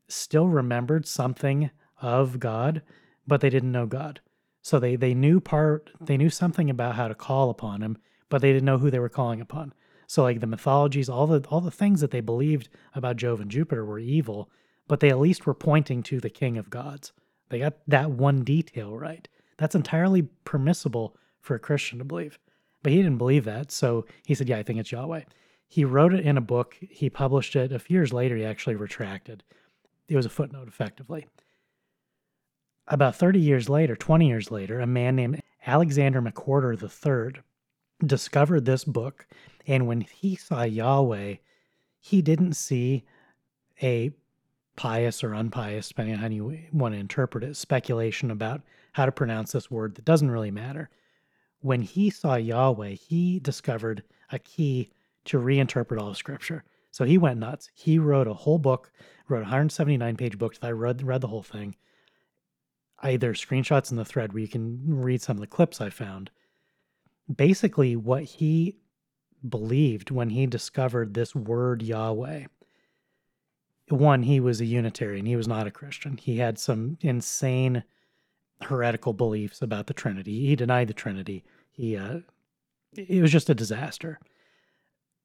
still 0.09 0.49
remembered 0.49 1.07
something 1.07 1.71
of 2.01 2.39
God, 2.39 2.83
but 3.27 3.41
they 3.41 3.51
didn't 3.51 3.73
know 3.73 3.87
God. 3.87 4.21
So 4.61 4.79
they 4.79 4.97
they 4.97 5.15
knew 5.15 5.41
part 5.41 5.91
they 6.01 6.17
knew 6.17 6.31
something 6.31 6.71
about 6.71 6.95
how 6.95 7.09
to 7.09 7.15
call 7.15 7.51
upon 7.51 7.83
him, 7.83 7.99
but 8.29 8.41
they 8.41 8.53
didn't 8.53 8.67
know 8.67 8.79
who 8.79 8.91
they 8.91 9.01
were 9.01 9.09
calling 9.09 9.41
upon. 9.41 9.75
So 10.07 10.23
like 10.23 10.41
the 10.41 10.47
mythologies, 10.47 11.09
all 11.09 11.27
the 11.27 11.41
all 11.49 11.61
the 11.61 11.71
things 11.71 12.01
that 12.01 12.11
they 12.11 12.21
believed 12.21 12.69
about 12.95 13.17
Jove 13.17 13.41
and 13.41 13.51
Jupiter 13.51 13.85
were 13.85 13.99
evil, 13.99 14.51
but 14.87 15.01
they 15.01 15.11
at 15.11 15.19
least 15.19 15.47
were 15.47 15.55
pointing 15.55 16.03
to 16.05 16.21
the 16.21 16.31
king 16.31 16.57
of 16.59 16.71
gods. 16.71 17.13
They 17.49 17.59
got 17.59 17.75
that 17.89 18.11
one 18.11 18.45
detail 18.45 18.97
right. 18.97 19.27
That's 19.59 19.75
entirely 19.75 20.23
permissible 20.45 21.17
for 21.43 21.55
a 21.55 21.59
Christian 21.59 21.99
to 21.99 22.05
believe. 22.05 22.39
But 22.83 22.93
he 22.93 22.99
didn't 22.99 23.19
believe 23.19 23.45
that, 23.45 23.71
so 23.71 24.07
he 24.25 24.35
said, 24.35 24.49
"Yeah, 24.49 24.59
I 24.59 24.63
think 24.63 24.79
it's 24.79 24.93
Yahweh." 24.93 25.25
He 25.69 25.85
wrote 25.85 26.15
it 26.15 26.25
in 26.25 26.37
a 26.37 26.43
book. 26.43 26.77
He 26.81 27.11
published 27.11 27.55
it. 27.57 27.73
A 27.73 27.79
few 27.79 27.95
years 27.99 28.13
later, 28.13 28.37
he 28.37 28.45
actually 28.45 28.75
retracted. 28.75 29.43
It 30.09 30.17
was 30.17 30.27
a 30.27 30.31
footnote, 30.31 30.69
effectively. 30.69 31.27
About 32.89 33.17
30 33.17 33.39
years 33.41 33.69
later, 33.69 33.97
20 33.97 34.27
years 34.27 34.51
later, 34.51 34.81
a 34.81 34.87
man 34.87 35.17
named 35.17 35.41
Alexander 35.67 36.21
McWhorter 36.21 36.75
III 36.75 37.43
discovered 38.05 38.65
this 38.65 38.85
book. 38.85 39.27
And 39.67 39.87
when 39.87 40.01
he 40.01 40.35
saw 40.35 40.65
Yahweh, 40.65 41.37
he 42.01 42.21
didn't 42.21 42.55
see 42.55 43.05
a 43.83 44.11
pious 44.75 45.23
or 45.23 45.33
unpious, 45.33 45.89
depending 45.89 46.17
on 46.17 46.21
how 46.21 46.29
you 46.29 46.59
want 46.73 46.95
to 46.95 47.01
interpret 47.01 47.45
it, 47.45 47.57
speculation 47.57 48.31
about 48.31 48.63
how 48.93 49.07
to 49.07 49.13
pronounce 49.13 49.53
this 49.53 49.71
word 49.71 49.95
that 49.95 50.05
doesn't 50.05 50.31
really 50.31 50.51
matter. 50.51 50.91
When 51.63 51.83
he 51.83 52.11
saw 52.11 52.35
Yahweh, 52.35 52.91
he 52.91 53.39
discovered 53.39 54.03
a 54.31 54.39
key 54.39 54.91
to 55.27 55.39
reinterpret 55.39 56.01
all 56.01 56.09
of 56.09 56.17
Scripture. 56.17 56.65
So 56.91 57.05
he 57.05 57.17
went 57.19 57.39
nuts. 57.39 57.71
He 57.75 57.99
wrote 57.99 58.27
a 58.27 58.35
whole 58.35 58.59
book, 58.59 58.91
wrote 59.29 59.39
a 59.39 59.43
179 59.43 60.17
page 60.17 60.39
book. 60.39 60.57
I 60.61 60.71
read 60.71 61.03
read 61.03 61.21
the 61.21 61.29
whole 61.29 61.43
thing. 61.43 61.77
I 62.99 63.17
there's 63.17 63.45
screenshots 63.45 63.91
in 63.91 63.97
the 63.97 64.05
thread 64.05 64.33
where 64.33 64.43
you 64.43 64.49
can 64.49 64.81
read 64.85 65.23
some 65.23 65.37
of 65.37 65.41
the 65.41 65.47
clips 65.47 65.81
I 65.81 65.89
found. 65.91 66.31
Basically, 67.35 67.97
what 67.97 68.25
he 68.25 68.79
believed 69.49 70.11
when 70.11 70.31
he 70.31 70.47
discovered 70.47 71.15
this 71.15 71.35
word 71.35 71.83
Yahweh. 71.83 72.47
One, 73.89 74.23
he 74.25 74.41
was 74.41 74.61
a 74.61 74.67
Unitarian. 74.67 75.27
He 75.27 75.37
was 75.37 75.49
not 75.49 75.67
a 75.67 75.73
Christian. 75.73 76.17
He 76.17 76.39
had 76.39 76.59
some 76.59 76.99
insane 77.01 77.85
heretical 78.65 79.13
beliefs 79.13 79.63
about 79.63 79.87
the 79.87 79.95
Trinity. 79.95 80.47
He 80.47 80.57
denied 80.57 80.89
the 80.89 80.95
Trinity. 80.95 81.45
He 81.71 81.97
uh, 81.97 82.21
it 82.95 83.23
was 83.23 83.33
just 83.33 83.51
a 83.51 83.55
disaster. 83.55 84.19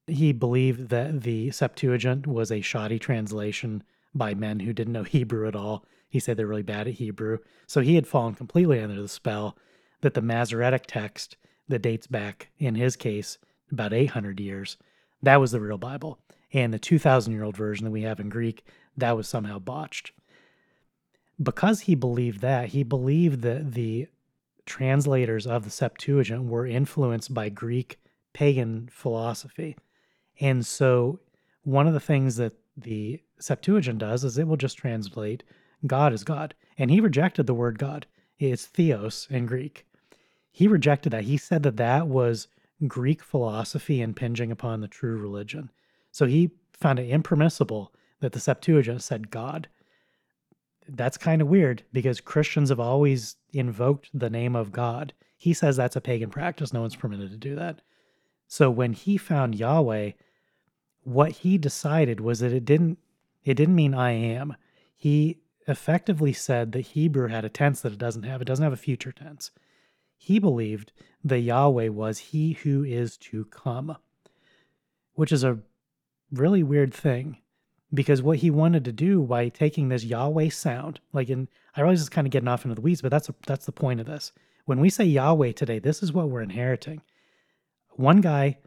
He 0.08 0.32
believed 0.32 0.90
that 0.90 1.24
the 1.24 1.52
Septuagint 1.52 2.26
was 2.26 2.52
a 2.52 2.62
shoddy 2.62 2.98
translation 2.98 3.84
by 4.16 4.34
men 4.34 4.62
who 4.62 4.74
didn't 4.74 4.94
know 4.94 5.04
Hebrew 5.04 5.48
at 5.48 5.56
all. 5.56 5.86
He 6.10 6.20
said 6.20 6.38
they're 6.38 6.48
really 6.48 6.64
bad 6.64 6.88
at 6.88 6.96
Hebrew. 6.96 7.40
So 7.66 7.82
he 7.82 7.96
had 7.96 8.08
fallen 8.08 8.36
completely 8.36 8.80
under 8.82 9.02
the 9.02 9.10
spell 9.10 9.58
that 10.02 10.14
the 10.14 10.22
Masoretic 10.22 10.86
text 10.88 11.36
that 11.68 11.82
dates 11.82 12.08
back, 12.08 12.50
in 12.58 12.76
his 12.76 12.96
case, 12.96 13.38
about 13.70 13.92
800 13.92 14.40
years, 14.40 14.78
that 15.22 15.42
was 15.42 15.52
the 15.52 15.60
real 15.60 15.78
Bible. 15.78 16.20
And 16.54 16.74
the 16.74 16.80
2,000 16.80 17.34
year 17.34 17.44
old 17.44 17.58
version 17.58 17.84
that 17.84 17.92
we 17.92 18.04
have 18.04 18.22
in 18.22 18.30
Greek, 18.30 18.64
that 18.96 19.18
was 19.18 19.28
somehow 19.28 19.60
botched. 19.60 20.12
Because 21.42 21.82
he 21.82 21.96
believed 21.96 22.42
that, 22.42 22.70
he 22.70 22.84
believed 22.84 23.42
that 23.42 23.74
the 23.74 24.08
translators 24.66 25.48
of 25.48 25.64
the 25.64 25.70
Septuagint 25.70 26.46
were 26.46 26.66
influenced 26.66 27.34
by 27.34 27.50
Greek 27.50 28.00
pagan 28.34 28.90
philosophy. 28.92 29.76
And 30.40 30.66
so 30.66 31.20
one 31.64 31.88
of 31.88 31.94
the 31.94 32.00
things 32.00 32.36
that 32.38 32.54
the 32.76 33.22
Septuagint 33.40 34.00
does 34.00 34.24
is 34.24 34.38
it 34.38 34.48
will 34.48 34.58
just 34.58 34.78
translate 34.78 35.44
God 35.86 36.14
as 36.14 36.24
God. 36.24 36.54
And 36.78 36.92
he 36.92 37.00
rejected 37.00 37.48
the 37.48 37.54
word 37.54 37.80
God. 37.80 38.06
It's 38.40 38.66
theos 38.66 39.28
in 39.30 39.46
Greek. 39.46 39.86
He 40.52 40.68
rejected 40.68 41.12
that. 41.12 41.24
He 41.24 41.38
said 41.38 41.64
that 41.64 41.78
that 41.78 42.08
was 42.08 42.48
Greek 42.88 43.24
philosophy 43.24 44.02
impinging 44.02 44.52
upon 44.52 44.82
the 44.82 44.88
true 44.88 45.18
religion. 45.18 45.72
So 46.12 46.26
he 46.26 46.52
found 46.74 47.00
it 47.00 47.10
impermissible 47.10 47.94
that 48.20 48.34
the 48.34 48.40
Septuagint 48.40 49.02
said 49.02 49.32
God. 49.32 49.68
That's 50.88 51.18
kind 51.18 51.42
of 51.42 51.48
weird 51.48 51.84
because 51.92 52.22
Christians 52.22 52.70
have 52.70 52.80
always 52.80 53.36
invoked 53.52 54.10
the 54.14 54.30
name 54.30 54.56
of 54.56 54.72
God. 54.72 55.14
He 55.38 55.54
says 55.54 55.76
that's 55.76 55.96
a 55.96 56.02
pagan 56.02 56.30
practice. 56.30 56.74
No 56.74 56.82
one's 56.82 56.96
permitted 56.96 57.32
to 57.32 57.38
do 57.38 57.56
that. 57.56 57.82
So 58.48 58.72
when 58.72 58.94
he 58.94 59.18
found 59.18 59.56
Yahweh, 59.56 60.12
what 61.04 61.32
he 61.32 61.58
decided 61.58 62.20
was 62.20 62.40
that 62.40 62.54
it 62.54 62.66
didn't 62.66 62.98
it 63.44 63.56
didn't 63.56 63.76
mean 63.76 63.94
I 63.94 64.12
am. 64.12 64.56
He 64.96 65.40
effectively 65.68 66.34
said 66.34 66.72
that 66.72 66.88
Hebrew 66.88 67.28
had 67.28 67.46
a 67.46 67.50
tense 67.50 67.82
that 67.82 67.94
it 67.94 67.98
doesn't 67.98 68.24
have. 68.24 68.42
It 68.42 68.46
doesn't 68.46 68.64
have 68.64 68.74
a 68.74 68.78
future 68.78 69.12
tense. 69.12 69.52
He 70.18 70.40
believed 70.40 70.92
that 71.24 71.40
Yahweh 71.40 71.90
was 71.90 72.18
he 72.20 72.54
who 72.54 72.84
is 72.84 73.18
to 73.18 73.46
come, 73.46 73.98
which 75.14 75.32
is 75.32 75.44
a 75.44 75.60
really 76.32 76.64
weird 76.64 76.94
thing 76.94 77.38
because 77.94 78.22
what 78.22 78.40
he 78.40 78.50
wanted 78.50 78.84
to 78.86 78.92
do 78.92 79.22
by 79.24 79.50
taking 79.50 79.90
this 79.90 80.04
Yahweh 80.04 80.50
sound, 80.50 81.00
like 81.14 81.30
in 81.30 81.48
I 81.76 81.82
realize 81.82 82.02
it's 82.02 82.10
kind 82.10 82.28
of 82.28 82.32
getting 82.32 82.48
off 82.48 82.66
into 82.66 82.76
the 82.76 82.82
weeds, 82.82 83.02
but 83.02 83.12
that's 83.12 83.30
a, 83.30 83.36
that's 83.46 83.66
the 83.66 83.72
point 83.72 84.00
of 84.00 84.08
this. 84.08 84.32
When 84.66 84.80
we 84.80 84.90
say 84.90 85.06
Yahweh 85.06 85.54
today, 85.54 85.80
this 85.80 86.04
is 86.04 86.12
what 86.12 86.30
we're 86.30 86.42
inheriting. 86.42 87.02
One 87.92 88.20
guy 88.20 88.58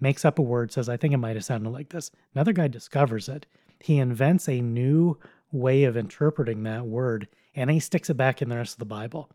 makes 0.00 0.24
up 0.24 0.38
a 0.38 0.42
word, 0.42 0.72
says, 0.72 0.88
I 0.88 0.96
think 0.96 1.12
it 1.12 1.18
might 1.18 1.36
have 1.36 1.44
sounded 1.44 1.70
like 1.70 1.90
this. 1.90 2.10
Another 2.34 2.52
guy 2.52 2.68
discovers 2.68 3.28
it. 3.28 3.46
He 3.80 3.98
invents 3.98 4.48
a 4.48 4.60
new 4.60 5.18
way 5.52 5.84
of 5.84 5.96
interpreting 5.96 6.62
that 6.62 6.86
word 6.86 7.28
and 7.54 7.70
he 7.70 7.80
sticks 7.80 8.10
it 8.10 8.16
back 8.16 8.42
in 8.42 8.48
the 8.48 8.56
rest 8.56 8.74
of 8.74 8.78
the 8.78 8.84
Bible. 8.84 9.30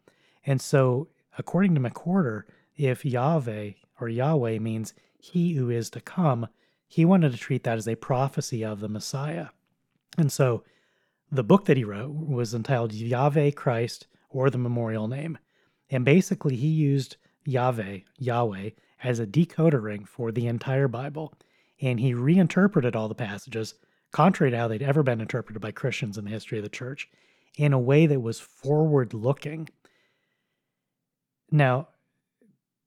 And 0.46 0.62
so, 0.62 1.08
according 1.38 1.76
to 1.76 1.82
McWhorter, 1.82 2.44
if 2.76 3.06
Yahweh 3.06 3.72
or 4.00 4.10
Yahweh 4.10 4.60
means 4.60 4.94
he 5.18 5.54
who 5.54 5.70
is 5.70 5.90
to 5.92 6.02
come, 6.02 6.48
he 6.90 7.06
wanted 7.06 7.32
to 7.32 7.38
treat 7.38 7.64
that 7.64 7.78
as 7.78 7.88
a 7.88 7.96
prophecy 7.96 8.66
of 8.66 8.80
the 8.80 8.90
Messiah. 8.90 9.50
And 10.18 10.32
so, 10.32 10.64
the 11.32 11.44
book 11.44 11.66
that 11.66 11.78
he 11.78 11.84
wrote 11.84 12.12
was 12.12 12.56
entitled 12.56 12.92
Yahweh 12.92 13.52
Christ 13.52 14.08
or 14.30 14.50
the 14.50 14.58
Memorial 14.58 15.08
Name. 15.08 15.38
And 15.92 16.04
basically, 16.04 16.56
he 16.56 16.68
used 16.68 17.18
Yahweh, 17.46 18.00
Yahweh, 18.18 18.72
as 19.04 19.20
a 19.20 19.28
decoder 19.28 19.82
ring 19.84 20.04
for 20.04 20.32
the 20.32 20.48
entire 20.48 20.88
Bible, 20.88 21.34
and 21.80 22.00
he 22.00 22.16
reinterpreted 22.16 22.96
all 22.96 23.08
the 23.08 23.16
passages, 23.16 23.76
contrary 24.12 24.50
to 24.50 24.58
how 24.58 24.68
they'd 24.68 24.82
ever 24.82 25.04
been 25.04 25.22
interpreted 25.22 25.62
by 25.62 25.72
Christians 25.72 26.18
in 26.18 26.26
the 26.26 26.32
history 26.32 26.58
of 26.58 26.64
the 26.64 26.70
church, 26.70 27.08
in 27.56 27.72
a 27.72 27.80
way 27.80 28.08
that 28.08 28.20
was 28.20 28.40
forward 28.40 29.14
looking. 29.14 29.70
Now, 31.52 31.90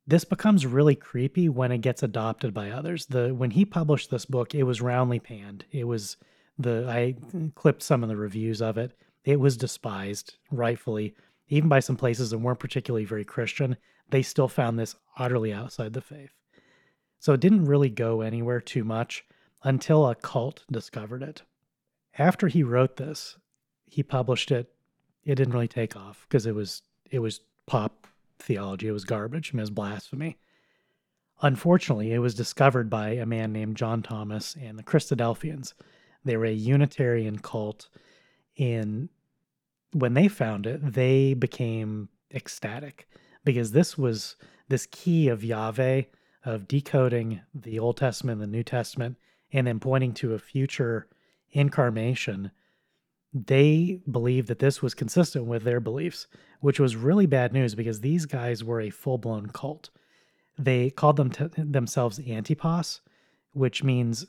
this 0.07 0.24
becomes 0.24 0.66
really 0.66 0.95
creepy 0.95 1.49
when 1.49 1.73
it 1.73 1.79
gets 1.79 2.03
adopted 2.03 2.53
by 2.53 2.70
others. 2.70 3.07
The 3.07 3.35
when 3.35 3.51
he 3.51 3.65
published 3.65 4.11
this 4.11 4.24
book, 4.24 4.55
it 4.55 4.65
was 4.65 4.81
roundly 4.81 5.20
panned. 5.20 5.65
It 5.70 5.85
was 5.85 6.16
the 6.59 6.87
I 6.89 7.15
clipped 7.55 7.83
some 7.83 8.03
of 8.03 8.09
the 8.09 8.16
reviews 8.16 8.61
of 8.61 8.79
it. 8.79 8.93
It 9.24 9.39
was 9.39 9.57
despised, 9.57 10.37
rightfully, 10.51 11.15
even 11.49 11.69
by 11.69 11.81
some 11.81 11.97
places 11.97 12.31
that 12.31 12.39
weren't 12.39 12.59
particularly 12.59 13.05
very 13.05 13.24
Christian 13.24 13.77
they 14.12 14.23
still 14.23 14.47
found 14.47 14.79
this 14.79 14.95
utterly 15.19 15.53
outside 15.53 15.95
the 15.95 16.01
faith. 16.01 16.33
So 17.19 17.33
it 17.33 17.41
didn't 17.41 17.65
really 17.65 17.89
go 17.89 18.20
anywhere 18.20 18.61
too 18.61 18.85
much 18.85 19.24
until 19.65 20.07
a 20.07 20.15
cult 20.15 20.65
discovered 20.70 21.23
it. 21.23 21.43
After 22.19 22.47
he 22.49 22.62
wrote 22.62 22.97
this, 22.97 23.39
he 23.87 24.03
published 24.03 24.51
it. 24.51 24.73
It 25.24 25.37
didn't 25.37 25.55
really 25.55 25.69
take 25.69 25.97
off 25.97 26.27
because 26.29 26.47
it 26.47 26.55
was 26.55 26.83
it 27.11 27.20
was 27.20 27.41
pop 27.66 28.07
theology. 28.43 28.89
It 28.89 28.93
was 28.93 29.05
garbage. 29.05 29.52
It 29.55 29.56
was 29.56 29.70
blasphemy. 29.70 30.39
Unfortunately, 31.40 32.12
it 32.12 32.19
was 32.19 32.35
discovered 32.35 32.89
by 32.89 33.10
a 33.10 33.27
man 33.27 33.52
named 33.52 33.77
John 33.77 34.02
Thomas 34.02 34.56
and 34.60 34.78
the 34.78 34.82
Christadelphians. 34.82 35.74
They 36.24 36.36
were 36.36 36.44
a 36.44 36.52
Unitarian 36.52 37.39
cult, 37.39 37.89
and 38.59 39.09
when 39.93 40.14
they 40.14 40.28
found 40.28 40.66
it, 40.66 40.93
they 40.93 41.35
became 41.35 42.09
ecstatic 42.32 43.09
because 43.44 43.73
this 43.73 43.98
was 43.98 44.36
this 44.69 44.86
key 44.86 45.28
of 45.28 45.43
Yahweh 45.43 46.02
of 46.44 46.69
decoding 46.69 47.40
the 47.55 47.78
Old 47.78 47.97
Testament 47.97 48.40
and 48.40 48.52
the 48.52 48.56
New 48.56 48.62
Testament 48.62 49.16
and 49.52 49.66
then 49.66 49.81
pointing 49.81 50.14
to 50.14 50.35
a 50.35 50.39
future 50.39 51.09
incarnation, 51.51 52.51
they 53.35 54.01
believed 54.10 54.48
that 54.48 54.59
this 54.59 54.82
was 54.82 54.94
consistent 54.94 55.44
with 55.44 55.62
their 55.62 55.81
beliefs, 55.81 56.27
which 56.62 56.80
was 56.80 56.97
really 56.97 57.26
bad 57.26 57.52
news 57.52 57.74
because 57.74 58.01
these 58.01 58.24
guys 58.24 58.64
were 58.64 58.80
a 58.80 58.89
full 58.89 59.18
blown 59.18 59.48
cult. 59.48 59.90
They 60.56 60.90
called 60.90 61.16
them 61.16 61.30
t- 61.30 61.48
themselves 61.56 62.20
Antipas, 62.20 63.01
which 63.52 63.82
means 63.82 64.26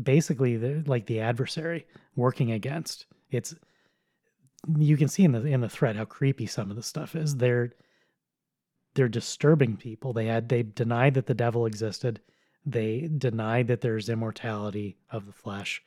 basically 0.00 0.58
like 0.82 1.06
the 1.06 1.20
adversary 1.20 1.86
working 2.14 2.52
against. 2.52 3.06
It's 3.30 3.54
you 4.76 4.96
can 4.98 5.08
see 5.08 5.24
in 5.24 5.32
the 5.32 5.44
in 5.44 5.62
the 5.62 5.68
thread 5.68 5.96
how 5.96 6.04
creepy 6.04 6.46
some 6.46 6.70
of 6.70 6.76
the 6.76 6.82
stuff 6.82 7.16
is. 7.16 7.36
They're 7.36 7.72
they're 8.94 9.08
disturbing 9.08 9.78
people. 9.78 10.12
They 10.12 10.26
had 10.26 10.50
they 10.50 10.62
denied 10.62 11.14
that 11.14 11.26
the 11.26 11.34
devil 11.34 11.64
existed. 11.64 12.20
They 12.66 13.08
denied 13.16 13.68
that 13.68 13.80
there's 13.80 14.10
immortality 14.10 14.98
of 15.10 15.24
the 15.24 15.32
flesh. 15.32 15.82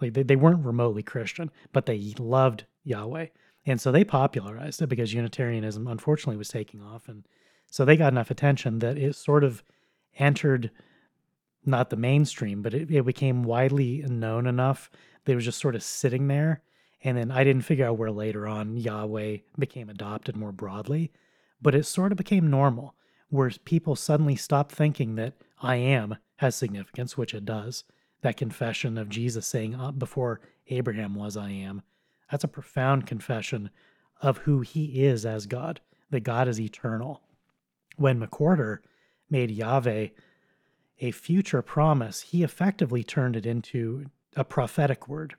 Like 0.00 0.12
they, 0.12 0.22
they 0.22 0.36
weren't 0.36 0.64
remotely 0.64 1.02
Christian, 1.02 1.50
but 1.72 1.86
they 1.86 2.14
loved 2.18 2.66
Yahweh. 2.84 3.26
And 3.66 3.80
so 3.80 3.90
they 3.90 4.04
popularized 4.04 4.80
it 4.80 4.86
because 4.86 5.12
Unitarianism 5.12 5.88
unfortunately 5.88 6.36
was 6.36 6.48
taking 6.48 6.80
off. 6.80 7.08
And 7.08 7.26
so 7.66 7.84
they 7.84 7.96
got 7.96 8.12
enough 8.12 8.30
attention 8.30 8.78
that 8.78 8.96
it 8.96 9.16
sort 9.16 9.42
of 9.42 9.64
entered 10.18 10.70
not 11.64 11.90
the 11.90 11.96
mainstream, 11.96 12.62
but 12.62 12.72
it, 12.72 12.90
it 12.90 13.04
became 13.04 13.42
widely 13.42 14.04
known 14.08 14.46
enough 14.46 14.88
that 15.24 15.32
it 15.32 15.34
was 15.34 15.44
just 15.44 15.60
sort 15.60 15.74
of 15.74 15.82
sitting 15.82 16.28
there. 16.28 16.62
And 17.02 17.18
then 17.18 17.30
I 17.32 17.42
didn't 17.42 17.64
figure 17.64 17.86
out 17.86 17.98
where 17.98 18.12
later 18.12 18.46
on 18.46 18.76
Yahweh 18.76 19.38
became 19.58 19.90
adopted 19.90 20.36
more 20.36 20.52
broadly, 20.52 21.12
but 21.60 21.74
it 21.74 21.84
sort 21.84 22.12
of 22.12 22.18
became 22.18 22.48
normal 22.48 22.94
where 23.28 23.50
people 23.64 23.96
suddenly 23.96 24.36
stopped 24.36 24.72
thinking 24.72 25.16
that 25.16 25.34
I 25.60 25.76
am 25.76 26.16
has 26.36 26.54
significance, 26.54 27.16
which 27.16 27.34
it 27.34 27.44
does. 27.44 27.84
That 28.22 28.36
confession 28.36 28.96
of 28.96 29.08
Jesus 29.08 29.46
saying, 29.46 29.74
uh, 29.74 29.90
Before 29.90 30.40
Abraham 30.68 31.14
was, 31.14 31.36
I 31.36 31.50
am. 31.50 31.82
That's 32.30 32.44
a 32.44 32.48
profound 32.48 33.06
confession 33.06 33.70
of 34.20 34.38
who 34.38 34.60
he 34.60 35.04
is 35.04 35.24
as 35.26 35.46
God, 35.46 35.80
that 36.10 36.20
God 36.20 36.48
is 36.48 36.60
eternal. 36.60 37.20
When 37.96 38.20
McWhorter 38.20 38.78
made 39.30 39.50
Yahweh 39.50 40.08
a 41.00 41.10
future 41.10 41.62
promise, 41.62 42.22
he 42.22 42.42
effectively 42.42 43.04
turned 43.04 43.36
it 43.36 43.46
into 43.46 44.06
a 44.34 44.44
prophetic 44.44 45.08
word, 45.08 45.34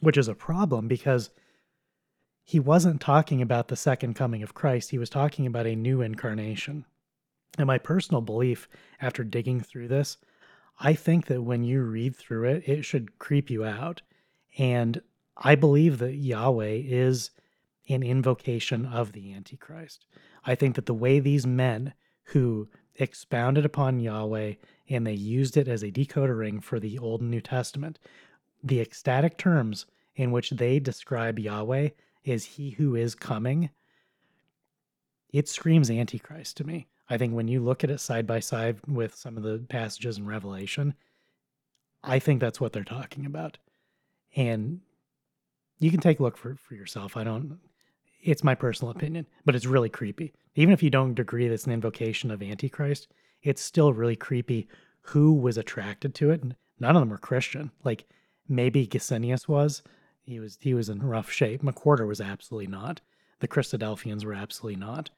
which 0.00 0.16
is 0.16 0.28
a 0.28 0.34
problem 0.34 0.88
because 0.88 1.30
he 2.42 2.58
wasn't 2.58 3.00
talking 3.00 3.42
about 3.42 3.68
the 3.68 3.76
second 3.76 4.14
coming 4.14 4.42
of 4.42 4.54
Christ. 4.54 4.90
He 4.90 4.98
was 4.98 5.10
talking 5.10 5.46
about 5.46 5.66
a 5.66 5.76
new 5.76 6.00
incarnation. 6.00 6.86
And 7.58 7.66
my 7.66 7.78
personal 7.78 8.22
belief 8.22 8.68
after 9.00 9.24
digging 9.24 9.60
through 9.60 9.88
this, 9.88 10.16
I 10.80 10.94
think 10.94 11.26
that 11.26 11.42
when 11.42 11.64
you 11.64 11.82
read 11.82 12.16
through 12.16 12.44
it, 12.48 12.68
it 12.68 12.84
should 12.84 13.18
creep 13.18 13.50
you 13.50 13.64
out. 13.64 14.00
And 14.56 15.02
I 15.38 15.54
believe 15.54 15.98
that 15.98 16.16
Yahweh 16.16 16.82
is 16.84 17.30
an 17.88 18.02
invocation 18.02 18.84
of 18.86 19.12
the 19.12 19.32
Antichrist. 19.32 20.04
I 20.44 20.54
think 20.54 20.74
that 20.74 20.86
the 20.86 20.94
way 20.94 21.20
these 21.20 21.46
men 21.46 21.94
who 22.24 22.68
expounded 22.96 23.64
upon 23.64 24.00
Yahweh 24.00 24.54
and 24.88 25.06
they 25.06 25.12
used 25.12 25.56
it 25.56 25.68
as 25.68 25.82
a 25.82 25.90
decoder 25.90 26.38
ring 26.38 26.60
for 26.60 26.80
the 26.80 26.98
Old 26.98 27.20
and 27.20 27.30
New 27.30 27.40
Testament. 27.40 27.98
The 28.62 28.80
ecstatic 28.80 29.38
terms 29.38 29.86
in 30.16 30.32
which 30.32 30.50
they 30.50 30.80
describe 30.80 31.38
Yahweh 31.38 31.90
as 32.26 32.44
He 32.44 32.70
who 32.70 32.96
is 32.96 33.14
coming, 33.14 33.70
it 35.32 35.48
screams 35.48 35.90
Antichrist 35.90 36.56
to 36.56 36.64
me. 36.64 36.88
I 37.08 37.16
think 37.16 37.34
when 37.34 37.48
you 37.48 37.60
look 37.60 37.84
at 37.84 37.90
it 37.90 38.00
side 38.00 38.26
by 38.26 38.40
side 38.40 38.80
with 38.86 39.14
some 39.14 39.36
of 39.36 39.42
the 39.42 39.58
passages 39.68 40.18
in 40.18 40.26
Revelation, 40.26 40.94
I 42.02 42.18
think 42.18 42.40
that's 42.40 42.60
what 42.60 42.72
they're 42.72 42.84
talking 42.84 43.24
about. 43.24 43.58
And 44.36 44.80
you 45.78 45.90
can 45.90 46.00
take 46.00 46.20
a 46.20 46.22
look 46.22 46.36
for, 46.36 46.56
for 46.56 46.74
yourself. 46.74 47.16
I 47.16 47.24
don't, 47.24 47.58
it's 48.22 48.44
my 48.44 48.54
personal 48.54 48.90
opinion, 48.90 49.26
but 49.44 49.54
it's 49.54 49.66
really 49.66 49.88
creepy. 49.88 50.32
Even 50.54 50.74
if 50.74 50.82
you 50.82 50.90
don't 50.90 51.18
agree 51.18 51.46
that 51.46 51.54
it's 51.54 51.66
an 51.66 51.72
invocation 51.72 52.30
of 52.30 52.42
Antichrist, 52.42 53.08
it's 53.42 53.62
still 53.62 53.92
really 53.92 54.16
creepy 54.16 54.68
who 55.02 55.32
was 55.32 55.56
attracted 55.56 56.14
to 56.16 56.30
it. 56.30 56.42
None 56.80 56.96
of 56.96 57.00
them 57.00 57.10
were 57.10 57.18
Christian. 57.18 57.70
Like 57.84 58.06
maybe 58.48 58.86
Gesenius 58.86 59.48
was. 59.48 59.82
He 60.24 60.40
was 60.40 60.58
he 60.60 60.74
was 60.74 60.88
in 60.88 61.02
rough 61.02 61.30
shape. 61.30 61.62
McWhorter 61.62 62.06
was 62.06 62.20
absolutely 62.20 62.66
not. 62.66 63.00
The 63.40 63.48
Christadelphians 63.48 64.24
were 64.24 64.34
absolutely 64.34 64.78
not. 64.78 65.10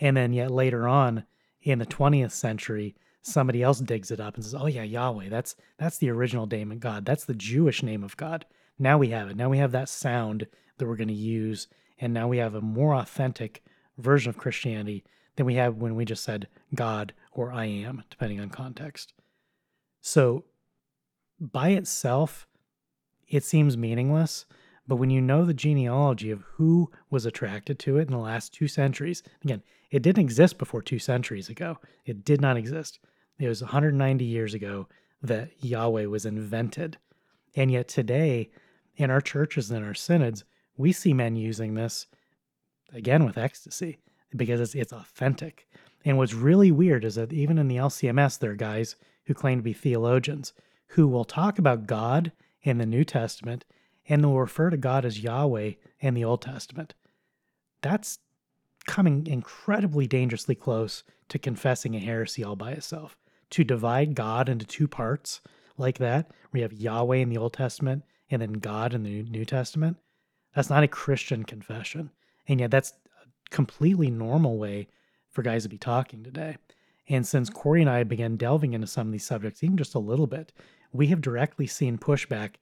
And 0.00 0.16
then 0.16 0.32
yet 0.32 0.50
later 0.50 0.88
on 0.88 1.24
in 1.62 1.78
the 1.78 1.86
20th 1.86 2.32
century, 2.32 2.96
somebody 3.22 3.62
else 3.62 3.80
digs 3.80 4.10
it 4.10 4.20
up 4.20 4.34
and 4.34 4.44
says, 4.44 4.54
"Oh 4.54 4.66
yeah, 4.66 4.82
Yahweh. 4.82 5.28
That's 5.28 5.54
that's 5.78 5.98
the 5.98 6.10
original 6.10 6.46
name 6.46 6.72
of 6.72 6.80
God. 6.80 7.04
That's 7.04 7.24
the 7.24 7.34
Jewish 7.34 7.82
name 7.82 8.02
of 8.02 8.16
God." 8.16 8.44
Now 8.78 8.98
we 8.98 9.08
have 9.08 9.30
it. 9.30 9.36
Now 9.36 9.48
we 9.48 9.58
have 9.58 9.72
that 9.72 9.88
sound 9.88 10.46
that 10.78 10.86
we're 10.86 10.96
going 10.96 11.08
to 11.08 11.14
use, 11.14 11.68
and 11.98 12.12
now 12.12 12.28
we 12.28 12.38
have 12.38 12.54
a 12.54 12.60
more 12.60 12.94
authentic 12.94 13.62
version 13.98 14.30
of 14.30 14.36
Christianity 14.36 15.04
than 15.36 15.46
we 15.46 15.54
have 15.54 15.76
when 15.76 15.94
we 15.94 16.04
just 16.04 16.24
said 16.24 16.48
God 16.74 17.14
or 17.32 17.52
I 17.52 17.66
am, 17.66 18.04
depending 18.10 18.40
on 18.40 18.50
context. 18.50 19.12
So 20.00 20.44
by 21.40 21.70
itself, 21.70 22.46
it 23.28 23.44
seems 23.44 23.76
meaningless. 23.76 24.46
But 24.88 24.96
when 24.96 25.10
you 25.10 25.20
know 25.20 25.44
the 25.44 25.54
genealogy 25.54 26.30
of 26.30 26.44
who 26.54 26.90
was 27.10 27.26
attracted 27.26 27.78
to 27.80 27.98
it 27.98 28.02
in 28.02 28.12
the 28.12 28.18
last 28.18 28.54
two 28.54 28.68
centuries, 28.68 29.22
again, 29.42 29.62
it 29.90 30.02
didn't 30.02 30.22
exist 30.22 30.58
before 30.58 30.82
two 30.82 30.98
centuries 30.98 31.48
ago. 31.48 31.78
It 32.04 32.24
did 32.24 32.40
not 32.40 32.56
exist. 32.56 33.00
It 33.38 33.48
was 33.48 33.62
190 33.62 34.24
years 34.24 34.54
ago 34.54 34.88
that 35.22 35.50
Yahweh 35.60 36.06
was 36.06 36.24
invented. 36.24 36.98
And 37.56 37.70
yet 37.70 37.88
today, 37.88 38.50
in 38.96 39.10
our 39.10 39.20
churches 39.20 39.70
and 39.70 39.84
our 39.84 39.94
synods, 39.94 40.44
we 40.76 40.92
see 40.92 41.12
men 41.12 41.36
using 41.36 41.74
this 41.74 42.06
again 42.92 43.24
with 43.24 43.38
ecstasy 43.38 43.98
because 44.34 44.60
it's, 44.60 44.74
it's 44.74 44.92
authentic. 44.92 45.68
And 46.04 46.18
what's 46.18 46.34
really 46.34 46.70
weird 46.70 47.04
is 47.04 47.16
that 47.16 47.32
even 47.32 47.58
in 47.58 47.68
the 47.68 47.76
LCMS, 47.76 48.38
there 48.38 48.52
are 48.52 48.56
guys 48.56 48.96
who 49.24 49.34
claim 49.34 49.58
to 49.58 49.62
be 49.62 49.72
theologians 49.72 50.52
who 50.88 51.08
will 51.08 51.24
talk 51.24 51.58
about 51.58 51.86
God 51.86 52.32
in 52.62 52.78
the 52.78 52.86
New 52.86 53.04
Testament 53.04 53.64
and 54.08 54.24
will 54.24 54.38
refer 54.38 54.70
to 54.70 54.76
God 54.76 55.04
as 55.04 55.22
Yahweh 55.22 55.72
in 56.00 56.14
the 56.14 56.24
Old 56.24 56.42
Testament. 56.42 56.94
That's 57.82 58.18
coming 58.86 59.26
incredibly 59.26 60.06
dangerously 60.06 60.54
close 60.54 61.02
to 61.28 61.38
confessing 61.38 61.96
a 61.96 61.98
heresy 61.98 62.44
all 62.44 62.56
by 62.56 62.72
itself. 62.72 63.16
To 63.50 63.64
divide 63.64 64.14
God 64.14 64.48
into 64.48 64.66
two 64.66 64.88
parts 64.88 65.40
like 65.76 65.98
that, 65.98 66.30
where 66.50 66.60
you 66.60 66.62
have 66.62 66.72
Yahweh 66.72 67.16
in 67.16 67.28
the 67.28 67.38
Old 67.38 67.52
Testament 67.52 68.04
and 68.30 68.42
then 68.42 68.54
God 68.54 68.94
in 68.94 69.02
the 69.02 69.22
New 69.22 69.44
Testament, 69.44 69.96
that's 70.54 70.70
not 70.70 70.82
a 70.82 70.88
Christian 70.88 71.44
confession. 71.44 72.10
And 72.48 72.60
yet 72.60 72.70
that's 72.70 72.92
a 73.22 73.50
completely 73.50 74.10
normal 74.10 74.58
way 74.58 74.88
for 75.30 75.42
guys 75.42 75.64
to 75.64 75.68
be 75.68 75.78
talking 75.78 76.24
today. 76.24 76.56
And 77.08 77.26
since 77.26 77.50
Corey 77.50 77.82
and 77.82 77.90
I 77.90 78.02
began 78.04 78.36
delving 78.36 78.72
into 78.72 78.86
some 78.86 79.08
of 79.08 79.12
these 79.12 79.26
subjects, 79.26 79.62
even 79.62 79.76
just 79.76 79.94
a 79.94 80.00
little 80.00 80.26
bit, 80.26 80.52
we 80.92 81.08
have 81.08 81.20
directly 81.20 81.66
seen 81.66 81.98
pushback 81.98 82.54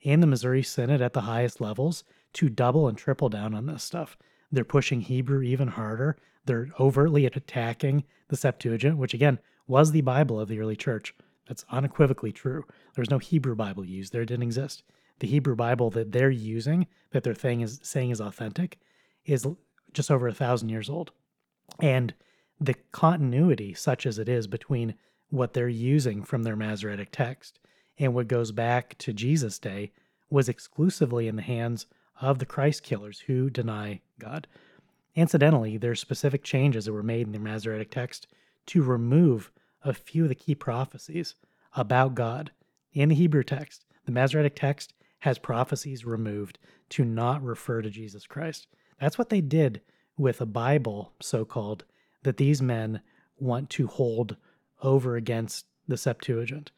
in 0.00 0.20
the 0.20 0.26
Missouri 0.26 0.62
Synod 0.62 1.00
at 1.00 1.12
the 1.12 1.22
highest 1.22 1.60
levels 1.60 2.04
to 2.34 2.48
double 2.48 2.88
and 2.88 2.98
triple 2.98 3.28
down 3.28 3.54
on 3.54 3.66
this 3.66 3.84
stuff. 3.84 4.16
They're 4.50 4.64
pushing 4.64 5.00
Hebrew 5.00 5.42
even 5.42 5.68
harder. 5.68 6.16
They're 6.44 6.70
overtly 6.80 7.26
attacking 7.26 8.04
the 8.28 8.36
Septuagint, 8.36 8.96
which 8.96 9.14
again 9.14 9.38
was 9.66 9.92
the 9.92 10.00
Bible 10.00 10.40
of 10.40 10.48
the 10.48 10.58
early 10.58 10.76
church. 10.76 11.14
That's 11.46 11.64
unequivocally 11.70 12.32
true. 12.32 12.64
There's 12.94 13.10
no 13.10 13.18
Hebrew 13.18 13.54
Bible 13.54 13.84
used 13.84 14.12
there, 14.12 14.24
didn't 14.24 14.42
exist. 14.42 14.82
The 15.22 15.28
Hebrew 15.28 15.54
Bible 15.54 15.88
that 15.90 16.10
they're 16.10 16.32
using, 16.32 16.88
that 17.12 17.22
they're 17.22 17.36
saying 17.36 17.60
is, 17.60 17.78
saying 17.84 18.10
is 18.10 18.20
authentic, 18.20 18.80
is 19.24 19.46
just 19.92 20.10
over 20.10 20.26
a 20.26 20.34
thousand 20.34 20.70
years 20.70 20.90
old. 20.90 21.12
And 21.78 22.12
the 22.60 22.74
continuity, 22.90 23.72
such 23.72 24.04
as 24.04 24.18
it 24.18 24.28
is, 24.28 24.48
between 24.48 24.94
what 25.30 25.52
they're 25.52 25.68
using 25.68 26.24
from 26.24 26.42
their 26.42 26.56
Masoretic 26.56 27.12
text 27.12 27.60
and 28.00 28.14
what 28.14 28.26
goes 28.26 28.50
back 28.50 28.98
to 28.98 29.12
Jesus' 29.12 29.60
day 29.60 29.92
was 30.28 30.48
exclusively 30.48 31.28
in 31.28 31.36
the 31.36 31.42
hands 31.42 31.86
of 32.20 32.40
the 32.40 32.44
Christ 32.44 32.82
killers 32.82 33.20
who 33.20 33.48
deny 33.48 34.00
God. 34.18 34.48
Incidentally, 35.14 35.76
there's 35.76 36.00
specific 36.00 36.42
changes 36.42 36.86
that 36.86 36.92
were 36.92 37.04
made 37.04 37.28
in 37.28 37.32
the 37.32 37.38
Masoretic 37.38 37.92
text 37.92 38.26
to 38.66 38.82
remove 38.82 39.52
a 39.84 39.94
few 39.94 40.24
of 40.24 40.30
the 40.30 40.34
key 40.34 40.56
prophecies 40.56 41.36
about 41.76 42.16
God 42.16 42.50
in 42.92 43.10
the 43.10 43.14
Hebrew 43.14 43.44
text. 43.44 43.84
The 44.04 44.10
Masoretic 44.10 44.56
text 44.56 44.94
has 45.22 45.38
prophecies 45.38 46.04
removed 46.04 46.58
to 46.88 47.04
not 47.04 47.40
refer 47.44 47.80
to 47.80 47.88
Jesus 47.88 48.26
Christ. 48.26 48.66
That's 49.00 49.18
what 49.18 49.28
they 49.28 49.40
did 49.40 49.80
with 50.16 50.40
a 50.40 50.46
Bible, 50.46 51.12
so 51.20 51.44
called, 51.44 51.84
that 52.24 52.38
these 52.38 52.60
men 52.60 53.00
want 53.38 53.70
to 53.70 53.86
hold 53.86 54.36
over 54.82 55.14
against 55.14 55.66
the 55.86 55.96
Septuagint. 55.96 56.72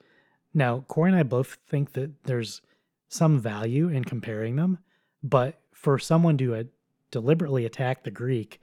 Now, 0.53 0.85
Corey 0.89 1.11
and 1.11 1.19
I 1.19 1.23
both 1.23 1.57
think 1.66 1.95
that 1.95 2.25
there's 2.25 2.61
some 3.09 3.41
value 3.41 3.89
in 3.89 4.05
comparing 4.05 4.57
them, 4.57 4.79
but 5.23 5.59
for 5.73 5.99
someone 5.99 6.37
to 6.37 6.55
uh, 6.55 6.65
deliberately 7.11 7.65
attack 7.65 8.05
the 8.05 8.11
Greek 8.11 8.61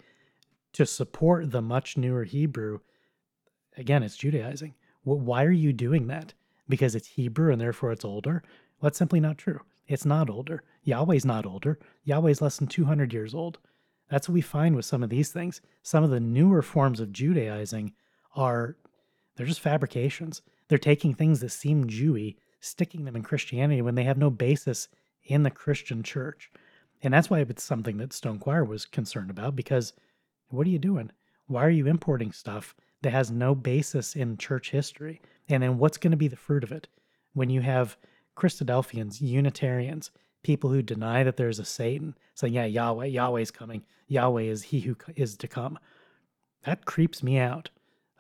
to 0.74 0.86
support 0.86 1.50
the 1.50 1.62
much 1.62 1.98
newer 1.98 2.24
Hebrew, 2.24 2.82
again, 3.78 4.04
it's 4.04 4.16
Judaizing. 4.16 4.76
Why 5.04 5.44
are 5.44 5.50
you 5.50 5.74
doing 5.74 6.06
that? 6.08 6.36
Because 6.70 6.94
it's 6.94 7.08
Hebrew 7.08 7.52
and 7.52 7.60
therefore 7.60 7.92
it's 7.92 8.06
older? 8.06 8.44
Well, 8.80 8.90
that's 8.90 9.00
simply 9.00 9.20
not 9.20 9.40
true. 9.40 9.62
It's 9.92 10.06
not 10.06 10.30
older. 10.30 10.64
Yahweh's 10.84 11.26
not 11.26 11.46
older. 11.46 11.78
Yahweh's 12.06 12.42
less 12.42 12.58
than 12.58 12.68
200 12.68 13.12
years 13.12 13.34
old. 13.34 13.60
That's 14.10 14.30
what 14.30 14.34
we 14.34 14.42
find 14.42 14.76
with 14.76 14.86
some 14.86 15.04
of 15.04 15.10
these 15.10 15.32
things. 15.32 15.60
Some 15.84 16.04
of 16.04 16.10
the 16.10 16.20
newer 16.20 16.62
forms 16.62 17.02
of 17.02 17.12
Judaizing 17.12 17.92
are, 18.36 18.78
they're 19.36 19.46
just 19.46 19.60
fabrications. 19.60 20.42
They're 20.70 20.78
taking 20.78 21.14
things 21.14 21.42
that 21.42 21.50
seem 21.50 21.88
Jewy, 21.88 22.38
sticking 22.62 23.04
them 23.04 23.18
in 23.18 23.24
Christianity 23.24 23.82
when 23.82 23.96
they 23.96 24.04
have 24.04 24.18
no 24.18 24.30
basis 24.30 24.88
in 25.26 25.44
the 25.44 25.52
Christian 25.52 26.04
church. 26.04 26.50
And 27.04 27.14
that's 27.14 27.30
why 27.30 27.40
it's 27.40 27.64
something 27.64 27.98
that 27.98 28.14
Stone 28.14 28.40
Choir 28.40 28.64
was 28.64 28.86
concerned 28.86 29.30
about 29.30 29.58
because 29.58 29.92
what 30.48 30.66
are 30.68 30.72
you 30.72 30.80
doing? 30.80 31.12
Why 31.48 31.66
are 31.66 31.70
you 31.70 31.88
importing 31.88 32.32
stuff 32.32 32.76
that 33.02 33.12
has 33.12 33.30
no 33.30 33.56
basis 33.56 34.16
in 34.16 34.38
church 34.38 34.72
history? 34.72 35.22
And 35.50 35.62
then 35.62 35.78
what's 35.78 35.98
going 35.98 36.12
to 36.12 36.18
be 36.18 36.30
the 36.30 36.38
fruit 36.38 36.64
of 36.64 36.72
it 36.72 36.88
when 37.34 37.50
you 37.50 37.60
have 37.62 37.98
Christadelphians, 38.38 39.22
Unitarians, 39.22 40.12
people 40.44 40.70
who 40.70 40.82
deny 40.82 41.24
that 41.24 41.38
there's 41.38 41.60
a 41.60 41.66
Satan, 41.66 42.16
saying, 42.34 42.54
yeah, 42.54 42.66
Yahweh, 42.66 43.06
Yahweh's 43.06 43.52
coming. 43.52 43.84
Yahweh 44.08 44.44
is 44.44 44.64
he 44.64 44.82
who 44.82 44.96
is 45.16 45.38
to 45.38 45.48
come. 45.48 45.78
That 46.64 46.86
creeps 46.86 47.24
me 47.24 47.38
out. 47.38 47.70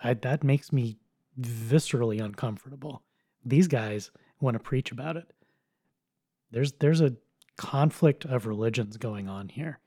I, 0.03 0.13
that 0.13 0.43
makes 0.43 0.71
me 0.71 0.97
viscerally 1.39 2.21
uncomfortable. 2.23 3.03
These 3.45 3.67
guys 3.67 4.11
want 4.39 4.55
to 4.55 4.59
preach 4.59 4.91
about 4.91 5.17
it. 5.17 5.31
There's 6.51 6.73
there's 6.73 7.01
a 7.01 7.15
conflict 7.57 8.25
of 8.25 8.45
religions 8.45 8.97
going 8.97 9.29
on 9.29 9.49
here. 9.49 9.79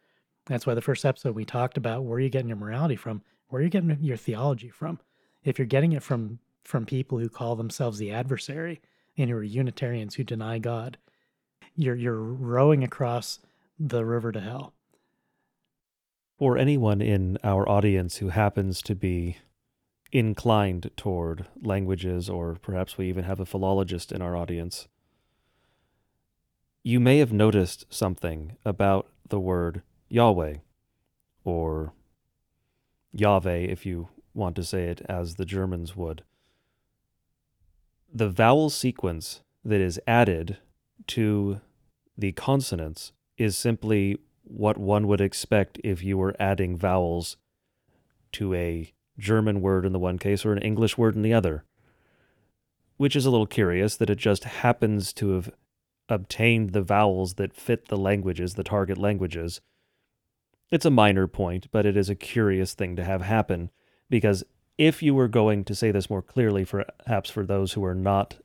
That's 0.47 0.67
why 0.67 0.75
the 0.75 0.81
first 0.81 1.05
episode 1.05 1.35
we 1.35 1.45
talked 1.45 1.77
about 1.77 2.05
where 2.05 2.17
are 2.17 2.21
you 2.21 2.29
getting 2.31 2.49
your 2.49 2.57
morality 2.57 2.97
from? 2.97 3.23
Where 3.49 3.61
are 3.61 3.65
you 3.65 3.71
getting 3.71 3.97
your 4.01 4.17
theology 4.17 4.71
from? 4.71 5.01
If 5.43 5.59
you're 5.59 5.67
getting 5.67 5.93
it 5.93 6.03
from 6.03 6.39
from 6.65 6.87
people 6.87 7.19
who 7.19 7.29
call 7.29 7.57
themselves 7.57 7.99
the 7.99 8.13
adversary 8.13 8.81
and 9.17 9.31
who 9.31 9.37
are 9.37 9.43
Unitarians 9.43 10.15
who 10.15 10.25
deny 10.25 10.59
God, 10.59 10.99
you're 11.77 11.97
you're 11.97 12.23
rowing 12.23 12.83
across 12.85 13.41
the 13.79 14.05
river 14.05 14.33
to 14.33 14.41
hell. 14.41 14.75
For 16.39 16.59
anyone 16.59 17.01
in 17.01 17.39
our 17.45 17.69
audience 17.69 18.17
who 18.17 18.29
happens 18.29 18.83
to 18.83 18.95
be 18.95 19.39
inclined 20.13 20.91
toward 20.97 21.47
languages, 21.63 22.29
or 22.29 22.57
perhaps 22.61 22.97
we 22.97 23.09
even 23.09 23.25
have 23.25 23.41
a 23.41 23.47
philologist 23.47 24.13
in 24.13 24.23
our 24.23 24.37
audience, 24.37 24.89
you 26.83 27.01
may 27.01 27.19
have 27.19 27.33
noticed 27.33 27.87
something 27.89 28.57
about 28.65 29.09
the 29.29 29.41
word 29.41 29.83
Yahweh, 30.09 30.57
or 31.45 31.93
Yahweh 33.13 33.59
if 33.59 33.87
you 33.87 34.09
want 34.35 34.55
to 34.57 34.65
say 34.65 34.85
it 34.85 35.01
as 35.09 35.35
the 35.35 35.45
Germans 35.45 35.97
would. 35.97 36.23
The 38.17 38.29
vowel 38.29 38.71
sequence 38.71 39.41
that 39.65 39.81
is 39.81 40.01
added 40.07 40.59
to 41.09 41.61
the 42.17 42.31
consonants 42.31 43.13
is 43.37 43.59
simply 43.59 44.19
what 44.45 44.79
one 44.79 45.09
would 45.09 45.21
expect 45.21 45.81
if 45.83 46.01
you 46.05 46.17
were 46.17 46.37
adding 46.39 46.77
vowels 46.77 47.37
to 48.33 48.55
a 48.55 48.93
German 49.19 49.61
word 49.61 49.85
in 49.85 49.93
the 49.93 49.99
one 49.99 50.19
case 50.19 50.45
or 50.45 50.53
an 50.53 50.63
English 50.63 50.97
word 50.97 51.17
in 51.17 51.23
the 51.23 51.35
other. 51.35 51.65
Which 52.99 53.17
is 53.17 53.27
a 53.27 53.31
little 53.33 53.49
curious 53.49 53.97
that 53.97 54.11
it 54.11 54.19
just 54.19 54.45
happens 54.45 55.13
to 55.15 55.31
have 55.31 55.51
obtained 56.09 56.71
the 56.71 56.83
vowels 56.83 57.35
that 57.35 57.53
fit 57.53 57.89
the 57.89 57.97
languages, 57.97 58.55
the 58.55 58.63
target 58.63 58.97
languages. 58.97 59.61
It's 60.71 60.85
a 60.85 60.91
minor 60.91 61.27
point, 61.27 61.67
but 61.73 61.85
it 61.85 61.97
is 61.97 62.09
a 62.09 62.15
curious 62.15 62.75
thing 62.75 62.95
to 62.95 63.03
have 63.03 63.23
happen 63.23 63.71
because 64.09 64.45
if 64.77 65.03
you 65.03 65.15
were 65.15 65.29
going 65.29 65.65
to 65.65 65.75
say 65.75 65.91
this 65.91 66.11
more 66.11 66.23
clearly, 66.23 66.65
perhaps 66.65 67.31
for 67.31 67.45
those 67.45 67.73
who 67.73 67.85
are 67.85 67.95
not 67.95 68.37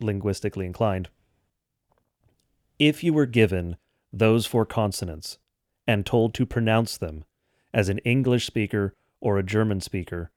linguistically 0.00 0.66
inclined, 0.66 1.08
if 2.78 3.04
you 3.04 3.12
were 3.12 3.26
given 3.26 3.76
those 4.12 4.46
four 4.46 4.64
consonants 4.64 5.38
and 5.86 6.06
told 6.06 6.34
to 6.34 6.46
pronounce 6.46 6.96
them 6.96 7.24
as 7.72 7.88
an 7.88 7.98
English 7.98 8.46
speaker 8.46 8.94
or 9.20 9.38
a 9.38 9.42
German 9.42 9.80
speaker, 9.80 10.30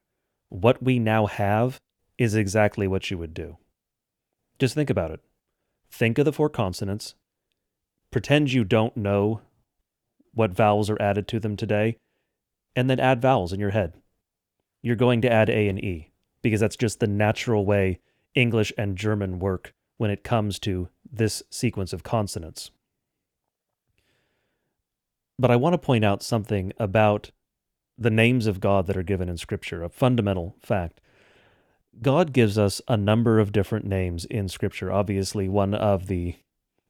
what 0.50 0.82
we 0.84 1.00
now 1.00 1.26
have 1.26 1.80
is 2.18 2.36
exactly 2.36 2.88
what 2.88 3.10
you 3.10 3.18
would 3.18 3.34
do. 3.34 3.58
Just 4.60 4.76
think 4.76 4.90
about 4.90 5.12
it. 5.12 5.20
Think 5.92 6.18
of 6.18 6.26
the 6.26 6.34
four 6.34 6.50
consonants. 6.50 7.16
Pretend 8.12 8.52
you 8.52 8.64
don't 8.64 8.98
know 8.98 9.42
what 10.34 10.52
vowels 10.52 10.90
are 10.90 11.02
added 11.02 11.28
to 11.28 11.40
them 11.40 11.56
today, 11.56 11.98
and 12.76 12.90
then 12.90 13.00
add 13.00 13.22
vowels 13.22 13.54
in 13.54 13.60
your 13.60 13.72
head. 13.72 13.94
You're 14.88 14.96
going 14.96 15.20
to 15.24 15.30
add 15.30 15.50
A 15.50 15.68
and 15.68 15.78
E 15.84 16.12
because 16.42 16.62
that's 16.62 16.78
just 16.78 17.02
the 17.02 17.08
natural 17.08 17.66
way 17.66 18.00
English 18.36 18.72
and 18.78 18.96
German 18.96 19.38
work 19.38 19.74
when 19.98 20.10
it 20.10 20.24
comes 20.24 20.60
to 20.60 20.88
this 21.12 21.44
sequence 21.50 21.92
of 21.92 22.04
consonants. 22.04 22.72
But 25.38 25.52
I 25.52 25.58
want 25.58 25.74
to 25.74 25.78
point 25.78 26.06
out 26.06 26.24
something 26.24 26.72
about 26.80 27.32
the 27.98 28.10
names 28.10 28.48
of 28.48 28.62
God 28.62 28.88
that 28.88 28.96
are 28.96 29.04
given 29.04 29.28
in 29.28 29.36
Scripture, 29.36 29.84
a 29.84 29.90
fundamental 29.90 30.56
fact. 30.62 31.02
God 32.02 32.32
gives 32.32 32.58
us 32.58 32.82
a 32.88 32.96
number 32.96 33.42
of 33.42 33.52
different 33.52 33.84
names 33.84 34.24
in 34.24 34.48
Scripture. 34.48 34.90
Obviously, 34.90 35.50
one 35.50 35.74
of 35.74 36.08
the 36.08 36.36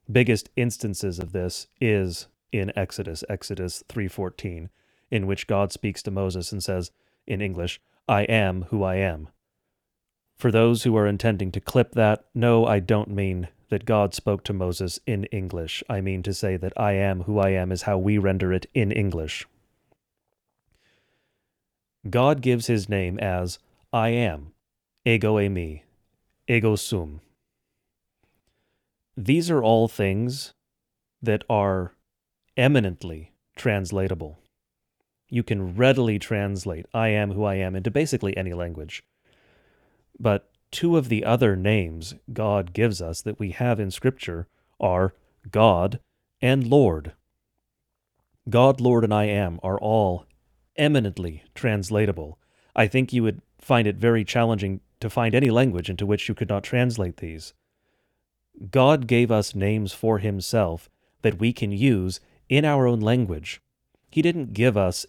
biggest 0.08 0.50
instances 0.54 1.18
of 1.18 1.32
this 1.32 1.66
is 1.80 2.28
in 2.52 2.70
Exodus, 2.76 3.24
Exodus 3.28 3.82
3:14, 3.88 4.70
in 5.10 5.26
which 5.26 5.48
God 5.48 5.72
speaks 5.72 6.00
to 6.04 6.12
Moses 6.12 6.52
and 6.52 6.62
says 6.62 6.92
in 7.26 7.40
English, 7.40 7.80
"I 8.08 8.22
am 8.22 8.62
who 8.70 8.82
I 8.82 8.96
am." 8.96 9.28
For 10.38 10.50
those 10.50 10.84
who 10.84 10.96
are 10.96 11.06
intending 11.06 11.52
to 11.52 11.60
clip 11.60 11.92
that, 11.92 12.24
no, 12.34 12.64
I 12.64 12.80
don't 12.80 13.10
mean 13.10 13.48
that 13.70 13.84
God 13.84 14.14
spoke 14.14 14.44
to 14.44 14.52
Moses 14.52 15.00
in 15.06 15.24
English. 15.24 15.82
I 15.88 16.00
mean 16.00 16.22
to 16.22 16.32
say 16.32 16.56
that 16.56 16.72
I 16.78 16.92
am 16.92 17.22
who 17.22 17.38
I 17.38 17.50
am 17.50 17.70
is 17.72 17.82
how 17.82 17.98
we 17.98 18.16
render 18.18 18.52
it 18.52 18.66
in 18.72 18.92
English. 18.92 19.46
God 22.08 22.40
gives 22.40 22.68
his 22.68 22.88
name 22.88 23.18
as 23.18 23.58
I 23.92 24.10
am, 24.10 24.52
ego 25.04 25.36
eimi, 25.36 25.82
ego 26.46 26.76
sum. 26.76 27.20
These 29.16 29.50
are 29.50 29.62
all 29.62 29.88
things 29.88 30.54
that 31.20 31.42
are 31.50 31.94
eminently 32.56 33.32
translatable. 33.56 34.38
You 35.30 35.42
can 35.42 35.74
readily 35.76 36.18
translate 36.18 36.86
I 36.94 37.08
am 37.08 37.32
who 37.32 37.44
I 37.44 37.56
am 37.56 37.76
into 37.76 37.90
basically 37.90 38.36
any 38.36 38.54
language. 38.54 39.02
But 40.18 40.50
two 40.70 40.96
of 40.96 41.08
the 41.08 41.24
other 41.24 41.54
names 41.56 42.14
God 42.32 42.72
gives 42.72 43.02
us 43.02 43.20
that 43.22 43.38
we 43.38 43.50
have 43.50 43.78
in 43.78 43.90
Scripture 43.90 44.48
are 44.80 45.14
God 45.50 46.00
and 46.40 46.66
Lord. 46.66 47.12
God, 48.48 48.80
Lord, 48.80 49.04
and 49.04 49.12
I 49.12 49.24
am 49.24 49.60
are 49.62 49.78
all 49.78 50.24
eminently 50.76 51.44
translatable. 51.54 52.38
I 52.74 52.86
think 52.86 53.12
you 53.12 53.22
would 53.22 53.42
find 53.60 53.86
it 53.86 53.96
very 53.96 54.24
challenging 54.24 54.80
to 55.00 55.10
find 55.10 55.34
any 55.34 55.50
language 55.50 55.90
into 55.90 56.06
which 56.06 56.28
you 56.28 56.34
could 56.34 56.48
not 56.48 56.64
translate 56.64 57.18
these. 57.18 57.52
God 58.70 59.06
gave 59.06 59.30
us 59.30 59.54
names 59.54 59.92
for 59.92 60.18
Himself 60.18 60.88
that 61.22 61.38
we 61.38 61.52
can 61.52 61.72
use 61.72 62.20
in 62.48 62.64
our 62.64 62.86
own 62.86 63.00
language. 63.00 63.60
He 64.10 64.22
didn't 64.22 64.54
give 64.54 64.76
us 64.76 65.04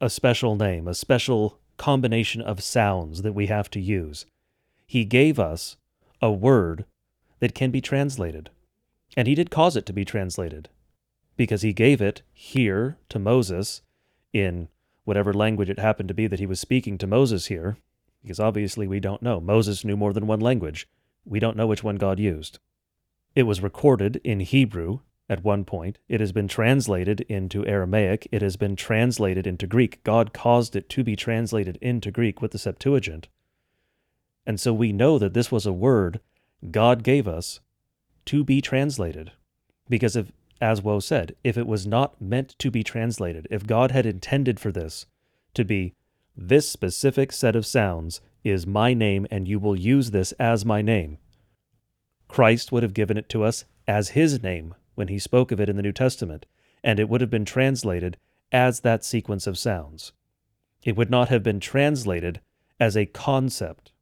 a 0.00 0.08
special 0.10 0.56
name, 0.56 0.88
a 0.88 0.94
special 0.94 1.58
combination 1.76 2.40
of 2.40 2.62
sounds 2.62 3.22
that 3.22 3.32
we 3.32 3.46
have 3.46 3.70
to 3.70 3.80
use. 3.80 4.26
He 4.86 5.04
gave 5.04 5.38
us 5.38 5.76
a 6.22 6.30
word 6.30 6.84
that 7.40 7.54
can 7.54 7.70
be 7.70 7.80
translated. 7.80 8.50
And 9.16 9.26
he 9.26 9.34
did 9.34 9.50
cause 9.50 9.76
it 9.76 9.86
to 9.86 9.92
be 9.92 10.04
translated 10.04 10.68
because 11.36 11.62
he 11.62 11.72
gave 11.72 12.00
it 12.00 12.22
here 12.32 12.98
to 13.08 13.18
Moses 13.18 13.82
in 14.32 14.68
whatever 15.04 15.32
language 15.32 15.70
it 15.70 15.78
happened 15.78 16.08
to 16.08 16.14
be 16.14 16.26
that 16.26 16.38
he 16.38 16.46
was 16.46 16.60
speaking 16.60 16.98
to 16.98 17.06
Moses 17.06 17.46
here, 17.46 17.78
because 18.22 18.38
obviously 18.38 18.86
we 18.86 19.00
don't 19.00 19.22
know. 19.22 19.40
Moses 19.40 19.84
knew 19.84 19.96
more 19.96 20.12
than 20.12 20.26
one 20.26 20.40
language. 20.40 20.86
We 21.24 21.40
don't 21.40 21.56
know 21.56 21.66
which 21.66 21.82
one 21.82 21.96
God 21.96 22.20
used. 22.20 22.58
It 23.34 23.44
was 23.44 23.62
recorded 23.62 24.20
in 24.22 24.40
Hebrew 24.40 25.00
at 25.30 25.44
one 25.44 25.64
point. 25.64 25.96
It 26.08 26.20
has 26.20 26.32
been 26.32 26.48
translated 26.48 27.20
into 27.22 27.64
Aramaic. 27.64 28.26
It 28.32 28.42
has 28.42 28.56
been 28.56 28.74
translated 28.74 29.46
into 29.46 29.66
Greek. 29.68 30.02
God 30.02 30.34
caused 30.34 30.74
it 30.74 30.88
to 30.90 31.04
be 31.04 31.14
translated 31.14 31.78
into 31.80 32.10
Greek 32.10 32.42
with 32.42 32.50
the 32.50 32.58
Septuagint. 32.58 33.28
And 34.44 34.58
so 34.58 34.74
we 34.74 34.92
know 34.92 35.18
that 35.18 35.32
this 35.32 35.52
was 35.52 35.66
a 35.66 35.72
word 35.72 36.20
God 36.70 37.04
gave 37.04 37.28
us 37.28 37.60
to 38.26 38.42
be 38.42 38.60
translated. 38.60 39.30
Because 39.88 40.16
if, 40.16 40.32
as 40.60 40.82
Woe 40.82 40.98
said, 40.98 41.36
if 41.44 41.56
it 41.56 41.66
was 41.66 41.86
not 41.86 42.20
meant 42.20 42.58
to 42.58 42.70
be 42.70 42.82
translated, 42.82 43.46
if 43.50 43.66
God 43.66 43.92
had 43.92 44.06
intended 44.06 44.58
for 44.58 44.72
this 44.72 45.06
to 45.54 45.64
be 45.64 45.94
this 46.36 46.68
specific 46.68 47.30
set 47.30 47.54
of 47.54 47.64
sounds 47.64 48.20
is 48.42 48.66
my 48.66 48.94
name 48.94 49.28
and 49.30 49.46
you 49.46 49.60
will 49.60 49.78
use 49.78 50.10
this 50.10 50.32
as 50.32 50.64
my 50.64 50.82
name, 50.82 51.18
Christ 52.26 52.72
would 52.72 52.82
have 52.82 52.94
given 52.94 53.16
it 53.16 53.28
to 53.28 53.44
us 53.44 53.64
as 53.86 54.10
his 54.10 54.42
name 54.42 54.74
when 55.00 55.08
he 55.08 55.18
spoke 55.18 55.50
of 55.50 55.58
it 55.58 55.70
in 55.70 55.76
the 55.76 55.82
New 55.82 55.92
Testament, 55.92 56.44
and 56.84 57.00
it 57.00 57.08
would 57.08 57.22
have 57.22 57.30
been 57.30 57.46
translated 57.46 58.18
as 58.52 58.80
that 58.80 59.02
sequence 59.02 59.46
of 59.46 59.56
sounds. 59.56 60.12
It 60.84 60.94
would 60.94 61.08
not 61.08 61.30
have 61.30 61.42
been 61.42 61.58
translated 61.58 62.42
as 62.78 62.98
a 62.98 63.06
concept. 63.06 63.92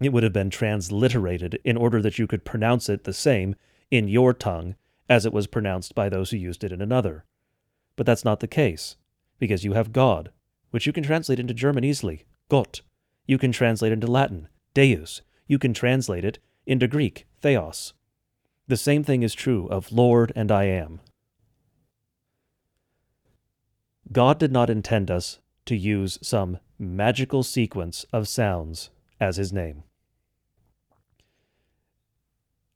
It 0.00 0.10
would 0.10 0.22
have 0.22 0.32
been 0.32 0.48
transliterated 0.48 1.60
in 1.62 1.76
order 1.76 2.00
that 2.00 2.18
you 2.18 2.26
could 2.26 2.46
pronounce 2.46 2.88
it 2.88 3.04
the 3.04 3.12
same 3.12 3.54
in 3.90 4.08
your 4.08 4.32
tongue 4.32 4.76
as 5.10 5.26
it 5.26 5.32
was 5.34 5.46
pronounced 5.46 5.94
by 5.94 6.08
those 6.08 6.30
who 6.30 6.38
used 6.38 6.64
it 6.64 6.72
in 6.72 6.80
another. 6.80 7.26
But 7.94 8.06
that's 8.06 8.24
not 8.24 8.40
the 8.40 8.46
case, 8.48 8.96
because 9.38 9.62
you 9.62 9.74
have 9.74 9.92
God, 9.92 10.30
which 10.70 10.86
you 10.86 10.92
can 10.94 11.04
translate 11.04 11.38
into 11.38 11.52
German 11.52 11.84
easily, 11.84 12.24
Gott. 12.48 12.80
You 13.26 13.36
can 13.36 13.52
translate 13.52 13.92
into 13.92 14.06
Latin, 14.06 14.48
Deus. 14.72 15.20
You 15.46 15.58
can 15.58 15.74
translate 15.74 16.24
it 16.24 16.38
into 16.64 16.88
Greek, 16.88 17.26
Theos. 17.42 17.92
The 18.68 18.76
same 18.76 19.02
thing 19.02 19.22
is 19.22 19.34
true 19.34 19.66
of 19.68 19.90
Lord 19.90 20.30
and 20.36 20.52
I 20.52 20.64
am. 20.64 21.00
God 24.12 24.38
did 24.38 24.52
not 24.52 24.70
intend 24.70 25.10
us 25.10 25.38
to 25.66 25.76
use 25.76 26.18
some 26.22 26.58
magical 26.78 27.42
sequence 27.42 28.04
of 28.12 28.28
sounds 28.28 28.90
as 29.20 29.36
his 29.36 29.52
name. 29.52 29.82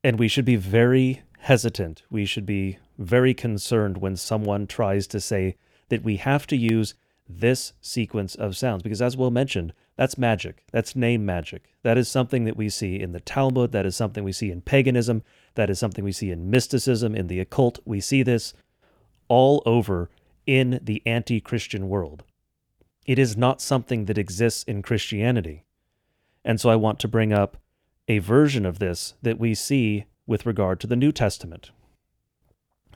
And 0.03 0.19
we 0.19 0.29
should 0.29 0.45
be 0.45 0.57
very 0.57 1.23
hesitant. 1.41 2.03
We 2.11 2.25
should 2.25 2.47
be 2.47 2.79
very 2.99 3.35
concerned 3.35 3.99
when 3.99 4.17
someone 4.17 4.67
tries 4.67 5.07
to 5.09 5.21
say 5.21 5.57
that 5.91 6.03
we 6.03 6.17
have 6.17 6.47
to 6.49 6.57
use 6.57 6.95
this 7.29 7.73
sequence 7.81 8.35
of 8.35 8.57
sounds. 8.57 8.83
Because, 8.83 9.01
as 9.01 9.17
Will 9.17 9.31
mentioned, 9.31 9.73
that's 9.97 10.19
magic. 10.19 10.65
That's 10.73 10.97
name 10.97 11.25
magic. 11.25 11.75
That 11.83 11.99
is 11.99 12.09
something 12.09 12.45
that 12.45 12.57
we 12.57 12.69
see 12.69 13.01
in 13.01 13.13
the 13.13 13.21
Talmud. 13.21 13.73
That 13.73 13.87
is 13.87 13.95
something 13.95 14.25
we 14.25 14.33
see 14.33 14.51
in 14.51 14.61
paganism. 14.61 15.23
That 15.55 15.71
is 15.71 15.79
something 15.79 16.05
we 16.05 16.13
see 16.13 16.31
in 16.31 16.51
mysticism, 16.51 17.15
in 17.15 17.27
the 17.27 17.41
occult. 17.41 17.79
We 17.85 18.01
see 18.01 18.23
this 18.23 18.55
all 19.29 19.63
over 19.67 20.11
in 20.47 20.81
the 20.83 21.03
anti 21.07 21.41
Christian 21.41 21.89
world. 21.89 22.25
It 23.07 23.19
is 23.19 23.37
not 23.37 23.61
something 23.61 24.07
that 24.07 24.19
exists 24.19 24.63
in 24.65 24.83
Christianity. 24.83 25.65
And 26.45 26.61
so 26.61 26.71
I 26.71 26.77
want 26.77 26.99
to 27.01 27.09
bring 27.09 27.33
up 27.33 27.57
a 28.09 28.19
version 28.19 28.67
of 28.67 28.79
this 28.79 29.15
that 29.23 29.39
we 29.39 29.55
see 29.55 30.07
with 30.27 30.47
regard 30.47 30.81
to 30.81 30.87
the 30.87 30.97
New 30.97 31.13
Testament. 31.13 31.71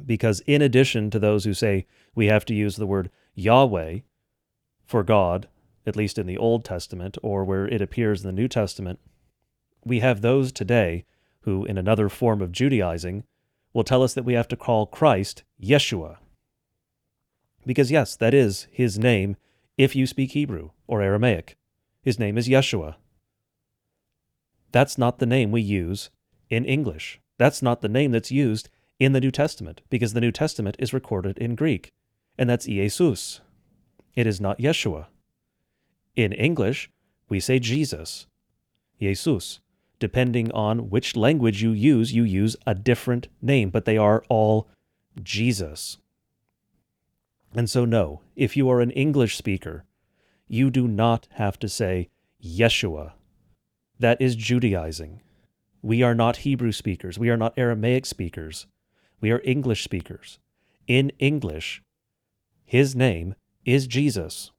Because 0.04 0.40
in 0.46 0.62
addition 0.62 1.10
to 1.10 1.18
those 1.18 1.44
who 1.44 1.54
say 1.54 1.86
we 2.14 2.26
have 2.26 2.44
to 2.46 2.54
use 2.54 2.76
the 2.76 2.86
word 2.86 3.10
Yahweh 3.34 4.00
for 4.84 5.02
God, 5.02 5.48
at 5.86 5.96
least 5.96 6.18
in 6.18 6.26
the 6.26 6.38
Old 6.38 6.64
Testament 6.64 7.16
or 7.22 7.44
where 7.44 7.66
it 7.66 7.80
appears 7.80 8.22
in 8.22 8.26
the 8.26 8.40
New 8.40 8.48
Testament, 8.48 8.98
we 9.84 10.00
have 10.00 10.20
those 10.20 10.52
today 10.52 11.04
who, 11.46 11.64
in 11.64 11.78
another 11.78 12.10
form 12.10 12.42
of 12.42 12.52
Judaizing, 12.52 13.24
will 13.72 13.84
tell 13.84 14.02
us 14.02 14.12
that 14.12 14.24
we 14.24 14.34
have 14.34 14.48
to 14.48 14.56
call 14.56 14.84
Christ 14.84 15.44
Yeshua. 15.62 16.18
Because, 17.64 17.90
yes, 17.90 18.14
that 18.16 18.34
is 18.34 18.66
his 18.70 18.98
name 18.98 19.36
if 19.78 19.96
you 19.96 20.06
speak 20.06 20.32
Hebrew 20.32 20.70
or 20.86 21.00
Aramaic. 21.00 21.56
His 22.02 22.18
name 22.18 22.36
is 22.36 22.48
Yeshua. 22.48 22.96
That's 24.72 24.98
not 24.98 25.18
the 25.18 25.26
name 25.26 25.52
we 25.52 25.62
use 25.62 26.10
in 26.50 26.64
English. 26.64 27.20
That's 27.38 27.62
not 27.62 27.80
the 27.80 27.88
name 27.88 28.10
that's 28.10 28.30
used 28.30 28.68
in 28.98 29.12
the 29.12 29.20
New 29.20 29.30
Testament, 29.30 29.82
because 29.88 30.14
the 30.14 30.20
New 30.20 30.32
Testament 30.32 30.76
is 30.78 30.92
recorded 30.92 31.38
in 31.38 31.54
Greek, 31.54 31.92
and 32.36 32.50
that's 32.50 32.66
Jesus. 32.66 33.40
It 34.14 34.26
is 34.26 34.40
not 34.40 34.58
Yeshua. 34.58 35.06
In 36.16 36.32
English, 36.32 36.90
we 37.28 37.40
say 37.40 37.58
Jesus, 37.58 38.26
Jesus. 38.98 39.60
Depending 39.98 40.52
on 40.52 40.90
which 40.90 41.16
language 41.16 41.62
you 41.62 41.70
use, 41.70 42.12
you 42.12 42.22
use 42.22 42.56
a 42.66 42.74
different 42.74 43.28
name, 43.40 43.70
but 43.70 43.86
they 43.86 43.96
are 43.96 44.22
all 44.28 44.68
Jesus. 45.22 45.98
And 47.54 47.70
so, 47.70 47.84
no, 47.84 48.20
if 48.34 48.56
you 48.56 48.68
are 48.68 48.80
an 48.80 48.90
English 48.90 49.36
speaker, 49.36 49.84
you 50.48 50.70
do 50.70 50.86
not 50.86 51.26
have 51.32 51.58
to 51.60 51.68
say 51.68 52.10
Yeshua. 52.44 53.12
That 53.98 54.20
is 54.20 54.36
Judaizing. 54.36 55.22
We 55.80 56.02
are 56.02 56.14
not 56.14 56.38
Hebrew 56.38 56.72
speakers. 56.72 57.18
We 57.18 57.30
are 57.30 57.36
not 57.36 57.54
Aramaic 57.56 58.04
speakers. 58.04 58.66
We 59.20 59.30
are 59.30 59.40
English 59.44 59.82
speakers. 59.82 60.38
In 60.86 61.10
English, 61.18 61.82
his 62.64 62.94
name 62.94 63.34
is 63.64 63.86
Jesus. 63.86 64.50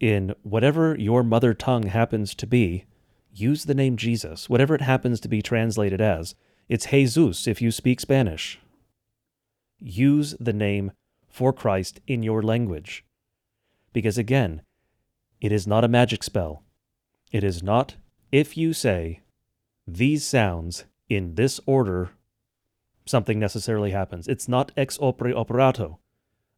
In 0.00 0.34
whatever 0.42 0.96
your 0.98 1.22
mother 1.22 1.54
tongue 1.54 1.84
happens 1.84 2.34
to 2.34 2.46
be, 2.46 2.84
use 3.38 3.64
the 3.64 3.74
name 3.74 3.96
Jesus, 3.96 4.48
whatever 4.48 4.74
it 4.74 4.80
happens 4.80 5.20
to 5.20 5.28
be 5.28 5.42
translated 5.42 6.00
as. 6.00 6.34
It's 6.68 6.86
Jesus 6.86 7.46
if 7.46 7.62
you 7.62 7.70
speak 7.70 8.00
Spanish. 8.00 8.58
Use 9.78 10.34
the 10.40 10.52
name 10.52 10.92
for 11.28 11.52
Christ 11.52 12.00
in 12.06 12.22
your 12.22 12.42
language. 12.42 13.04
Because 13.92 14.18
again, 14.18 14.62
it 15.40 15.52
is 15.52 15.66
not 15.66 15.84
a 15.84 15.88
magic 15.88 16.22
spell. 16.24 16.62
It 17.30 17.44
is 17.44 17.62
not 17.62 17.96
if 18.32 18.56
you 18.56 18.72
say 18.72 19.20
these 19.86 20.24
sounds 20.24 20.84
in 21.08 21.36
this 21.36 21.60
order, 21.66 22.10
something 23.04 23.38
necessarily 23.38 23.92
happens. 23.92 24.26
It's 24.26 24.48
not 24.48 24.72
ex 24.76 24.98
opere 24.98 25.34
operato. 25.34 25.98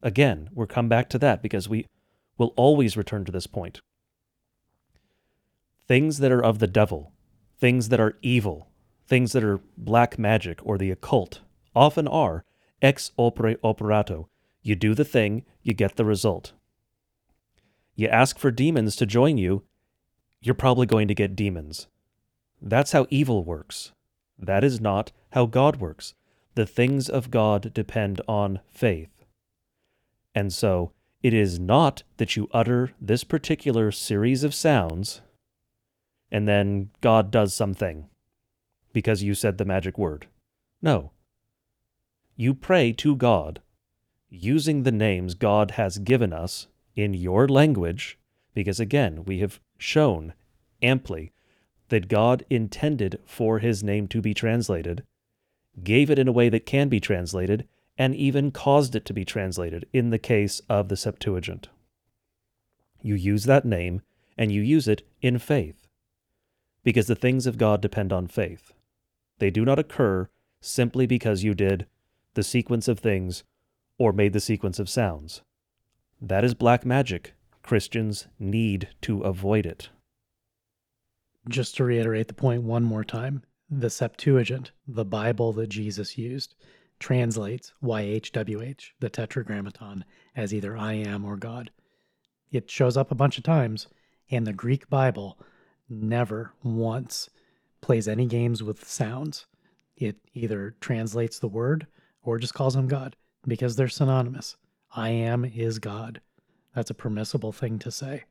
Again, 0.02 0.48
we'll 0.54 0.66
come 0.66 0.88
back 0.88 1.08
to 1.10 1.18
that 1.18 1.42
because 1.42 1.68
we 1.68 1.86
will 2.38 2.54
always 2.56 2.96
return 2.96 3.24
to 3.24 3.32
this 3.32 3.46
point. 3.46 3.80
Things 5.88 6.18
that 6.18 6.30
are 6.30 6.44
of 6.44 6.58
the 6.58 6.66
devil, 6.66 7.12
things 7.58 7.88
that 7.88 7.98
are 7.98 8.18
evil, 8.20 8.68
things 9.06 9.32
that 9.32 9.42
are 9.42 9.60
black 9.76 10.18
magic 10.18 10.60
or 10.62 10.76
the 10.76 10.90
occult 10.90 11.40
often 11.74 12.06
are 12.06 12.44
ex 12.82 13.10
opere 13.18 13.56
operato. 13.64 14.28
You 14.62 14.74
do 14.74 14.94
the 14.94 15.04
thing, 15.04 15.44
you 15.62 15.72
get 15.72 15.96
the 15.96 16.04
result. 16.04 16.52
You 17.94 18.08
ask 18.08 18.38
for 18.38 18.50
demons 18.50 18.96
to 18.96 19.06
join 19.06 19.38
you, 19.38 19.64
you're 20.40 20.54
probably 20.54 20.86
going 20.86 21.08
to 21.08 21.14
get 21.14 21.34
demons. 21.34 21.86
That's 22.60 22.92
how 22.92 23.06
evil 23.08 23.42
works. 23.42 23.92
That 24.38 24.62
is 24.62 24.80
not 24.80 25.10
how 25.32 25.46
God 25.46 25.76
works. 25.80 26.14
The 26.54 26.66
things 26.66 27.08
of 27.08 27.30
God 27.30 27.72
depend 27.72 28.20
on 28.28 28.60
faith. 28.70 29.24
And 30.34 30.52
so, 30.52 30.92
it 31.22 31.32
is 31.32 31.58
not 31.58 32.02
that 32.18 32.36
you 32.36 32.48
utter 32.52 32.92
this 33.00 33.24
particular 33.24 33.90
series 33.90 34.44
of 34.44 34.54
sounds 34.54 35.22
and 36.30 36.46
then 36.46 36.90
God 37.00 37.30
does 37.30 37.54
something 37.54 38.08
because 38.92 39.22
you 39.22 39.34
said 39.34 39.58
the 39.58 39.64
magic 39.64 39.98
word. 39.98 40.26
No. 40.82 41.12
You 42.36 42.54
pray 42.54 42.92
to 42.92 43.16
God 43.16 43.60
using 44.30 44.82
the 44.82 44.92
names 44.92 45.34
God 45.34 45.72
has 45.72 45.98
given 45.98 46.32
us 46.32 46.66
in 46.94 47.14
your 47.14 47.48
language, 47.48 48.18
because 48.54 48.80
again, 48.80 49.24
we 49.24 49.38
have 49.38 49.60
shown 49.78 50.34
amply 50.82 51.32
that 51.88 52.08
God 52.08 52.44
intended 52.50 53.18
for 53.24 53.60
his 53.60 53.82
name 53.82 54.08
to 54.08 54.20
be 54.20 54.34
translated, 54.34 55.04
gave 55.82 56.10
it 56.10 56.18
in 56.18 56.28
a 56.28 56.32
way 56.32 56.48
that 56.48 56.66
can 56.66 56.88
be 56.88 57.00
translated, 57.00 57.66
and 57.96 58.14
even 58.14 58.50
caused 58.50 58.94
it 58.94 59.04
to 59.06 59.12
be 59.12 59.24
translated 59.24 59.86
in 59.92 60.10
the 60.10 60.18
case 60.18 60.60
of 60.68 60.88
the 60.88 60.96
Septuagint. 60.96 61.68
You 63.02 63.14
use 63.14 63.44
that 63.44 63.64
name 63.64 64.02
and 64.36 64.52
you 64.52 64.62
use 64.62 64.86
it 64.86 65.02
in 65.20 65.38
faith, 65.38 65.87
because 66.88 67.06
the 67.06 67.14
things 67.14 67.46
of 67.46 67.58
God 67.58 67.82
depend 67.82 68.14
on 68.14 68.26
faith. 68.26 68.72
They 69.40 69.50
do 69.50 69.62
not 69.66 69.78
occur 69.78 70.30
simply 70.62 71.06
because 71.06 71.44
you 71.44 71.52
did 71.52 71.86
the 72.32 72.42
sequence 72.42 72.88
of 72.88 72.98
things 72.98 73.44
or 73.98 74.10
made 74.10 74.32
the 74.32 74.40
sequence 74.40 74.78
of 74.78 74.88
sounds. 74.88 75.42
That 76.18 76.44
is 76.44 76.54
black 76.54 76.86
magic. 76.86 77.34
Christians 77.62 78.28
need 78.38 78.88
to 79.02 79.20
avoid 79.20 79.66
it 79.66 79.90
just 81.48 81.76
to 81.76 81.84
reiterate 81.84 82.28
the 82.28 82.34
point 82.34 82.62
one 82.62 82.84
more 82.84 83.04
time, 83.04 83.42
the 83.70 83.90
Septuagint, 83.90 84.70
the 84.86 85.04
Bible 85.04 85.52
that 85.52 85.68
Jesus 85.68 86.16
used, 86.16 86.54
translates 86.98 87.74
YHWH, 87.82 88.92
the 89.00 89.10
Tetragrammaton, 89.10 90.06
as 90.34 90.54
either 90.54 90.74
I 90.74 90.94
am 90.94 91.26
or 91.26 91.36
God. 91.36 91.70
It 92.50 92.70
shows 92.70 92.96
up 92.96 93.10
a 93.10 93.14
bunch 93.14 93.36
of 93.36 93.44
times, 93.44 93.88
and 94.30 94.46
the 94.46 94.52
Greek 94.54 94.88
Bible 94.88 95.38
never 95.88 96.52
once 96.62 97.30
plays 97.80 98.08
any 98.08 98.26
games 98.26 98.62
with 98.62 98.88
sounds. 98.88 99.46
It 99.96 100.16
either 100.34 100.74
translates 100.80 101.38
the 101.38 101.48
word 101.48 101.86
or 102.22 102.38
just 102.38 102.54
calls 102.54 102.76
him 102.76 102.88
God 102.88 103.16
because 103.46 103.76
they're 103.76 103.88
synonymous. 103.88 104.56
I 104.94 105.10
am 105.10 105.44
is 105.44 105.78
God. 105.78 106.20
That's 106.74 106.90
a 106.90 106.94
permissible 106.94 107.52
thing 107.52 107.78
to 107.80 107.90
say. 107.90 108.24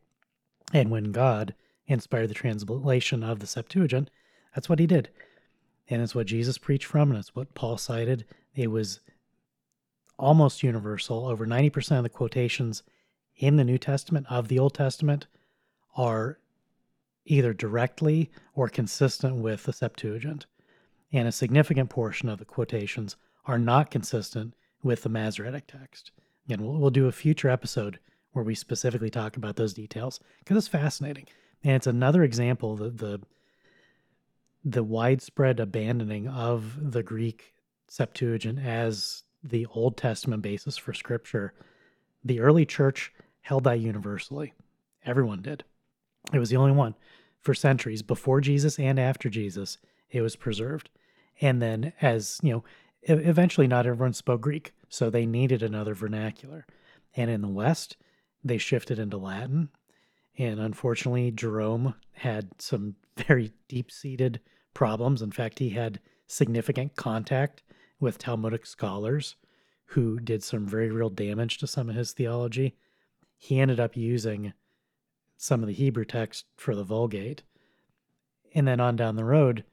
And 0.74 0.92
when 0.92 1.12
God 1.12 1.54
inspired 1.86 2.30
the 2.30 2.34
translation 2.34 3.24
of 3.24 3.40
the 3.40 3.48
Septuagint, 3.48 4.10
that's 4.54 4.70
what 4.70 4.80
he 4.80 4.88
did. 4.88 5.10
And 5.90 6.02
it's 6.02 6.16
what 6.16 6.28
Jesus 6.28 6.58
preached 6.58 6.86
from, 6.86 7.12
and 7.12 7.20
it's 7.20 7.36
what 7.36 7.54
Paul 7.54 7.78
cited. 7.78 8.26
It 8.56 8.68
was 8.68 9.00
almost 10.18 10.64
universal. 10.64 11.28
Over 11.28 11.46
90% 11.46 11.98
of 11.98 12.04
the 12.04 12.10
quotations 12.10 12.84
in 13.38 13.56
the 13.56 13.64
New 13.64 13.78
Testament 13.78 14.26
of 14.30 14.48
the 14.48 14.60
Old 14.60 14.74
Testament 14.74 15.28
are 15.96 16.40
either 17.28 17.54
directly 17.54 18.32
or 18.54 18.68
consistent 18.68 19.36
with 19.38 19.64
the 19.64 19.74
Septuagint. 19.74 20.46
And 21.14 21.28
a 21.28 21.32
significant 21.32 21.90
portion 21.90 22.30
of 22.30 22.40
the 22.40 22.46
quotations 22.46 23.16
are 23.46 23.60
not 23.60 23.92
consistent 23.92 24.54
with 24.84 25.04
the 25.04 25.10
Masoretic 25.10 25.68
text. 25.68 26.12
And 26.50 26.62
we'll, 26.62 26.78
we'll 26.78 26.90
do 26.90 27.08
a 27.08 27.12
future 27.12 27.50
episode 27.50 28.00
where 28.32 28.44
we 28.44 28.56
specifically 28.56 29.10
talk 29.10 29.38
about 29.38 29.56
those 29.56 29.74
details 29.74 30.20
because 30.40 30.58
it's 30.58 30.68
fascinating. 30.68 31.26
And 31.64 31.76
it's 31.76 31.88
another 31.88 32.24
example 32.24 32.76
that 32.78 32.98
the 32.98 33.22
the 34.64 34.84
widespread 34.84 35.62
abandoning 35.62 36.28
of 36.28 36.92
the 36.92 37.02
Greek 37.02 37.54
Septuagint 37.88 38.60
as 38.60 39.24
the 39.42 39.66
Old 39.68 39.96
Testament 39.96 40.42
basis 40.42 40.76
for 40.76 40.94
scripture. 40.94 41.54
The 42.24 42.42
early 42.42 42.66
church 42.66 43.14
held 43.42 43.64
that 43.64 43.80
universally. 43.80 44.54
Everyone 45.06 45.42
did. 45.42 45.64
It 46.34 46.40
was 46.40 46.50
the 46.50 46.58
only 46.58 46.72
one 46.72 46.96
for 47.40 47.54
centuries 47.54 48.02
before 48.02 48.42
Jesus 48.42 48.80
and 48.80 49.00
after 49.00 49.30
Jesus. 49.30 49.78
It 50.10 50.22
was 50.22 50.36
preserved. 50.36 50.90
And 51.42 51.62
then, 51.62 51.94
as 52.02 52.40
you 52.42 52.52
know, 52.52 52.64
eventually 53.04 53.68
not 53.68 53.86
everyone 53.86 54.14
spoke 54.14 54.42
Greek, 54.42 54.74
so 54.90 55.10
they 55.10 55.26
needed 55.26 55.64
another 55.64 55.94
vernacular. 55.94 56.66
And 57.16 57.30
in 57.30 57.42
the 57.42 57.48
West, 57.48 57.98
they 58.44 58.58
shifted 58.58 59.00
into 59.00 59.18
Latin. 59.18 59.70
And 60.38 60.60
unfortunately, 60.60 61.32
Jerome 61.32 61.96
had 62.14 62.50
some 62.60 62.96
very 63.18 63.52
deep 63.68 63.92
seated 63.92 64.40
problems. 64.74 65.22
In 65.22 65.32
fact, 65.32 65.60
he 65.60 65.70
had 65.70 66.00
significant 66.28 66.96
contact 66.96 67.64
with 68.00 68.18
Talmudic 68.18 68.66
scholars 68.66 69.36
who 69.92 70.20
did 70.20 70.44
some 70.44 70.66
very 70.66 70.92
real 70.92 71.10
damage 71.10 71.58
to 71.60 71.68
some 71.68 71.90
of 71.90 71.96
his 71.96 72.12
theology. 72.12 72.76
He 73.38 73.60
ended 73.60 73.80
up 73.80 73.96
using 73.96 74.54
some 75.38 75.62
of 75.62 75.68
the 75.68 75.74
Hebrew 75.74 76.04
text 76.04 76.46
for 76.58 76.76
the 76.76 76.84
Vulgate. 76.84 77.44
And 78.54 78.68
then 78.68 78.80
on 78.80 78.96
down 78.96 79.16
the 79.16 79.24
road, 79.24 79.64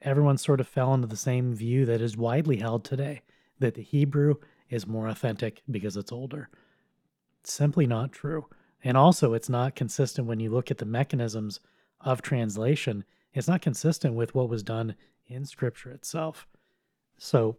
everyone 0.00 0.38
sort 0.38 0.60
of 0.60 0.68
fell 0.68 0.94
into 0.94 1.06
the 1.06 1.16
same 1.16 1.54
view 1.54 1.84
that 1.86 2.00
is 2.00 2.16
widely 2.16 2.56
held 2.56 2.84
today 2.84 3.22
that 3.58 3.74
the 3.74 3.82
Hebrew 3.82 4.36
is 4.70 4.86
more 4.86 5.08
authentic 5.08 5.62
because 5.70 5.96
it's 5.96 6.12
older. 6.12 6.48
It's 7.40 7.52
simply 7.52 7.86
not 7.86 8.12
true. 8.12 8.46
And 8.82 8.96
also, 8.96 9.34
it's 9.34 9.48
not 9.48 9.76
consistent 9.76 10.26
when 10.26 10.40
you 10.40 10.50
look 10.50 10.70
at 10.70 10.78
the 10.78 10.86
mechanisms 10.86 11.60
of 12.00 12.22
translation, 12.22 13.04
it's 13.34 13.48
not 13.48 13.60
consistent 13.60 14.14
with 14.14 14.34
what 14.34 14.48
was 14.48 14.62
done 14.62 14.94
in 15.26 15.44
Scripture 15.44 15.90
itself. 15.90 16.46
So, 17.18 17.58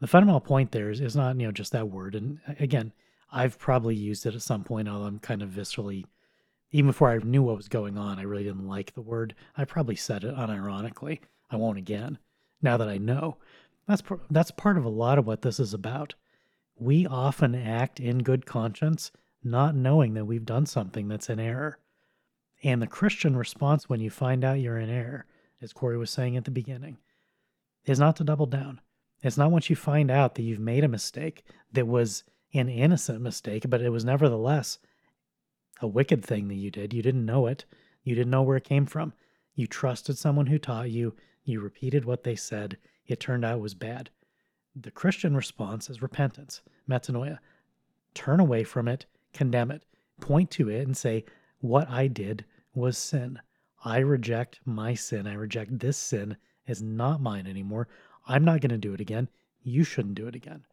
the 0.00 0.06
fundamental 0.06 0.40
point 0.40 0.72
there 0.72 0.90
is, 0.90 1.00
is 1.00 1.16
not, 1.16 1.38
you 1.38 1.46
know, 1.46 1.52
just 1.52 1.72
that 1.72 1.90
word. 1.90 2.14
And 2.14 2.38
again, 2.58 2.92
I've 3.32 3.58
probably 3.58 3.94
used 3.94 4.24
it 4.24 4.34
at 4.34 4.42
some 4.42 4.64
point, 4.64 4.88
although 4.88 5.06
I'm 5.06 5.18
kind 5.18 5.42
of 5.42 5.50
viscerally, 5.50 6.04
even 6.72 6.90
before 6.90 7.10
I 7.10 7.18
knew 7.18 7.42
what 7.42 7.56
was 7.56 7.68
going 7.68 7.98
on, 7.98 8.18
I 8.18 8.22
really 8.22 8.44
didn't 8.44 8.68
like 8.68 8.94
the 8.94 9.02
word. 9.02 9.34
I 9.56 9.64
probably 9.64 9.96
said 9.96 10.24
it 10.24 10.36
unironically. 10.36 11.20
I 11.50 11.56
won't 11.56 11.78
again. 11.78 12.18
Now 12.62 12.76
that 12.76 12.88
I 12.88 12.98
know, 12.98 13.38
that's 13.88 14.02
that's 14.30 14.50
part 14.52 14.78
of 14.78 14.84
a 14.84 14.90
lot 14.90 15.18
of 15.18 15.26
what 15.26 15.42
this 15.42 15.58
is 15.58 15.74
about. 15.74 16.14
We 16.76 17.06
often 17.06 17.54
act 17.54 17.98
in 17.98 18.18
good 18.18 18.46
conscience, 18.46 19.10
not 19.42 19.74
knowing 19.74 20.14
that 20.14 20.26
we've 20.26 20.44
done 20.46 20.66
something 20.66 21.08
that's 21.08 21.28
in 21.28 21.40
error. 21.40 21.78
And 22.62 22.80
the 22.80 22.86
Christian 22.86 23.36
response 23.36 23.88
when 23.88 24.00
you 24.00 24.10
find 24.10 24.44
out 24.44 24.60
you're 24.60 24.78
in 24.78 24.90
error, 24.90 25.26
as 25.60 25.72
Corey 25.72 25.98
was 25.98 26.10
saying 26.10 26.36
at 26.36 26.44
the 26.44 26.50
beginning, 26.50 26.98
is 27.84 27.98
not 27.98 28.16
to 28.16 28.24
double 28.24 28.46
down. 28.46 28.80
It's 29.22 29.36
not 29.36 29.50
once 29.50 29.68
you 29.68 29.76
find 29.76 30.10
out 30.10 30.34
that 30.34 30.42
you've 30.42 30.60
made 30.60 30.84
a 30.84 30.88
mistake 30.88 31.42
that 31.72 31.86
was 31.86 32.24
an 32.54 32.68
innocent 32.68 33.20
mistake, 33.20 33.64
but 33.68 33.82
it 33.82 33.90
was 33.90 34.04
nevertheless 34.04 34.78
a 35.80 35.86
wicked 35.86 36.24
thing 36.24 36.48
that 36.48 36.54
you 36.54 36.70
did. 36.70 36.92
You 36.92 37.02
didn't 37.02 37.26
know 37.26 37.46
it. 37.46 37.64
You 38.04 38.14
didn't 38.14 38.30
know 38.30 38.42
where 38.42 38.56
it 38.56 38.64
came 38.64 38.86
from. 38.86 39.12
You 39.54 39.66
trusted 39.66 40.18
someone 40.18 40.46
who 40.46 40.58
taught 40.58 40.90
you. 40.90 41.14
You 41.44 41.60
repeated 41.60 42.04
what 42.04 42.24
they 42.24 42.36
said. 42.36 42.76
It 43.06 43.20
turned 43.20 43.44
out 43.44 43.58
it 43.58 43.62
was 43.62 43.74
bad. 43.74 44.10
The 44.76 44.90
Christian 44.90 45.34
response 45.34 45.90
is 45.90 46.02
repentance, 46.02 46.62
metanoia. 46.88 47.38
Turn 48.14 48.40
away 48.40 48.64
from 48.64 48.88
it, 48.88 49.06
condemn 49.32 49.70
it, 49.70 49.84
point 50.20 50.50
to 50.52 50.68
it, 50.68 50.86
and 50.86 50.96
say, 50.96 51.24
What 51.60 51.88
I 51.90 52.06
did 52.06 52.44
was 52.74 52.96
sin. 52.96 53.40
I 53.84 53.98
reject 53.98 54.60
my 54.64 54.94
sin. 54.94 55.26
I 55.26 55.34
reject 55.34 55.78
this 55.78 55.96
sin 55.96 56.36
as 56.68 56.82
not 56.82 57.20
mine 57.20 57.46
anymore. 57.46 57.88
I'm 58.26 58.44
not 58.44 58.60
going 58.60 58.70
to 58.70 58.78
do 58.78 58.94
it 58.94 59.00
again. 59.00 59.28
You 59.62 59.84
shouldn't 59.84 60.14
do 60.14 60.26
it 60.26 60.34
again. 60.34 60.64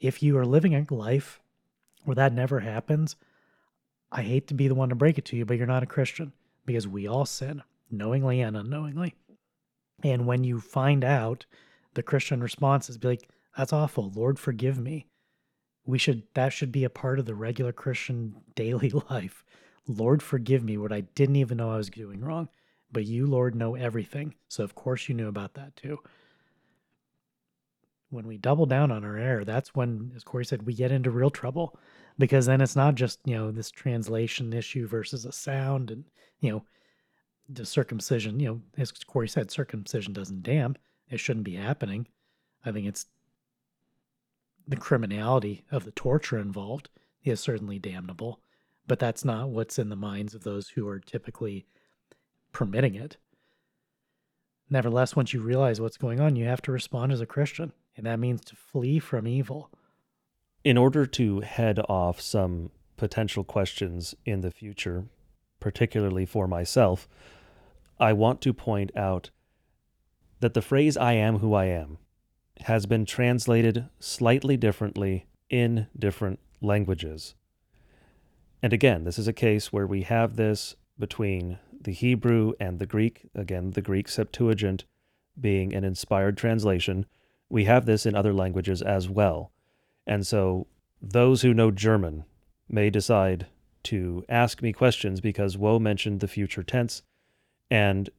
If 0.00 0.22
you 0.22 0.36
are 0.36 0.44
living 0.44 0.74
a 0.74 0.94
life 0.94 1.40
where 2.04 2.16
that 2.16 2.32
never 2.32 2.60
happens, 2.60 3.16
I 4.14 4.22
hate 4.22 4.46
to 4.46 4.54
be 4.54 4.68
the 4.68 4.76
one 4.76 4.90
to 4.90 4.94
break 4.94 5.18
it 5.18 5.24
to 5.26 5.36
you, 5.36 5.44
but 5.44 5.58
you're 5.58 5.66
not 5.66 5.82
a 5.82 5.86
Christian 5.86 6.32
because 6.64 6.86
we 6.86 7.08
all 7.08 7.26
sin, 7.26 7.64
knowingly 7.90 8.40
and 8.40 8.56
unknowingly. 8.56 9.16
And 10.04 10.24
when 10.24 10.44
you 10.44 10.60
find 10.60 11.02
out, 11.02 11.46
the 11.94 12.02
Christian 12.02 12.40
response 12.40 12.88
is 12.88 12.96
be 12.96 13.08
like, 13.08 13.28
that's 13.56 13.72
awful. 13.72 14.12
Lord, 14.14 14.38
forgive 14.38 14.78
me. 14.78 15.06
We 15.84 15.98
should, 15.98 16.22
that 16.34 16.52
should 16.52 16.70
be 16.70 16.84
a 16.84 16.90
part 16.90 17.18
of 17.18 17.26
the 17.26 17.34
regular 17.34 17.72
Christian 17.72 18.36
daily 18.54 18.90
life. 19.10 19.44
Lord, 19.88 20.22
forgive 20.22 20.62
me 20.62 20.78
what 20.78 20.92
I 20.92 21.00
didn't 21.00 21.36
even 21.36 21.58
know 21.58 21.72
I 21.72 21.76
was 21.76 21.90
doing 21.90 22.20
wrong. 22.20 22.48
But 22.92 23.06
you, 23.06 23.26
Lord, 23.26 23.56
know 23.56 23.74
everything. 23.74 24.36
So 24.46 24.62
of 24.62 24.76
course 24.76 25.08
you 25.08 25.16
knew 25.16 25.26
about 25.26 25.54
that 25.54 25.74
too. 25.74 25.98
When 28.10 28.28
we 28.28 28.38
double 28.38 28.66
down 28.66 28.92
on 28.92 29.04
our 29.04 29.16
error, 29.16 29.44
that's 29.44 29.74
when, 29.74 30.12
as 30.14 30.22
Corey 30.22 30.44
said, 30.44 30.66
we 30.66 30.72
get 30.72 30.92
into 30.92 31.10
real 31.10 31.30
trouble 31.30 31.76
because 32.18 32.46
then 32.46 32.60
it's 32.60 32.76
not 32.76 32.94
just, 32.94 33.20
you 33.24 33.34
know, 33.34 33.50
this 33.50 33.70
translation 33.70 34.52
issue 34.52 34.86
versus 34.86 35.24
a 35.24 35.32
sound 35.32 35.90
and, 35.90 36.04
you 36.40 36.50
know, 36.50 36.64
the 37.48 37.66
circumcision, 37.66 38.40
you 38.40 38.48
know, 38.48 38.60
as 38.78 38.90
Corey 38.92 39.28
said, 39.28 39.50
circumcision 39.50 40.12
doesn't 40.12 40.42
damn. 40.42 40.76
It 41.10 41.20
shouldn't 41.20 41.44
be 41.44 41.56
happening. 41.56 42.06
I 42.64 42.72
think 42.72 42.86
it's 42.86 43.06
the 44.66 44.76
criminality 44.76 45.64
of 45.70 45.84
the 45.84 45.90
torture 45.90 46.38
involved 46.38 46.88
is 47.22 47.40
certainly 47.40 47.78
damnable, 47.78 48.40
but 48.86 48.98
that's 48.98 49.24
not 49.24 49.50
what's 49.50 49.78
in 49.78 49.88
the 49.88 49.96
minds 49.96 50.34
of 50.34 50.44
those 50.44 50.68
who 50.68 50.88
are 50.88 51.00
typically 51.00 51.66
permitting 52.52 52.94
it. 52.94 53.16
Nevertheless, 54.70 55.14
once 55.14 55.34
you 55.34 55.40
realize 55.40 55.80
what's 55.80 55.98
going 55.98 56.20
on, 56.20 56.36
you 56.36 56.46
have 56.46 56.62
to 56.62 56.72
respond 56.72 57.12
as 57.12 57.20
a 57.20 57.26
Christian, 57.26 57.72
and 57.96 58.06
that 58.06 58.18
means 58.18 58.42
to 58.46 58.56
flee 58.56 58.98
from 58.98 59.28
evil. 59.28 59.70
In 60.64 60.78
order 60.78 61.04
to 61.04 61.40
head 61.40 61.78
off 61.90 62.22
some 62.22 62.70
potential 62.96 63.44
questions 63.44 64.14
in 64.24 64.40
the 64.40 64.50
future, 64.50 65.04
particularly 65.60 66.24
for 66.24 66.48
myself, 66.48 67.06
I 68.00 68.14
want 68.14 68.40
to 68.40 68.54
point 68.54 68.90
out 68.96 69.30
that 70.40 70.54
the 70.54 70.62
phrase 70.62 70.96
I 70.96 71.12
am 71.12 71.38
who 71.38 71.52
I 71.52 71.66
am 71.66 71.98
has 72.62 72.86
been 72.86 73.04
translated 73.04 73.90
slightly 74.00 74.56
differently 74.56 75.26
in 75.50 75.86
different 75.98 76.40
languages. 76.62 77.34
And 78.62 78.72
again, 78.72 79.04
this 79.04 79.18
is 79.18 79.28
a 79.28 79.34
case 79.34 79.70
where 79.70 79.86
we 79.86 80.02
have 80.02 80.36
this 80.36 80.76
between 80.98 81.58
the 81.78 81.92
Hebrew 81.92 82.54
and 82.58 82.78
the 82.78 82.86
Greek, 82.86 83.28
again, 83.34 83.72
the 83.72 83.82
Greek 83.82 84.08
Septuagint 84.08 84.86
being 85.38 85.74
an 85.74 85.84
inspired 85.84 86.38
translation. 86.38 87.04
We 87.50 87.64
have 87.64 87.84
this 87.84 88.06
in 88.06 88.14
other 88.14 88.32
languages 88.32 88.80
as 88.80 89.10
well. 89.10 89.52
And 90.06 90.26
so 90.26 90.66
those 91.00 91.42
who 91.42 91.54
know 91.54 91.70
German 91.70 92.24
may 92.68 92.90
decide 92.90 93.46
to 93.84 94.24
ask 94.28 94.62
me 94.62 94.72
questions 94.72 95.20
because 95.20 95.58
Woe 95.58 95.78
mentioned 95.78 96.20
the 96.20 96.28
future 96.28 96.62
tense, 96.62 97.02
and 97.70 98.10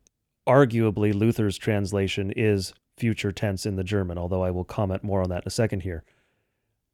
arguably 0.48 1.14
Luther's 1.14 1.58
translation 1.58 2.32
is 2.36 2.74
future 2.98 3.32
tense 3.32 3.66
in 3.66 3.76
the 3.76 3.84
German, 3.84 4.18
although 4.18 4.44
I 4.44 4.52
will 4.52 4.64
comment 4.64 5.04
more 5.04 5.22
on 5.22 5.30
that 5.30 5.44
in 5.44 5.48
a 5.48 5.52
second 5.52 5.82
here. 5.82 6.04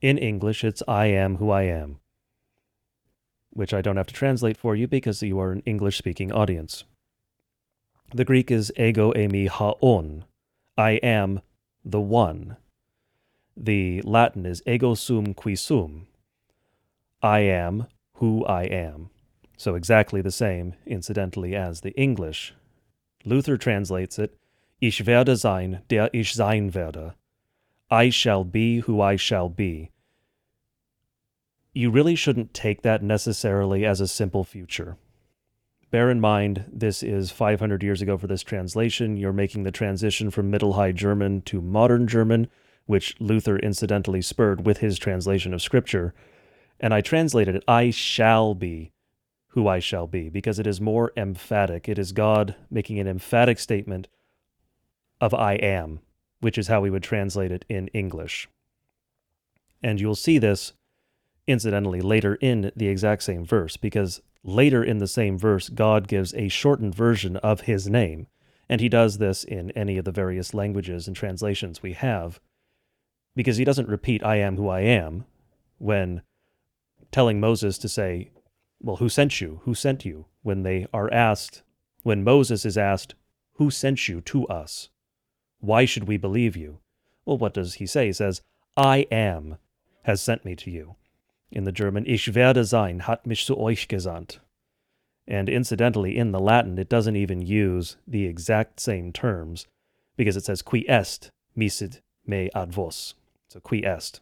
In 0.01 0.17
English, 0.17 0.63
it's 0.63 0.81
I 0.87 1.07
am 1.07 1.35
who 1.35 1.51
I 1.51 1.63
am, 1.63 1.99
which 3.51 3.73
I 3.73 3.81
don't 3.81 3.97
have 3.97 4.07
to 4.07 4.13
translate 4.13 4.57
for 4.57 4.75
you 4.75 4.87
because 4.87 5.21
you 5.21 5.39
are 5.39 5.51
an 5.51 5.63
English 5.65 5.97
speaking 5.97 6.31
audience. 6.31 6.85
The 8.13 8.25
Greek 8.25 8.49
is 8.49 8.71
ego 8.77 9.13
eimi 9.13 9.47
ho 9.47 9.77
on, 9.79 10.25
I 10.77 10.91
am 11.03 11.41
the 11.85 12.01
one. 12.01 12.57
The 13.57 14.01
Latin 14.03 14.45
is 14.45 14.63
ego 14.65 14.93
sum 14.93 15.33
qui 15.33 15.55
sum, 15.55 16.07
I 17.21 17.39
am 17.41 17.87
who 18.15 18.45
I 18.45 18.63
am. 18.63 19.09
So 19.57 19.75
exactly 19.75 20.21
the 20.21 20.31
same, 20.31 20.73
incidentally, 20.87 21.55
as 21.55 21.81
the 21.81 21.91
English. 21.91 22.55
Luther 23.25 23.57
translates 23.57 24.17
it, 24.17 24.35
Ich 24.81 25.05
werde 25.05 25.37
sein, 25.37 25.81
der 25.87 26.09
ich 26.11 26.33
sein 26.33 26.71
werde. 26.73 27.13
I 27.91 28.09
shall 28.09 28.43
be 28.43 28.79
who 28.79 28.99
I 28.99 29.17
shall 29.17 29.49
be. 29.49 29.91
You 31.73 31.91
really 31.91 32.15
shouldn't 32.15 32.53
take 32.53 32.81
that 32.81 33.03
necessarily 33.03 33.85
as 33.85 34.01
a 34.01 34.07
simple 34.07 34.43
future. 34.43 34.97
Bear 35.91 36.09
in 36.09 36.19
mind, 36.19 36.65
this 36.71 37.03
is 37.03 37.29
500 37.31 37.83
years 37.83 38.01
ago 38.01 38.17
for 38.17 38.27
this 38.27 38.43
translation. 38.43 39.17
You're 39.17 39.33
making 39.33 39.63
the 39.63 39.71
transition 39.71 40.31
from 40.31 40.49
Middle 40.49 40.73
High 40.73 40.93
German 40.93 41.41
to 41.43 41.61
Modern 41.61 42.07
German, 42.07 42.47
which 42.85 43.15
Luther 43.19 43.57
incidentally 43.57 44.21
spurred 44.21 44.65
with 44.65 44.79
his 44.79 44.97
translation 44.97 45.53
of 45.53 45.61
Scripture. 45.61 46.13
And 46.79 46.93
I 46.93 47.01
translated 47.01 47.55
it, 47.55 47.63
I 47.67 47.89
shall 47.89 48.53
be 48.55 48.91
who 49.49 49.67
I 49.67 49.79
shall 49.79 50.07
be, 50.07 50.29
because 50.29 50.59
it 50.59 50.67
is 50.67 50.79
more 50.79 51.11
emphatic. 51.17 51.89
It 51.89 51.99
is 51.99 52.13
God 52.13 52.55
making 52.69 52.99
an 52.99 53.07
emphatic 53.07 53.59
statement 53.59 54.07
of 55.19 55.33
I 55.33 55.53
am, 55.55 55.99
which 56.39 56.57
is 56.57 56.67
how 56.67 56.81
we 56.81 56.89
would 56.89 57.03
translate 57.03 57.51
it 57.51 57.65
in 57.67 57.87
English. 57.89 58.47
And 59.83 59.99
you'll 59.99 60.15
see 60.15 60.37
this 60.37 60.73
incidentally, 61.47 62.01
later 62.01 62.35
in 62.35 62.71
the 62.75 62.87
exact 62.87 63.23
same 63.23 63.45
verse, 63.45 63.75
because 63.77 64.21
later 64.43 64.83
in 64.83 64.99
the 64.99 65.07
same 65.07 65.37
verse, 65.37 65.69
God 65.69 66.07
gives 66.07 66.33
a 66.33 66.47
shortened 66.47 66.95
version 66.95 67.35
of 67.37 67.61
his 67.61 67.89
name. 67.89 68.27
And 68.69 68.79
he 68.79 68.89
does 68.89 69.17
this 69.17 69.43
in 69.43 69.71
any 69.71 69.97
of 69.97 70.05
the 70.05 70.11
various 70.11 70.53
languages 70.53 71.07
and 71.07 71.15
translations 71.15 71.83
we 71.83 71.93
have, 71.93 72.39
because 73.35 73.57
he 73.57 73.65
doesn't 73.65 73.87
repeat, 73.87 74.23
I 74.23 74.37
am 74.37 74.57
who 74.57 74.67
I 74.67 74.81
am, 74.81 75.25
when 75.77 76.21
telling 77.11 77.39
Moses 77.39 77.77
to 77.79 77.89
say, 77.89 78.31
Well, 78.79 78.97
who 78.97 79.09
sent 79.09 79.41
you? 79.41 79.61
Who 79.63 79.73
sent 79.73 80.05
you? 80.05 80.25
When 80.43 80.63
they 80.63 80.87
are 80.93 81.11
asked, 81.13 81.63
when 82.03 82.23
Moses 82.23 82.65
is 82.65 82.77
asked, 82.77 83.15
Who 83.53 83.69
sent 83.69 84.07
you 84.07 84.21
to 84.21 84.47
us? 84.47 84.89
Why 85.59 85.85
should 85.85 86.07
we 86.07 86.17
believe 86.17 86.55
you? 86.55 86.79
Well, 87.25 87.37
what 87.37 87.53
does 87.53 87.75
he 87.75 87.85
say? 87.85 88.07
He 88.07 88.13
says, 88.13 88.41
I 88.75 89.07
am 89.11 89.57
has 90.03 90.21
sent 90.21 90.43
me 90.43 90.55
to 90.55 90.71
you. 90.71 90.95
In 91.51 91.65
the 91.65 91.71
German, 91.71 92.05
Ich 92.07 92.27
werde 92.33 92.65
sein 92.65 93.01
hat 93.01 93.27
mich 93.27 93.45
zu 93.45 93.55
euch 93.55 93.87
gesandt. 93.87 94.39
And 95.27 95.47
incidentally, 95.47 96.17
in 96.17 96.31
the 96.31 96.39
Latin, 96.39 96.79
it 96.79 96.89
doesn't 96.89 97.15
even 97.15 97.41
use 97.41 97.97
the 98.07 98.25
exact 98.25 98.79
same 98.79 99.11
terms 99.11 99.67
because 100.17 100.35
it 100.35 100.45
says 100.45 100.61
qui 100.61 100.85
est 100.89 101.29
misit 101.55 102.01
me 102.25 102.49
ad 102.55 102.73
vos. 102.73 103.13
So 103.51 103.59
qui 103.59 103.83
est. 103.83 104.21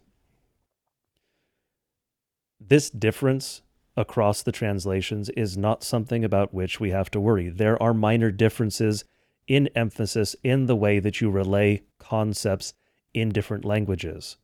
This 2.60 2.90
difference 2.90 3.62
across 3.96 4.42
the 4.42 4.52
translations 4.52 5.30
is 5.30 5.56
not 5.56 5.84
something 5.84 6.26
about 6.26 6.52
which 6.52 6.80
we 6.80 6.90
have 6.90 7.12
to 7.12 7.20
worry. 7.20 7.48
There 7.48 7.80
are 7.82 7.94
minor 7.94 8.32
differences 8.32 9.06
in 9.48 9.70
emphasis 9.76 10.36
in 10.44 10.66
the 10.66 10.76
way 10.76 10.98
that 10.98 11.22
you 11.22 11.30
relay 11.30 11.84
concepts 12.00 12.74
in 13.14 13.30
different 13.30 13.66
languages. 13.66 14.38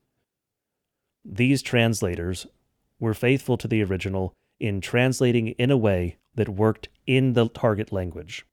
These 1.23 1.63
translators 1.63 2.45
were 2.99 3.15
faithful 3.15 3.57
to 3.57 3.67
the 3.67 3.83
original 3.83 4.35
in 4.59 4.81
translating 4.81 5.47
in 5.47 5.71
a 5.71 5.77
way 5.77 6.17
that 6.35 6.47
worked 6.47 6.89
in 7.07 7.33
the 7.33 7.49
target 7.49 7.91
language. 7.91 8.45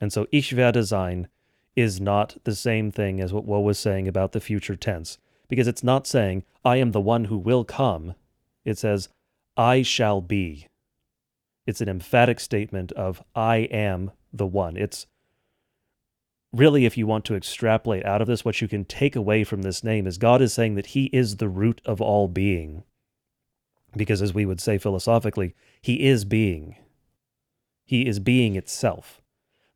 And 0.00 0.12
so 0.12 0.26
Ich 0.32 0.50
werde 0.50 0.84
sein 0.84 1.28
is 1.76 2.00
not 2.00 2.38
the 2.42 2.56
same 2.56 2.90
thing 2.90 3.20
as 3.20 3.32
what 3.32 3.44
Woe 3.44 3.60
was 3.60 3.78
saying 3.78 4.08
about 4.08 4.32
the 4.32 4.40
future 4.40 4.74
tense, 4.74 5.16
because 5.50 5.66
it's 5.68 5.84
not 5.84 6.06
saying, 6.06 6.44
I 6.64 6.76
am 6.76 6.92
the 6.92 7.00
one 7.00 7.24
who 7.24 7.36
will 7.36 7.64
come. 7.64 8.14
It 8.64 8.78
says, 8.78 9.08
I 9.56 9.82
shall 9.82 10.20
be. 10.20 10.68
It's 11.66 11.80
an 11.80 11.88
emphatic 11.88 12.40
statement 12.40 12.92
of, 12.92 13.22
I 13.34 13.56
am 13.70 14.12
the 14.32 14.46
one. 14.46 14.76
It's 14.76 15.06
really, 16.52 16.86
if 16.86 16.96
you 16.96 17.06
want 17.06 17.24
to 17.26 17.34
extrapolate 17.34 18.06
out 18.06 18.22
of 18.22 18.28
this, 18.28 18.44
what 18.44 18.60
you 18.60 18.68
can 18.68 18.84
take 18.84 19.16
away 19.16 19.44
from 19.44 19.62
this 19.62 19.84
name 19.84 20.06
is 20.06 20.18
God 20.18 20.40
is 20.40 20.54
saying 20.54 20.76
that 20.76 20.86
He 20.86 21.06
is 21.06 21.36
the 21.36 21.48
root 21.48 21.80
of 21.84 22.00
all 22.00 22.28
being. 22.28 22.84
Because, 23.96 24.22
as 24.22 24.32
we 24.32 24.46
would 24.46 24.60
say 24.60 24.78
philosophically, 24.78 25.54
He 25.82 26.06
is 26.06 26.24
being. 26.24 26.76
He 27.84 28.06
is 28.06 28.20
being 28.20 28.54
itself. 28.54 29.20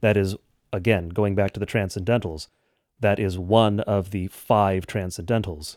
That 0.01 0.17
is, 0.17 0.37
again, 0.73 1.09
going 1.09 1.35
back 1.35 1.51
to 1.53 1.61
the 1.61 1.67
transcendentals, 1.67 2.47
that 3.01 3.19
is 3.19 3.39
one 3.39 3.81
of 3.81 4.11
the 4.11 4.29
five 4.29 4.87
transcendentals. 4.87 5.77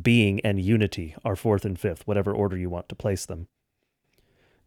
Being 0.00 0.40
and 0.40 0.60
unity 0.60 1.14
are 1.24 1.36
fourth 1.36 1.64
and 1.64 1.78
fifth, 1.78 2.06
whatever 2.06 2.32
order 2.32 2.56
you 2.56 2.68
want 2.68 2.88
to 2.88 2.96
place 2.96 3.26
them. 3.26 3.46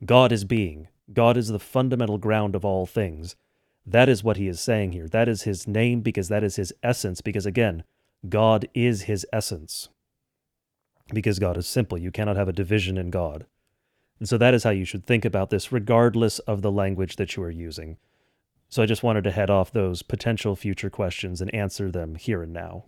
God 0.05 0.31
is 0.31 0.45
being. 0.45 0.87
God 1.13 1.37
is 1.37 1.49
the 1.49 1.59
fundamental 1.59 2.17
ground 2.17 2.55
of 2.55 2.63
all 2.63 2.85
things. 2.85 3.35
That 3.85 4.09
is 4.09 4.23
what 4.23 4.37
he 4.37 4.47
is 4.47 4.59
saying 4.59 4.91
here. 4.91 5.07
That 5.07 5.29
is 5.29 5.43
his 5.43 5.67
name 5.67 6.01
because 6.01 6.27
that 6.27 6.43
is 6.43 6.57
his 6.57 6.73
essence. 6.83 7.21
Because 7.21 7.45
again, 7.45 7.83
God 8.27 8.67
is 8.73 9.03
his 9.03 9.25
essence. 9.31 9.89
Because 11.13 11.39
God 11.39 11.57
is 11.57 11.67
simple. 11.67 11.97
You 11.97 12.11
cannot 12.11 12.35
have 12.35 12.49
a 12.49 12.53
division 12.53 12.97
in 12.97 13.09
God. 13.09 13.45
And 14.19 14.27
so 14.27 14.37
that 14.37 14.53
is 14.53 14.63
how 14.63 14.71
you 14.71 14.83
should 14.83 15.05
think 15.05 15.23
about 15.23 15.49
this, 15.49 15.71
regardless 15.71 16.39
of 16.39 16.61
the 16.61 16.71
language 16.71 17.15
that 17.15 17.35
you 17.35 17.43
are 17.43 17.51
using. 17.51 17.97
So 18.69 18.83
I 18.83 18.85
just 18.85 19.03
wanted 19.03 19.23
to 19.23 19.31
head 19.31 19.49
off 19.49 19.71
those 19.71 20.01
potential 20.01 20.55
future 20.55 20.89
questions 20.89 21.41
and 21.41 21.53
answer 21.53 21.89
them 21.89 22.15
here 22.15 22.43
and 22.43 22.53
now. 22.53 22.85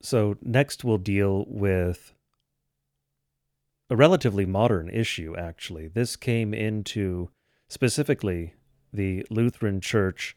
So, 0.00 0.36
next 0.42 0.84
we'll 0.84 0.98
deal 0.98 1.46
with 1.48 2.14
a 3.88 3.96
relatively 3.96 4.44
modern 4.44 4.90
issue, 4.90 5.34
actually. 5.36 5.88
This 5.88 6.14
came 6.14 6.52
into 6.52 7.30
specifically 7.68 8.54
the 8.92 9.26
Lutheran 9.30 9.80
Church 9.80 10.36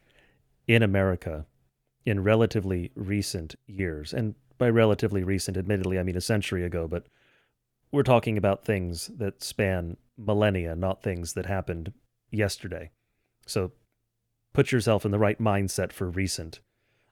in 0.68 0.82
America 0.82 1.46
in 2.06 2.24
relatively 2.24 2.92
recent 2.96 3.56
years. 3.68 4.14
And 4.14 4.36
by 4.58 4.70
relatively 4.70 5.24
recent, 5.24 5.58
admittedly, 5.58 6.00
I 6.00 6.04
mean 6.04 6.16
a 6.16 6.22
century 6.22 6.64
ago, 6.64 6.88
but 6.88 7.08
we're 7.92 8.04
talking 8.04 8.38
about 8.38 8.66
things 8.66 9.08
that 9.18 9.44
span 9.44 9.98
millennia, 10.18 10.76
not 10.76 11.04
things 11.04 11.34
that 11.34 11.46
happened 11.46 11.94
yesterday. 12.38 12.92
So 13.46 13.72
put 14.54 14.72
yourself 14.72 15.06
in 15.06 15.12
the 15.12 15.20
right 15.20 15.40
mindset 15.40 15.92
for 15.92 16.10
recent. 16.10 16.60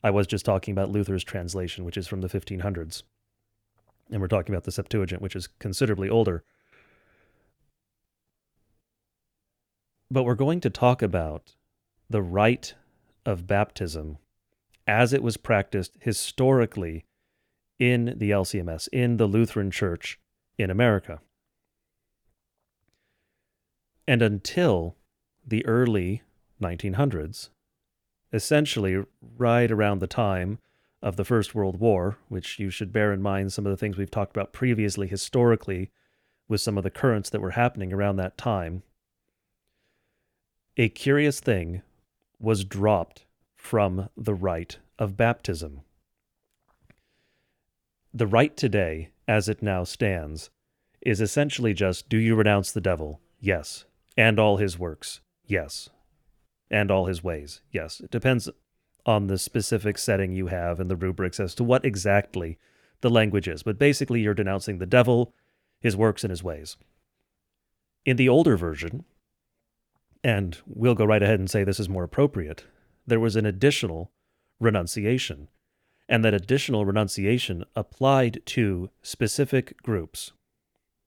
I 0.03 0.11
was 0.11 0.27
just 0.27 0.45
talking 0.45 0.71
about 0.71 0.91
Luther's 0.91 1.23
translation, 1.23 1.83
which 1.83 1.97
is 1.97 2.07
from 2.07 2.21
the 2.21 2.29
1500s. 2.29 3.03
And 4.11 4.21
we're 4.21 4.27
talking 4.27 4.53
about 4.53 4.65
the 4.65 4.71
Septuagint, 4.71 5.21
which 5.21 5.35
is 5.35 5.47
considerably 5.59 6.09
older. 6.09 6.43
But 10.11 10.23
we're 10.23 10.35
going 10.35 10.61
to 10.61 10.69
talk 10.69 11.01
about 11.01 11.55
the 12.09 12.21
rite 12.21 12.75
of 13.25 13.47
baptism 13.47 14.19
as 14.87 15.11
it 15.11 15.23
was 15.23 15.37
practiced 15.37 15.93
historically 15.99 17.05
in 17.79 18.13
the 18.17 18.29
LCMS, 18.29 18.87
in 18.93 19.17
the 19.17 19.25
Lutheran 19.25 19.71
Church 19.71 20.19
in 20.57 20.69
America. 20.69 21.19
And 24.07 24.21
until 24.21 24.95
the 25.45 25.65
early 25.65 26.23
1900s, 26.61 27.49
essentially 28.33 29.03
right 29.37 29.71
around 29.71 29.99
the 29.99 30.07
time 30.07 30.59
of 31.01 31.17
the 31.17 31.25
First 31.25 31.53
World 31.53 31.79
War, 31.79 32.17
which 32.29 32.57
you 32.59 32.69
should 32.69 32.91
bear 32.91 33.13
in 33.13 33.21
mind 33.21 33.53
some 33.53 33.65
of 33.65 33.69
the 33.69 33.77
things 33.77 33.97
we've 33.97 34.09
talked 34.09 34.35
about 34.35 34.53
previously 34.53 35.07
historically 35.07 35.91
with 36.47 36.61
some 36.61 36.77
of 36.77 36.83
the 36.83 36.89
currents 36.89 37.29
that 37.29 37.41
were 37.41 37.51
happening 37.51 37.93
around 37.93 38.15
that 38.15 38.37
time. 38.37 38.83
A 40.77 40.89
curious 40.89 41.39
thing 41.39 41.81
was 42.39 42.65
dropped 42.65 43.25
from 43.55 44.09
the 44.17 44.33
rite 44.33 44.77
of 44.99 45.15
baptism. 45.15 45.81
The 48.13 48.27
rite 48.27 48.57
today, 48.57 49.09
as 49.27 49.49
it 49.49 49.61
now 49.61 49.83
stands, 49.83 50.49
is 51.01 51.21
essentially 51.21 51.73
just 51.73 52.09
do 52.09 52.17
you 52.17 52.35
renounce 52.35 52.71
the 52.71 52.81
devil? 52.81 53.21
Yes. 53.39 53.85
And 54.17 54.39
all 54.39 54.57
his 54.57 54.79
works? 54.79 55.21
Yes 55.45 55.89
and 56.69 56.91
all 56.91 57.05
his 57.05 57.23
ways. 57.23 57.61
Yes, 57.71 57.99
it 57.99 58.11
depends 58.11 58.49
on 59.05 59.27
the 59.27 59.37
specific 59.37 59.97
setting 59.97 60.31
you 60.31 60.47
have 60.47 60.79
and 60.79 60.89
the 60.89 60.95
rubrics 60.95 61.39
as 61.39 61.53
to 61.55 61.63
what 61.63 61.85
exactly 61.85 62.57
the 63.01 63.09
language 63.09 63.47
is. 63.47 63.63
But 63.63 63.77
basically, 63.77 64.21
you're 64.21 64.33
denouncing 64.33 64.79
the 64.79 64.85
devil, 64.85 65.33
his 65.79 65.95
works, 65.95 66.23
and 66.23 66.31
his 66.31 66.43
ways. 66.43 66.75
In 68.03 68.17
the 68.17 68.29
older 68.29 68.57
version, 68.57 69.05
and 70.23 70.57
we'll 70.65 70.95
go 70.95 71.05
right 71.05 71.21
ahead 71.21 71.39
and 71.39 71.49
say 71.49 71.63
this 71.63 71.79
is 71.79 71.89
more 71.89 72.03
appropriate, 72.03 72.65
there 73.05 73.19
was 73.19 73.35
an 73.35 73.45
additional 73.45 74.11
renunciation. 74.59 75.49
And 76.07 76.23
that 76.23 76.35
additional 76.35 76.85
renunciation 76.85 77.63
applied 77.75 78.41
to 78.47 78.89
specific 79.01 79.81
groups. 79.81 80.33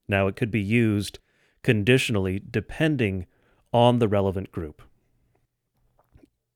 Now, 0.08 0.26
it 0.26 0.34
could 0.34 0.50
be 0.50 0.60
used 0.60 1.20
conditionally 1.62 2.40
depending 2.50 3.26
on 3.72 3.98
the 3.98 4.08
relevant 4.08 4.50
group 4.50 4.82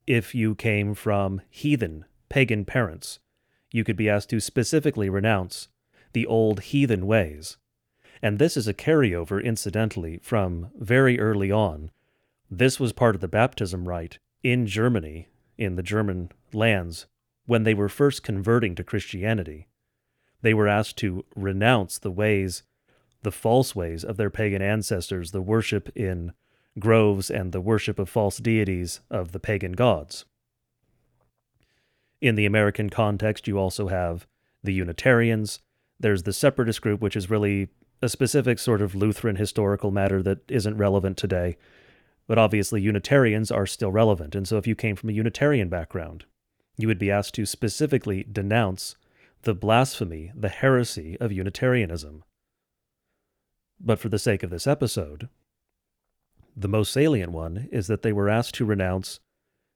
if 0.06 0.34
you 0.34 0.54
came 0.54 0.94
from 0.94 1.40
heathen, 1.50 2.04
pagan 2.28 2.64
parents, 2.64 3.18
you 3.70 3.84
could 3.84 3.96
be 3.96 4.08
asked 4.08 4.30
to 4.30 4.40
specifically 4.40 5.08
renounce 5.08 5.68
the 6.12 6.26
old 6.26 6.60
heathen 6.60 7.06
ways. 7.06 7.56
And 8.20 8.38
this 8.38 8.56
is 8.56 8.68
a 8.68 8.74
carryover, 8.74 9.42
incidentally, 9.42 10.18
from 10.22 10.70
very 10.78 11.18
early 11.18 11.50
on. 11.50 11.90
This 12.50 12.78
was 12.78 12.92
part 12.92 13.14
of 13.14 13.20
the 13.20 13.28
baptism 13.28 13.88
rite 13.88 14.18
in 14.42 14.66
Germany, 14.66 15.28
in 15.56 15.76
the 15.76 15.82
German 15.82 16.30
lands, 16.52 17.06
when 17.46 17.62
they 17.62 17.74
were 17.74 17.88
first 17.88 18.22
converting 18.22 18.74
to 18.74 18.84
Christianity. 18.84 19.68
They 20.42 20.54
were 20.54 20.68
asked 20.68 20.98
to 20.98 21.24
renounce 21.34 21.98
the 21.98 22.10
ways, 22.10 22.62
the 23.22 23.32
false 23.32 23.74
ways 23.74 24.04
of 24.04 24.16
their 24.16 24.30
pagan 24.30 24.62
ancestors, 24.62 25.30
the 25.30 25.42
worship 25.42 25.88
in 25.96 26.32
groves 26.78 27.30
and 27.30 27.52
the 27.52 27.60
worship 27.60 27.98
of 27.98 28.08
false 28.08 28.38
deities 28.38 29.00
of 29.10 29.32
the 29.32 29.40
pagan 29.40 29.72
gods. 29.72 30.24
In 32.20 32.34
the 32.34 32.46
American 32.46 32.88
context, 32.88 33.48
you 33.48 33.58
also 33.58 33.88
have 33.88 34.26
the 34.62 34.72
Unitarians. 34.72 35.60
There's 35.98 36.22
the 36.22 36.32
separatist 36.32 36.80
group, 36.80 37.00
which 37.00 37.16
is 37.16 37.30
really 37.30 37.68
a 38.00 38.08
specific 38.08 38.58
sort 38.58 38.80
of 38.80 38.94
Lutheran 38.94 39.36
historical 39.36 39.90
matter 39.90 40.22
that 40.22 40.38
isn't 40.48 40.76
relevant 40.76 41.16
today. 41.16 41.56
But 42.26 42.38
obviously, 42.38 42.80
Unitarians 42.80 43.50
are 43.50 43.66
still 43.66 43.90
relevant. 43.90 44.34
And 44.34 44.46
so, 44.46 44.56
if 44.56 44.66
you 44.66 44.74
came 44.74 44.96
from 44.96 45.10
a 45.10 45.14
Unitarian 45.14 45.68
background, 45.68 46.24
you 46.76 46.88
would 46.88 46.98
be 46.98 47.10
asked 47.10 47.34
to 47.34 47.46
specifically 47.46 48.24
denounce 48.30 48.96
the 49.42 49.54
blasphemy, 49.54 50.32
the 50.34 50.48
heresy 50.48 51.18
of 51.20 51.32
Unitarianism. 51.32 52.22
But 53.80 53.98
for 53.98 54.08
the 54.08 54.18
sake 54.18 54.44
of 54.44 54.50
this 54.50 54.66
episode, 54.66 55.28
the 56.56 56.68
most 56.68 56.92
salient 56.92 57.32
one 57.32 57.68
is 57.72 57.86
that 57.86 58.02
they 58.02 58.12
were 58.12 58.28
asked 58.28 58.54
to 58.56 58.64
renounce 58.64 59.20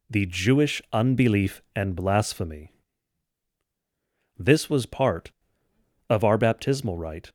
the 0.09 0.27
Jewish 0.27 0.83
unbelief 0.93 1.63
and 1.75 1.97
blasphemy. 1.97 2.73
This 4.39 4.69
was 4.69 4.87
part 4.87 5.33
of 6.09 6.23
our 6.23 6.39
baptismal 6.39 6.99
rite 6.99 7.33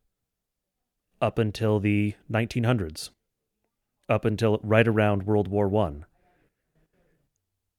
up 1.21 1.37
until 1.37 1.79
the 1.79 2.15
1900s, 2.31 3.09
up 4.07 4.25
until 4.25 4.59
right 4.63 4.87
around 4.87 5.23
World 5.23 5.47
War 5.47 5.75
I. 5.75 6.03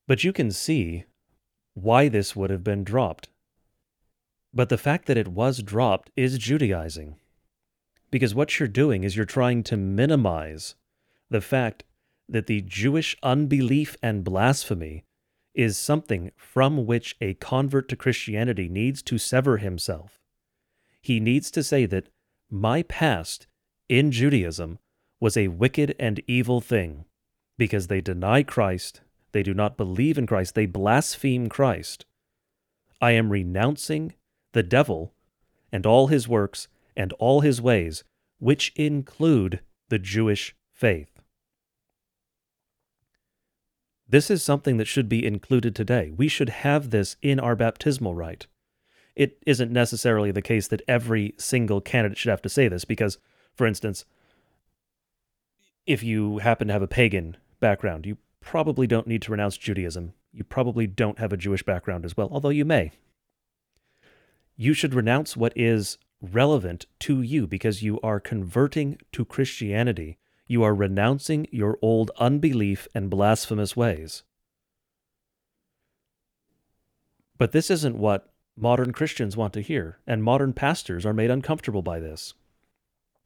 But 0.06 0.24
you 0.24 0.32
can 0.32 0.50
see 0.50 1.04
why 1.74 2.08
this 2.08 2.36
would 2.36 2.50
have 2.50 2.64
been 2.64 2.84
dropped. 2.84 3.28
But 4.52 4.68
the 4.68 4.78
fact 4.78 5.06
that 5.06 5.16
it 5.16 5.28
was 5.28 5.62
dropped 5.62 6.10
is 6.16 6.36
Judaizing. 6.36 7.16
Because 8.10 8.34
what 8.34 8.58
you're 8.58 8.68
doing 8.68 9.04
is 9.04 9.16
you're 9.16 9.24
trying 9.24 9.62
to 9.64 9.76
minimize 9.76 10.74
the 11.32 11.40
fact 11.40 11.84
that 12.28 12.46
the 12.46 12.62
Jewish 12.62 13.16
unbelief 13.22 13.96
and 14.02 14.24
blasphemy 14.24 15.04
is 15.54 15.76
something 15.76 16.30
from 16.36 16.86
which 16.86 17.16
a 17.20 17.34
convert 17.34 17.88
to 17.88 17.96
Christianity 17.96 18.68
needs 18.68 19.02
to 19.02 19.18
sever 19.18 19.58
himself. 19.58 20.20
He 21.02 21.20
needs 21.20 21.50
to 21.50 21.62
say 21.62 21.84
that 21.86 22.08
my 22.50 22.82
past 22.82 23.46
in 23.88 24.12
Judaism 24.12 24.78
was 25.20 25.36
a 25.36 25.48
wicked 25.48 25.94
and 25.98 26.22
evil 26.26 26.60
thing 26.60 27.04
because 27.58 27.88
they 27.88 28.00
deny 28.00 28.42
Christ, 28.42 29.02
they 29.32 29.42
do 29.42 29.52
not 29.52 29.76
believe 29.76 30.16
in 30.16 30.26
Christ, 30.26 30.54
they 30.54 30.66
blaspheme 30.66 31.48
Christ. 31.48 32.06
I 33.00 33.12
am 33.12 33.30
renouncing 33.30 34.14
the 34.52 34.62
devil 34.62 35.12
and 35.70 35.86
all 35.86 36.06
his 36.06 36.28
works 36.28 36.68
and 36.96 37.12
all 37.14 37.40
his 37.40 37.60
ways, 37.60 38.04
which 38.38 38.72
include 38.76 39.60
the 39.88 39.98
Jewish 39.98 40.54
faith. 40.72 41.11
This 44.12 44.30
is 44.30 44.42
something 44.42 44.76
that 44.76 44.86
should 44.86 45.08
be 45.08 45.24
included 45.24 45.74
today. 45.74 46.12
We 46.14 46.28
should 46.28 46.50
have 46.50 46.90
this 46.90 47.16
in 47.22 47.40
our 47.40 47.56
baptismal 47.56 48.14
rite. 48.14 48.46
It 49.16 49.42
isn't 49.46 49.72
necessarily 49.72 50.30
the 50.30 50.42
case 50.42 50.68
that 50.68 50.82
every 50.86 51.34
single 51.38 51.80
candidate 51.80 52.18
should 52.18 52.28
have 52.28 52.42
to 52.42 52.50
say 52.50 52.68
this, 52.68 52.84
because, 52.84 53.16
for 53.54 53.66
instance, 53.66 54.04
if 55.86 56.02
you 56.02 56.38
happen 56.38 56.66
to 56.68 56.74
have 56.74 56.82
a 56.82 56.86
pagan 56.86 57.38
background, 57.58 58.04
you 58.04 58.18
probably 58.42 58.86
don't 58.86 59.06
need 59.06 59.22
to 59.22 59.32
renounce 59.32 59.56
Judaism. 59.56 60.12
You 60.30 60.44
probably 60.44 60.86
don't 60.86 61.18
have 61.18 61.32
a 61.32 61.38
Jewish 61.38 61.62
background 61.62 62.04
as 62.04 62.14
well, 62.14 62.28
although 62.30 62.50
you 62.50 62.66
may. 62.66 62.92
You 64.56 64.74
should 64.74 64.92
renounce 64.92 65.38
what 65.38 65.54
is 65.56 65.96
relevant 66.20 66.84
to 67.00 67.22
you 67.22 67.46
because 67.46 67.82
you 67.82 67.98
are 68.02 68.20
converting 68.20 68.98
to 69.12 69.24
Christianity 69.24 70.18
you 70.46 70.62
are 70.62 70.74
renouncing 70.74 71.46
your 71.50 71.78
old 71.82 72.10
unbelief 72.18 72.88
and 72.94 73.10
blasphemous 73.10 73.76
ways. 73.76 74.22
But 77.38 77.52
this 77.52 77.70
isn't 77.70 77.96
what 77.96 78.32
modern 78.56 78.92
Christians 78.92 79.36
want 79.36 79.52
to 79.54 79.60
hear, 79.62 79.98
and 80.06 80.22
modern 80.22 80.52
pastors 80.52 81.06
are 81.06 81.14
made 81.14 81.30
uncomfortable 81.30 81.82
by 81.82 82.00
this. 82.00 82.34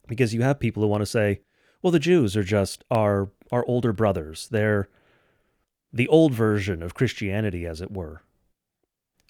Because 0.06 0.32
you 0.32 0.42
have 0.42 0.60
people 0.60 0.82
who 0.82 0.88
want 0.88 1.02
to 1.02 1.06
say, 1.06 1.40
well, 1.82 1.90
the 1.90 1.98
Jews 1.98 2.36
are 2.36 2.44
just 2.44 2.84
our, 2.90 3.30
our 3.50 3.64
older 3.66 3.92
brothers. 3.92 4.48
They're 4.48 4.88
the 5.92 6.08
old 6.08 6.32
version 6.32 6.82
of 6.82 6.94
Christianity, 6.94 7.66
as 7.66 7.80
it 7.80 7.90
were. 7.90 8.22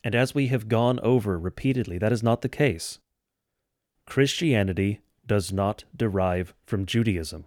And 0.04 0.14
as 0.14 0.34
we 0.34 0.48
have 0.48 0.68
gone 0.68 1.00
over 1.00 1.38
repeatedly, 1.38 1.98
that 1.98 2.12
is 2.12 2.22
not 2.22 2.42
the 2.42 2.48
case. 2.48 2.98
Christianity 4.06 5.00
does 5.26 5.52
not 5.52 5.84
derive 5.96 6.54
from 6.64 6.86
Judaism. 6.86 7.44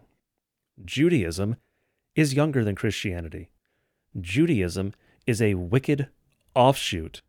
Judaism 0.83 1.57
is 2.15 2.33
younger 2.33 2.63
than 2.63 2.75
Christianity. 2.75 3.49
Judaism 4.19 4.93
is 5.27 5.41
a 5.41 5.53
wicked 5.55 6.07
offshoot 6.55 7.21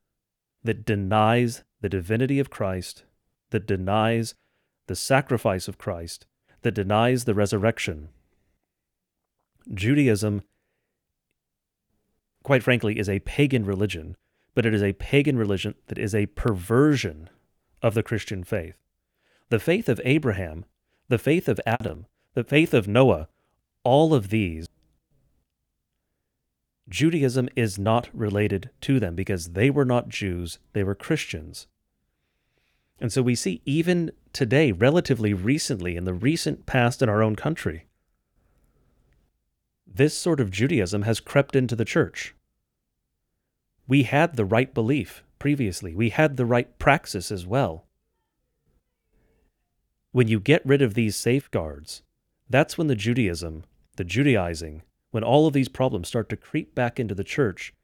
that 0.65 0.85
denies 0.85 1.63
the 1.81 1.89
divinity 1.89 2.39
of 2.39 2.51
Christ, 2.51 3.05
that 3.51 3.67
denies 3.67 4.35
the 4.87 4.97
sacrifice 4.97 5.69
of 5.69 5.79
Christ, 5.79 6.27
that 6.63 6.75
denies 6.75 7.25
the 7.25 7.35
resurrection. 7.35 8.09
Judaism, 9.73 10.43
quite 12.43 12.63
frankly, 12.63 12.99
is 12.99 13.09
a 13.09 13.21
pagan 13.21 13.65
religion, 13.65 14.17
but 14.55 14.67
it 14.67 14.75
is 14.75 14.83
a 14.83 14.95
pagan 14.95 15.37
religion 15.37 15.75
that 15.87 15.99
is 15.99 16.15
a 16.15 16.27
perversion 16.27 17.31
of 17.83 17.95
the 17.95 18.03
Christian 18.03 18.45
faith. 18.45 18.77
The 19.49 19.61
faith 19.61 19.89
of 19.89 20.01
Abraham, 20.05 20.65
the 21.09 21.19
faith 21.19 21.49
of 21.49 21.61
Adam, 21.67 22.07
the 22.35 22.45
faith 22.45 22.75
of 22.75 22.89
Noah 22.89 23.29
all 23.83 24.15
of 24.15 24.31
these, 24.31 24.67
Judaism 26.89 27.49
is 27.55 27.79
not 27.79 28.09
related 28.13 28.71
to 28.83 28.99
them 28.99 29.15
because 29.15 29.51
they 29.51 29.71
were 29.71 29.85
not 29.85 30.09
Jews, 30.09 30.59
they 30.73 30.83
were 30.83 30.95
Christians. 30.95 31.69
And 33.01 33.13
so 33.13 33.23
we 33.23 33.35
see 33.35 33.63
even 33.65 34.11
today, 34.33 34.73
relatively 34.73 35.33
recently, 35.33 35.97
in 35.97 36.05
the 36.05 36.13
recent 36.13 36.67
past 36.67 37.01
in 37.01 37.09
our 37.09 37.23
own 37.23 37.37
country, 37.37 37.87
this 39.87 40.17
sort 40.17 40.41
of 40.41 40.51
Judaism 40.51 41.03
has 41.03 41.21
crept 41.21 41.57
into 41.57 41.75
the 41.75 41.85
church. 41.85 42.35
We 43.89 44.03
had 44.05 44.37
the 44.37 44.45
right 44.45 44.73
belief 44.75 45.25
previously, 45.39 45.95
we 45.95 46.11
had 46.11 46.37
the 46.37 46.45
right 46.45 46.79
praxis 46.79 47.33
as 47.33 47.47
well. 47.47 47.87
When 50.13 50.29
you 50.29 50.41
get 50.41 50.67
rid 50.67 50.83
of 50.83 50.95
these 50.95 51.17
safeguards, 51.17 52.03
that's 52.49 52.77
when 52.77 52.89
the 52.89 52.97
Judaism 52.97 53.65
the 54.01 54.05
Judaizing, 54.05 54.81
when 55.11 55.23
all 55.23 55.47
of 55.47 55.53
these 55.53 55.69
problems 55.69 56.09
start 56.09 56.31
to 56.31 56.37
creep 56.39 56.75
back 56.75 56.99
into 56.99 57.15
the 57.15 57.23
church 57.23 57.75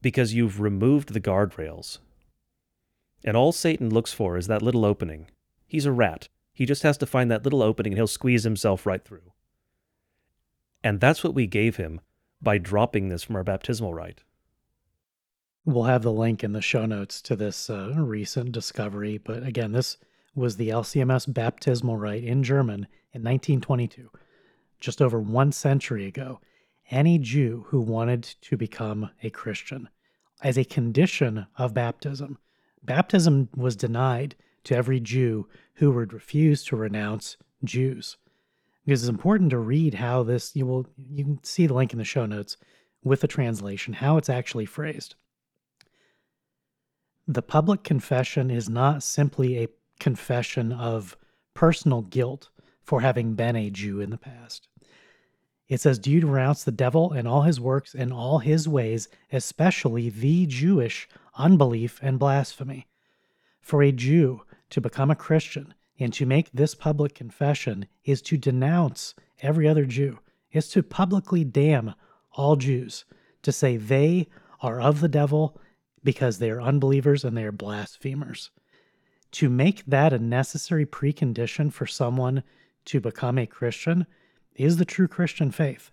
because 0.00 0.32
you've 0.32 0.60
removed 0.60 1.12
the 1.12 1.20
guardrails. 1.20 1.98
And 3.24 3.36
all 3.36 3.50
Satan 3.50 3.90
looks 3.90 4.12
for 4.12 4.36
is 4.36 4.46
that 4.46 4.62
little 4.62 4.84
opening. 4.84 5.28
He's 5.66 5.86
a 5.86 5.90
rat. 5.90 6.28
He 6.52 6.64
just 6.64 6.84
has 6.84 6.96
to 6.98 7.06
find 7.06 7.32
that 7.32 7.42
little 7.42 7.64
opening 7.64 7.94
and 7.94 7.98
he'll 7.98 8.06
squeeze 8.06 8.44
himself 8.44 8.86
right 8.86 9.04
through. 9.04 9.32
And 10.84 11.00
that's 11.00 11.24
what 11.24 11.34
we 11.34 11.48
gave 11.48 11.78
him 11.78 12.00
by 12.40 12.58
dropping 12.58 13.08
this 13.08 13.24
from 13.24 13.34
our 13.34 13.42
baptismal 13.42 13.94
rite. 13.94 14.22
We'll 15.64 15.82
have 15.82 16.02
the 16.04 16.12
link 16.12 16.44
in 16.44 16.52
the 16.52 16.62
show 16.62 16.86
notes 16.86 17.20
to 17.22 17.34
this 17.34 17.68
uh, 17.68 17.92
recent 17.96 18.52
discovery. 18.52 19.18
But 19.18 19.42
again, 19.42 19.72
this 19.72 19.96
was 20.36 20.58
the 20.58 20.68
LCMS 20.68 21.34
baptismal 21.34 21.96
rite 21.96 22.22
in 22.22 22.44
German 22.44 22.86
in 23.12 23.24
1922 23.24 24.10
just 24.80 25.02
over 25.02 25.20
one 25.20 25.52
century 25.52 26.06
ago, 26.06 26.40
any 26.90 27.18
Jew 27.18 27.66
who 27.68 27.80
wanted 27.80 28.22
to 28.22 28.56
become 28.56 29.10
a 29.22 29.30
Christian 29.30 29.88
as 30.42 30.56
a 30.56 30.64
condition 30.64 31.46
of 31.56 31.74
baptism. 31.74 32.38
Baptism 32.82 33.48
was 33.56 33.76
denied 33.76 34.36
to 34.64 34.76
every 34.76 35.00
Jew 35.00 35.48
who 35.74 35.90
would 35.90 36.12
refuse 36.12 36.64
to 36.64 36.76
renounce 36.76 37.36
Jews. 37.64 38.16
Because 38.84 39.02
it's 39.02 39.08
important 39.08 39.50
to 39.50 39.58
read 39.58 39.94
how 39.94 40.22
this 40.22 40.54
you 40.56 40.66
will 40.66 40.86
you 41.10 41.24
can 41.24 41.44
see 41.44 41.66
the 41.66 41.74
link 41.74 41.92
in 41.92 41.98
the 41.98 42.04
show 42.04 42.24
notes 42.24 42.56
with 43.04 43.20
the 43.20 43.28
translation, 43.28 43.94
how 43.94 44.16
it's 44.16 44.30
actually 44.30 44.66
phrased. 44.66 45.14
The 47.26 47.42
public 47.42 47.84
confession 47.84 48.50
is 48.50 48.68
not 48.68 49.02
simply 49.02 49.58
a 49.58 49.68
confession 50.00 50.72
of 50.72 51.16
personal 51.52 52.02
guilt 52.02 52.48
for 52.88 53.02
having 53.02 53.34
been 53.34 53.54
a 53.54 53.68
Jew 53.68 54.00
in 54.00 54.08
the 54.08 54.16
past. 54.16 54.66
It 55.68 55.78
says, 55.78 55.98
Do 55.98 56.10
you 56.10 56.26
renounce 56.26 56.64
the 56.64 56.72
devil 56.72 57.12
and 57.12 57.28
all 57.28 57.42
his 57.42 57.60
works 57.60 57.94
and 57.94 58.10
all 58.10 58.38
his 58.38 58.66
ways, 58.66 59.08
especially 59.30 60.08
the 60.08 60.46
Jewish 60.46 61.06
unbelief 61.36 62.00
and 62.00 62.18
blasphemy? 62.18 62.86
For 63.60 63.82
a 63.82 63.92
Jew 63.92 64.40
to 64.70 64.80
become 64.80 65.10
a 65.10 65.14
Christian 65.14 65.74
and 66.00 66.14
to 66.14 66.24
make 66.24 66.50
this 66.50 66.74
public 66.74 67.14
confession 67.14 67.88
is 68.06 68.22
to 68.22 68.38
denounce 68.38 69.14
every 69.42 69.68
other 69.68 69.84
Jew, 69.84 70.20
is 70.50 70.70
to 70.70 70.82
publicly 70.82 71.44
damn 71.44 71.92
all 72.32 72.56
Jews, 72.56 73.04
to 73.42 73.52
say 73.52 73.76
they 73.76 74.28
are 74.62 74.80
of 74.80 75.00
the 75.00 75.08
devil 75.08 75.60
because 76.02 76.38
they 76.38 76.50
are 76.50 76.62
unbelievers 76.62 77.22
and 77.22 77.36
they 77.36 77.44
are 77.44 77.52
blasphemers. 77.52 78.50
To 79.32 79.50
make 79.50 79.84
that 79.84 80.14
a 80.14 80.18
necessary 80.18 80.86
precondition 80.86 81.70
for 81.70 81.86
someone 81.86 82.44
to 82.88 83.00
become 83.00 83.38
a 83.38 83.46
Christian 83.46 84.06
is 84.54 84.76
the 84.76 84.84
true 84.84 85.08
Christian 85.08 85.50
faith. 85.50 85.90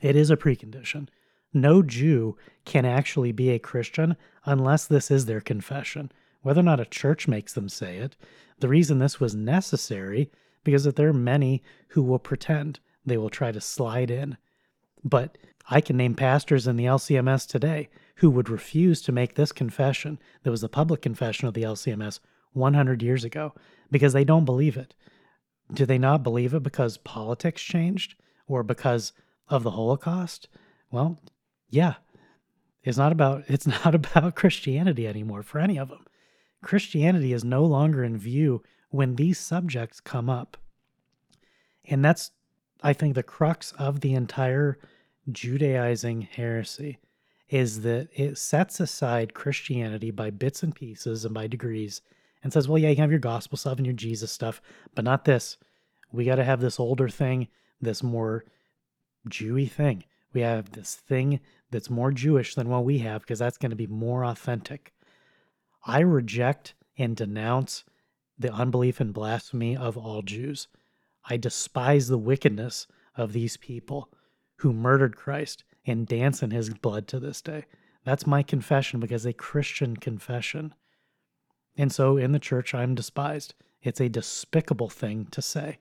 It 0.00 0.16
is 0.16 0.30
a 0.30 0.36
precondition. 0.36 1.08
No 1.52 1.82
Jew 1.82 2.36
can 2.64 2.84
actually 2.84 3.32
be 3.32 3.50
a 3.50 3.58
Christian 3.58 4.16
unless 4.44 4.86
this 4.86 5.10
is 5.10 5.26
their 5.26 5.40
confession, 5.40 6.10
whether 6.42 6.60
or 6.60 6.64
not 6.64 6.80
a 6.80 6.84
church 6.84 7.28
makes 7.28 7.52
them 7.52 7.68
say 7.68 7.98
it. 7.98 8.16
The 8.58 8.68
reason 8.68 8.98
this 8.98 9.20
was 9.20 9.34
necessary 9.34 10.30
because 10.64 10.84
that 10.84 10.96
there 10.96 11.08
are 11.08 11.12
many 11.12 11.62
who 11.88 12.02
will 12.02 12.18
pretend 12.18 12.80
they 13.04 13.16
will 13.16 13.30
try 13.30 13.52
to 13.52 13.60
slide 13.60 14.10
in. 14.10 14.36
But 15.04 15.36
I 15.68 15.80
can 15.80 15.96
name 15.96 16.14
pastors 16.14 16.66
in 16.66 16.76
the 16.76 16.86
LCMS 16.86 17.46
today 17.46 17.88
who 18.16 18.30
would 18.30 18.48
refuse 18.48 19.02
to 19.02 19.12
make 19.12 19.34
this 19.34 19.52
confession 19.52 20.18
that 20.42 20.50
was 20.50 20.60
the 20.60 20.68
public 20.68 21.02
confession 21.02 21.48
of 21.48 21.54
the 21.54 21.62
LCMS 21.62 22.20
100 22.52 23.02
years 23.02 23.24
ago 23.24 23.52
because 23.90 24.12
they 24.12 24.24
don't 24.24 24.44
believe 24.44 24.76
it. 24.76 24.94
Do 25.72 25.86
they 25.86 25.98
not 25.98 26.22
believe 26.22 26.54
it 26.54 26.62
because 26.62 26.98
politics 26.98 27.62
changed 27.62 28.14
or 28.46 28.62
because 28.62 29.12
of 29.48 29.62
the 29.62 29.72
Holocaust? 29.72 30.48
Well, 30.90 31.20
yeah. 31.68 31.94
It's 32.82 32.98
not 32.98 33.12
about 33.12 33.44
it's 33.48 33.66
not 33.66 33.94
about 33.94 34.34
Christianity 34.36 35.06
anymore 35.06 35.42
for 35.42 35.58
any 35.58 35.78
of 35.78 35.88
them. 35.88 36.04
Christianity 36.62 37.32
is 37.32 37.44
no 37.44 37.64
longer 37.64 38.04
in 38.04 38.16
view 38.16 38.62
when 38.90 39.16
these 39.16 39.38
subjects 39.38 40.00
come 40.00 40.30
up. 40.30 40.56
And 41.84 42.04
that's 42.04 42.30
I 42.82 42.92
think 42.92 43.14
the 43.14 43.22
crux 43.22 43.72
of 43.72 44.00
the 44.00 44.14
entire 44.14 44.78
Judaizing 45.30 46.22
heresy 46.22 46.98
is 47.48 47.80
that 47.82 48.08
it 48.12 48.36
sets 48.36 48.80
aside 48.80 49.32
Christianity 49.32 50.10
by 50.10 50.30
bits 50.30 50.62
and 50.62 50.74
pieces 50.74 51.24
and 51.24 51.32
by 51.32 51.46
degrees 51.46 52.02
and 52.44 52.52
says, 52.52 52.68
well, 52.68 52.78
yeah, 52.78 52.90
you 52.90 52.96
have 52.96 53.10
your 53.10 53.18
gospel 53.18 53.58
stuff 53.58 53.78
and 53.78 53.86
your 53.86 53.94
Jesus 53.94 54.30
stuff, 54.30 54.62
but 54.94 55.04
not 55.04 55.24
this. 55.24 55.56
We 56.12 56.24
got 56.24 56.36
to 56.36 56.44
have 56.44 56.60
this 56.60 56.78
older 56.78 57.08
thing, 57.08 57.48
this 57.80 58.02
more 58.02 58.44
Jewy 59.28 59.68
thing. 59.68 60.04
We 60.32 60.42
have 60.42 60.72
this 60.72 60.94
thing 60.94 61.40
that's 61.70 61.90
more 61.90 62.12
Jewish 62.12 62.54
than 62.54 62.68
what 62.68 62.84
we 62.84 62.98
have 62.98 63.22
because 63.22 63.38
that's 63.40 63.58
going 63.58 63.70
to 63.70 63.76
be 63.76 63.86
more 63.86 64.24
authentic. 64.24 64.92
I 65.84 66.00
reject 66.00 66.74
and 66.96 67.16
denounce 67.16 67.84
the 68.38 68.52
unbelief 68.52 69.00
and 69.00 69.12
blasphemy 69.14 69.76
of 69.76 69.96
all 69.96 70.22
Jews. 70.22 70.68
I 71.28 71.36
despise 71.36 72.08
the 72.08 72.18
wickedness 72.18 72.86
of 73.16 73.32
these 73.32 73.56
people 73.56 74.10
who 74.56 74.72
murdered 74.72 75.16
Christ 75.16 75.64
and 75.86 76.06
dance 76.06 76.42
in 76.42 76.50
his 76.50 76.70
blood 76.70 77.08
to 77.08 77.18
this 77.18 77.40
day. 77.40 77.64
That's 78.04 78.26
my 78.26 78.42
confession 78.42 79.00
because 79.00 79.24
a 79.24 79.32
Christian 79.32 79.96
confession. 79.96 80.74
And 81.76 81.92
so 81.92 82.16
in 82.16 82.32
the 82.32 82.38
church, 82.38 82.74
I'm 82.74 82.94
despised. 82.94 83.54
It's 83.82 84.00
a 84.00 84.08
despicable 84.08 84.88
thing 84.88 85.26
to 85.30 85.42
say. 85.42 85.78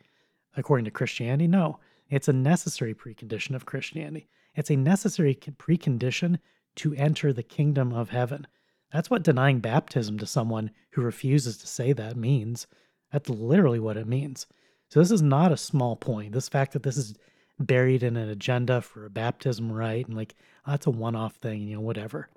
According 0.55 0.85
to 0.85 0.91
Christianity, 0.91 1.47
no. 1.47 1.79
It's 2.09 2.27
a 2.27 2.33
necessary 2.33 2.93
precondition 2.93 3.55
of 3.55 3.65
Christianity. 3.65 4.27
It's 4.55 4.69
a 4.69 4.75
necessary 4.75 5.35
precondition 5.35 6.39
to 6.75 6.93
enter 6.95 7.33
the 7.33 7.43
kingdom 7.43 7.93
of 7.93 8.09
heaven. 8.09 8.47
That's 8.91 9.09
what 9.09 9.23
denying 9.23 9.59
baptism 9.59 10.19
to 10.19 10.27
someone 10.27 10.71
who 10.91 11.01
refuses 11.01 11.57
to 11.57 11.67
say 11.67 11.93
that 11.93 12.15
means. 12.15 12.67
That's 13.11 13.29
literally 13.29 13.79
what 13.79 13.97
it 13.97 14.07
means. 14.07 14.45
So, 14.89 14.99
this 14.99 15.11
is 15.11 15.23
not 15.23 15.51
a 15.51 15.57
small 15.57 15.95
point. 15.95 16.33
This 16.33 16.49
fact 16.49 16.73
that 16.73 16.83
this 16.83 16.97
is 16.97 17.15
buried 17.59 18.03
in 18.03 18.17
an 18.17 18.29
agenda 18.29 18.81
for 18.81 19.05
a 19.05 19.09
baptism 19.09 19.71
rite 19.71 20.07
and 20.07 20.15
like, 20.15 20.35
oh, 20.67 20.71
that's 20.71 20.85
a 20.85 20.91
one 20.91 21.15
off 21.15 21.35
thing, 21.35 21.67
you 21.67 21.75
know, 21.75 21.81
whatever. 21.81 22.29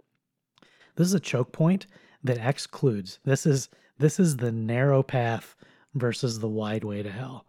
This 0.95 1.09
is 1.09 1.15
a 1.15 1.21
choke 1.21 1.53
point 1.53 1.87
that 2.25 2.39
excludes. 2.39 3.19
This 3.25 3.47
is 3.47 3.69
this 3.99 4.21
is 4.21 4.37
the 4.37 4.53
narrow 4.53 5.03
path 5.03 5.57
versus 5.95 6.39
the 6.39 6.49
wide 6.49 6.85
way 6.85 7.03
to 7.03 7.11
hell. 7.11 7.47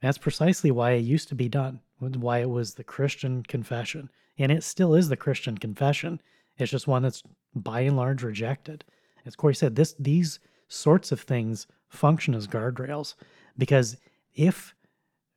That's 0.00 0.18
precisely 0.18 0.70
why 0.70 0.92
it 0.92 1.04
used 1.04 1.28
to 1.28 1.34
be 1.34 1.48
done, 1.48 1.80
why 1.98 2.38
it 2.38 2.50
was 2.50 2.74
the 2.74 2.84
Christian 2.84 3.42
confession. 3.42 4.10
And 4.38 4.52
it 4.52 4.62
still 4.62 4.94
is 4.94 5.08
the 5.08 5.16
Christian 5.16 5.58
confession. 5.58 6.20
It's 6.56 6.70
just 6.70 6.86
one 6.86 7.02
that's 7.02 7.22
by 7.54 7.80
and 7.80 7.96
large 7.96 8.22
rejected. 8.22 8.84
As 9.24 9.36
Corey 9.36 9.54
said, 9.54 9.76
this 9.76 9.94
these 9.98 10.40
sorts 10.68 11.12
of 11.12 11.20
things 11.20 11.66
function 11.88 12.34
as 12.34 12.46
guardrails 12.46 13.14
because 13.56 13.96
if, 14.34 14.74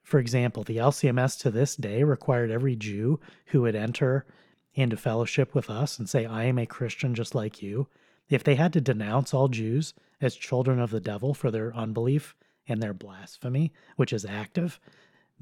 for 0.04 0.20
example, 0.20 0.64
the 0.64 0.78
LCMS 0.78 1.40
to 1.40 1.52
this 1.52 1.76
day 1.76 2.04
required 2.04 2.52
every 2.52 2.76
Jew 2.76 3.20
who 3.48 3.62
would 3.62 3.76
enter 3.76 4.26
into 4.74 4.98
fellowship 4.98 5.54
with 5.56 5.70
us 5.70 5.98
and 5.98 6.10
say, 6.10 6.26
I 6.26 6.46
am 6.46 6.58
a 6.58 6.66
Christian 6.66 7.16
just 7.16 7.36
like 7.36 7.62
you, 7.62 7.88
if 8.32 8.44
they 8.44 8.56
had 8.56 8.74
to 8.74 8.82
denounce 8.82 9.34
all 9.34 9.50
Jews 9.50 9.94
as 10.22 10.36
children 10.36 10.80
of 10.80 10.90
the 10.90 11.02
devil 11.02 11.34
for 11.34 11.52
their 11.52 11.76
unbelief 11.76 12.36
and 12.68 12.82
their 12.82 12.94
blasphemy, 12.94 13.74
which 13.98 14.14
is 14.14 14.26
active, 14.26 14.80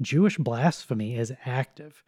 Jewish 0.02 0.36
blasphemy 0.38 1.16
is 1.16 1.32
active. 1.44 2.02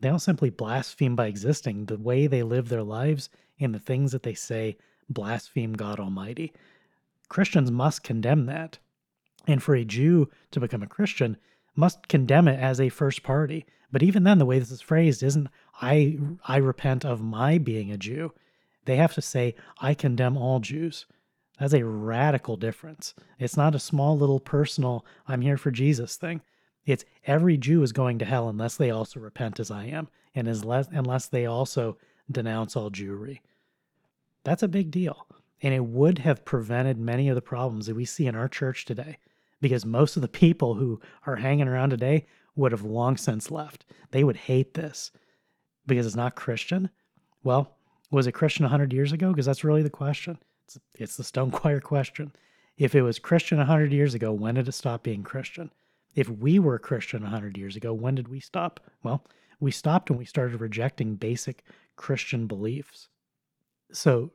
They 0.00 0.08
don't 0.08 0.20
simply 0.20 0.50
blaspheme 0.50 1.16
by 1.16 1.26
existing. 1.26 1.86
The 1.86 1.98
way 1.98 2.26
they 2.26 2.42
live 2.42 2.68
their 2.68 2.82
lives 2.82 3.28
and 3.58 3.74
the 3.74 3.78
things 3.78 4.12
that 4.12 4.22
they 4.22 4.34
say 4.34 4.76
blaspheme 5.08 5.72
God 5.72 5.98
Almighty. 5.98 6.52
Christians 7.28 7.70
must 7.70 8.04
condemn 8.04 8.46
that. 8.46 8.78
And 9.46 9.62
for 9.62 9.74
a 9.74 9.84
Jew 9.84 10.30
to 10.52 10.60
become 10.60 10.82
a 10.82 10.86
Christian 10.86 11.36
must 11.74 12.08
condemn 12.08 12.48
it 12.48 12.58
as 12.60 12.80
a 12.80 12.88
first 12.88 13.22
party. 13.22 13.66
But 13.90 14.02
even 14.02 14.24
then, 14.24 14.38
the 14.38 14.46
way 14.46 14.58
this 14.58 14.70
is 14.70 14.80
phrased 14.80 15.22
isn't 15.22 15.48
I 15.80 16.18
I 16.46 16.56
repent 16.58 17.04
of 17.04 17.22
my 17.22 17.58
being 17.58 17.90
a 17.90 17.98
Jew. 17.98 18.32
They 18.84 18.96
have 18.96 19.14
to 19.14 19.22
say, 19.22 19.54
I 19.78 19.94
condemn 19.94 20.36
all 20.36 20.60
Jews. 20.60 21.06
That's 21.58 21.72
a 21.72 21.84
radical 21.84 22.56
difference. 22.56 23.14
It's 23.38 23.56
not 23.56 23.74
a 23.74 23.80
small 23.80 24.18
little 24.18 24.40
personal, 24.40 25.04
I'm 25.26 25.40
here 25.40 25.56
for 25.56 25.70
Jesus 25.70 26.16
thing. 26.16 26.42
It's 26.84 27.04
every 27.26 27.56
Jew 27.56 27.82
is 27.82 27.92
going 27.92 28.18
to 28.18 28.24
hell 28.24 28.48
unless 28.48 28.76
they 28.76 28.90
also 28.90 29.20
repent 29.20 29.60
as 29.60 29.70
I 29.70 29.84
am, 29.86 30.08
and 30.34 30.48
unless, 30.48 30.88
unless 30.90 31.26
they 31.26 31.46
also 31.46 31.96
denounce 32.30 32.76
all 32.76 32.90
Jewry. 32.90 33.40
That's 34.44 34.62
a 34.62 34.68
big 34.68 34.90
deal. 34.90 35.26
And 35.62 35.72
it 35.72 35.84
would 35.84 36.18
have 36.18 36.44
prevented 36.44 36.98
many 36.98 37.28
of 37.28 37.36
the 37.36 37.40
problems 37.40 37.86
that 37.86 37.94
we 37.94 38.04
see 38.04 38.26
in 38.26 38.34
our 38.34 38.48
church 38.48 38.84
today 38.84 39.18
because 39.60 39.86
most 39.86 40.16
of 40.16 40.22
the 40.22 40.28
people 40.28 40.74
who 40.74 41.00
are 41.26 41.36
hanging 41.36 41.68
around 41.68 41.88
today 41.88 42.26
would 42.54 42.72
have 42.72 42.84
long 42.84 43.16
since 43.16 43.50
left. 43.50 43.86
They 44.10 44.24
would 44.24 44.36
hate 44.36 44.74
this 44.74 45.10
because 45.86 46.06
it's 46.06 46.16
not 46.16 46.34
Christian. 46.34 46.90
Well, 47.42 47.76
was 48.14 48.28
it 48.28 48.32
Christian 48.32 48.62
100 48.64 48.92
years 48.92 49.12
ago? 49.12 49.30
Because 49.30 49.46
that's 49.46 49.64
really 49.64 49.82
the 49.82 49.90
question. 49.90 50.38
It's, 50.66 50.78
it's 50.94 51.16
the 51.16 51.24
Stone 51.24 51.50
Choir 51.50 51.80
question. 51.80 52.32
If 52.76 52.94
it 52.94 53.02
was 53.02 53.18
Christian 53.18 53.58
100 53.58 53.92
years 53.92 54.14
ago, 54.14 54.32
when 54.32 54.54
did 54.54 54.68
it 54.68 54.72
stop 54.72 55.02
being 55.02 55.22
Christian? 55.22 55.70
If 56.14 56.28
we 56.28 56.60
were 56.60 56.78
Christian 56.78 57.22
100 57.22 57.58
years 57.58 57.74
ago, 57.74 57.92
when 57.92 58.14
did 58.14 58.28
we 58.28 58.38
stop? 58.38 58.80
Well, 59.02 59.24
we 59.58 59.72
stopped 59.72 60.10
when 60.10 60.18
we 60.18 60.24
started 60.24 60.60
rejecting 60.60 61.16
basic 61.16 61.64
Christian 61.96 62.46
beliefs. 62.46 63.08
So 63.90 64.30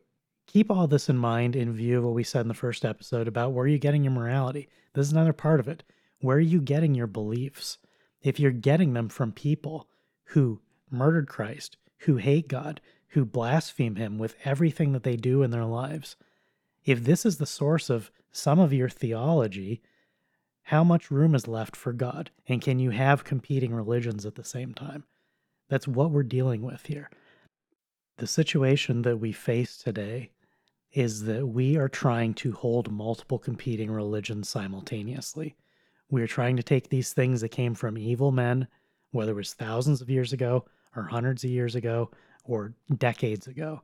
keep 0.45 0.69
all 0.69 0.87
this 0.87 1.09
in 1.09 1.17
mind 1.17 1.55
in 1.55 1.73
view 1.73 1.99
of 1.99 2.03
what 2.03 2.13
we 2.13 2.23
said 2.23 2.41
in 2.41 2.47
the 2.49 2.53
first 2.53 2.83
episode 2.83 3.27
about 3.27 3.53
where 3.53 3.63
are 3.63 3.67
you're 3.67 3.79
getting 3.79 4.03
your 4.03 4.13
morality. 4.13 4.67
This 4.93 5.07
is 5.07 5.13
another 5.13 5.33
part 5.33 5.59
of 5.59 5.67
it. 5.69 5.83
Where 6.19 6.37
are 6.37 6.41
you 6.41 6.59
getting 6.59 6.95
your 6.95 7.07
beliefs? 7.07 7.77
If 8.21 8.39
you're 8.41 8.51
getting 8.51 8.93
them 8.93 9.07
from 9.07 9.31
people 9.31 9.87
who 10.25 10.59
murdered 10.91 11.29
Christ, 11.29 11.77
who 11.99 12.17
hate 12.17 12.49
God, 12.49 12.81
who 13.09 13.25
blaspheme 13.25 13.95
Him 13.95 14.17
with 14.17 14.35
everything 14.45 14.91
that 14.93 15.03
they 15.03 15.15
do 15.15 15.43
in 15.43 15.51
their 15.51 15.65
lives, 15.65 16.15
if 16.85 17.03
this 17.03 17.25
is 17.25 17.37
the 17.37 17.45
source 17.45 17.89
of 17.89 18.11
some 18.31 18.59
of 18.59 18.73
your 18.73 18.89
theology, 18.89 19.81
how 20.63 20.83
much 20.83 21.09
room 21.09 21.33
is 21.33 21.47
left 21.47 21.75
for 21.75 21.93
God? 21.93 22.29
And 22.47 22.61
can 22.61 22.79
you 22.79 22.91
have 22.91 23.23
competing 23.23 23.73
religions 23.73 24.25
at 24.25 24.35
the 24.35 24.43
same 24.43 24.73
time? 24.73 25.03
That's 25.67 25.87
what 25.87 26.11
we're 26.11 26.23
dealing 26.23 26.61
with 26.61 26.85
here. 26.85 27.09
The 28.17 28.27
situation 28.27 29.03
that 29.03 29.17
we 29.17 29.31
face 29.31 29.77
today 29.77 30.31
is 30.91 31.23
that 31.23 31.47
we 31.47 31.77
are 31.77 31.89
trying 31.89 32.33
to 32.33 32.51
hold 32.51 32.91
multiple 32.91 33.39
competing 33.39 33.91
religions 33.91 34.49
simultaneously. 34.49 35.55
We 36.09 36.21
are 36.21 36.27
trying 36.27 36.57
to 36.57 36.63
take 36.63 36.89
these 36.89 37.13
things 37.13 37.41
that 37.41 37.49
came 37.49 37.75
from 37.75 37.97
evil 37.97 38.31
men, 38.31 38.67
whether 39.11 39.31
it 39.31 39.35
was 39.35 39.53
thousands 39.53 40.01
of 40.01 40.09
years 40.09 40.33
ago, 40.33 40.65
or 40.95 41.03
hundreds 41.03 41.43
of 41.43 41.51
years 41.51 41.75
ago, 41.75 42.09
or 42.43 42.73
decades 42.95 43.47
ago. 43.47 43.81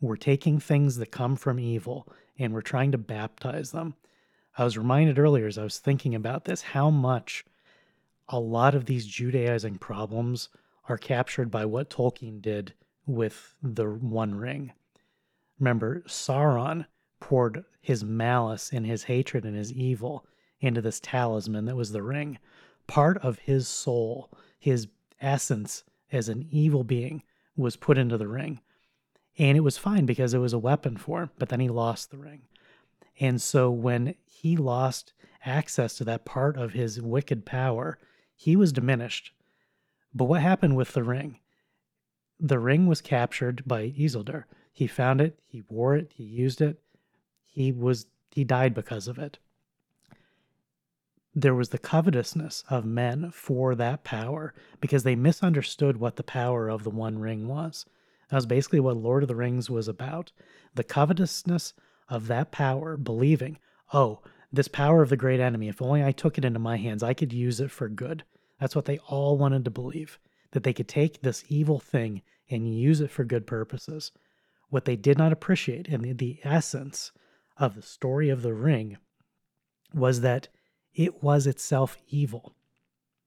We're 0.00 0.16
taking 0.16 0.60
things 0.60 0.96
that 0.96 1.10
come 1.10 1.36
from 1.36 1.58
evil 1.58 2.10
and 2.38 2.52
we're 2.52 2.60
trying 2.60 2.92
to 2.92 2.98
baptize 2.98 3.72
them. 3.72 3.94
I 4.56 4.64
was 4.64 4.78
reminded 4.78 5.18
earlier 5.18 5.46
as 5.46 5.58
I 5.58 5.64
was 5.64 5.78
thinking 5.78 6.14
about 6.14 6.44
this 6.44 6.62
how 6.62 6.90
much 6.90 7.44
a 8.28 8.38
lot 8.38 8.74
of 8.74 8.86
these 8.86 9.06
Judaizing 9.06 9.78
problems 9.78 10.48
are 10.88 10.98
captured 10.98 11.50
by 11.50 11.64
what 11.64 11.90
Tolkien 11.90 12.40
did 12.40 12.74
with 13.06 13.54
the 13.62 13.86
One 13.86 14.34
Ring. 14.34 14.72
Remember, 15.58 16.02
Sauron 16.06 16.86
poured 17.20 17.64
his 17.80 18.04
malice 18.04 18.70
and 18.72 18.86
his 18.86 19.04
hatred 19.04 19.44
and 19.44 19.56
his 19.56 19.72
evil 19.72 20.26
into 20.60 20.80
this 20.80 21.00
talisman 21.00 21.64
that 21.64 21.76
was 21.76 21.92
the 21.92 22.02
ring. 22.02 22.38
Part 22.86 23.18
of 23.18 23.38
his 23.40 23.68
soul, 23.68 24.30
his 24.58 24.88
essence 25.20 25.84
as 26.12 26.28
an 26.28 26.46
evil 26.50 26.84
being, 26.84 27.22
was 27.58 27.76
put 27.76 27.98
into 27.98 28.16
the 28.16 28.28
ring. 28.28 28.60
And 29.38 29.56
it 29.56 29.60
was 29.60 29.78
fine 29.78 30.06
because 30.06 30.34
it 30.34 30.38
was 30.38 30.52
a 30.52 30.58
weapon 30.58 30.96
for 30.96 31.22
him, 31.22 31.30
but 31.38 31.48
then 31.48 31.60
he 31.60 31.68
lost 31.68 32.10
the 32.10 32.16
ring. 32.18 32.42
And 33.20 33.40
so 33.42 33.70
when 33.70 34.14
he 34.24 34.56
lost 34.56 35.12
access 35.44 35.94
to 35.98 36.04
that 36.04 36.24
part 36.24 36.56
of 36.56 36.72
his 36.72 37.00
wicked 37.00 37.44
power, 37.44 37.98
he 38.34 38.56
was 38.56 38.72
diminished. 38.72 39.32
But 40.14 40.24
what 40.24 40.40
happened 40.40 40.76
with 40.76 40.92
the 40.92 41.02
ring? 41.02 41.38
The 42.40 42.58
ring 42.58 42.86
was 42.86 43.00
captured 43.00 43.62
by 43.66 43.90
Isildur. 43.90 44.44
He 44.72 44.86
found 44.86 45.20
it, 45.20 45.38
he 45.44 45.62
wore 45.68 45.96
it, 45.96 46.12
he 46.14 46.22
used 46.22 46.60
it. 46.60 46.80
He 47.44 47.72
was 47.72 48.06
he 48.30 48.44
died 48.44 48.74
because 48.74 49.08
of 49.08 49.18
it. 49.18 49.38
There 51.42 51.54
was 51.54 51.68
the 51.68 51.78
covetousness 51.78 52.64
of 52.68 52.84
men 52.84 53.30
for 53.30 53.76
that 53.76 54.02
power 54.02 54.52
because 54.80 55.04
they 55.04 55.14
misunderstood 55.14 55.96
what 55.96 56.16
the 56.16 56.22
power 56.24 56.68
of 56.68 56.82
the 56.82 56.90
One 56.90 57.18
Ring 57.18 57.46
was. 57.46 57.86
That 58.28 58.36
was 58.36 58.46
basically 58.46 58.80
what 58.80 58.96
Lord 58.96 59.22
of 59.22 59.28
the 59.28 59.36
Rings 59.36 59.70
was 59.70 59.86
about. 59.86 60.32
The 60.74 60.82
covetousness 60.82 61.74
of 62.08 62.26
that 62.26 62.50
power, 62.50 62.96
believing, 62.96 63.58
oh, 63.92 64.20
this 64.52 64.66
power 64.66 65.00
of 65.00 65.10
the 65.10 65.16
great 65.16 65.38
enemy, 65.38 65.68
if 65.68 65.80
only 65.80 66.02
I 66.02 66.10
took 66.10 66.38
it 66.38 66.44
into 66.44 66.58
my 66.58 66.76
hands, 66.76 67.02
I 67.02 67.14
could 67.14 67.32
use 67.32 67.60
it 67.60 67.70
for 67.70 67.88
good. 67.88 68.24
That's 68.60 68.74
what 68.74 68.86
they 68.86 68.98
all 69.06 69.38
wanted 69.38 69.64
to 69.66 69.70
believe 69.70 70.18
that 70.52 70.64
they 70.64 70.72
could 70.72 70.88
take 70.88 71.20
this 71.20 71.44
evil 71.48 71.78
thing 71.78 72.22
and 72.50 72.74
use 72.74 73.00
it 73.00 73.10
for 73.10 73.22
good 73.22 73.46
purposes. 73.46 74.10
What 74.70 74.86
they 74.86 74.96
did 74.96 75.18
not 75.18 75.32
appreciate, 75.32 75.86
and 75.86 76.04
the, 76.04 76.12
the 76.12 76.40
essence 76.42 77.12
of 77.58 77.76
the 77.76 77.82
story 77.82 78.28
of 78.28 78.42
the 78.42 78.54
ring, 78.54 78.96
was 79.94 80.22
that 80.22 80.48
it 80.98 81.22
was 81.22 81.46
itself 81.46 81.96
evil. 82.08 82.56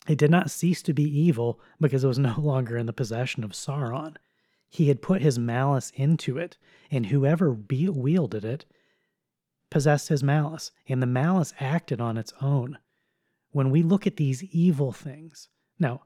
It 0.05 0.17
did 0.17 0.29
not 0.29 0.51
cease 0.51 0.81
to 0.83 0.93
be 0.93 1.03
evil 1.03 1.59
because 1.79 2.03
it 2.03 2.07
was 2.07 2.19
no 2.19 2.35
longer 2.37 2.77
in 2.77 2.85
the 2.85 2.93
possession 2.93 3.43
of 3.43 3.51
Sauron. 3.51 4.17
He 4.69 4.89
had 4.89 5.01
put 5.01 5.21
his 5.21 5.39
malice 5.39 5.91
into 5.95 6.37
it, 6.37 6.57
and 6.91 7.07
whoever 7.07 7.51
be- 7.51 7.89
wielded 7.89 8.45
it 8.45 8.65
possessed 9.69 10.09
his 10.09 10.21
malice, 10.21 10.71
and 10.87 11.01
the 11.01 11.07
malice 11.07 11.53
acted 11.59 12.01
on 12.01 12.17
its 12.17 12.33
own. 12.41 12.77
When 13.51 13.69
we 13.69 13.83
look 13.83 14.05
at 14.05 14.17
these 14.17 14.43
evil 14.43 14.91
things, 14.91 15.47
now, 15.79 16.03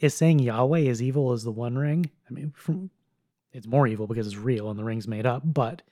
is 0.00 0.14
saying 0.14 0.38
Yahweh 0.38 0.78
is 0.78 1.02
evil 1.02 1.32
as 1.32 1.42
the 1.42 1.50
One 1.50 1.76
Ring? 1.76 2.10
I 2.28 2.32
mean, 2.32 2.52
from, 2.56 2.90
it's 3.52 3.66
more 3.66 3.86
evil 3.86 4.06
because 4.06 4.28
it's 4.28 4.36
real 4.36 4.70
and 4.70 4.78
the 4.78 4.84
ring's 4.84 5.08
made 5.08 5.26
up, 5.26 5.42
but 5.44 5.82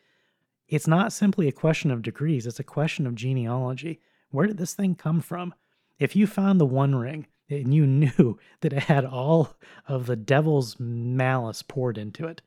it's 0.68 0.86
not 0.86 1.12
simply 1.12 1.48
a 1.48 1.52
question 1.52 1.90
of 1.90 2.02
degrees, 2.02 2.46
it's 2.46 2.60
a 2.60 2.64
question 2.64 3.06
of 3.06 3.16
genealogy. 3.16 4.00
Where 4.30 4.46
did 4.46 4.58
this 4.58 4.74
thing 4.74 4.94
come 4.94 5.20
from? 5.20 5.54
If 5.98 6.14
you 6.14 6.26
found 6.26 6.60
the 6.60 6.66
One 6.66 6.94
Ring 6.94 7.26
and 7.48 7.74
you 7.74 7.86
knew 7.86 8.38
that 8.60 8.72
it 8.72 8.84
had 8.84 9.04
all 9.04 9.56
of 9.86 10.06
the 10.06 10.16
devil's 10.16 10.78
malice 10.78 11.62
poured 11.62 11.98
into 11.98 12.26
it, 12.26 12.42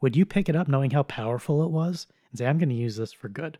would 0.00 0.16
you 0.16 0.24
pick 0.24 0.48
it 0.48 0.56
up 0.56 0.68
knowing 0.68 0.90
how 0.90 1.02
powerful 1.04 1.62
it 1.62 1.70
was 1.70 2.06
and 2.30 2.38
say, 2.38 2.46
I'm 2.46 2.58
going 2.58 2.70
to 2.70 2.74
use 2.74 2.96
this 2.96 3.12
for 3.12 3.28
good? 3.28 3.58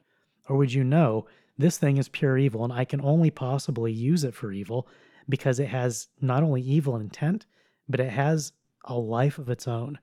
Or 0.48 0.56
would 0.56 0.72
you 0.72 0.84
know 0.84 1.26
this 1.58 1.78
thing 1.78 1.98
is 1.98 2.08
pure 2.08 2.38
evil 2.38 2.64
and 2.64 2.72
I 2.72 2.84
can 2.84 3.00
only 3.02 3.30
possibly 3.30 3.92
use 3.92 4.24
it 4.24 4.34
for 4.34 4.50
evil 4.50 4.88
because 5.28 5.60
it 5.60 5.68
has 5.68 6.08
not 6.20 6.42
only 6.42 6.62
evil 6.62 6.96
intent, 6.96 7.46
but 7.88 8.00
it 8.00 8.10
has 8.10 8.52
a 8.84 8.94
life 8.98 9.38
of 9.38 9.48
its 9.48 9.68
own. 9.68 9.98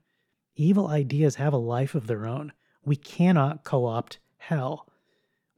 Evil 0.56 0.88
ideas 0.88 1.34
have 1.36 1.52
a 1.52 1.58
life 1.58 1.94
of 1.94 2.06
their 2.06 2.26
own. 2.26 2.52
We 2.84 2.96
cannot 2.96 3.64
co 3.64 3.86
opt 3.86 4.18
hell. 4.38 4.88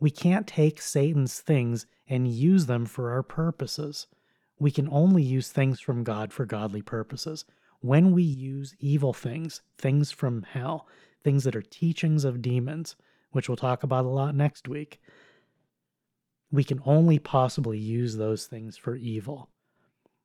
We 0.00 0.10
can't 0.10 0.46
take 0.46 0.80
Satan's 0.80 1.40
things 1.40 1.86
and 2.08 2.26
use 2.26 2.66
them 2.66 2.86
for 2.86 3.10
our 3.10 3.22
purposes. 3.22 4.06
We 4.58 4.70
can 4.70 4.88
only 4.90 5.22
use 5.22 5.50
things 5.50 5.78
from 5.78 6.04
God 6.04 6.32
for 6.32 6.46
godly 6.46 6.82
purposes. 6.82 7.44
When 7.80 8.12
we 8.12 8.22
use 8.22 8.74
evil 8.78 9.12
things, 9.12 9.60
things 9.78 10.10
from 10.10 10.42
hell, 10.42 10.88
things 11.22 11.44
that 11.44 11.54
are 11.54 11.62
teachings 11.62 12.24
of 12.24 12.42
demons, 12.42 12.96
which 13.32 13.48
we'll 13.48 13.56
talk 13.56 13.82
about 13.82 14.06
a 14.06 14.08
lot 14.08 14.34
next 14.34 14.68
week, 14.68 15.00
we 16.50 16.64
can 16.64 16.80
only 16.84 17.18
possibly 17.18 17.78
use 17.78 18.16
those 18.16 18.46
things 18.46 18.76
for 18.76 18.96
evil. 18.96 19.50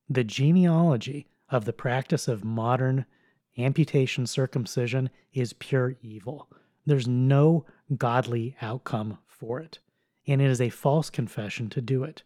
The 0.10 0.24
genealogy 0.24 1.28
of 1.50 1.66
the 1.66 1.74
practice 1.74 2.28
of 2.28 2.44
modern 2.44 3.06
amputation 3.58 4.26
circumcision 4.26 5.10
is 5.34 5.54
pure 5.54 5.96
evil. 6.02 6.50
There's 6.86 7.08
no 7.08 7.66
godly 7.98 8.56
outcome 8.62 9.18
for 9.40 9.60
it, 9.60 9.80
and 10.28 10.42
it 10.42 10.50
is 10.50 10.62
a 10.62 10.70
false 10.70 11.10
confession 11.10 11.70
to 11.70 11.82
do 11.82 12.04
it. 12.04 12.24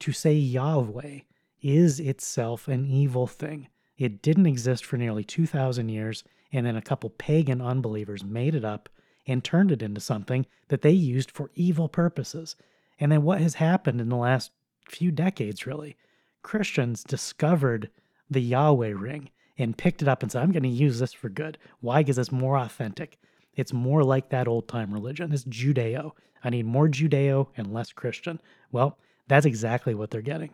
To 0.00 0.12
say 0.12 0.34
Yahweh 0.34 1.20
is 1.62 1.98
itself 1.98 2.68
an 2.68 2.86
evil 2.86 3.26
thing. 3.26 3.68
It 3.96 4.22
didn't 4.22 4.46
exist 4.46 4.84
for 4.84 4.96
nearly 4.96 5.24
2,000 5.24 5.88
years, 5.88 6.22
and 6.52 6.66
then 6.66 6.76
a 6.76 6.82
couple 6.82 7.10
pagan 7.10 7.60
unbelievers 7.60 8.22
made 8.22 8.54
it 8.54 8.64
up 8.64 8.88
and 9.26 9.42
turned 9.42 9.72
it 9.72 9.82
into 9.82 10.00
something 10.00 10.46
that 10.68 10.82
they 10.82 10.90
used 10.90 11.30
for 11.30 11.50
evil 11.54 11.88
purposes. 11.88 12.56
And 13.00 13.10
then 13.10 13.22
what 13.22 13.40
has 13.40 13.54
happened 13.54 14.00
in 14.00 14.08
the 14.08 14.16
last 14.16 14.52
few 14.88 15.10
decades, 15.10 15.66
really? 15.66 15.96
Christians 16.42 17.02
discovered 17.02 17.90
the 18.30 18.40
Yahweh 18.40 18.92
ring 18.94 19.30
and 19.58 19.76
picked 19.76 20.02
it 20.02 20.08
up 20.08 20.22
and 20.22 20.30
said, 20.30 20.42
I'm 20.42 20.52
going 20.52 20.62
to 20.62 20.68
use 20.68 20.98
this 20.98 21.12
for 21.12 21.28
good. 21.28 21.58
Why? 21.80 22.02
Because 22.02 22.18
it's 22.18 22.30
more 22.30 22.56
authentic. 22.56 23.18
It's 23.56 23.72
more 23.72 24.04
like 24.04 24.28
that 24.28 24.46
old 24.46 24.68
time 24.68 24.92
religion. 24.92 25.32
It's 25.32 25.44
Judeo. 25.44 26.12
I 26.44 26.50
need 26.50 26.66
more 26.66 26.88
Judeo 26.88 27.48
and 27.56 27.72
less 27.72 27.92
Christian. 27.92 28.40
Well, 28.70 28.98
that's 29.26 29.46
exactly 29.46 29.94
what 29.94 30.10
they're 30.10 30.20
getting. 30.22 30.50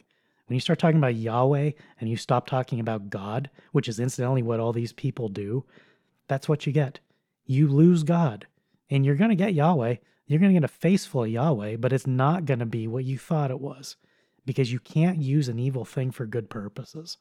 When 0.47 0.55
you 0.55 0.61
start 0.61 0.79
talking 0.79 0.99
about 0.99 1.17
Yahweh 1.17 1.73
and 2.01 2.09
you 2.11 2.17
stop 2.17 2.47
talking 2.47 2.81
about 2.81 3.11
God, 3.11 3.51
which 3.73 3.89
is 3.89 4.01
incidentally 4.01 4.43
what 4.43 4.61
all 4.61 4.73
these 4.73 4.93
people 4.93 5.29
do, 5.29 5.65
that's 6.29 6.49
what 6.49 6.67
you 6.67 6.73
get. 6.73 7.01
You 7.45 7.69
lose 7.69 8.05
God 8.05 8.47
and 8.91 9.05
you're 9.05 9.17
going 9.17 9.31
to 9.31 9.37
get 9.37 9.55
Yahweh. 9.55 9.97
You're 10.27 10.41
going 10.41 10.55
to 10.55 10.61
get 10.61 10.65
a 10.65 10.69
face 10.69 11.05
full 11.05 11.25
of 11.25 11.31
Yahweh, 11.31 11.77
but 11.77 11.93
it's 11.93 12.07
not 12.07 12.45
going 12.45 12.61
to 12.61 12.67
be 12.67 12.87
what 12.87 13.05
you 13.05 13.19
thought 13.19 13.51
it 13.51 13.61
was 13.61 13.97
because 14.47 14.73
you 14.73 14.79
can't 14.79 15.19
use 15.19 15.49
an 15.49 15.59
evil 15.59 15.85
thing 15.85 16.11
for 16.11 16.27
good 16.27 16.49
purposes. 16.49 17.19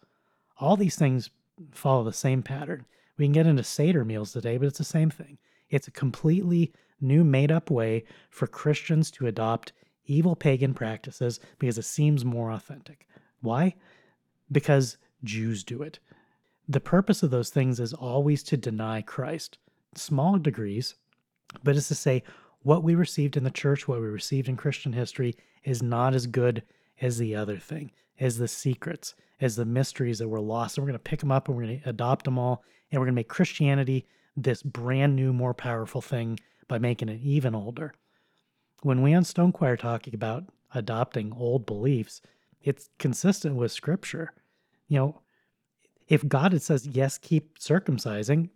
All 0.60 0.78
these 0.78 0.96
things 0.96 1.30
follow 1.72 2.04
the 2.04 2.14
same 2.14 2.44
pattern. 2.44 2.86
We 3.18 3.26
can 3.26 3.34
get 3.34 3.48
into 3.48 3.64
Seder 3.64 4.06
meals 4.06 4.32
today, 4.32 4.58
but 4.58 4.68
it's 4.68 4.78
the 4.78 4.84
same 4.84 5.10
thing. 5.10 5.38
It's 5.72 5.88
a 5.88 5.92
completely 5.92 6.72
new 7.00 7.24
made 7.24 7.52
up 7.52 7.72
way 7.72 8.04
for 8.30 8.46
Christians 8.46 9.10
to 9.12 9.26
adopt 9.26 9.74
evil 10.06 10.36
pagan 10.36 10.74
practices 10.74 11.40
because 11.58 11.78
it 11.78 11.86
seems 11.86 12.24
more 12.24 12.52
authentic. 12.52 13.08
Why? 13.42 13.76
Because 14.52 14.98
Jews 15.24 15.64
do 15.64 15.82
it. 15.82 16.00
The 16.68 16.80
purpose 16.80 17.24
of 17.24 17.32
those 17.32 17.50
things 17.50 17.80
is 17.80 17.94
always 17.94 18.44
to 18.44 18.58
deny 18.58 19.02
Christ, 19.02 19.58
small 19.96 20.38
degrees, 20.38 20.96
but 21.64 21.76
it's 21.76 21.88
to 21.88 21.96
say 21.96 22.24
what 22.64 22.84
we 22.84 22.94
received 22.94 23.36
in 23.36 23.44
the 23.44 23.50
church, 23.50 23.88
what 23.88 24.00
we 24.00 24.08
received 24.08 24.48
in 24.48 24.56
Christian 24.58 24.94
history, 24.94 25.36
is 25.64 25.82
not 25.82 26.14
as 26.14 26.28
good 26.28 26.64
as 27.02 27.18
the 27.18 27.36
other 27.36 27.58
thing, 27.58 27.92
as 28.20 28.38
the 28.38 28.48
secrets, 28.48 29.16
as 29.40 29.56
the 29.56 29.66
mysteries 29.66 30.20
that 30.20 30.30
were 30.30 30.40
lost. 30.40 30.78
And 30.78 30.84
we're 30.84 30.92
going 30.92 31.00
to 31.00 31.10
pick 31.10 31.20
them 31.20 31.32
up 31.32 31.48
and 31.48 31.58
we're 31.58 31.64
going 31.64 31.82
to 31.82 31.90
adopt 31.90 32.26
them 32.26 32.38
all. 32.38 32.64
And 32.92 33.00
we're 33.00 33.06
going 33.06 33.16
to 33.16 33.20
make 33.20 33.30
Christianity 33.30 34.06
this 34.36 34.64
brand 34.64 35.16
new, 35.16 35.34
more 35.34 35.54
powerful 35.54 36.02
thing 36.02 36.40
by 36.68 36.78
making 36.78 37.10
it 37.10 37.22
even 37.22 37.54
older. 37.56 37.94
When 38.82 39.02
we 39.02 39.14
on 39.14 39.24
Stone 39.24 39.52
Choir 39.52 39.78
talking 39.78 40.16
about 40.16 40.46
adopting 40.74 41.34
old 41.34 41.66
beliefs, 41.66 42.22
it's 42.64 42.90
consistent 42.98 43.56
with 43.56 43.72
Scripture. 43.72 44.34
You 44.88 45.00
know, 45.00 45.22
if 46.08 46.28
God 46.28 46.60
says, 46.62 46.88
yes, 46.88 47.18
keep 47.18 47.60
circumcising, 47.60 48.50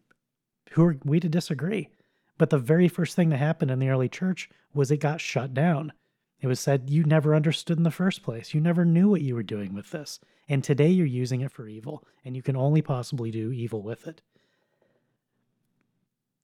who 0.71 0.85
are 0.85 0.97
we 1.03 1.19
to 1.19 1.29
disagree? 1.29 1.89
But 2.37 2.49
the 2.49 2.57
very 2.57 2.87
first 2.87 3.15
thing 3.15 3.29
that 3.29 3.37
happened 3.37 3.71
in 3.71 3.79
the 3.79 3.89
early 3.89 4.09
church 4.09 4.49
was 4.73 4.91
it 4.91 4.97
got 4.97 5.21
shut 5.21 5.53
down. 5.53 5.93
It 6.41 6.47
was 6.47 6.59
said 6.59 6.89
you 6.89 7.03
never 7.03 7.33
understood 7.33 7.77
in 7.77 7.83
the 7.83 7.91
first 7.91 8.23
place. 8.23 8.53
You 8.53 8.59
never 8.59 8.83
knew 8.83 9.09
what 9.09 9.21
you 9.21 9.35
were 9.35 9.43
doing 9.43 9.73
with 9.73 9.91
this. 9.91 10.19
And 10.49 10.63
today 10.63 10.89
you're 10.89 11.05
using 11.05 11.41
it 11.41 11.51
for 11.51 11.67
evil, 11.67 12.03
and 12.23 12.35
you 12.35 12.41
can 12.41 12.55
only 12.55 12.81
possibly 12.81 13.31
do 13.31 13.51
evil 13.51 13.81
with 13.81 14.05
it. 14.05 14.21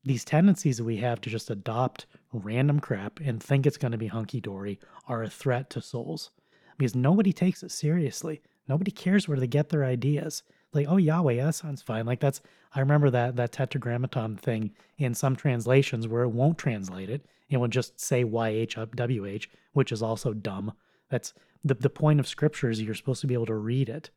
These 0.04 0.26
tendencies 0.26 0.78
that 0.78 0.84
we 0.84 0.98
have 0.98 1.22
to 1.22 1.30
just 1.30 1.50
adopt 1.50 2.08
random 2.34 2.80
crap 2.80 3.20
and 3.20 3.42
think 3.42 3.66
it's 3.66 3.78
going 3.78 3.92
to 3.92 3.98
be 3.98 4.08
hunky 4.08 4.42
dory 4.42 4.80
are 5.08 5.24
a 5.24 5.30
threat 5.30 5.70
to 5.72 5.82
souls 5.82 6.32
because 6.78 6.96
nobody 6.96 7.32
takes 7.32 7.62
it 7.62 7.72
seriously. 7.72 8.42
Nobody 8.68 8.92
cares 8.92 9.28
where 9.28 9.40
they 9.40 9.48
get 9.48 9.70
their 9.70 9.86
ideas. 9.86 10.44
Like, 10.74 10.88
oh, 10.90 10.98
Yahweh, 10.98 11.44
that 11.44 11.56
sounds 11.56 11.82
fine. 11.82 12.06
Like, 12.06 12.20
that's, 12.20 12.42
I 12.74 12.80
remember 12.80 13.10
that, 13.10 13.36
that 13.36 13.52
tetragrammaton 13.52 14.38
thing 14.38 14.72
in 14.98 15.14
some 15.14 15.36
translations 15.36 16.08
where 16.08 16.24
it 16.24 16.30
won't 16.30 16.58
translate 16.58 17.10
it 17.10 17.26
it 17.52 17.58
will 17.58 17.68
just 17.68 18.00
say 18.00 18.24
YHWH, 18.24 19.48
which 19.74 19.92
is 19.92 20.02
also 20.02 20.34
dumb. 20.34 20.74
That's 21.10 21.34
the, 21.64 21.76
the 21.76 21.90
point 21.90 22.20
of 22.20 22.28
scripture 22.28 22.70
is 22.70 22.82
you're 22.82 22.96
supposed 22.96 23.22
to 23.22 23.28
be 23.28 23.34
able 23.34 23.46
to 23.48 23.56
read 23.56 23.90
it. 23.90 24.10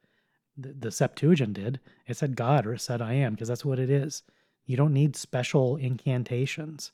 The, 0.56 0.72
the 0.72 0.90
Septuagint 0.92 1.54
did. 1.54 1.80
It 2.06 2.16
said 2.16 2.36
God 2.36 2.64
or 2.64 2.74
it 2.74 2.80
said 2.80 3.02
I 3.02 3.14
am 3.14 3.34
because 3.34 3.48
that's 3.48 3.64
what 3.64 3.80
it 3.80 3.90
is. 3.90 4.22
You 4.66 4.76
don't 4.76 4.92
need 4.92 5.16
special 5.16 5.76
incantations. 5.76 6.92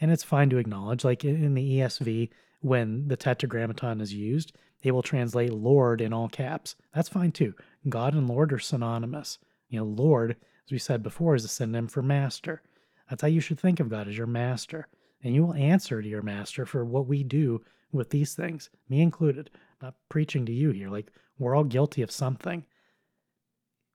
And 0.00 0.10
it's 0.10 0.22
fine 0.22 0.50
to 0.50 0.58
acknowledge, 0.58 1.04
like 1.04 1.24
in 1.24 1.54
the 1.54 1.78
ESV, 1.78 2.30
when 2.60 3.08
the 3.08 3.16
tetragrammaton 3.16 4.00
is 4.00 4.12
used, 4.12 4.52
it 4.82 4.92
will 4.92 5.02
translate 5.02 5.52
Lord 5.52 6.00
in 6.00 6.12
all 6.12 6.28
caps. 6.28 6.76
That's 6.94 7.08
fine 7.08 7.32
too. 7.32 7.54
God 7.88 8.14
and 8.14 8.28
Lord 8.28 8.52
are 8.52 8.58
synonymous. 8.58 9.38
You 9.68 9.80
know, 9.80 9.86
Lord, 9.86 10.36
as 10.66 10.72
we 10.72 10.78
said 10.78 11.02
before, 11.02 11.34
is 11.34 11.44
a 11.44 11.48
synonym 11.48 11.88
for 11.88 12.02
master. 12.02 12.62
That's 13.08 13.22
how 13.22 13.28
you 13.28 13.40
should 13.40 13.60
think 13.60 13.80
of 13.80 13.88
God 13.88 14.08
as 14.08 14.16
your 14.16 14.26
master 14.26 14.88
and 15.24 15.34
you 15.34 15.44
will 15.44 15.54
answer 15.54 16.02
to 16.02 16.08
your 16.08 16.22
master 16.22 16.66
for 16.66 16.84
what 16.84 17.06
we 17.06 17.24
do 17.24 17.62
with 17.90 18.10
these 18.10 18.34
things, 18.34 18.68
me 18.88 19.00
included. 19.00 19.50
I'm 19.80 19.86
not 19.86 19.94
preaching 20.10 20.44
to 20.46 20.52
you 20.52 20.70
here. 20.70 20.90
Like, 20.90 21.10
we're 21.38 21.56
all 21.56 21.64
guilty 21.64 22.02
of 22.02 22.10
something. 22.10 22.64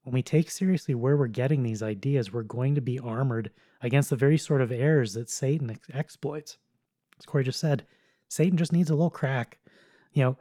When 0.09 0.15
we 0.15 0.23
take 0.23 0.49
seriously 0.49 0.95
where 0.95 1.15
we're 1.15 1.27
getting 1.27 1.61
these 1.61 1.83
ideas, 1.83 2.33
we're 2.33 2.41
going 2.41 2.73
to 2.73 2.81
be 2.81 2.97
armored 2.97 3.51
against 3.79 4.09
the 4.09 4.15
very 4.15 4.39
sort 4.39 4.59
of 4.59 4.71
errors 4.71 5.13
that 5.13 5.29
Satan 5.29 5.69
ex- 5.69 5.87
exploits. 5.93 6.57
As 7.19 7.27
Corey 7.27 7.43
just 7.43 7.59
said, 7.59 7.85
Satan 8.27 8.57
just 8.57 8.73
needs 8.73 8.89
a 8.89 8.95
little 8.95 9.11
crack. 9.11 9.59
You 10.13 10.23
know, 10.23 10.37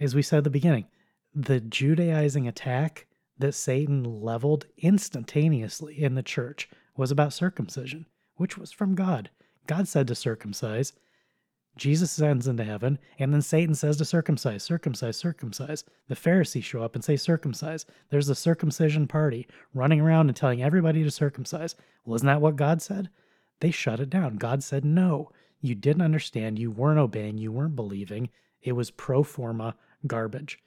as 0.00 0.14
we 0.14 0.22
said 0.22 0.38
at 0.38 0.44
the 0.44 0.50
beginning, 0.50 0.86
the 1.34 1.60
Judaizing 1.60 2.48
attack 2.48 3.06
that 3.38 3.52
Satan 3.52 4.02
leveled 4.02 4.64
instantaneously 4.78 6.02
in 6.02 6.14
the 6.14 6.22
church 6.22 6.70
was 6.96 7.10
about 7.10 7.34
circumcision, 7.34 8.06
which 8.36 8.56
was 8.56 8.72
from 8.72 8.94
God. 8.94 9.28
God 9.66 9.88
said 9.88 10.08
to 10.08 10.14
circumcise. 10.14 10.94
Jesus 11.76 12.10
sends 12.10 12.46
into 12.46 12.64
heaven, 12.64 12.98
and 13.18 13.34
then 13.34 13.42
Satan 13.42 13.74
says 13.74 13.98
to 13.98 14.04
circumcise, 14.04 14.62
circumcise, 14.62 15.16
circumcise. 15.16 15.84
The 16.08 16.16
Pharisees 16.16 16.64
show 16.64 16.82
up 16.82 16.94
and 16.94 17.04
say 17.04 17.16
circumcise. 17.16 17.84
There's 18.08 18.28
the 18.28 18.34
circumcision 18.34 19.06
party 19.06 19.46
running 19.74 20.00
around 20.00 20.28
and 20.28 20.36
telling 20.36 20.62
everybody 20.62 21.04
to 21.04 21.10
circumcise. 21.10 21.74
Well, 22.04 22.16
isn't 22.16 22.26
that 22.26 22.40
what 22.40 22.56
God 22.56 22.80
said? 22.80 23.10
They 23.60 23.70
shut 23.70 24.00
it 24.00 24.08
down. 24.08 24.36
God 24.36 24.62
said, 24.62 24.84
no, 24.84 25.30
you 25.60 25.74
didn't 25.74 26.02
understand. 26.02 26.58
You 26.58 26.70
weren't 26.70 26.98
obeying. 26.98 27.38
You 27.38 27.52
weren't 27.52 27.76
believing. 27.76 28.30
It 28.62 28.72
was 28.72 28.90
pro 28.90 29.22
forma 29.22 29.76
garbage. 30.06 30.58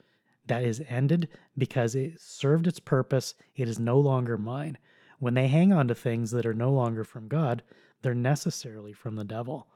That 0.46 0.62
is 0.64 0.82
ended 0.88 1.28
because 1.56 1.94
it 1.94 2.20
served 2.20 2.66
its 2.66 2.80
purpose. 2.80 3.34
It 3.56 3.68
is 3.68 3.78
no 3.78 3.98
longer 3.98 4.38
mine. 4.38 4.78
When 5.18 5.34
they 5.34 5.48
hang 5.48 5.72
on 5.72 5.88
to 5.88 5.94
things 5.94 6.30
that 6.30 6.46
are 6.46 6.54
no 6.54 6.70
longer 6.70 7.04
from 7.04 7.28
God, 7.28 7.62
they're 8.02 8.14
necessarily 8.14 8.92
from 8.92 9.16
the 9.16 9.24
devil. 9.24 9.68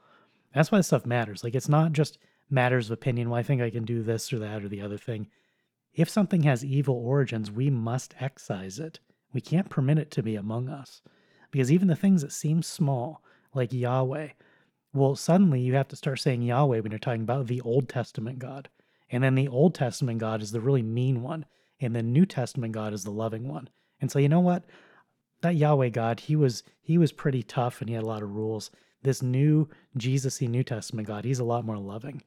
That's 0.55 0.71
why 0.71 0.79
this 0.79 0.87
stuff 0.87 1.05
matters. 1.05 1.43
Like 1.43 1.53
it's 1.53 1.69
not 1.69 1.91
just 1.91 2.17
matters 2.49 2.87
of 2.87 2.93
opinion. 2.93 3.29
Well, 3.29 3.39
I 3.39 3.43
think 3.43 3.61
I 3.61 3.69
can 3.69 3.85
do 3.85 4.01
this 4.01 4.31
or 4.31 4.39
that 4.39 4.63
or 4.63 4.69
the 4.69 4.81
other 4.81 4.97
thing. 4.97 5.27
If 5.93 6.09
something 6.09 6.43
has 6.43 6.63
evil 6.63 6.95
origins, 6.95 7.51
we 7.51 7.69
must 7.69 8.15
excise 8.19 8.79
it. 8.79 8.99
We 9.33 9.41
can't 9.41 9.69
permit 9.69 9.97
it 9.97 10.11
to 10.11 10.23
be 10.23 10.35
among 10.35 10.69
us. 10.69 11.01
Because 11.51 11.71
even 11.71 11.87
the 11.87 11.95
things 11.95 12.21
that 12.21 12.31
seem 12.31 12.63
small, 12.63 13.21
like 13.53 13.71
Yahweh, 13.73 14.29
well, 14.93 15.15
suddenly 15.15 15.59
you 15.59 15.75
have 15.75 15.89
to 15.89 15.95
start 15.95 16.19
saying 16.19 16.41
Yahweh 16.41 16.79
when 16.79 16.91
you're 16.91 16.99
talking 16.99 17.21
about 17.21 17.47
the 17.47 17.61
Old 17.61 17.89
Testament 17.89 18.39
God. 18.39 18.69
And 19.09 19.23
then 19.23 19.35
the 19.35 19.49
Old 19.49 19.75
Testament 19.75 20.19
God 20.19 20.41
is 20.41 20.51
the 20.51 20.61
really 20.61 20.81
mean 20.81 21.21
one. 21.21 21.45
And 21.81 21.93
the 21.93 22.01
New 22.03 22.25
Testament 22.25 22.73
God 22.73 22.93
is 22.93 23.03
the 23.03 23.11
loving 23.11 23.47
one. 23.47 23.69
And 23.99 24.09
so 24.09 24.19
you 24.19 24.29
know 24.29 24.39
what? 24.39 24.63
That 25.41 25.55
Yahweh 25.55 25.89
God, 25.89 26.21
he 26.21 26.35
was 26.35 26.63
he 26.81 26.97
was 26.97 27.11
pretty 27.11 27.43
tough 27.43 27.81
and 27.81 27.89
he 27.89 27.95
had 27.95 28.03
a 28.03 28.07
lot 28.07 28.23
of 28.23 28.31
rules. 28.31 28.71
This 29.03 29.21
new 29.21 29.69
Jesus-y 29.97 30.47
New 30.47 30.63
Testament 30.63 31.07
God, 31.07 31.25
he's 31.25 31.39
a 31.39 31.43
lot 31.43 31.65
more 31.65 31.77
loving. 31.77 32.23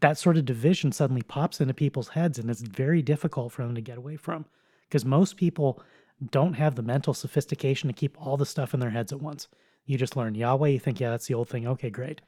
That 0.00 0.18
sort 0.18 0.36
of 0.36 0.44
division 0.44 0.92
suddenly 0.92 1.22
pops 1.22 1.60
into 1.60 1.74
people's 1.74 2.08
heads 2.08 2.38
and 2.38 2.50
it's 2.50 2.60
very 2.60 3.02
difficult 3.02 3.52
for 3.52 3.62
them 3.62 3.74
to 3.74 3.80
get 3.80 3.98
away 3.98 4.16
from. 4.16 4.44
Because 4.88 5.04
most 5.04 5.36
people 5.36 5.82
don't 6.30 6.54
have 6.54 6.74
the 6.74 6.82
mental 6.82 7.14
sophistication 7.14 7.88
to 7.88 7.94
keep 7.94 8.16
all 8.20 8.36
the 8.36 8.46
stuff 8.46 8.74
in 8.74 8.80
their 8.80 8.90
heads 8.90 9.12
at 9.12 9.20
once. 9.20 9.48
You 9.84 9.98
just 9.98 10.16
learn 10.16 10.34
Yahweh, 10.34 10.68
you 10.68 10.78
think, 10.78 11.00
yeah, 11.00 11.10
that's 11.10 11.26
the 11.26 11.34
old 11.34 11.48
thing. 11.48 11.66
Okay, 11.66 11.90
great. 11.90 12.20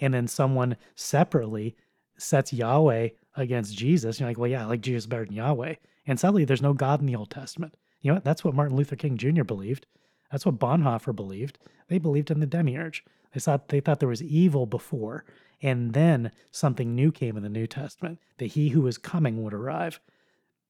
And 0.00 0.12
then 0.12 0.26
someone 0.26 0.76
separately 0.94 1.76
sets 2.18 2.52
Yahweh 2.52 3.10
against 3.36 3.76
Jesus. 3.76 4.18
You're 4.18 4.28
like, 4.28 4.38
well, 4.38 4.50
yeah, 4.50 4.62
I 4.62 4.66
like 4.66 4.80
Jesus 4.80 5.06
better 5.06 5.24
than 5.24 5.34
Yahweh. 5.34 5.74
And 6.06 6.18
suddenly 6.18 6.44
there's 6.44 6.62
no 6.62 6.72
God 6.72 7.00
in 7.00 7.06
the 7.06 7.16
Old 7.16 7.30
Testament. 7.30 7.74
You 8.00 8.10
know 8.10 8.16
what? 8.16 8.24
That's 8.24 8.44
what 8.44 8.54
Martin 8.54 8.76
Luther 8.76 8.96
King 8.96 9.16
Jr. 9.16 9.44
believed. 9.44 9.86
That's 10.30 10.46
what 10.46 10.58
Bonhoeffer 10.58 11.14
believed. 11.14 11.58
They 11.88 11.98
believed 11.98 12.30
in 12.30 12.40
the 12.40 12.46
demiurge. 12.46 13.04
They 13.32 13.40
thought 13.40 13.68
they 13.68 13.80
thought 13.80 14.00
there 14.00 14.08
was 14.08 14.22
evil 14.22 14.66
before, 14.66 15.24
and 15.62 15.92
then 15.92 16.30
something 16.50 16.94
new 16.94 17.12
came 17.12 17.36
in 17.36 17.42
the 17.42 17.48
New 17.48 17.66
Testament, 17.66 18.18
that 18.38 18.46
he 18.46 18.70
who 18.70 18.82
was 18.82 18.98
coming 18.98 19.42
would 19.42 19.54
arrive. 19.54 20.00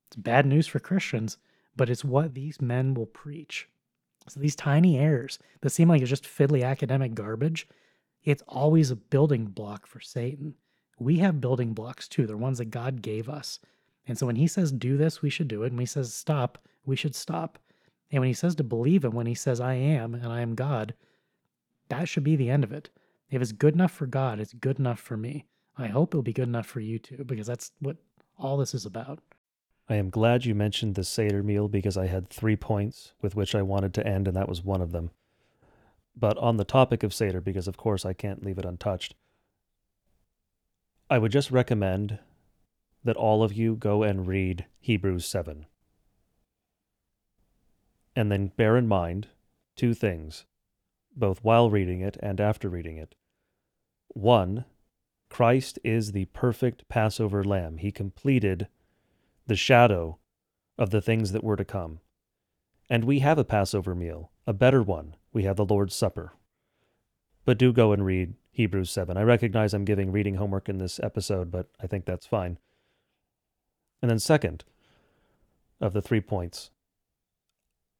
It's 0.09 0.16
bad 0.16 0.47
news 0.47 0.66
for 0.66 0.78
Christians, 0.78 1.39
but 1.77 1.91
it's 1.91 2.05
what 2.05 2.35
these 2.35 2.61
men 2.61 2.95
will 2.95 3.07
preach. 3.07 3.69
So 4.28 4.41
these 4.41 4.57
tiny 4.57 4.99
errors 4.99 5.39
that 5.61 5.70
seem 5.70 5.89
like 5.89 6.01
it's 6.01 6.11
just 6.11 6.24
fiddly 6.24 6.65
academic 6.65 7.15
garbage, 7.15 7.69
it's 8.24 8.43
always 8.49 8.91
a 8.91 8.97
building 8.97 9.47
block 9.47 9.87
for 9.87 10.01
Satan. 10.01 10.55
We 10.99 11.19
have 11.19 11.41
building 11.41 11.73
blocks 11.73 12.09
too. 12.09 12.27
They're 12.27 12.37
ones 12.37 12.59
that 12.59 12.70
God 12.70 13.03
gave 13.03 13.28
us. 13.28 13.61
And 14.09 14.19
so 14.19 14.27
when 14.27 14.37
he 14.37 14.47
says 14.47 14.73
do 14.73 14.97
this, 14.97 15.23
we 15.23 15.31
should 15.31 15.49
do 15.49 15.62
it. 15.62 15.66
And 15.66 15.77
when 15.77 15.83
he 15.83 15.87
says 15.87 16.12
stop, 16.12 16.59
we 16.85 16.97
should 16.97 17.15
stop. 17.15 17.59
And 18.11 18.20
when 18.20 18.28
he 18.28 18.35
says 18.35 18.55
to 18.57 18.65
believe 18.65 19.05
him, 19.05 19.12
when 19.12 19.27
he 19.27 19.35
says 19.35 19.61
I 19.61 19.74
am 19.74 20.15
and 20.15 20.33
I 20.33 20.41
am 20.41 20.55
God, 20.55 20.95
that 21.89 22.09
should 22.09 22.24
be 22.24 22.37
the 22.37 22.51
end 22.51 22.65
of 22.65 22.73
it. 22.73 22.91
If 23.31 23.43
it's 23.43 23.53
good 23.53 23.74
enough 23.74 23.93
for 23.93 24.07
God, 24.07 24.39
it's 24.39 24.53
good 24.53 24.78
enough 24.78 25.01
for 25.01 25.16
me. 25.16 25.47
I 25.77 25.89
hope 25.89 26.15
it'll 26.15 26.23
be 26.23 26.33
good 26.33 26.49
enough 26.49 26.66
for 26.66 26.81
you 26.81 26.99
too, 26.99 27.24
because 27.24 27.47
that's 27.47 27.73
what 27.81 27.97
all 28.39 28.57
this 28.57 28.74
is 28.74 28.87
about. 28.87 29.20
I 29.89 29.97
am 29.97 30.11
glad 30.11 30.45
you 30.45 30.55
mentioned 30.55 30.95
the 30.95 31.05
Seder 31.05 31.43
meal 31.43 31.69
because 31.69 31.97
I 31.97 32.07
had 32.07 32.28
three 32.28 32.57
points 32.57 33.12
with 33.23 33.37
which 33.37 33.55
I 33.55 33.62
wanted 33.62 33.95
to 33.95 34.07
end, 34.07 34.27
and 34.27 34.37
that 34.37 34.49
was 34.49 34.65
one 34.65 34.81
of 34.81 34.93
them. 34.93 35.11
But 36.16 36.39
on 36.39 36.57
the 36.57 36.65
topic 36.65 37.03
of 37.03 37.15
Seder, 37.15 37.41
because 37.41 37.69
of 37.69 37.77
course 37.77 38.05
I 38.05 38.12
can't 38.12 38.45
leave 38.45 38.59
it 38.59 38.65
untouched, 38.65 39.15
I 41.09 41.19
would 41.19 41.31
just 41.31 41.51
recommend 41.51 42.19
that 43.05 43.16
all 43.16 43.45
of 43.45 43.53
you 43.53 43.77
go 43.77 44.03
and 44.03 44.27
read 44.27 44.66
Hebrews 44.81 45.27
7. 45.27 45.66
And 48.16 48.32
then 48.32 48.48
bear 48.56 48.76
in 48.76 48.88
mind 48.88 49.28
two 49.76 49.94
things, 49.94 50.47
both 51.14 51.44
while 51.44 51.70
reading 51.70 52.01
it 52.01 52.16
and 52.20 52.40
after 52.40 52.68
reading 52.68 52.97
it. 52.97 53.14
One, 54.09 54.64
Christ 55.28 55.78
is 55.84 56.12
the 56.12 56.24
perfect 56.26 56.88
Passover 56.88 57.44
lamb. 57.44 57.76
He 57.76 57.93
completed 57.93 58.68
the 59.47 59.56
shadow 59.56 60.18
of 60.78 60.90
the 60.90 61.02
things 61.02 61.32
that 61.32 61.44
were 61.44 61.56
to 61.56 61.64
come. 61.64 62.01
And 62.88 63.05
we 63.05 63.18
have 63.18 63.38
a 63.38 63.44
Passover 63.44 63.94
meal, 63.94 64.30
a 64.47 64.52
better 64.52 64.82
one. 64.82 65.16
We 65.32 65.43
have 65.43 65.56
the 65.56 65.64
Lord's 65.64 65.94
Supper. 65.94 66.32
But 67.44 67.59
do 67.59 67.72
go 67.72 67.93
and 67.93 68.05
read 68.05 68.34
Hebrews 68.51 68.90
7. 68.90 69.16
I 69.16 69.22
recognize 69.22 69.74
I'm 69.74 69.84
giving 69.84 70.10
reading 70.10 70.36
homework 70.36 70.68
in 70.68 70.78
this 70.78 70.98
episode, 71.01 71.51
but 71.51 71.68
I 71.80 71.86
think 71.86 72.06
that's 72.06 72.26
fine. 72.26 72.59
And 74.01 74.10
then, 74.10 74.18
second 74.18 74.64
of 75.80 75.93
the 75.93 76.02
three 76.02 76.20
points, 76.20 76.70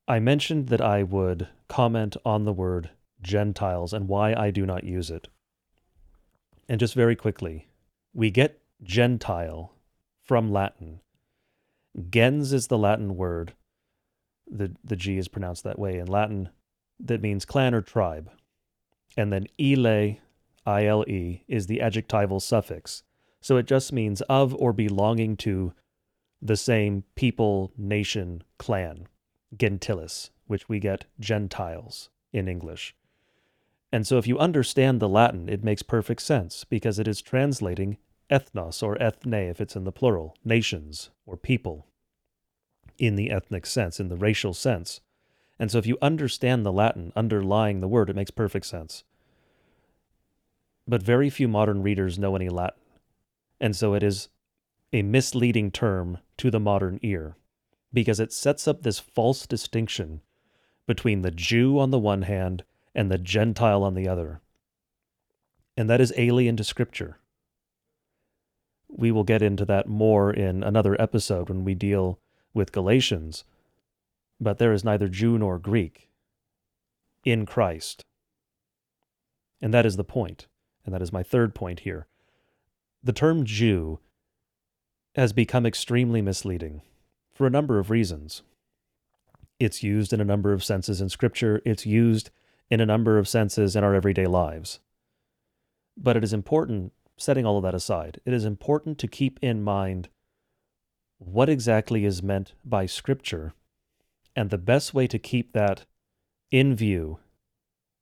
I 0.09 0.21
mentioned 0.21 0.69
that 0.69 0.81
I 0.81 1.03
would 1.03 1.49
comment 1.69 2.17
on 2.25 2.45
the 2.45 2.53
word 2.53 2.91
Gentiles 3.23 3.93
and 3.93 4.07
why 4.09 4.35
I 4.35 4.51
do 4.51 4.65
not 4.65 4.85
use 4.85 5.11
it. 5.11 5.29
And 6.69 6.79
just 6.79 6.95
very 6.95 7.17
quickly, 7.17 7.69
we 8.15 8.31
get 8.31 8.61
Gentile 8.83 9.73
from 10.23 10.53
Latin. 10.53 11.01
Gens 12.11 12.53
is 12.53 12.69
the 12.69 12.79
Latin 12.79 13.17
word. 13.17 13.55
The, 14.49 14.77
the 14.85 14.97
G 14.97 15.19
is 15.19 15.29
pronounced 15.29 15.65
that 15.65 15.79
way 15.79 15.99
in 15.99 16.07
Latin. 16.07 16.51
That 17.01 17.23
means 17.23 17.45
clan 17.45 17.75
or 17.75 17.83
tribe. 17.83 18.31
And 19.17 19.33
then 19.33 19.47
ile, 19.61 20.19
ile, 20.67 21.05
is 21.49 21.67
the 21.67 21.81
adjectival 21.81 22.39
suffix. 22.39 23.03
So 23.41 23.57
it 23.57 23.67
just 23.67 23.93
means 23.93 24.21
of 24.23 24.55
or 24.55 24.73
belonging 24.73 25.37
to 25.39 25.73
the 26.41 26.57
same 26.57 27.03
people, 27.17 27.73
nation, 27.77 28.45
clan. 28.59 29.09
Gentilis, 29.55 30.31
which 30.47 30.69
we 30.69 30.81
get 30.81 31.05
Gentiles 31.21 32.09
in 32.33 32.49
English. 32.49 32.95
And 33.93 34.07
so 34.07 34.19
if 34.19 34.27
you 34.27 34.39
understand 34.39 35.01
the 35.01 35.09
Latin, 35.09 35.49
it 35.49 35.65
makes 35.65 35.83
perfect 35.83 36.23
sense 36.23 36.65
because 36.65 36.99
it 36.99 37.09
is 37.09 37.23
translating 37.23 37.99
ethnos 38.31 38.83
or 38.83 39.01
ethne 39.01 39.35
if 39.35 39.61
it's 39.61 39.77
in 39.77 39.85
the 39.85 39.93
plural, 39.93 40.37
nations 40.45 41.11
or 41.25 41.37
people 41.37 41.87
in 42.99 43.17
the 43.17 43.31
ethnic 43.31 43.67
sense, 43.67 44.01
in 44.01 44.09
the 44.09 44.17
racial 44.17 44.55
sense. 44.55 45.01
And 45.59 45.71
so 45.71 45.79
if 45.79 45.87
you 45.87 45.97
understand 46.03 46.65
the 46.65 46.73
Latin 46.73 47.13
underlying 47.15 47.81
the 47.81 47.89
word, 47.89 48.11
it 48.11 48.17
makes 48.17 48.31
perfect 48.31 48.67
sense. 48.67 49.05
But 50.89 51.03
very 51.03 51.31
few 51.31 51.49
modern 51.49 51.83
readers 51.83 52.19
know 52.19 52.37
any 52.37 52.49
Latin. 52.49 52.83
And 53.61 53.75
so 53.75 53.95
it 53.95 54.03
is 54.03 54.29
a 54.93 55.03
misleading 55.03 55.71
term 55.71 56.19
to 56.39 56.51
the 56.51 56.61
modern 56.61 56.99
ear 57.03 57.37
because 57.97 58.21
it 58.21 58.31
sets 58.31 58.69
up 58.69 58.83
this 58.83 58.99
false 58.99 59.47
distinction 59.47 60.21
between 60.87 61.23
the 61.23 61.31
Jew 61.31 61.79
on 61.79 61.91
the 61.91 61.99
one 61.99 62.23
hand 62.23 62.63
and 62.95 63.11
the 63.11 63.17
Gentile 63.17 63.83
on 63.83 63.95
the 63.95 64.07
other. 64.07 64.43
And 65.79 65.89
that 65.89 66.03
is 66.03 66.13
alien 66.19 66.59
to 66.59 66.65
Scripture. 66.65 67.21
We 68.87 69.11
will 69.11 69.25
get 69.25 69.41
into 69.41 69.65
that 69.65 69.89
more 69.89 70.31
in 70.31 70.63
another 70.63 71.01
episode 71.01 71.49
when 71.49 71.65
we 71.65 71.75
deal 71.75 72.19
with 72.53 72.71
Galatians, 72.71 73.45
but 74.39 74.59
there 74.59 74.75
is 74.75 74.85
neither 74.85 75.09
Jew 75.09 75.39
nor 75.39 75.59
Greek 75.59 76.11
in 77.25 77.47
Christ. 77.47 78.05
And 79.63 79.73
that 79.73 79.87
is 79.87 79.97
the 79.97 80.05
point, 80.05 80.49
and 80.85 80.95
that 80.95 81.01
is 81.01 81.15
my 81.15 81.23
third 81.23 81.55
point 81.55 81.81
here. 81.81 82.07
The 83.03 83.15
term 83.15 83.47
Jew 83.47 84.01
has 85.15 85.33
become 85.33 85.65
extremely 85.65 86.21
misleading 86.21 86.83
for 87.37 87.47
a 87.47 87.51
number 87.51 87.79
of 87.79 87.91
reasons. 87.91 88.43
It's 89.61 89.83
used 89.83 90.13
in 90.13 90.21
a 90.21 90.25
number 90.25 90.53
of 90.53 90.65
senses 90.65 91.01
in 91.01 91.09
Scripture, 91.09 91.61
it's 91.65 91.85
used 91.85 92.31
in 92.71 92.81
a 92.81 92.87
number 92.87 93.19
of 93.19 93.29
senses 93.29 93.77
in 93.77 93.85
our 93.85 93.95
everyday 93.95 94.27
lives. 94.27 94.81
But 95.97 96.17
it 96.17 96.25
is 96.25 96.33
important, 96.33 96.93
setting 97.17 97.47
all 97.47 97.59
of 97.59 97.63
that 97.63 97.75
aside, 97.75 98.21
it 98.25 98.33
is 98.33 98.45
important 98.45 98.99
to 98.99 99.09
keep 99.09 99.39
in 99.43 99.63
mind 99.63 100.09
what 101.19 101.49
exactly 101.49 102.05
is 102.05 102.23
meant 102.23 102.55
by 102.65 102.87
Scripture. 102.87 103.53
And 104.35 104.51
the 104.51 104.59
best 104.59 104.93
way 104.93 105.07
to 105.07 105.19
keep 105.19 105.53
that 105.53 105.85
in 106.51 106.75
view 106.75 107.19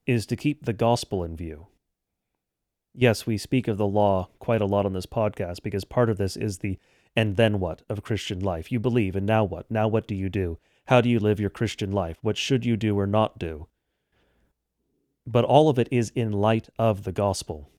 is 0.06 0.26
to 0.26 0.36
keep 0.36 0.64
the 0.64 0.72
gospel 0.72 1.22
in 1.22 1.36
view. 1.36 1.68
Yes, 2.92 3.26
we 3.26 3.38
speak 3.38 3.66
of 3.66 3.78
the 3.78 3.86
law 3.86 4.28
quite 4.38 4.60
a 4.60 4.66
lot 4.66 4.86
on 4.86 4.92
this 4.92 5.06
podcast 5.06 5.62
because 5.62 5.84
part 5.84 6.10
of 6.10 6.18
this 6.18 6.36
is 6.36 6.58
the 6.58 6.78
And 7.16 7.36
then 7.36 7.60
what 7.60 7.82
of 7.88 8.02
Christian 8.02 8.40
life? 8.40 8.72
You 8.72 8.80
believe, 8.80 9.14
and 9.14 9.26
now 9.26 9.44
what? 9.44 9.70
Now 9.70 9.86
what 9.86 10.06
do 10.08 10.14
you 10.14 10.28
do? 10.28 10.58
How 10.86 11.00
do 11.00 11.08
you 11.08 11.18
live 11.20 11.40
your 11.40 11.50
Christian 11.50 11.92
life? 11.92 12.18
What 12.22 12.36
should 12.36 12.66
you 12.66 12.76
do 12.76 12.98
or 12.98 13.06
not 13.06 13.38
do? 13.38 13.68
But 15.26 15.44
all 15.44 15.68
of 15.68 15.78
it 15.78 15.88
is 15.90 16.10
in 16.14 16.32
light 16.32 16.68
of 16.78 17.04
the 17.04 17.12
gospel. 17.12 17.70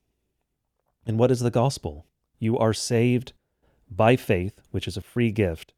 And 1.06 1.18
what 1.18 1.30
is 1.30 1.40
the 1.40 1.50
gospel? 1.50 2.06
You 2.38 2.58
are 2.58 2.72
saved 2.72 3.32
by 3.88 4.16
faith, 4.16 4.60
which 4.70 4.88
is 4.88 4.96
a 4.96 5.02
free 5.02 5.30
gift, 5.30 5.72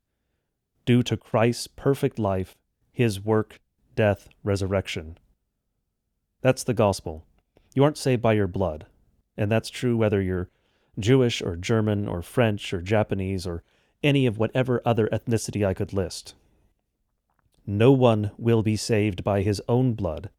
due 0.87 1.03
to 1.03 1.17
Christ's 1.17 1.67
perfect 1.67 2.19
life, 2.19 2.57
his 2.91 3.23
work, 3.23 3.61
death, 3.95 4.29
resurrection. 4.43 5.19
That's 6.41 6.65
the 6.65 6.75
gospel. 6.75 7.25
You 7.75 7.85
aren't 7.85 7.99
saved 7.99 8.23
by 8.23 8.33
your 8.33 8.47
blood. 8.47 8.87
And 9.37 9.53
that's 9.53 9.71
true 9.71 9.97
whether 9.97 10.23
you're 10.23 10.49
Jewish 10.99 11.41
or 11.43 11.57
German 11.57 12.09
or 12.09 12.23
French 12.23 12.73
or 12.73 12.83
Japanese 12.83 13.47
or 13.47 13.63
any 14.03 14.27
of 14.27 14.39
whatever 14.39 14.83
other 14.85 15.09
ethnicity 15.09 15.67
I 15.67 15.75
could 15.75 15.93
list. 15.93 16.35
No 17.67 17.93
one 17.93 18.31
will 18.39 18.63
be 18.63 18.77
saved 18.77 19.23
by 19.23 19.43
his 19.43 19.61
own 19.69 19.95
blood. 19.95 20.31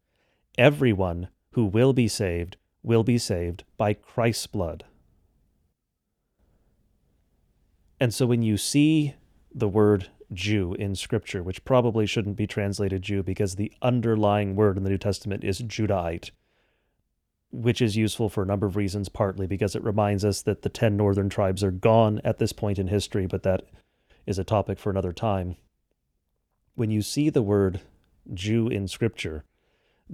Everyone 0.58 1.28
who 1.52 1.64
will 1.64 1.92
be 1.92 2.08
saved 2.08 2.56
will 2.82 3.04
be 3.04 3.18
saved 3.18 3.64
by 3.76 3.94
Christ's 3.94 4.46
blood. 4.46 4.84
And 8.00 8.14
so 8.14 8.26
when 8.26 8.42
you 8.42 8.56
see 8.56 9.14
the 9.54 9.68
word 9.68 10.08
Jew 10.32 10.74
in 10.74 10.94
Scripture, 10.94 11.42
which 11.42 11.64
probably 11.64 12.06
shouldn't 12.06 12.36
be 12.36 12.46
translated 12.46 13.02
Jew 13.02 13.22
because 13.22 13.56
the 13.56 13.72
underlying 13.82 14.56
word 14.56 14.76
in 14.76 14.84
the 14.84 14.90
New 14.90 14.98
Testament 14.98 15.44
is 15.44 15.60
Judahite, 15.60 16.30
which 17.52 17.82
is 17.82 17.96
useful 17.96 18.28
for 18.28 18.42
a 18.42 18.46
number 18.46 18.66
of 18.66 18.76
reasons, 18.76 19.08
partly 19.08 19.46
because 19.46 19.74
it 19.74 19.82
reminds 19.82 20.24
us 20.24 20.42
that 20.42 20.62
the 20.62 20.68
10 20.68 20.96
northern 20.96 21.28
tribes 21.28 21.64
are 21.64 21.70
gone 21.70 22.20
at 22.24 22.38
this 22.38 22.52
point 22.52 22.78
in 22.78 22.88
history, 22.88 23.26
but 23.26 23.42
that 23.42 23.62
is 24.26 24.38
a 24.38 24.44
topic 24.44 24.78
for 24.78 24.90
another 24.90 25.12
time. 25.12 25.56
When 26.74 26.90
you 26.90 27.02
see 27.02 27.28
the 27.28 27.42
word 27.42 27.80
Jew 28.32 28.68
in 28.68 28.86
Scripture, 28.86 29.44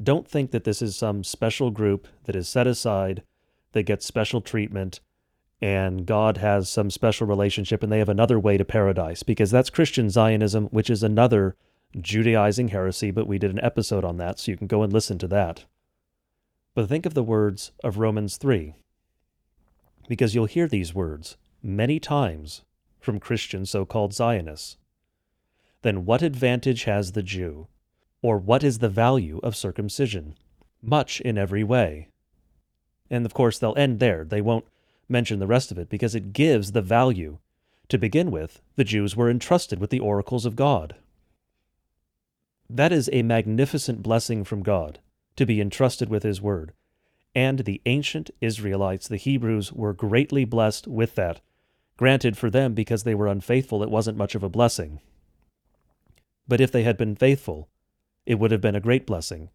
don't 0.03 0.27
think 0.27 0.51
that 0.51 0.65
this 0.65 0.81
is 0.81 0.97
some 0.97 1.25
special 1.25 1.71
group 1.71 2.09
that 2.25 2.37
is 2.37 2.49
set 2.49 2.67
aside, 2.67 3.23
that 3.73 3.85
gets 3.85 4.07
special 4.07 4.41
treatment, 4.41 5.01
and 5.61 6.07
God 6.07 6.39
has 6.39 6.69
some 6.69 6.91
special 6.91 7.27
relationship 7.27 7.83
and 7.83 7.91
they 7.91 7.99
have 7.99 8.09
another 8.09 8.39
way 8.39 8.57
to 8.57 8.65
paradise, 8.65 9.23
because 9.23 9.51
that's 9.51 9.71
Christian 9.71 10.09
Zionism, 10.09 10.67
which 10.67 10.91
is 10.91 11.03
another 11.03 11.57
Judaizing 11.99 12.69
heresy, 12.69 13.11
but 13.11 13.27
we 13.27 13.39
did 13.39 13.51
an 13.51 13.65
episode 13.65 14.05
on 14.05 14.17
that, 14.19 14.39
so 14.39 14.51
you 14.51 14.57
can 14.57 14.67
go 14.67 14.83
and 14.83 14.93
listen 14.93 15.19
to 15.19 15.29
that. 15.29 15.65
But 16.77 16.91
think 16.91 17.07
of 17.07 17.15
the 17.15 17.23
words 17.23 17.73
of 17.83 17.97
Romans 17.97 18.37
3, 18.37 18.75
because 20.09 20.35
you'll 20.35 20.45
hear 20.45 20.69
these 20.69 20.95
words 20.95 21.39
many 21.63 21.99
times 21.99 22.65
from 23.01 23.19
Christian 23.19 23.65
so 23.65 23.87
called 23.87 24.13
Zionists. 24.13 24.77
Then 25.81 26.05
what 26.05 26.21
advantage 26.21 26.85
has 26.85 27.13
the 27.13 27.23
Jew? 27.23 27.69
Or 28.21 28.37
what 28.37 28.63
is 28.63 28.81
the 28.81 28.91
value 28.91 29.41
of 29.43 29.57
circumcision? 29.57 30.35
Much 30.83 31.23
in 31.23 31.39
every 31.39 31.65
way. 31.65 32.09
And 33.09 33.25
of 33.25 33.33
course, 33.33 33.59
they'll 33.59 33.73
end 33.79 33.99
there. 33.99 34.27
They 34.27 34.43
won't 34.43 34.67
mention 35.09 35.39
the 35.39 35.47
rest 35.47 35.71
of 35.71 35.79
it 35.79 35.89
because 35.89 36.15
it 36.15 36.35
gives 36.35 36.73
the 36.73 36.83
value. 36.83 37.39
To 37.89 37.97
begin 37.97 38.31
with, 38.31 38.61
the 38.75 38.85
Jews 38.85 39.17
were 39.17 39.31
entrusted 39.31 39.81
with 39.81 39.89
the 39.89 40.01
oracles 40.01 40.45
of 40.45 40.57
God. 40.57 40.97
That 42.69 42.93
is 42.93 43.09
a 43.15 43.23
magnificent 43.23 44.03
blessing 44.03 44.45
from 44.45 44.63
God 44.63 44.99
to 45.37 45.47
be 45.47 45.61
entrusted 45.61 46.09
with 46.09 46.23
his 46.23 46.41
word. 46.41 46.73
And 47.35 47.61
the 47.61 47.83
ancient 47.87 48.31
Israelites, 48.41 49.09
the 49.09 49.17
Hebrews, 49.17 49.73
were 49.73 49.93
greatly 49.93 50.45
blessed 50.45 50.87
with 50.87 51.15
that. 51.17 51.41
Granted, 51.97 52.37
for 52.37 52.51
them, 52.51 52.75
because 52.75 53.05
they 53.05 53.15
were 53.15 53.27
unfaithful, 53.27 53.83
it 53.83 53.91
wasn't 53.91 54.19
much 54.19 54.35
of 54.35 54.43
a 54.43 54.49
blessing. 54.49 55.01
But 56.49 56.61
if 56.61 56.73
they 56.73 56.83
had 56.83 56.97
been 56.97 57.17
faithful, 57.17 57.69
it 58.25 58.39
would 58.39 58.51
have 58.51 58.61
been 58.61 58.77
a 58.77 58.81
great 58.81 59.07
blessing. 59.07 59.51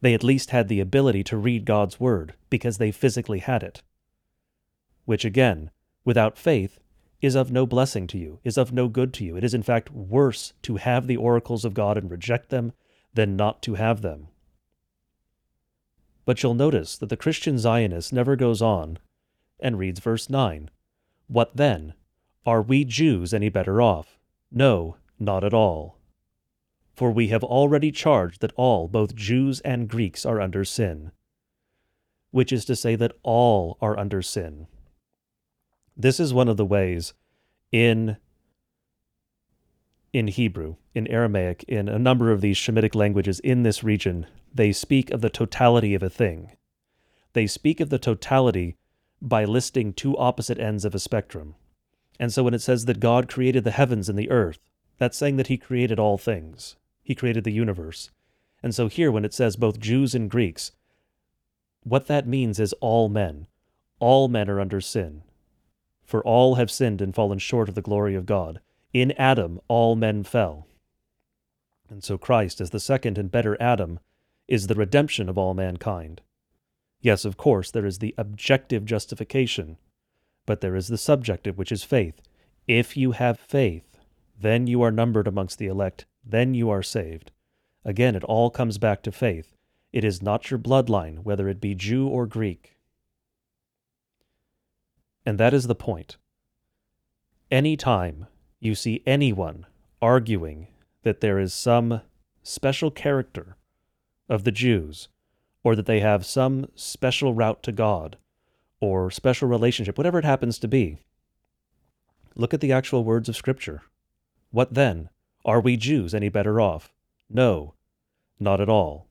They 0.00 0.14
at 0.14 0.24
least 0.24 0.50
had 0.50 0.68
the 0.68 0.80
ability 0.80 1.22
to 1.24 1.36
read 1.36 1.64
God's 1.64 2.00
word, 2.00 2.34
because 2.48 2.78
they 2.78 2.90
physically 2.90 3.38
had 3.40 3.62
it. 3.62 3.82
Which, 5.04 5.24
again, 5.24 5.70
without 6.04 6.38
faith, 6.38 6.78
is 7.20 7.34
of 7.34 7.52
no 7.52 7.66
blessing 7.66 8.06
to 8.08 8.18
you, 8.18 8.40
is 8.42 8.56
of 8.56 8.72
no 8.72 8.88
good 8.88 9.12
to 9.14 9.24
you. 9.24 9.36
It 9.36 9.44
is, 9.44 9.52
in 9.52 9.62
fact, 9.62 9.92
worse 9.92 10.54
to 10.62 10.76
have 10.76 11.06
the 11.06 11.18
oracles 11.18 11.64
of 11.64 11.74
God 11.74 11.98
and 11.98 12.10
reject 12.10 12.48
them 12.48 12.72
than 13.12 13.36
not 13.36 13.62
to 13.62 13.74
have 13.74 14.00
them. 14.00 14.28
But 16.24 16.42
you'll 16.42 16.54
notice 16.54 16.96
that 16.98 17.08
the 17.08 17.16
Christian 17.16 17.58
Zionist 17.58 18.12
never 18.12 18.36
goes 18.36 18.60
on 18.60 18.98
and 19.58 19.78
reads 19.78 20.00
verse 20.00 20.28
9. 20.28 20.70
What 21.28 21.56
then? 21.56 21.94
Are 22.46 22.62
we 22.62 22.84
Jews 22.84 23.34
any 23.34 23.48
better 23.48 23.80
off? 23.80 24.18
No, 24.50 24.96
not 25.18 25.44
at 25.44 25.54
all. 25.54 25.98
For 26.94 27.10
we 27.10 27.28
have 27.28 27.44
already 27.44 27.92
charged 27.92 28.40
that 28.40 28.52
all, 28.56 28.88
both 28.88 29.14
Jews 29.14 29.60
and 29.60 29.88
Greeks, 29.88 30.26
are 30.26 30.40
under 30.40 30.64
sin. 30.64 31.12
Which 32.30 32.52
is 32.52 32.64
to 32.66 32.76
say 32.76 32.96
that 32.96 33.12
all 33.22 33.78
are 33.80 33.98
under 33.98 34.22
sin. 34.22 34.66
This 35.96 36.20
is 36.20 36.34
one 36.34 36.48
of 36.48 36.56
the 36.56 36.64
ways 36.64 37.14
in 37.72 38.16
in 40.12 40.26
Hebrew, 40.26 40.74
in 40.92 41.06
Aramaic, 41.06 41.64
in 41.68 41.88
a 41.88 41.98
number 41.98 42.32
of 42.32 42.40
these 42.40 42.56
Shemitic 42.56 42.96
languages 42.96 43.38
in 43.40 43.62
this 43.62 43.84
region 43.84 44.26
they 44.52 44.72
speak 44.72 45.10
of 45.10 45.20
the 45.20 45.30
totality 45.30 45.94
of 45.94 46.02
a 46.02 46.10
thing. 46.10 46.52
They 47.32 47.46
speak 47.46 47.80
of 47.80 47.90
the 47.90 47.98
totality 47.98 48.76
by 49.22 49.44
listing 49.44 49.92
two 49.92 50.16
opposite 50.18 50.58
ends 50.58 50.84
of 50.84 50.94
a 50.94 50.98
spectrum. 50.98 51.54
And 52.18 52.32
so 52.32 52.42
when 52.42 52.54
it 52.54 52.62
says 52.62 52.86
that 52.86 53.00
God 53.00 53.28
created 53.28 53.64
the 53.64 53.70
heavens 53.70 54.08
and 54.08 54.18
the 54.18 54.30
earth, 54.30 54.58
that's 54.98 55.16
saying 55.16 55.36
that 55.36 55.46
He 55.46 55.56
created 55.56 55.98
all 55.98 56.18
things. 56.18 56.76
He 57.02 57.14
created 57.14 57.44
the 57.44 57.52
universe. 57.52 58.10
And 58.62 58.74
so 58.74 58.88
here, 58.88 59.10
when 59.10 59.24
it 59.24 59.32
says 59.32 59.56
both 59.56 59.80
Jews 59.80 60.14
and 60.14 60.30
Greeks, 60.30 60.72
what 61.82 62.06
that 62.08 62.26
means 62.26 62.60
is 62.60 62.74
all 62.74 63.08
men. 63.08 63.46
All 64.00 64.28
men 64.28 64.50
are 64.50 64.60
under 64.60 64.80
sin. 64.80 65.22
For 66.04 66.22
all 66.22 66.56
have 66.56 66.70
sinned 66.70 67.00
and 67.00 67.14
fallen 67.14 67.38
short 67.38 67.68
of 67.68 67.74
the 67.74 67.82
glory 67.82 68.14
of 68.14 68.26
God. 68.26 68.60
In 68.92 69.12
Adam, 69.12 69.60
all 69.68 69.96
men 69.96 70.24
fell. 70.24 70.66
And 71.88 72.04
so 72.04 72.18
Christ, 72.18 72.60
as 72.60 72.70
the 72.70 72.80
second 72.80 73.16
and 73.16 73.30
better 73.30 73.56
Adam, 73.60 73.98
is 74.50 74.66
the 74.66 74.74
redemption 74.74 75.28
of 75.28 75.38
all 75.38 75.54
mankind. 75.54 76.20
Yes, 77.00 77.24
of 77.24 77.36
course, 77.36 77.70
there 77.70 77.86
is 77.86 78.00
the 78.00 78.14
objective 78.18 78.84
justification, 78.84 79.78
but 80.44 80.60
there 80.60 80.74
is 80.74 80.88
the 80.88 80.98
subjective, 80.98 81.56
which 81.56 81.72
is 81.72 81.84
faith. 81.84 82.20
If 82.66 82.96
you 82.96 83.12
have 83.12 83.38
faith, 83.38 83.96
then 84.38 84.66
you 84.66 84.82
are 84.82 84.90
numbered 84.90 85.28
amongst 85.28 85.58
the 85.58 85.68
elect, 85.68 86.04
then 86.26 86.52
you 86.52 86.68
are 86.68 86.82
saved. 86.82 87.30
Again, 87.84 88.16
it 88.16 88.24
all 88.24 88.50
comes 88.50 88.76
back 88.76 89.02
to 89.04 89.12
faith. 89.12 89.54
It 89.92 90.04
is 90.04 90.20
not 90.20 90.50
your 90.50 90.58
bloodline, 90.58 91.22
whether 91.22 91.48
it 91.48 91.60
be 91.60 91.74
Jew 91.74 92.08
or 92.08 92.26
Greek. 92.26 92.76
And 95.24 95.38
that 95.38 95.54
is 95.54 95.68
the 95.68 95.74
point. 95.74 96.16
Any 97.50 97.76
time 97.76 98.26
you 98.58 98.74
see 98.74 99.02
anyone 99.06 99.66
arguing 100.02 100.68
that 101.02 101.20
there 101.20 101.38
is 101.38 101.54
some 101.54 102.02
special 102.42 102.90
character 102.90 103.56
of 104.30 104.44
the 104.44 104.52
Jews, 104.52 105.08
or 105.64 105.74
that 105.74 105.86
they 105.86 106.00
have 106.00 106.24
some 106.24 106.70
special 106.74 107.34
route 107.34 107.62
to 107.64 107.72
God, 107.72 108.16
or 108.80 109.10
special 109.10 109.48
relationship, 109.48 109.98
whatever 109.98 110.18
it 110.18 110.24
happens 110.24 110.58
to 110.60 110.68
be. 110.68 110.98
Look 112.36 112.54
at 112.54 112.60
the 112.60 112.72
actual 112.72 113.04
words 113.04 113.28
of 113.28 113.36
Scripture. 113.36 113.82
What 114.52 114.72
then? 114.74 115.10
Are 115.44 115.60
we 115.60 115.76
Jews 115.76 116.14
any 116.14 116.28
better 116.28 116.60
off? 116.60 116.92
No, 117.28 117.74
not 118.38 118.60
at 118.60 118.68
all. 118.68 119.06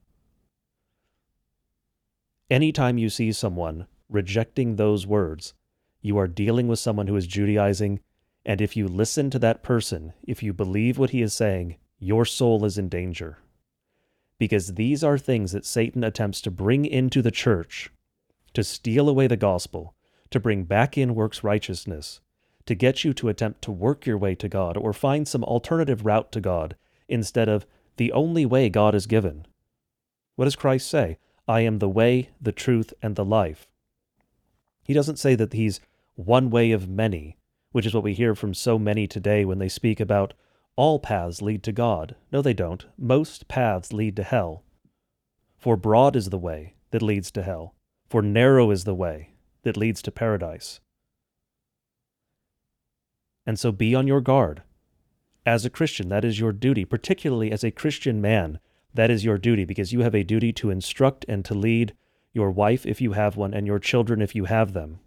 Any 2.50 2.72
time 2.72 2.98
you 2.98 3.10
see 3.10 3.30
someone 3.30 3.86
rejecting 4.08 4.74
those 4.74 5.06
words, 5.06 5.54
you 6.00 6.16
are 6.18 6.26
dealing 6.26 6.66
with 6.66 6.78
someone 6.78 7.06
who 7.06 7.16
is 7.16 7.26
Judaizing, 7.26 8.00
and 8.44 8.60
if 8.60 8.74
you 8.74 8.88
listen 8.88 9.28
to 9.30 9.38
that 9.38 9.62
person, 9.62 10.14
if 10.22 10.42
you 10.42 10.52
believe 10.52 10.98
what 10.98 11.10
he 11.10 11.20
is 11.20 11.34
saying, 11.34 11.76
your 11.98 12.24
soul 12.24 12.64
is 12.64 12.78
in 12.78 12.88
danger 12.88 13.38
because 14.40 14.76
these 14.76 15.04
are 15.04 15.18
things 15.18 15.52
that 15.52 15.66
Satan 15.66 16.02
attempts 16.02 16.40
to 16.40 16.50
bring 16.50 16.86
into 16.86 17.20
the 17.20 17.30
church 17.30 17.90
to 18.54 18.64
steal 18.64 19.06
away 19.06 19.26
the 19.26 19.36
gospel, 19.36 19.94
to 20.30 20.40
bring 20.40 20.64
back 20.64 20.96
in 20.96 21.14
works 21.14 21.44
righteousness, 21.44 22.20
to 22.64 22.74
get 22.74 23.04
you 23.04 23.12
to 23.12 23.28
attempt 23.28 23.60
to 23.60 23.70
work 23.70 24.06
your 24.06 24.16
way 24.16 24.34
to 24.34 24.48
God 24.48 24.78
or 24.78 24.94
find 24.94 25.28
some 25.28 25.44
alternative 25.44 26.06
route 26.06 26.32
to 26.32 26.40
God 26.40 26.74
instead 27.06 27.50
of 27.50 27.66
the 27.98 28.12
only 28.12 28.46
way 28.46 28.70
God 28.70 28.94
has 28.94 29.04
given. 29.04 29.46
What 30.36 30.46
does 30.46 30.56
Christ 30.56 30.88
say? 30.88 31.18
I 31.46 31.60
am 31.60 31.78
the 31.78 31.88
way, 31.90 32.30
the 32.40 32.50
truth, 32.50 32.94
and 33.02 33.16
the 33.16 33.24
life. 33.26 33.68
He 34.82 34.94
doesn't 34.94 35.18
say 35.18 35.34
that 35.34 35.52
he's 35.52 35.80
one 36.14 36.48
way 36.48 36.72
of 36.72 36.88
many, 36.88 37.36
which 37.72 37.84
is 37.84 37.92
what 37.92 38.04
we 38.04 38.14
hear 38.14 38.34
from 38.34 38.54
so 38.54 38.78
many 38.78 39.06
today 39.06 39.44
when 39.44 39.58
they 39.58 39.68
speak 39.68 40.00
about 40.00 40.32
all 40.80 40.98
paths 40.98 41.42
lead 41.42 41.62
to 41.62 41.72
God. 41.72 42.16
No, 42.32 42.40
they 42.40 42.54
don't. 42.54 42.86
Most 42.96 43.48
paths 43.48 43.92
lead 43.92 44.16
to 44.16 44.22
hell. 44.22 44.64
For 45.58 45.76
broad 45.76 46.16
is 46.16 46.30
the 46.30 46.38
way 46.38 46.72
that 46.90 47.02
leads 47.02 47.30
to 47.32 47.42
hell, 47.42 47.74
for 48.08 48.22
narrow 48.22 48.70
is 48.70 48.84
the 48.84 48.94
way 48.94 49.34
that 49.62 49.76
leads 49.76 50.00
to 50.00 50.10
paradise. 50.10 50.80
And 53.44 53.58
so 53.58 53.72
be 53.72 53.94
on 53.94 54.06
your 54.06 54.22
guard. 54.22 54.62
As 55.44 55.66
a 55.66 55.70
Christian, 55.70 56.08
that 56.08 56.24
is 56.24 56.40
your 56.40 56.50
duty, 56.50 56.86
particularly 56.86 57.52
as 57.52 57.62
a 57.62 57.70
Christian 57.70 58.22
man. 58.22 58.58
That 58.94 59.10
is 59.10 59.22
your 59.22 59.36
duty 59.36 59.66
because 59.66 59.92
you 59.92 60.00
have 60.00 60.14
a 60.14 60.24
duty 60.24 60.50
to 60.54 60.70
instruct 60.70 61.26
and 61.28 61.44
to 61.44 61.52
lead 61.52 61.92
your 62.32 62.50
wife 62.50 62.86
if 62.86 63.02
you 63.02 63.12
have 63.12 63.36
one 63.36 63.52
and 63.52 63.66
your 63.66 63.80
children 63.80 64.22
if 64.22 64.34
you 64.34 64.46
have 64.46 64.72
them, 64.72 65.00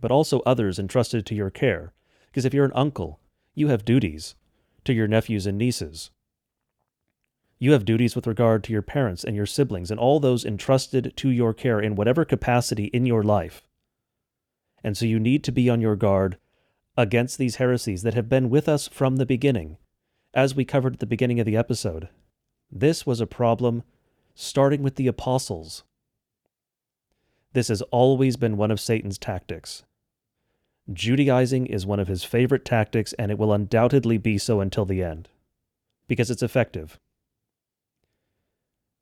but 0.00 0.10
also 0.10 0.40
others 0.40 0.76
entrusted 0.76 1.24
to 1.26 1.36
your 1.36 1.50
care. 1.50 1.92
Because 2.26 2.44
if 2.44 2.52
you're 2.52 2.64
an 2.64 2.72
uncle, 2.74 3.20
you 3.54 3.68
have 3.68 3.84
duties 3.84 4.34
to 4.88 4.94
your 4.94 5.06
nephews 5.06 5.46
and 5.46 5.58
nieces. 5.58 6.10
You 7.58 7.72
have 7.72 7.84
duties 7.84 8.16
with 8.16 8.26
regard 8.26 8.64
to 8.64 8.72
your 8.72 8.80
parents 8.80 9.22
and 9.22 9.36
your 9.36 9.44
siblings 9.44 9.90
and 9.90 10.00
all 10.00 10.18
those 10.18 10.46
entrusted 10.46 11.12
to 11.16 11.28
your 11.28 11.52
care 11.52 11.78
in 11.78 11.94
whatever 11.94 12.24
capacity 12.24 12.86
in 12.86 13.04
your 13.04 13.22
life. 13.22 13.66
And 14.82 14.96
so 14.96 15.04
you 15.04 15.20
need 15.20 15.44
to 15.44 15.52
be 15.52 15.68
on 15.68 15.82
your 15.82 15.94
guard 15.94 16.38
against 16.96 17.36
these 17.36 17.56
heresies 17.56 18.02
that 18.02 18.14
have 18.14 18.30
been 18.30 18.48
with 18.48 18.66
us 18.66 18.88
from 18.88 19.16
the 19.16 19.26
beginning. 19.26 19.76
As 20.32 20.54
we 20.54 20.64
covered 20.64 20.94
at 20.94 21.00
the 21.00 21.06
beginning 21.06 21.38
of 21.38 21.44
the 21.44 21.56
episode, 21.56 22.08
this 22.72 23.04
was 23.04 23.20
a 23.20 23.26
problem 23.26 23.82
starting 24.34 24.82
with 24.82 24.94
the 24.94 25.06
apostles. 25.06 25.84
This 27.52 27.68
has 27.68 27.82
always 27.82 28.36
been 28.36 28.56
one 28.56 28.70
of 28.70 28.80
Satan's 28.80 29.18
tactics. 29.18 29.84
Judaizing 30.92 31.66
is 31.66 31.84
one 31.84 32.00
of 32.00 32.08
his 32.08 32.24
favorite 32.24 32.64
tactics, 32.64 33.12
and 33.14 33.30
it 33.30 33.38
will 33.38 33.52
undoubtedly 33.52 34.16
be 34.18 34.38
so 34.38 34.60
until 34.60 34.84
the 34.84 35.02
end, 35.02 35.28
because 36.06 36.30
it's 36.30 36.42
effective. 36.42 36.98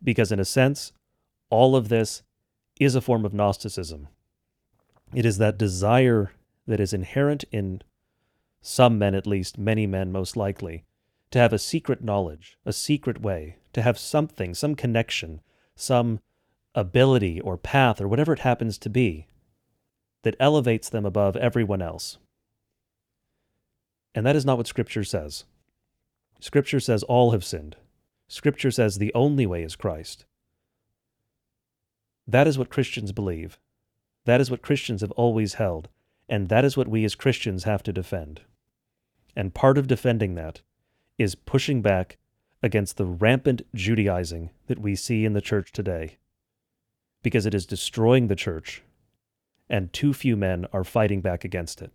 Because, 0.02 0.32
in 0.32 0.40
a 0.40 0.44
sense, 0.44 0.92
all 1.48 1.76
of 1.76 1.88
this 1.88 2.22
is 2.80 2.94
a 2.94 3.00
form 3.00 3.24
of 3.24 3.32
Gnosticism. 3.32 4.08
It 5.14 5.24
is 5.24 5.38
that 5.38 5.58
desire 5.58 6.32
that 6.66 6.80
is 6.80 6.92
inherent 6.92 7.44
in 7.52 7.82
some 8.60 8.98
men, 8.98 9.14
at 9.14 9.26
least, 9.26 9.56
many 9.56 9.86
men 9.86 10.10
most 10.10 10.36
likely, 10.36 10.84
to 11.30 11.38
have 11.38 11.52
a 11.52 11.58
secret 11.58 12.02
knowledge, 12.02 12.58
a 12.64 12.72
secret 12.72 13.20
way, 13.20 13.56
to 13.72 13.82
have 13.82 13.98
something, 13.98 14.54
some 14.54 14.74
connection, 14.74 15.40
some 15.76 16.18
ability 16.74 17.40
or 17.40 17.56
path 17.56 18.00
or 18.00 18.08
whatever 18.08 18.32
it 18.32 18.40
happens 18.40 18.76
to 18.78 18.90
be 18.90 19.26
that 20.26 20.34
elevates 20.40 20.88
them 20.88 21.06
above 21.06 21.36
everyone 21.36 21.80
else. 21.80 22.18
And 24.12 24.26
that 24.26 24.34
is 24.34 24.44
not 24.44 24.56
what 24.56 24.66
Scripture 24.66 25.04
says. 25.04 25.44
Scripture 26.40 26.80
says 26.80 27.04
all 27.04 27.30
have 27.30 27.44
sinned. 27.44 27.76
Scripture 28.26 28.72
says 28.72 28.98
the 28.98 29.14
only 29.14 29.46
way 29.46 29.62
is 29.62 29.76
Christ. 29.76 30.24
That 32.26 32.48
is 32.48 32.58
what 32.58 32.70
Christians 32.70 33.12
believe. 33.12 33.60
That 34.24 34.40
is 34.40 34.50
what 34.50 34.62
Christians 34.62 35.00
have 35.00 35.12
always 35.12 35.54
held. 35.54 35.90
And 36.28 36.48
that 36.48 36.64
is 36.64 36.76
what 36.76 36.88
we 36.88 37.04
as 37.04 37.14
Christians 37.14 37.62
have 37.62 37.84
to 37.84 37.92
defend. 37.92 38.40
And 39.36 39.54
part 39.54 39.78
of 39.78 39.86
defending 39.86 40.34
that 40.34 40.60
is 41.18 41.36
pushing 41.36 41.82
back 41.82 42.16
against 42.64 42.96
the 42.96 43.06
rampant 43.06 43.62
Judaizing 43.76 44.50
that 44.66 44.80
we 44.80 44.96
see 44.96 45.24
in 45.24 45.34
the 45.34 45.40
church 45.40 45.70
today, 45.70 46.16
because 47.22 47.46
it 47.46 47.54
is 47.54 47.64
destroying 47.64 48.26
the 48.26 48.34
church, 48.34 48.82
and 49.68 49.92
too 49.92 50.12
few 50.12 50.36
men 50.36 50.66
are 50.72 50.84
fighting 50.84 51.20
back 51.20 51.44
against 51.44 51.82
it. 51.82 51.92